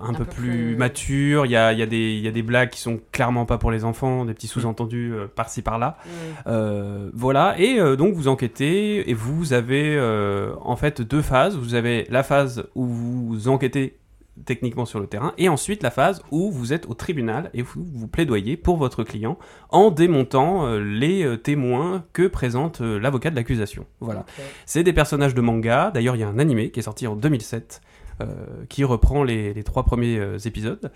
un, 0.00 0.14
peu, 0.14 0.24
peu 0.24 0.30
plus, 0.30 0.48
plus- 0.48 0.76
matures. 0.76 1.44
Il 1.44 1.52
y 1.52 1.56
a, 1.56 1.72
y, 1.74 1.82
a 1.82 1.86
des- 1.86 2.14
il 2.14 2.20
y 2.20 2.28
a 2.28 2.30
des 2.30 2.42
blagues 2.42 2.70
qui 2.70 2.80
sont 2.80 2.98
clairement 3.12 3.44
pas 3.44 3.58
pour 3.58 3.70
les 3.70 3.84
enfants, 3.84 4.24
des 4.24 4.32
petits 4.32 4.48
sous-entendus 4.48 5.12
euh, 5.12 5.26
par-ci 5.26 5.60
par-là. 5.60 5.98
Mm. 6.04 6.08
Euh, 6.46 7.10
voilà, 7.12 7.54
et 7.58 7.78
euh, 7.78 7.94
donc 7.94 8.14
vous 8.14 8.26
enquêtez 8.26 9.08
et 9.10 9.12
vous 9.14 9.52
avez 9.52 9.96
euh, 9.98 10.54
en 10.62 10.76
fait 10.76 11.02
deux 11.02 11.22
phases. 11.22 11.54
Vous 11.56 11.74
avez 11.74 12.06
la 12.08 12.22
phase 12.22 12.64
où 12.74 12.86
vous 12.86 13.48
enquêtez 13.48 13.98
techniquement 14.46 14.84
sur 14.84 14.98
le 14.98 15.06
terrain 15.06 15.34
et 15.38 15.48
ensuite 15.48 15.82
la 15.82 15.90
phase 15.90 16.22
où 16.30 16.50
vous 16.50 16.72
êtes 16.72 16.86
au 16.86 16.94
tribunal 16.94 17.50
et 17.54 17.62
vous, 17.62 17.84
vous 17.84 18.08
plaidoyez 18.08 18.56
pour 18.56 18.76
votre 18.76 19.04
client 19.04 19.38
en 19.70 19.90
démontant 19.90 20.66
euh, 20.66 20.80
les 20.80 21.22
euh, 21.22 21.36
témoins 21.36 22.04
que 22.12 22.26
présente 22.26 22.80
euh, 22.80 22.98
l'avocat 22.98 23.30
de 23.30 23.36
l'accusation. 23.36 23.86
Voilà. 24.00 24.24
C'est 24.66 24.82
des 24.82 24.92
personnages 24.92 25.34
de 25.34 25.40
manga. 25.40 25.90
D'ailleurs, 25.92 26.16
il 26.16 26.20
y 26.20 26.24
a 26.24 26.28
un 26.28 26.38
animé 26.38 26.70
qui 26.70 26.80
est 26.80 26.84
sorti 26.84 27.06
en 27.06 27.14
2007 27.14 27.80
euh, 28.20 28.26
qui 28.68 28.84
reprend 28.84 29.22
les, 29.22 29.52
les 29.52 29.64
trois 29.64 29.84
premiers 29.84 30.20
épisodes. 30.44 30.90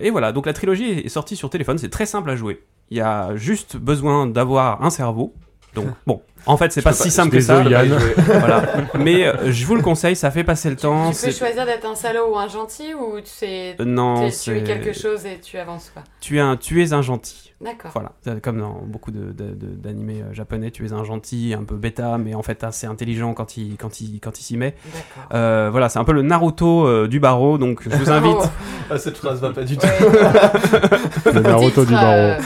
Et 0.00 0.10
voilà, 0.10 0.32
donc 0.32 0.44
la 0.44 0.52
trilogie 0.52 0.90
est 0.90 1.08
sortie 1.08 1.34
sur 1.34 1.48
téléphone. 1.48 1.78
C'est 1.78 1.88
très 1.88 2.04
simple 2.04 2.28
à 2.28 2.36
jouer. 2.36 2.62
Il 2.90 2.98
y 2.98 3.00
a 3.00 3.34
juste 3.34 3.78
besoin 3.78 4.26
d'avoir 4.26 4.84
un 4.84 4.90
cerveau. 4.90 5.32
Donc 5.74 5.86
bon, 6.06 6.20
en 6.46 6.56
fait, 6.56 6.72
c'est 6.72 6.82
pas 6.82 6.92
si 6.92 7.10
simple 7.10 7.30
que 7.36 7.40
ça. 7.40 7.62
Yann. 7.62 7.88
voilà. 8.26 8.62
Mais 8.98 9.26
euh, 9.26 9.50
je 9.52 9.66
vous 9.66 9.74
le 9.76 9.82
conseille, 9.82 10.16
ça 10.16 10.30
fait 10.30 10.44
passer 10.44 10.70
le 10.70 10.76
temps. 10.76 11.10
Tu 11.12 11.26
peux 11.26 11.32
choisir 11.32 11.66
d'être 11.66 11.84
un 11.86 11.94
salaud 11.94 12.32
ou 12.32 12.38
un 12.38 12.48
gentil 12.48 12.94
ou 12.94 13.20
tu 13.20 13.26
sais. 13.26 13.76
Euh, 13.80 13.84
Non, 13.84 14.20
Tu 14.22 14.26
es 14.26 14.30
c'est 14.30 14.62
quelque 14.62 14.92
chose 14.92 15.26
et 15.26 15.38
tu 15.40 15.58
avances 15.58 15.90
quoi. 15.92 16.02
tu 16.20 16.38
es 16.38 16.40
un, 16.40 16.56
tu 16.56 16.82
es 16.82 16.92
un 16.92 17.02
gentil. 17.02 17.52
D'accord. 17.60 17.90
Voilà, 17.92 18.12
comme 18.40 18.60
dans 18.60 18.80
beaucoup 18.84 19.10
de- 19.10 19.32
de- 19.32 19.52
de- 19.52 19.74
d'animés 19.74 20.22
euh, 20.22 20.32
japonais, 20.32 20.70
tu 20.70 20.86
es 20.86 20.92
un 20.92 21.02
gentil, 21.02 21.56
un 21.58 21.64
peu 21.64 21.74
bêta, 21.74 22.16
mais 22.16 22.36
en 22.36 22.42
fait 22.44 22.62
assez 22.62 22.86
intelligent 22.86 23.34
quand 23.34 23.56
il 23.56 23.76
quand 23.76 24.00
il 24.00 24.20
quand 24.20 24.38
il 24.38 24.42
s'y 24.44 24.56
met. 24.56 24.76
D'accord. 24.84 25.28
Euh, 25.34 25.68
voilà, 25.70 25.88
c'est 25.88 25.98
un 25.98 26.04
peu 26.04 26.12
le 26.12 26.22
Naruto 26.22 26.86
euh, 26.86 27.08
du 27.08 27.18
barreau, 27.18 27.58
donc 27.58 27.80
je 27.82 27.88
vous 27.96 28.10
invite. 28.12 28.36
Oh, 28.40 28.46
Ah, 28.90 28.98
cette 28.98 29.16
phrase 29.16 29.40
va 29.40 29.50
pas 29.50 29.64
du 29.64 29.76
tout. 29.76 29.86
ouais. 29.86 31.32
Le 31.34 31.40
Naruto 31.40 31.84
du 31.84 31.92
barreau. 31.94 32.40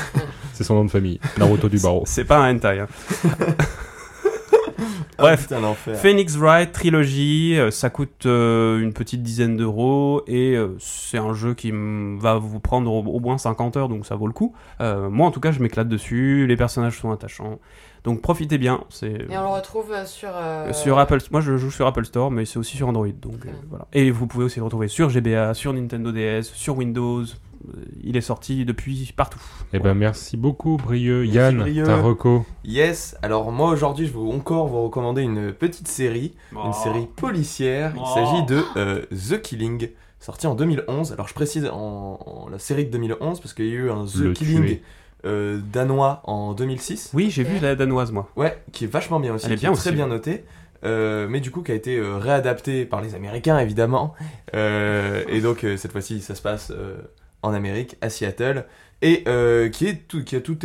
C'est 0.62 0.68
son 0.68 0.74
nom 0.76 0.84
de 0.84 0.90
famille. 0.90 1.18
Naruto 1.38 1.68
du 1.68 1.78
barreau. 1.80 2.02
C'est 2.06 2.24
pas 2.24 2.38
un 2.38 2.54
hentai. 2.56 2.80
hein. 2.80 2.86
Bref. 5.18 5.42
putain, 5.42 5.60
l'enfer. 5.60 5.96
Phoenix 5.96 6.36
Wright 6.36 6.72
trilogie, 6.72 7.56
euh, 7.56 7.70
ça 7.70 7.90
coûte 7.90 8.26
euh, 8.26 8.80
une 8.80 8.92
petite 8.92 9.22
dizaine 9.22 9.56
d'euros 9.56 10.22
et 10.26 10.56
euh, 10.56 10.74
c'est 10.80 11.18
un 11.18 11.32
jeu 11.32 11.54
qui 11.54 11.70
va 12.18 12.38
vous 12.38 12.58
prendre 12.58 12.90
au, 12.92 13.00
au 13.04 13.20
moins 13.20 13.38
50 13.38 13.76
heures, 13.76 13.88
donc 13.88 14.04
ça 14.06 14.16
vaut 14.16 14.26
le 14.26 14.32
coup. 14.32 14.54
Euh, 14.80 15.08
moi 15.10 15.26
en 15.26 15.30
tout 15.30 15.38
cas, 15.38 15.52
je 15.52 15.60
m'éclate 15.60 15.88
dessus, 15.88 16.46
les 16.48 16.56
personnages 16.56 16.98
sont 16.98 17.12
attachants, 17.12 17.60
donc 18.02 18.20
profitez 18.20 18.58
bien. 18.58 18.82
C'est 18.88 19.12
Et 19.30 19.36
on 19.38 19.42
le 19.42 19.54
retrouve 19.54 19.92
sur. 20.06 20.30
euh, 20.34 20.72
sur 20.72 20.98
Apple, 20.98 21.18
moi 21.30 21.40
je 21.40 21.56
joue 21.56 21.70
sur 21.70 21.86
Apple 21.86 22.04
Store, 22.06 22.30
mais 22.32 22.44
c'est 22.44 22.58
aussi 22.58 22.76
sur 22.76 22.88
Android, 22.88 23.06
donc 23.20 23.46
euh, 23.46 23.50
voilà. 23.68 23.86
Et 23.92 24.10
vous 24.10 24.26
pouvez 24.26 24.44
aussi 24.46 24.58
le 24.58 24.64
retrouver 24.64 24.88
sur 24.88 25.08
GBA, 25.10 25.54
sur 25.54 25.72
Nintendo 25.72 26.10
DS, 26.10 26.42
sur 26.52 26.76
Windows. 26.78 27.22
Euh, 27.68 27.80
Il 28.02 28.16
est 28.16 28.20
sorti 28.22 28.64
depuis 28.64 29.12
partout. 29.16 29.40
Eh 29.72 29.78
ben 29.78 29.94
merci 29.94 30.36
beaucoup, 30.36 30.76
Brieux. 30.76 31.24
Yann, 31.26 31.58
Brieux. 31.58 31.84
ta 31.84 31.96
reco. 31.96 32.44
Yes, 32.64 33.16
alors 33.22 33.52
moi 33.52 33.70
aujourd'hui 33.70 34.06
je 34.06 34.12
vais 34.12 34.18
encore 34.34 34.66
vous 34.68 34.82
recommander 34.82 35.22
une 35.22 35.52
petite 35.52 35.88
série, 35.88 36.34
Oh. 36.54 36.60
une 36.66 36.72
série 36.72 37.06
policière. 37.16 37.92
Il 37.96 38.02
Oh. 38.02 38.14
s'agit 38.14 38.44
de 38.46 38.62
euh, 38.76 39.02
The 39.10 39.40
Killing 39.40 39.88
sorti 40.20 40.46
en 40.46 40.54
2011. 40.54 41.12
Alors 41.12 41.28
je 41.28 41.34
précise 41.34 41.66
en, 41.66 42.18
en 42.24 42.48
la 42.48 42.58
série 42.58 42.84
de 42.86 42.90
2011 42.90 43.40
parce 43.40 43.54
qu'il 43.54 43.66
y 43.66 43.70
a 43.70 43.74
eu 43.74 43.90
un 43.90 44.04
The 44.06 44.14
Le 44.16 44.32
Killing 44.32 44.64
tuer. 44.64 44.82
euh, 45.24 45.60
danois 45.72 46.20
en 46.24 46.52
2006. 46.54 47.10
Oui, 47.14 47.30
j'ai 47.30 47.44
vu 47.44 47.58
la 47.60 47.74
danoise, 47.76 48.10
moi. 48.12 48.28
Ouais, 48.36 48.58
qui 48.72 48.84
est 48.84 48.88
vachement 48.88 49.20
bien 49.20 49.34
aussi, 49.34 49.46
Elle 49.46 49.52
est 49.52 49.56
qui 49.56 49.60
bien 49.62 49.72
très 49.72 49.88
aussi, 49.90 49.92
bien 49.96 50.04
ouais. 50.06 50.10
noté. 50.10 50.44
euh, 50.84 51.28
mais 51.30 51.38
du 51.40 51.52
coup 51.52 51.62
qui 51.62 51.70
a 51.70 51.76
été 51.76 51.96
euh, 51.96 52.16
réadapté 52.18 52.84
par 52.86 53.00
les 53.00 53.14
Américains 53.14 53.58
évidemment. 53.60 54.14
Euh, 54.54 55.22
et 55.28 55.40
donc 55.40 55.62
euh, 55.64 55.76
cette 55.76 55.92
fois-ci 55.92 56.20
ça 56.20 56.34
se 56.34 56.42
passe 56.42 56.72
euh, 56.72 56.96
en 57.42 57.52
Amérique, 57.52 57.96
à 58.00 58.08
Seattle, 58.08 58.66
et 59.02 59.24
euh, 59.26 59.68
qui 59.68 59.86
est 59.86 60.06
tout, 60.08 60.24
qui 60.24 60.36
a 60.36 60.40
tout, 60.40 60.56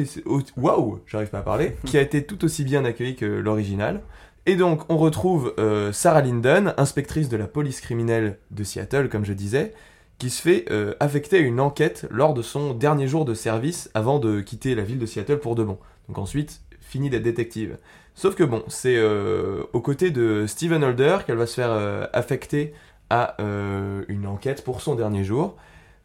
waouh, 0.56 1.00
j'arrive 1.08 1.30
pas 1.30 1.40
à 1.40 1.44
parler, 1.44 1.76
qui 1.86 1.98
a 1.98 2.02
été 2.02 2.24
tout 2.24 2.46
aussi 2.46 2.64
bien 2.64 2.86
accueilli 2.86 3.16
que 3.16 3.26
l'original. 3.26 4.02
Et 4.46 4.56
donc 4.56 4.84
on 4.90 4.98
retrouve 4.98 5.54
euh, 5.60 5.92
Sarah 5.92 6.22
Linden, 6.22 6.74
inspectrice 6.78 7.28
de 7.28 7.36
la 7.36 7.48
police 7.48 7.82
criminelle 7.82 8.38
de 8.52 8.64
Seattle, 8.64 9.10
comme 9.10 9.26
je 9.26 9.34
disais, 9.34 9.74
qui 10.20 10.30
se 10.30 10.42
fait 10.42 10.66
euh, 10.72 10.94
affecter 11.00 11.38
à 11.38 11.42
une 11.42 11.60
enquête 11.60 12.08
lors 12.12 12.34
de 12.34 12.42
son 12.42 12.74
dernier 12.74 13.08
jour 13.08 13.26
de 13.26 13.34
service 13.34 13.90
avant 13.94 14.20
de 14.20 14.40
quitter 14.40 14.74
la 14.76 14.84
ville 14.84 15.00
de 15.00 15.06
Seattle 15.06 15.40
pour 15.40 15.56
de 15.56 15.64
bon. 15.64 15.80
Donc 16.08 16.20
ensuite, 16.20 16.62
fini 16.80 17.10
d'être 17.10 17.24
détective. 17.24 17.78
Sauf 18.16 18.36
que 18.36 18.44
bon, 18.44 18.64
c'est 18.68 19.00
aux 19.00 19.82
côtés 19.82 20.10
de 20.10 20.46
Steven 20.48 20.84
Holder 20.84 21.20
qu'elle 21.28 21.36
va 21.36 21.46
se 21.46 21.54
faire 21.54 22.10
affecter 22.14 22.74
à 23.12 23.38
une 23.40 24.26
enquête 24.26 24.64
pour 24.64 24.82
son 24.82 24.96
dernier 24.96 25.24
jour. 25.24 25.56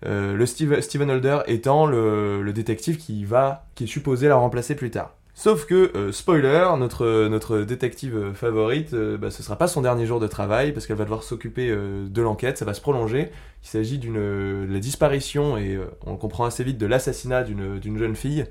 Euh, 0.07 0.35
le 0.35 0.47
Steve- 0.47 0.81
Steven 0.81 1.11
Holder 1.11 1.39
étant 1.47 1.87
le, 1.87 2.53
détective 2.53 2.97
qui 2.99 3.25
va, 3.25 3.67
qui 3.75 3.85
est 3.85 3.87
supposé 3.87 4.29
la 4.29 4.37
remplacer 4.37 4.75
plus 4.75 4.91
tard. 4.91 5.15
Sauf 5.35 5.65
que, 5.65 5.91
euh, 5.97 6.13
spoiler, 6.13 6.69
notre, 6.79 7.29
notre 7.29 7.61
détective 7.61 8.33
favorite, 8.35 8.93
euh, 8.93 9.17
bah, 9.17 9.31
ce 9.31 9.43
sera 9.43 9.57
pas 9.57 9.67
son 9.67 9.81
dernier 9.81 10.05
jour 10.05 10.21
de 10.21 10.27
travail 10.27 10.73
parce 10.73 10.87
qu'elle 10.87 10.97
va 10.97 11.05
devoir 11.05 11.23
s'occuper 11.23 11.71
euh, 11.71 12.07
de 12.07 12.23
l'enquête, 12.23 12.59
ça 12.59 12.67
va 12.67 12.75
se 12.75 12.83
prolonger. 12.83 13.31
Il 13.63 13.69
s'agit 13.69 13.99
d'une 13.99 14.67
la 14.71 14.79
disparition 14.79 15.57
et 15.57 15.79
on 16.05 16.13
le 16.13 16.19
comprend 16.19 16.45
assez 16.45 16.65
vite 16.65 16.79
de 16.79 16.87
l'assassinat 16.87 17.45
d'une 17.45 17.99
jeune 17.99 18.17
fille 18.17 18.45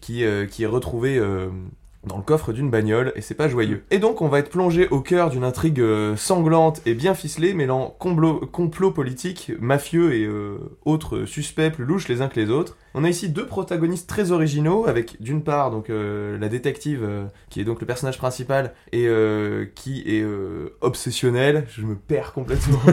qui, 0.00 0.24
qui 0.50 0.62
est 0.62 0.66
retrouvée 0.66 1.20
dans 2.06 2.16
le 2.16 2.22
coffre 2.22 2.52
d'une 2.52 2.70
bagnole 2.70 3.12
et 3.16 3.20
c'est 3.20 3.34
pas 3.34 3.48
joyeux. 3.48 3.84
Et 3.90 3.98
donc 3.98 4.22
on 4.22 4.28
va 4.28 4.38
être 4.38 4.50
plongé 4.50 4.88
au 4.88 5.00
cœur 5.00 5.30
d'une 5.30 5.44
intrigue 5.44 5.80
euh, 5.80 6.16
sanglante 6.16 6.80
et 6.86 6.94
bien 6.94 7.14
ficelée 7.14 7.54
mêlant 7.54 7.94
complot, 7.98 8.90
politique, 8.92 9.52
mafieux 9.60 10.14
et 10.14 10.24
euh, 10.24 10.58
autres 10.84 11.24
suspects 11.24 11.70
plus 11.70 11.84
louches 11.84 12.08
les 12.08 12.22
uns 12.22 12.28
que 12.28 12.38
les 12.38 12.50
autres. 12.50 12.76
On 12.96 13.02
a 13.02 13.08
ici 13.08 13.28
deux 13.28 13.46
protagonistes 13.46 14.08
très 14.08 14.30
originaux 14.30 14.86
avec 14.86 15.20
d'une 15.20 15.42
part 15.42 15.72
donc 15.72 15.90
euh, 15.90 16.38
la 16.38 16.48
détective 16.48 17.00
euh, 17.02 17.24
qui 17.50 17.60
est 17.60 17.64
donc 17.64 17.80
le 17.80 17.86
personnage 17.86 18.18
principal 18.18 18.72
et 18.92 19.06
euh, 19.08 19.66
qui 19.74 20.02
est 20.06 20.22
euh, 20.22 20.76
obsessionnelle, 20.80 21.66
je 21.68 21.82
me 21.82 21.96
perds 21.96 22.32
complètement. 22.32 22.78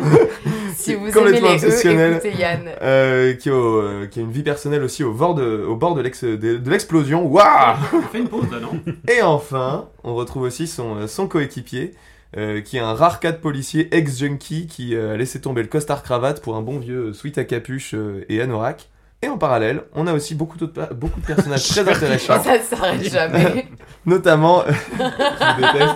Si 0.74 0.96
vous 0.96 1.04
aimez 1.04 1.12
complètement 1.12 1.50
les 1.50 1.64
E, 1.64 1.68
obsessionnel. 1.68 2.14
écoutez 2.14 2.34
Yann. 2.40 2.70
Euh, 2.82 3.34
qui, 3.34 3.50
est 3.50 3.52
au- 3.52 3.82
euh, 3.82 4.08
qui 4.08 4.20
a 4.20 4.24
une 4.24 4.32
vie 4.32 4.42
personnelle 4.42 4.82
aussi 4.82 5.04
au 5.04 5.14
bord 5.14 5.36
de, 5.36 5.64
au 5.68 5.76
bord 5.76 5.94
de 5.94 6.02
l'ex- 6.02 6.24
de- 6.24 6.36
de 6.58 6.70
l'explosion. 6.72 7.28
Waouh 7.28 7.78
Fais 8.12 8.20
une 8.20 8.28
pause 8.30 8.50
là, 8.52 8.60
non? 8.60 8.80
Et 9.08 9.22
enfin, 9.22 9.90
on 10.04 10.16
retrouve 10.16 10.44
aussi 10.44 10.66
son, 10.66 11.08
son 11.08 11.28
coéquipier, 11.28 11.94
euh, 12.38 12.62
qui 12.62 12.78
est 12.78 12.80
un 12.80 12.94
rare 12.94 13.20
cas 13.20 13.32
de 13.34 13.38
policier 13.38 13.94
ex-junkie 13.96 14.66
qui 14.66 14.96
euh, 14.96 15.14
a 15.14 15.18
laissé 15.18 15.40
tomber 15.42 15.62
le 15.62 15.68
costard-cravate 15.68 16.42
pour 16.42 16.56
un 16.56 16.62
bon 16.62 16.80
vieux 16.80 17.14
sweat 17.14 17.38
à 17.38 17.44
capuche 17.44 17.94
euh, 17.94 18.26
et 18.30 18.42
anorak. 18.42 18.90
Et 19.24 19.28
en 19.28 19.38
parallèle, 19.38 19.84
on 19.94 20.08
a 20.08 20.14
aussi 20.14 20.34
beaucoup, 20.34 20.58
beaucoup 20.96 21.20
de 21.20 21.26
personnages 21.26 21.68
très 21.70 21.82
intéressants, 21.82 22.42
Ça 22.42 22.58
ne 22.58 22.64
s'arrête 22.64 23.04
jamais. 23.12 23.68
notamment, 24.06 24.64
je 24.98 25.56
déteste, 25.62 25.96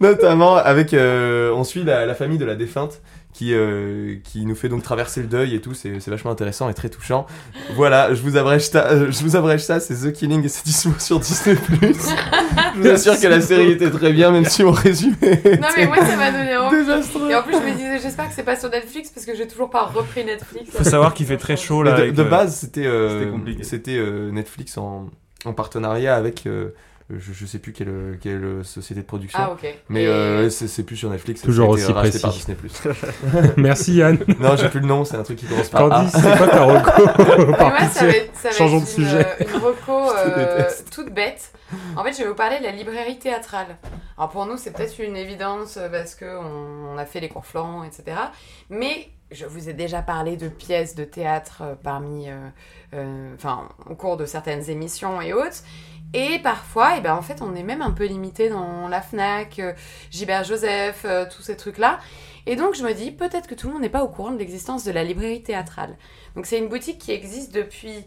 notamment 0.00 0.56
avec, 0.56 0.94
euh, 0.94 1.52
on 1.54 1.62
suit 1.62 1.84
la, 1.84 2.06
la 2.06 2.14
famille 2.14 2.38
de 2.38 2.46
la 2.46 2.54
défunte 2.54 3.02
qui, 3.34 3.54
euh, 3.54 4.16
qui 4.24 4.44
nous 4.44 4.54
fait 4.54 4.68
donc 4.68 4.82
traverser 4.82 5.22
le 5.22 5.26
deuil 5.26 5.54
et 5.54 5.60
tout, 5.60 5.72
c'est 5.72 6.00
c'est 6.00 6.10
vachement 6.10 6.30
intéressant 6.30 6.68
et 6.68 6.74
très 6.74 6.90
touchant. 6.90 7.26
Voilà, 7.74 8.12
je 8.12 8.20
vous 8.20 8.36
abrège 8.36 8.68
ça, 8.68 8.86
euh, 8.90 9.10
je 9.10 9.22
vous 9.22 9.36
abrège 9.36 9.62
ça, 9.62 9.80
c'est 9.80 9.94
The 9.94 10.12
Killing 10.12 10.44
et 10.44 10.48
c'est 10.48 10.64
dispo 10.64 10.90
sur 10.98 11.18
Disney+. 11.18 11.56
je 11.56 12.80
vous 12.80 12.88
assure 12.88 13.18
que 13.18 13.26
la 13.28 13.40
série 13.40 13.70
était 13.72 13.90
très 13.90 14.12
bien, 14.12 14.30
même 14.32 14.44
si 14.44 14.62
mon 14.64 14.72
résumé 14.72 15.16
Non 15.22 15.68
mais 15.76 15.86
moi 15.86 15.96
ça 16.04 16.16
m'a 16.16 16.30
donné 16.30 16.56
envie. 16.58 16.76
désastreux. 16.76 17.30
Et 17.30 17.34
en 17.34 17.42
plus 17.42 17.54
je 17.54 17.58
me 17.58 17.72
disais 17.74 17.81
j'espère 18.12 18.28
que 18.28 18.34
c'est 18.34 18.42
pas 18.42 18.56
sur 18.56 18.70
Netflix 18.70 19.10
parce 19.10 19.24
que 19.24 19.34
j'ai 19.34 19.48
toujours 19.48 19.70
pas 19.70 19.84
repris 19.84 20.24
Netflix. 20.24 20.70
Faut 20.70 20.84
savoir 20.84 21.14
qu'il 21.14 21.26
fait 21.26 21.38
très 21.38 21.56
chaud 21.56 21.82
là. 21.82 21.92
De, 21.92 22.02
avec, 22.02 22.14
de 22.14 22.22
base, 22.22 22.56
c'était 22.56 22.86
euh, 22.86 23.18
c'était 23.20 23.30
compliqué. 23.30 23.64
c'était 23.64 23.96
euh, 23.96 24.30
Netflix 24.30 24.76
en, 24.76 25.08
en 25.44 25.52
partenariat 25.52 26.14
avec, 26.14 26.46
euh, 26.46 26.74
je, 27.18 27.32
je 27.32 27.46
sais 27.46 27.58
plus 27.58 27.72
quelle, 27.72 28.18
quelle 28.20 28.64
société 28.64 29.00
de 29.02 29.06
production. 29.06 29.38
Ah 29.42 29.52
ok. 29.52 29.66
Mais 29.88 30.04
Et- 30.04 30.08
euh, 30.08 30.50
c'est 30.50 30.82
plus 30.84 30.96
sur 30.96 31.10
Netflix. 31.10 31.42
Toujours 31.42 31.68
aussi 31.70 31.90
racheté 31.92 32.18
par 32.18 32.30
précis. 32.30 32.46
Disney+. 32.46 32.94
Merci 33.56 33.94
Yann. 33.94 34.18
non, 34.40 34.56
j'ai 34.56 34.68
plus 34.68 34.80
le 34.80 34.86
nom, 34.86 35.04
c'est 35.04 35.16
un 35.16 35.22
truc 35.22 35.38
qui 35.38 35.46
commence 35.46 35.68
par 35.68 35.84
A. 35.84 35.88
Candice, 35.90 36.12
c'est 36.14 36.36
quoi 36.38 36.48
ta 36.48 36.64
reco 36.64 37.02
Mais 37.46 37.56
Par 37.56 37.68
moi, 37.70 37.78
ça 37.80 38.06
va 38.06 38.12
pitié. 38.12 38.22
être, 38.24 38.36
ça 38.36 38.48
va 38.50 38.54
Changeons 38.54 38.78
être 38.78 38.84
de 38.96 39.00
une, 39.00 39.06
sujet. 39.08 39.26
une 39.40 39.60
reco 39.60 40.10
euh, 40.16 40.64
toute 40.90 41.12
bête. 41.12 41.52
En 41.96 42.04
fait, 42.04 42.12
je 42.12 42.18
vais 42.18 42.28
vous 42.28 42.34
parler 42.34 42.58
de 42.58 42.64
la 42.64 42.72
librairie 42.72 43.18
théâtrale. 43.18 43.76
Alors 44.18 44.30
pour 44.30 44.46
nous, 44.46 44.56
c'est 44.56 44.72
peut-être 44.72 44.98
une 45.00 45.16
évidence 45.16 45.76
euh, 45.78 45.88
parce 45.88 46.14
que 46.14 46.26
on, 46.26 46.98
a 46.98 47.06
fait 47.06 47.20
les 47.20 47.28
cours 47.28 47.46
flancs, 47.46 47.82
etc. 47.84 48.16
Mais 48.68 49.08
je 49.30 49.46
vous 49.46 49.70
ai 49.70 49.72
déjà 49.72 50.02
parlé 50.02 50.36
de 50.36 50.48
pièces 50.48 50.94
de 50.94 51.04
théâtre 51.04 51.62
euh, 51.62 51.74
parmi, 51.82 52.28
euh, 52.28 52.34
euh, 52.94 53.34
enfin, 53.34 53.68
au 53.88 53.94
cours 53.94 54.18
de 54.18 54.26
certaines 54.26 54.68
émissions 54.68 55.22
et 55.22 55.32
autres. 55.32 55.62
Et 56.14 56.38
parfois, 56.40 56.96
eh 56.98 57.00
ben, 57.00 57.14
en 57.14 57.22
fait, 57.22 57.40
on 57.40 57.54
est 57.54 57.62
même 57.62 57.80
un 57.80 57.90
peu 57.90 58.04
limité 58.04 58.50
dans 58.50 58.86
la 58.88 59.00
Fnac, 59.00 59.58
euh, 59.58 59.72
Gilbert 60.10 60.44
Joseph, 60.44 61.04
euh, 61.04 61.24
tous 61.34 61.42
ces 61.42 61.56
trucs-là. 61.56 61.98
Et 62.44 62.56
donc, 62.56 62.74
je 62.74 62.82
me 62.84 62.92
dis, 62.92 63.10
peut-être 63.10 63.48
que 63.48 63.54
tout 63.54 63.68
le 63.68 63.72
monde 63.72 63.82
n'est 63.82 63.88
pas 63.88 64.02
au 64.02 64.08
courant 64.08 64.30
de 64.32 64.38
l'existence 64.38 64.84
de 64.84 64.92
la 64.92 65.04
librairie 65.04 65.42
théâtrale. 65.42 65.96
Donc, 66.36 66.44
c'est 66.46 66.58
une 66.58 66.68
boutique 66.68 66.98
qui 66.98 67.12
existe 67.12 67.54
depuis 67.54 68.04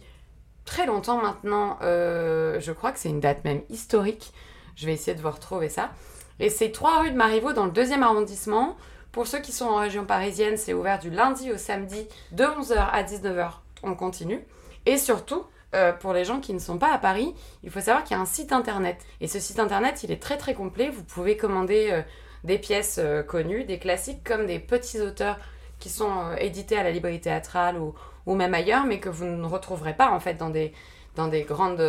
très 0.66 0.86
longtemps 0.86 1.22
maintenant. 1.22 1.78
euh, 1.82 2.60
je 2.60 2.72
crois 2.72 2.92
que 2.92 3.00
c'est 3.00 3.10
une 3.10 3.20
date 3.20 3.44
même 3.44 3.62
historique. 3.70 4.34
Je 4.76 4.86
vais 4.86 4.94
essayer 4.94 5.16
de 5.16 5.22
vous 5.22 5.32
retrouver 5.32 5.70
ça. 5.70 5.92
Et 6.40 6.50
c'est 6.50 6.72
3 6.72 7.02
rue 7.02 7.12
de 7.12 7.16
Marivaux 7.16 7.54
dans 7.54 7.66
le 7.66 7.72
deuxième 7.72 8.04
arrondissement. 8.04 8.76
Pour 9.12 9.26
ceux 9.26 9.40
qui 9.40 9.54
sont 9.54 9.66
en 9.66 9.78
région 9.78 10.06
parisienne, 10.06 10.58
c'est 10.58 10.74
ouvert 10.74 11.00
du 11.00 11.10
lundi 11.10 11.52
au 11.52 11.58
samedi 11.58 12.06
de 12.34 12.44
11h 12.44 12.76
à 12.92 13.04
19h. 13.04 13.52
On 13.84 13.96
continue. 13.96 14.46
Et 14.86 14.98
surtout, 14.98 15.44
euh, 15.76 15.92
pour 15.92 16.14
les 16.14 16.26
gens 16.26 16.40
qui 16.40 16.54
ne 16.54 16.60
sont 16.60 16.78
pas 16.78 16.92
à 16.94 16.98
Paris, 16.98 17.34
il 17.64 17.70
faut 17.70 17.82
savoir 17.82 18.04
qu'il 18.04 18.16
y 18.16 18.20
a 18.20 18.22
un 18.22 18.26
site 18.26 18.52
internet. 18.54 18.98
Et 19.22 19.28
ce 19.28 19.40
site 19.40 19.60
internet, 19.60 20.04
il 20.04 20.12
est 20.12 20.22
très 20.22 20.38
très 20.38 20.54
complet. 20.54 20.90
Vous 20.90 21.04
pouvez 21.04 21.38
commander 21.38 21.90
euh, 21.92 22.02
des 22.44 22.58
pièces 22.58 22.98
euh, 23.00 23.22
connues, 23.24 23.64
des 23.66 23.78
classiques, 23.80 24.24
comme 24.24 24.46
des 24.46 24.60
petits 24.60 25.00
auteurs 25.02 25.38
qui 25.80 25.90
sont 25.90 26.34
édités 26.40 26.78
à 26.78 26.84
la 26.84 26.92
librairie 26.92 27.20
théâtrale 27.22 27.78
ou, 27.78 27.94
ou 28.26 28.36
même 28.36 28.54
ailleurs, 28.54 28.86
mais 28.86 29.00
que 29.00 29.10
vous 29.10 29.26
ne 29.26 29.46
retrouverez 29.46 29.94
pas 29.96 30.10
en 30.12 30.20
fait 30.20 30.36
dans 30.36 30.50
des, 30.50 30.72
dans 31.16 31.28
des 31.28 31.44
grandes, 31.44 31.82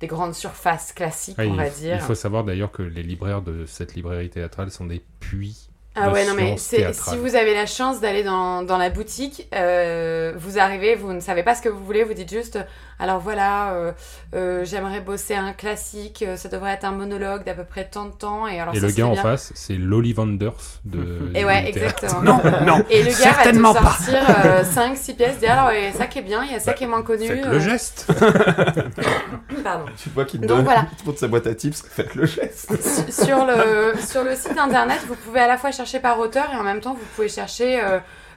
des 0.00 0.06
grandes 0.06 0.34
surfaces 0.34 0.92
classiques, 0.92 1.36
Ah, 1.38 1.44
on 1.46 1.52
il, 1.52 1.56
va 1.56 1.66
il 1.68 1.72
dire. 1.72 2.00
faut 2.02 2.14
savoir 2.14 2.44
d'ailleurs 2.44 2.70
que 2.70 2.82
les 2.82 3.02
libraires 3.02 3.40
de 3.42 3.64
cette 3.66 3.94
librairie 3.94 4.28
théâtrale 4.30 4.70
sont 4.70 4.84
des 4.86 5.02
puits. 5.20 5.70
Ah 5.96 6.10
ouais, 6.10 6.26
non 6.26 6.34
mais 6.34 6.56
si 6.58 7.16
vous 7.16 7.36
avez 7.36 7.54
la 7.54 7.66
chance 7.66 8.00
d'aller 8.00 8.24
dans, 8.24 8.62
dans 8.62 8.78
la 8.78 8.90
boutique, 8.90 9.46
euh, 9.54 10.32
vous 10.36 10.58
arrivez, 10.58 10.96
vous 10.96 11.12
ne 11.12 11.20
savez 11.20 11.44
pas 11.44 11.54
ce 11.54 11.62
que 11.62 11.68
vous 11.68 11.84
voulez, 11.84 12.02
vous 12.02 12.14
dites 12.14 12.30
juste, 12.30 12.58
alors 12.98 13.18
voilà, 13.20 13.72
euh, 13.72 13.92
euh, 14.34 14.64
j'aimerais 14.64 15.00
bosser 15.00 15.34
un 15.34 15.52
classique, 15.52 16.24
euh, 16.26 16.36
ça 16.36 16.48
devrait 16.48 16.72
être 16.72 16.84
un 16.84 16.92
monologue 16.92 17.44
d'à 17.44 17.54
peu 17.54 17.64
près 17.64 17.84
tant 17.88 18.04
de 18.06 18.12
temps. 18.12 18.46
Et, 18.46 18.60
alors 18.60 18.74
et 18.74 18.80
ça 18.80 18.86
le 18.86 18.92
gars 18.92 19.06
en 19.06 19.12
bien. 19.12 19.22
face, 19.22 19.52
c'est 19.54 19.74
L'Ollivanders 19.74 20.54
de. 20.84 21.30
Et 21.34 21.44
ouais, 21.44 21.68
exactement. 21.68 22.22
Non, 22.22 22.40
non. 22.66 22.84
Et 22.90 23.00
le 23.02 23.08
gars 23.10 23.14
Certainement 23.14 23.72
va 23.72 23.80
te 23.80 23.86
sortir 23.86 24.22
5-6 24.64 25.14
pièces, 25.16 25.38
dire 25.38 25.52
alors 25.52 25.72
il 25.72 25.84
y 25.84 25.86
a 25.86 25.92
ça 25.92 26.06
qui 26.06 26.18
est 26.18 26.22
bien, 26.22 26.44
il 26.44 26.52
y 26.52 26.54
a 26.54 26.60
ça 26.60 26.70
Bah, 26.72 26.76
qui 26.76 26.84
est 26.84 26.88
moins 26.88 27.02
connu. 27.02 27.26
Faites 27.26 27.44
euh, 27.44 27.50
le 27.52 27.58
geste 27.60 28.06
Pardon. 29.64 29.86
Tu 30.02 30.08
vois 30.10 30.24
qu'il 30.24 30.40
te 30.40 30.46
Donc 30.46 30.56
donne 30.58 30.64
voilà. 30.64 30.86
il 30.92 30.96
te 30.96 31.06
montre 31.06 31.18
sa 31.18 31.28
boîte 31.28 31.46
à 31.46 31.54
tips, 31.54 31.82
faites 31.88 32.14
le 32.14 32.26
geste. 32.26 32.70
Sur- 32.82 33.24
sur, 33.26 33.46
le, 33.46 33.94
sur 34.00 34.24
le 34.24 34.34
site 34.34 34.58
internet, 34.58 35.00
vous 35.08 35.14
pouvez 35.16 35.40
à 35.40 35.48
la 35.48 35.56
fois 35.58 35.70
chercher 35.72 36.00
par 36.00 36.18
auteur 36.18 36.46
et 36.52 36.56
en 36.56 36.62
même 36.62 36.80
temps, 36.80 36.94
vous 36.94 37.06
pouvez 37.16 37.28
chercher 37.28 37.80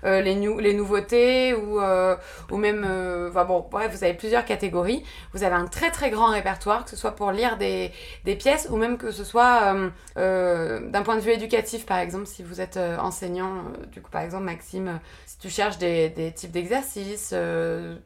euh, 0.08 0.22
les, 0.22 0.36
nou- 0.36 0.60
les 0.60 0.74
nouveautés 0.74 1.54
ou, 1.54 1.80
euh, 1.82 2.16
même. 2.52 2.86
euh, 2.88 3.30
enfin 3.30 3.46
bon, 3.46 3.66
bref, 3.70 3.92
vous 3.96 4.04
avez 4.04 4.14
plusieurs 4.14 4.46
catégories. 4.46 5.04
Vous 5.34 5.44
avez 5.44 5.56
un 5.56 5.68
très 5.68 5.92
très 5.92 6.10
grand 6.10 6.28
répertoire, 6.32 6.86
que 6.86 6.90
ce 6.90 6.96
soit 6.96 7.12
pour 7.12 7.32
lire 7.32 7.58
des, 7.58 7.92
pièces 8.40 8.68
ou 8.72 8.78
même 8.78 8.98
que 8.98 9.12
ce 9.12 9.24
soit 9.24 9.74
d'un 10.16 11.04
point 11.04 11.16
de 11.16 11.22
vue 11.22 11.32
éducatif, 11.32 11.86
par 11.86 12.00
exemple, 12.00 12.26
si 12.26 12.44
vous 12.44 12.62
êtes 12.62 12.78
enseignant. 12.78 13.64
du 13.92 14.02
coup, 14.02 14.10
par 14.10 14.22
exemple, 14.22 14.44
Maxime, 14.44 15.00
si 15.26 15.38
tu 15.40 15.50
cherches 15.50 15.78
des, 15.78 16.34
types 16.36 16.52
d'exercices 16.52 17.34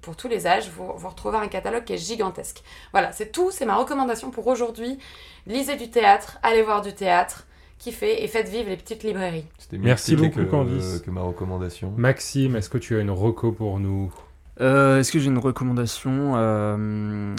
pour 0.01 0.15
tous 0.15 0.27
les 0.27 0.47
âges, 0.47 0.69
vous, 0.69 0.93
vous 0.95 1.09
retrouvez 1.09 1.37
un 1.37 1.47
catalogue 1.47 1.83
qui 1.83 1.93
est 1.93 1.97
gigantesque. 1.97 2.63
Voilà, 2.91 3.11
c'est 3.11 3.31
tout, 3.31 3.51
c'est 3.51 3.65
ma 3.65 3.75
recommandation 3.75 4.31
pour 4.31 4.47
aujourd'hui. 4.47 4.99
Lisez 5.45 5.75
du 5.75 5.89
théâtre, 5.89 6.37
allez 6.43 6.61
voir 6.61 6.81
du 6.81 6.93
théâtre, 6.93 7.45
kiffez 7.81 8.23
et 8.23 8.27
faites 8.27 8.47
vivre 8.49 8.69
les 8.69 8.77
petites 8.77 9.03
librairies. 9.03 9.45
Merci 9.73 10.15
beaucoup, 10.15 10.43
Candice. 10.45 10.99
que, 10.99 11.05
que 11.05 11.11
ma 11.11 11.21
recommandation. 11.21 11.91
Maxime, 11.97 12.55
est-ce 12.55 12.69
que 12.69 12.77
tu 12.77 12.95
as 12.95 12.99
une 13.01 13.11
reco 13.11 13.51
pour 13.51 13.79
nous? 13.79 14.13
Euh, 14.59 14.99
Est-ce 14.99 15.11
que 15.11 15.19
j'ai 15.19 15.27
une 15.29 15.37
recommandation? 15.39 16.33
Euh, 16.35 17.35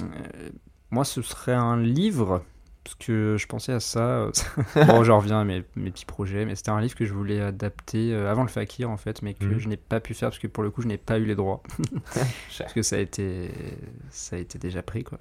Moi, 0.90 1.04
ce 1.04 1.22
serait 1.22 1.52
un 1.54 1.76
livre 1.80 2.42
parce 2.84 2.96
que 2.96 3.36
je 3.38 3.46
pensais 3.46 3.72
à 3.72 3.78
ça. 3.78 4.26
bon, 4.74 5.04
je 5.04 5.12
reviens 5.12 5.40
à 5.40 5.44
mes, 5.44 5.62
mes 5.76 5.92
petits 5.92 6.04
projets, 6.06 6.44
mais 6.44 6.56
c'était 6.56 6.70
un 6.70 6.80
livre 6.80 6.96
que 6.96 7.04
je 7.04 7.12
voulais 7.14 7.40
adapter 7.40 8.12
euh, 8.12 8.28
avant 8.28 8.42
le 8.42 8.48
Fakir 8.48 8.90
en 8.90 8.96
fait, 8.96 9.22
mais 9.22 9.34
que 9.34 9.44
Mhm. 9.44 9.58
je 9.60 9.68
n'ai 9.68 9.76
pas 9.76 10.00
pu 10.00 10.14
faire 10.14 10.30
parce 10.30 10.40
que 10.40 10.48
pour 10.48 10.64
le 10.64 10.70
coup, 10.70 10.82
je 10.82 10.88
n'ai 10.88 10.98
pas 10.98 11.18
eu 11.18 11.24
les 11.24 11.36
droits. 11.36 11.62
parce 12.58 12.72
que 12.72 12.82
ça 12.82 12.96
a 12.96 12.98
été, 12.98 13.50
ça 14.10 14.34
a 14.34 14.38
été 14.40 14.58
déjà 14.58 14.82
pris 14.82 15.04
quoi. 15.04 15.18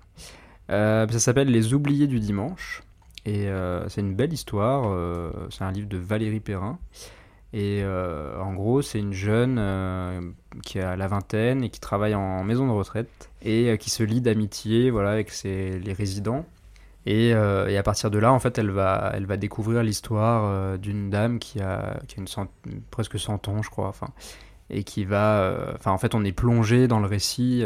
Euh, 0.72 1.06
ça 1.10 1.20
s'appelle 1.20 1.50
Les 1.52 1.74
Oubliés 1.76 2.08
du 2.08 2.20
dimanche 2.20 2.82
et 3.26 3.48
euh, 3.48 3.88
c'est 3.90 4.02
une 4.02 4.16
belle 4.16 4.34
histoire. 4.34 4.86
euh, 4.88 5.32
c'est 5.50 5.64
un 5.64 5.72
livre 5.72 5.88
de 5.88 5.98
Valérie 5.98 6.40
Perrin. 6.40 6.80
Et 7.54 7.82
euh, 7.84 8.40
en 8.40 8.54
gros, 8.54 8.82
c'est 8.82 9.00
une 9.00 9.14
jeune 9.14 10.34
qui 10.64 10.80
a 10.80 10.96
la 10.96 11.08
vingtaine 11.08 11.64
et 11.64 11.70
qui 11.70 11.82
travaille 11.82 12.16
en 12.16 12.44
maison 12.44 12.66
de 12.66 12.72
retraite 12.72 13.30
et 13.42 13.78
qui 13.78 13.90
se 13.90 14.04
lie 14.04 14.22
d'amitié 14.22 14.90
voilà, 14.90 15.12
avec 15.12 15.32
ses, 15.32 15.78
les 15.80 15.94
résidents. 15.94 16.46
Et, 17.06 17.34
à 17.34 17.84
partir 17.84 18.10
de 18.10 18.20
là, 18.20 18.32
en 18.32 18.40
fait, 18.40 18.58
elle 18.58 18.72
va, 18.72 19.12
elle 19.14 19.26
va 19.26 19.36
découvrir 19.36 19.84
l'histoire 19.84 20.78
d'une 20.80 21.10
dame 21.10 21.40
qui 21.40 21.60
a, 21.60 22.00
qui 22.08 22.20
a 22.20 22.24
une 22.24 22.80
presque 22.90 23.20
100 23.20 23.50
ans, 23.50 23.62
je 23.62 23.70
crois. 23.70 23.94
Et 24.70 24.86
qui 24.86 25.04
va. 25.04 25.74
Enfin, 25.76 25.92
en 25.92 25.98
fait, 25.98 26.16
on 26.16 26.24
est 26.24 26.32
plongé 26.32 26.88
dans 26.88 27.02
le 27.02 27.08
récit, 27.08 27.66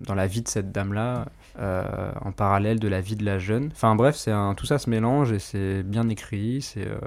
dans 0.00 0.14
la 0.14 0.26
vie 0.26 0.42
de 0.42 0.48
cette 0.48 0.72
dame-là, 0.72 1.26
euh, 1.58 2.12
en 2.22 2.32
parallèle 2.32 2.78
de 2.80 2.88
la 2.88 3.00
vie 3.00 3.16
de 3.16 3.24
la 3.24 3.38
jeune. 3.38 3.70
Enfin, 3.72 3.94
bref, 3.94 4.16
c'est 4.16 4.30
un, 4.30 4.54
tout 4.54 4.66
ça 4.66 4.78
se 4.78 4.88
mélange 4.88 5.32
et 5.32 5.38
c'est 5.38 5.82
bien 5.82 6.08
écrit. 6.08 6.62
C'est, 6.62 6.86
euh, 6.86 6.98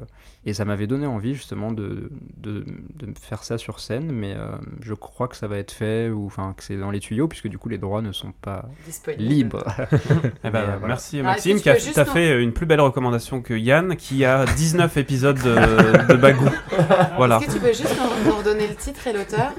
et 0.45 0.53
ça 0.53 0.65
m'avait 0.65 0.87
donné 0.87 1.07
envie, 1.07 1.33
justement, 1.35 1.71
de, 1.71 2.11
de, 2.37 2.65
de 2.99 3.13
faire 3.17 3.43
ça 3.45 3.57
sur 3.57 3.79
scène, 3.79 4.11
mais 4.11 4.33
euh, 4.35 4.49
je 4.81 4.93
crois 4.93 5.29
que 5.29 5.37
ça 5.37 5.47
va 5.47 5.57
être 5.57 5.71
fait, 5.71 6.09
ou 6.09 6.25
enfin, 6.25 6.53
que 6.57 6.63
c'est 6.63 6.75
dans 6.77 6.91
les 6.91 6.99
tuyaux, 6.99 7.29
puisque 7.29 7.47
du 7.47 7.57
coup, 7.57 7.69
les 7.69 7.77
droits 7.77 8.01
ne 8.01 8.11
sont 8.11 8.33
pas 8.41 8.65
Disponible. 8.85 9.23
libres. 9.23 9.65
Eh 10.43 10.49
ben, 10.49 10.63
voilà. 10.65 10.87
Merci 10.87 11.19
Ah, 11.21 11.23
Maxime 11.23 11.55
est-ce 11.55 11.63
qui 11.63 11.69
a 11.69 11.77
juste 11.77 12.03
fait 12.11 12.43
une 12.43 12.51
plus 12.51 12.65
belle 12.65 12.81
recommandation 12.81 13.41
que 13.41 13.53
Yann 13.53 13.95
qui 13.95 14.25
a 14.25 14.45
19 14.45 14.97
épisodes 14.97 15.37
de, 15.37 16.11
de 16.13 16.17
Bagou. 16.17 16.49
Voilà. 17.17 17.37
Est-ce 17.37 17.47
que 17.47 17.51
tu 17.53 17.59
peux 17.59 17.67
juste 17.67 17.95
nous 18.25 18.35
redonner 18.35 18.67
le 18.67 18.75
titre 18.75 19.07
et 19.07 19.13
l'auteur? 19.13 19.53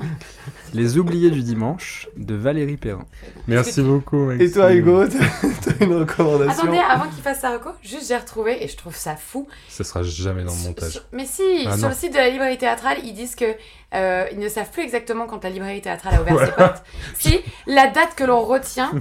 Les 0.74 0.98
oubliés 0.98 1.30
du 1.30 1.42
dimanche 1.42 2.08
de 2.16 2.34
Valérie 2.34 2.76
Perrin. 2.76 3.06
Merci 3.46 3.82
beaucoup, 3.82 4.30
Et 4.32 4.50
toi, 4.50 4.72
Hugo, 4.72 5.04
t'as 5.08 5.84
une 5.84 5.94
recommandation 5.94 6.62
Attendez, 6.64 6.78
avant 6.78 7.08
qu'il 7.10 7.22
fasse 7.22 7.40
sa 7.40 7.50
reco, 7.52 7.70
juste 7.82 8.08
j'ai 8.08 8.16
retrouvé, 8.16 8.64
et 8.64 8.68
je 8.68 8.76
trouve 8.76 8.94
ça 8.96 9.16
fou, 9.16 9.46
Ce 9.68 9.84
sera 9.84 10.02
jamais 10.02 10.44
dans 10.44 10.52
le 10.54 10.58
montage. 10.68 10.92
Sur- 10.92 11.04
Mais 11.12 11.26
si, 11.26 11.42
Ah, 11.66 11.72
sur 11.72 11.82
non. 11.82 11.88
le 11.88 11.94
site 11.94 12.12
de 12.12 12.18
la 12.18 12.30
librairie 12.30 12.58
théâtrale, 12.58 12.98
ils 13.04 13.12
disent 13.14 13.34
que 13.34 13.54
euh, 13.94 14.26
ils 14.32 14.38
ne 14.38 14.48
savent 14.48 14.70
plus 14.70 14.82
exactement 14.82 15.26
quand 15.26 15.44
la 15.44 15.50
librairie 15.50 15.80
théâtrale 15.82 16.14
a 16.14 16.20
ouvert 16.22 16.46
ses 16.46 16.52
portes. 16.52 16.82
Si 17.18 17.40
la 17.66 17.86
date 17.88 18.14
que 18.16 18.24
l'on 18.24 18.40
retient 18.42 18.92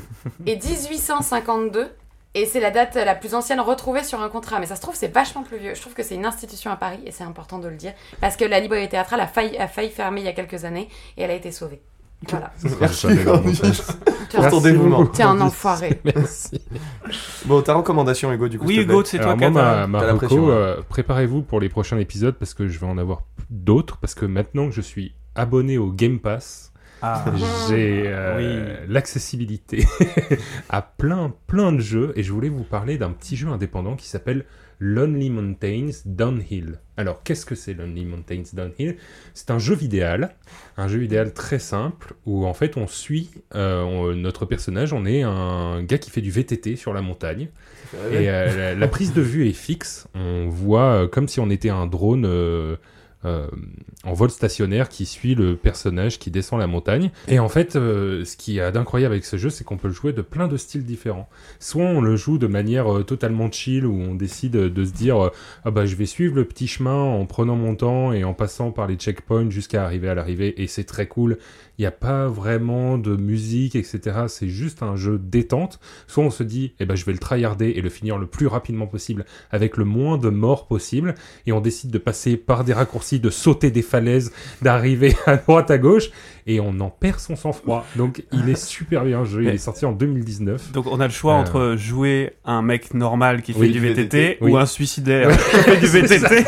est 0.45 0.63
1852 0.63 1.89
et 2.36 2.45
c'est 2.47 2.59
la 2.59 2.71
date 2.71 2.95
la 2.95 3.13
plus 3.15 3.36
ancienne 3.36 3.59
retrouvée 3.59 4.03
sur 4.03 4.21
un 4.21 4.30
contrat. 4.30 4.59
Mais 4.59 4.65
ça 4.65 4.76
se 4.76 4.82
trouve 4.82 4.95
c'est 4.95 5.07
vachement 5.13 5.43
plus 5.43 5.57
vieux. 5.57 5.76
Je 5.76 5.82
trouve 5.82 5.93
que 5.93 6.03
c'est 6.03 6.15
une 6.15 6.26
institution 6.26 6.71
à 6.71 6.76
Paris 6.76 6.99
et 7.05 7.11
c'est 7.11 7.24
important 7.24 7.59
de 7.59 7.67
le 7.67 7.76
dire 7.76 7.93
parce 8.21 8.36
que 8.38 8.45
la 8.45 8.59
librairie 8.59 8.89
théâtrale 8.89 9.19
a 9.21 9.28
failli, 9.28 9.57
a 9.57 9.67
failli 9.67 9.89
fermer 9.91 10.21
il 10.21 10.26
y 10.26 10.30
a 10.30 10.34
quelques 10.34 10.65
années 10.65 10.89
et 11.17 11.24
elle 11.24 11.32
a 11.32 11.36
été 11.36 11.51
sauvée. 11.51 11.82
Voilà. 12.30 12.53
Merci, 12.80 13.07
Pour 14.49 14.61
dévouement. 14.61 15.05
t'es 15.05 15.24
un 15.24 15.39
enfoiré. 15.41 16.01
Merci. 16.05 16.61
Bon, 17.45 17.61
ta 17.61 17.74
recommandation, 17.74 18.32
Hugo, 18.32 18.47
du 18.47 18.57
coup. 18.59 18.65
Oui 18.67 18.78
Hugo, 18.78 19.03
c'est 19.03 19.19
toi 19.19 19.34
qui 19.36 19.49
ma, 19.49 19.88
ma 19.88 19.99
hein. 19.99 20.19
euh, 20.32 20.82
préparez-vous 20.88 21.41
pour 21.43 21.59
les 21.59 21.69
prochains 21.69 21.97
épisodes 21.97 22.36
parce 22.36 22.53
que 22.53 22.67
je 22.67 22.80
vais 22.80 22.88
en 22.88 22.97
avoir 22.97 23.24
d'autres. 23.49 23.97
Parce 23.97 24.15
que 24.15 24.26
maintenant 24.26 24.67
que 24.69 24.74
je 24.76 24.82
suis 24.82 25.13
abonné 25.36 25.78
au 25.78 25.91
Game 25.91 26.19
Pass, 26.19 26.71
Ah. 27.01 27.26
j'ai 27.67 28.03
euh, 28.07 28.78
l'accessibilité 28.88 29.86
à 30.69 30.82
plein, 30.82 31.34
plein 31.47 31.71
de 31.71 31.80
jeux. 31.80 32.13
Et 32.15 32.24
je 32.24 32.32
voulais 32.32 32.49
vous 32.49 32.63
parler 32.63 32.97
d'un 32.97 33.11
petit 33.11 33.36
jeu 33.36 33.49
indépendant 33.49 33.95
qui 33.95 34.07
s'appelle 34.07 34.45
Lonely 34.80 35.30
Mountains 35.30 35.89
Downhill. 36.05 36.80
Alors, 36.97 37.24
qu'est-ce 37.24 37.45
que 37.45 37.55
c'est 37.55 37.74
Lonely 37.74 38.05
Mountains 38.05 38.43
Downhill? 38.53 38.97
C'est 39.34 39.49
un 39.51 39.59
jeu 39.59 39.76
vidéal, 39.76 40.36
un 40.78 40.88
jeu 40.88 40.99
vidéal 40.99 41.34
très 41.34 41.59
simple 41.59 42.13
où 42.26 42.45
en 42.45 42.53
fait 42.53 42.78
on 42.78 42.88
suit 42.88 43.30
euh, 43.55 43.82
on- 43.84 44.13
notre 44.15 44.45
personnage. 44.45 44.93
On 44.93 45.05
est 45.05 45.24
un 45.24 45.82
gars 45.84 45.97
qui 45.97 46.09
fait 46.11 46.21
du 46.21 46.32
VTT 46.32 46.76
sur 46.76 46.93
la 46.93 47.01
montagne. 47.01 47.49
Et 48.11 48.30
euh, 48.30 48.55
la, 48.57 48.76
la 48.76 48.88
prise 48.88 49.13
de 49.13 49.21
vue 49.21 49.47
est 49.47 49.53
fixe. 49.53 50.07
On 50.15 50.47
voit 50.49 51.03
euh, 51.03 51.07
comme 51.07 51.28
si 51.28 51.39
on 51.39 51.49
était 51.49 51.69
un 51.69 51.86
drone 51.88 52.26
euh, 53.26 53.47
en 54.03 54.13
vol 54.13 54.30
stationnaire 54.30 54.89
qui 54.89 55.05
suit 55.05 55.36
le 55.36 55.55
personnage 55.55 56.19
qui 56.19 56.30
descend 56.30 56.59
la 56.59 56.67
montagne. 56.67 57.11
Et 57.28 57.39
en 57.39 57.49
fait, 57.49 57.76
euh, 57.76 58.26
ce 58.26 58.36
qui 58.36 58.59
est 58.59 58.71
d'incroyable 58.71 59.13
avec 59.13 59.26
ce 59.26 59.38
jeu, 59.38 59.49
c'est 59.49 59.63
qu'on 59.63 59.78
peut 59.78 59.88
le 59.88 59.93
jouer 59.93 60.13
de 60.13 60.21
plein 60.21 60.47
de 60.47 60.57
styles 60.57 60.84
différents. 60.84 61.30
Soit 61.59 61.84
on 61.84 62.01
le 62.01 62.15
joue 62.15 62.38
de 62.38 62.47
manière 62.47 62.91
euh, 62.93 63.03
totalement 63.03 63.49
chill, 63.51 63.86
où 63.86 63.93
on 63.93 64.15
décide 64.15 64.53
de 64.53 64.86
se 64.86 64.91
dire 64.91 65.24
euh, 65.24 65.30
ah 65.63 65.71
bah 65.71 65.86
je 65.86 65.95
vais 65.95 66.05
suivre 66.05 66.36
le 66.36 66.45
petit 66.45 66.67
chemin 66.67 67.01
en 67.01 67.26
prenant 67.26 67.55
mon 67.55 67.76
temps 67.76 68.11
et 68.11 68.24
en 68.24 68.34
passant 68.34 68.71
par 68.71 68.88
les 68.88 68.95
checkpoints 68.95 69.49
jusqu'à 69.49 69.84
arriver 69.84 70.09
à 70.09 70.15
l'arrivée, 70.15 70.61
et 70.61 70.67
c'est 70.67 70.84
très 70.84 71.07
cool. 71.07 71.38
Il 71.80 71.82
n'y 71.82 71.88
a 71.88 71.91
pas 71.91 72.28
vraiment 72.28 72.99
de 72.99 73.15
musique, 73.15 73.76
etc. 73.76 74.26
C'est 74.28 74.47
juste 74.47 74.84
un 74.84 74.95
jeu 74.95 75.17
détente. 75.17 75.80
Soit 76.05 76.24
on 76.24 76.30
se 76.30 76.43
dit, 76.43 76.74
eh 76.80 76.86
ben, 76.86 76.95
je 76.95 77.03
vais 77.03 77.13
le 77.13 77.17
tryharder 77.17 77.69
et 77.69 77.82
le 77.82 77.89
finir 77.89 78.19
le 78.19 78.28
plus 78.28 78.45
rapidement 78.45 78.86
possible 78.86 79.26
avec 79.49 79.78
le 79.78 79.84
moins 79.84 80.19
de 80.19 80.30
morts 80.30 80.67
possible. 80.67 81.15
Et 81.47 81.51
on 81.51 81.61
décide 81.61 81.89
de 81.89 81.97
passer 81.97 82.38
par 82.38 82.63
des 82.63 82.74
raccourcis, 82.74 83.12
de 83.20 83.30
sauter 83.30 83.72
des 83.72 83.82
falaises, 83.82 84.32
d'arriver 84.61 85.16
à 85.26 85.38
droite, 85.38 85.72
à 85.72 85.78
gauche. 85.78 86.09
Et 86.45 86.59
on 86.59 86.78
en 86.82 86.89
perd 86.89 87.20
son 87.20 87.38
sang-froid. 87.38 87.86
Donc 87.95 88.22
il 88.34 88.49
est 88.49 88.61
super 88.61 89.05
bien, 89.05 89.24
jeu. 89.24 89.43
Il 89.43 89.47
est 89.49 89.57
sorti 89.57 89.86
en 89.86 89.93
2019. 89.93 90.74
Donc 90.74 90.88
on 90.88 90.99
a 90.99 91.07
le 91.07 91.14
choix 91.14 91.36
Euh. 91.36 91.38
entre 91.38 91.76
jouer 91.78 92.34
un 92.43 92.61
mec 92.61 92.93
normal 92.93 93.41
qui 93.41 93.53
fait 93.53 93.59
Oui, 93.59 93.72
du 93.72 93.80
VTT 93.80 94.39
ou 94.41 94.57
un 94.57 94.66
suicidaire 94.66 95.30
qui 95.38 95.55
fait 95.61 95.78
du 95.80 95.86
VTT. 95.86 96.43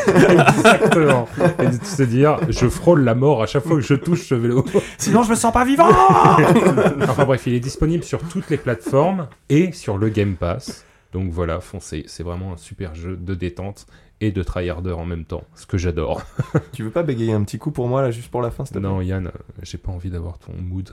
Exactement. 0.48 1.26
Et 1.62 1.66
de 1.78 1.84
se 1.84 2.02
dire, 2.02 2.38
je 2.50 2.68
frôle 2.68 3.04
la 3.04 3.14
mort 3.14 3.42
à 3.42 3.46
chaque 3.46 3.64
fois 3.64 3.76
que 3.76 3.82
je 3.82 3.94
touche 3.94 4.26
ce 4.28 4.34
vélo. 4.34 4.66
Sinon 4.98 5.22
je 5.22 5.30
me 5.30 5.34
sens 5.34 5.52
pas 5.52 5.64
vivant. 5.64 5.88
enfin 5.88 7.24
bref, 7.24 7.42
il 7.46 7.54
est 7.54 7.60
disponible 7.60 8.04
sur 8.04 8.20
toutes 8.20 8.50
les 8.50 8.58
plateformes 8.58 9.28
et 9.48 9.72
sur 9.72 9.96
le 9.98 10.08
Game 10.10 10.34
Pass. 10.34 10.84
Donc 11.12 11.30
voilà, 11.30 11.60
foncez. 11.60 12.04
C'est 12.06 12.22
vraiment 12.22 12.52
un 12.52 12.56
super 12.58 12.94
jeu 12.94 13.16
de 13.16 13.34
détente 13.34 13.86
et 14.20 14.32
de 14.32 14.42
tryharder 14.42 14.92
en 14.92 15.04
même 15.04 15.24
temps. 15.24 15.44
Ce 15.54 15.66
que 15.66 15.76
j'adore. 15.78 16.22
Tu 16.72 16.82
veux 16.82 16.90
pas 16.90 17.02
bégayer 17.02 17.32
un 17.32 17.42
petit 17.44 17.58
coup 17.58 17.70
pour 17.70 17.88
moi, 17.88 18.02
là, 18.02 18.10
juste 18.10 18.30
pour 18.30 18.42
la 18.42 18.50
fin, 18.50 18.64
s'il 18.64 18.74
te 18.74 18.78
plaît? 18.78 18.88
Non, 18.88 19.00
Yann, 19.00 19.30
j'ai 19.62 19.78
pas 19.78 19.92
envie 19.92 20.10
d'avoir 20.10 20.38
ton 20.38 20.52
mood. 20.60 20.90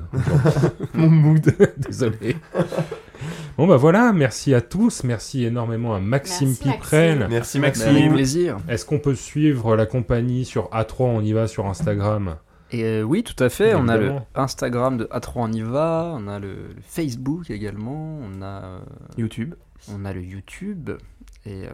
Mon 0.93 1.09
mood. 1.09 1.55
Désolé. 1.77 2.35
Bon 3.57 3.67
bah 3.67 3.77
voilà, 3.77 4.11
merci 4.13 4.53
à 4.53 4.61
tous. 4.61 5.03
Merci 5.03 5.45
énormément 5.45 5.93
à 5.93 5.99
Maxime 5.99 6.49
Merci, 6.49 6.63
Piprel. 6.63 7.27
Merci, 7.29 7.59
Merci. 7.59 7.83
Avec 7.83 7.93
Maxime. 7.93 8.13
plaisir. 8.13 8.57
Est-ce 8.67 8.85
qu'on 8.85 8.99
peut 8.99 9.15
suivre 9.15 9.75
la 9.75 9.85
compagnie 9.85 10.45
sur 10.45 10.69
A3 10.71 11.03
On 11.03 11.21
y 11.21 11.33
va 11.33 11.47
sur 11.47 11.65
Instagram? 11.67 12.37
Et 12.71 12.83
euh, 12.83 13.01
oui, 13.03 13.23
tout 13.23 13.41
à 13.41 13.49
fait. 13.49 13.75
On 13.75 13.87
a 13.87 13.97
le. 13.97 14.13
Instagram 14.35 14.97
de 14.97 15.05
A3 15.05 15.31
on 15.35 15.51
y 15.51 15.61
va, 15.61 16.11
on 16.17 16.27
a 16.27 16.39
le, 16.39 16.53
le 16.53 16.81
Facebook 16.81 17.51
également, 17.51 18.19
on 18.23 18.41
a, 18.41 18.63
euh, 18.63 18.79
YouTube. 19.17 19.53
on 19.93 20.05
a 20.05 20.13
le 20.13 20.21
YouTube. 20.23 20.89
Et 21.45 21.65
euh, 21.65 21.69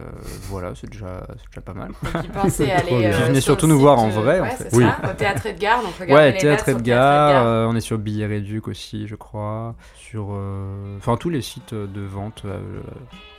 voilà, 0.48 0.72
c'est 0.74 0.90
déjà, 0.90 1.24
c'est 1.28 1.46
déjà 1.48 1.60
pas 1.60 1.74
mal. 1.74 1.92
Aller. 2.14 2.98
bien. 2.98 3.12
euh, 3.12 3.26
venez 3.26 3.34
sur 3.40 3.52
surtout 3.52 3.68
nous 3.68 3.78
voir 3.78 4.00
en 4.00 4.08
euh, 4.08 4.10
vrai, 4.10 4.40
en 4.40 4.42
ouais, 4.42 4.50
fait. 4.50 4.68
c'est 4.70 4.76
Oui. 4.76 4.84
ça, 4.84 5.10
au 5.10 5.14
théâtre 5.14 5.46
Edgar. 5.46 5.80
Donc 5.82 5.92
regardez 5.94 6.12
Ouais, 6.12 6.32
les 6.32 6.38
Théâtre 6.38 6.64
dates 6.66 6.68
sur 6.74 6.78
Edgar, 6.78 7.46
euh, 7.46 7.66
on 7.68 7.76
est 7.76 7.80
sur 7.80 7.96
Billet 7.98 8.26
Réduc 8.26 8.66
aussi, 8.66 9.06
je 9.06 9.14
crois. 9.14 9.76
Sur. 9.94 10.30
euh, 10.32 10.96
Enfin, 10.98 11.16
tous 11.16 11.30
les 11.30 11.40
sites 11.40 11.72
de 11.72 12.00
vente. 12.00 12.42
euh, 12.46 12.58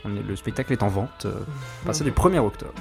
on 0.06 0.16
est- 0.16 0.24
le 0.24 0.36
spectacle 0.38 0.72
est 0.72 0.84
en 0.84 0.88
vente 0.88 1.26
euh, 1.26 1.34
à 1.84 1.86
partir 1.88 2.06
du 2.06 2.12
1er 2.12 2.40
octobre. 2.40 2.72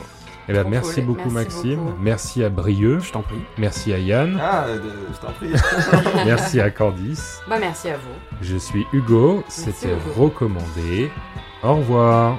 Eh 0.48 0.52
ben, 0.52 0.64
merci 0.68 0.96
cool. 0.96 1.04
beaucoup 1.16 1.30
Merci 1.30 1.34
Maxime. 1.56 1.76
beaucoup. 1.84 1.96
Merci 2.00 2.44
à 2.44 2.48
Brieux. 2.50 3.00
Je 3.00 3.10
t'en 3.12 3.22
prie. 3.22 3.36
Merci 3.58 3.92
à 3.92 3.98
Yann. 3.98 4.38
Ah, 4.40 4.64
euh, 4.68 4.78
je 5.12 5.18
t'en 5.26 5.32
prie. 5.32 5.50
merci 6.24 6.60
à 6.60 6.70
Candice. 6.70 7.40
Bah 7.48 7.56
merci 7.60 7.88
à 7.88 7.96
vous. 7.96 8.14
Je 8.42 8.56
suis 8.56 8.86
Hugo. 8.92 9.42
C'était 9.48 9.94
recommandé. 10.16 11.10
Au 11.64 11.74
revoir. 11.74 12.38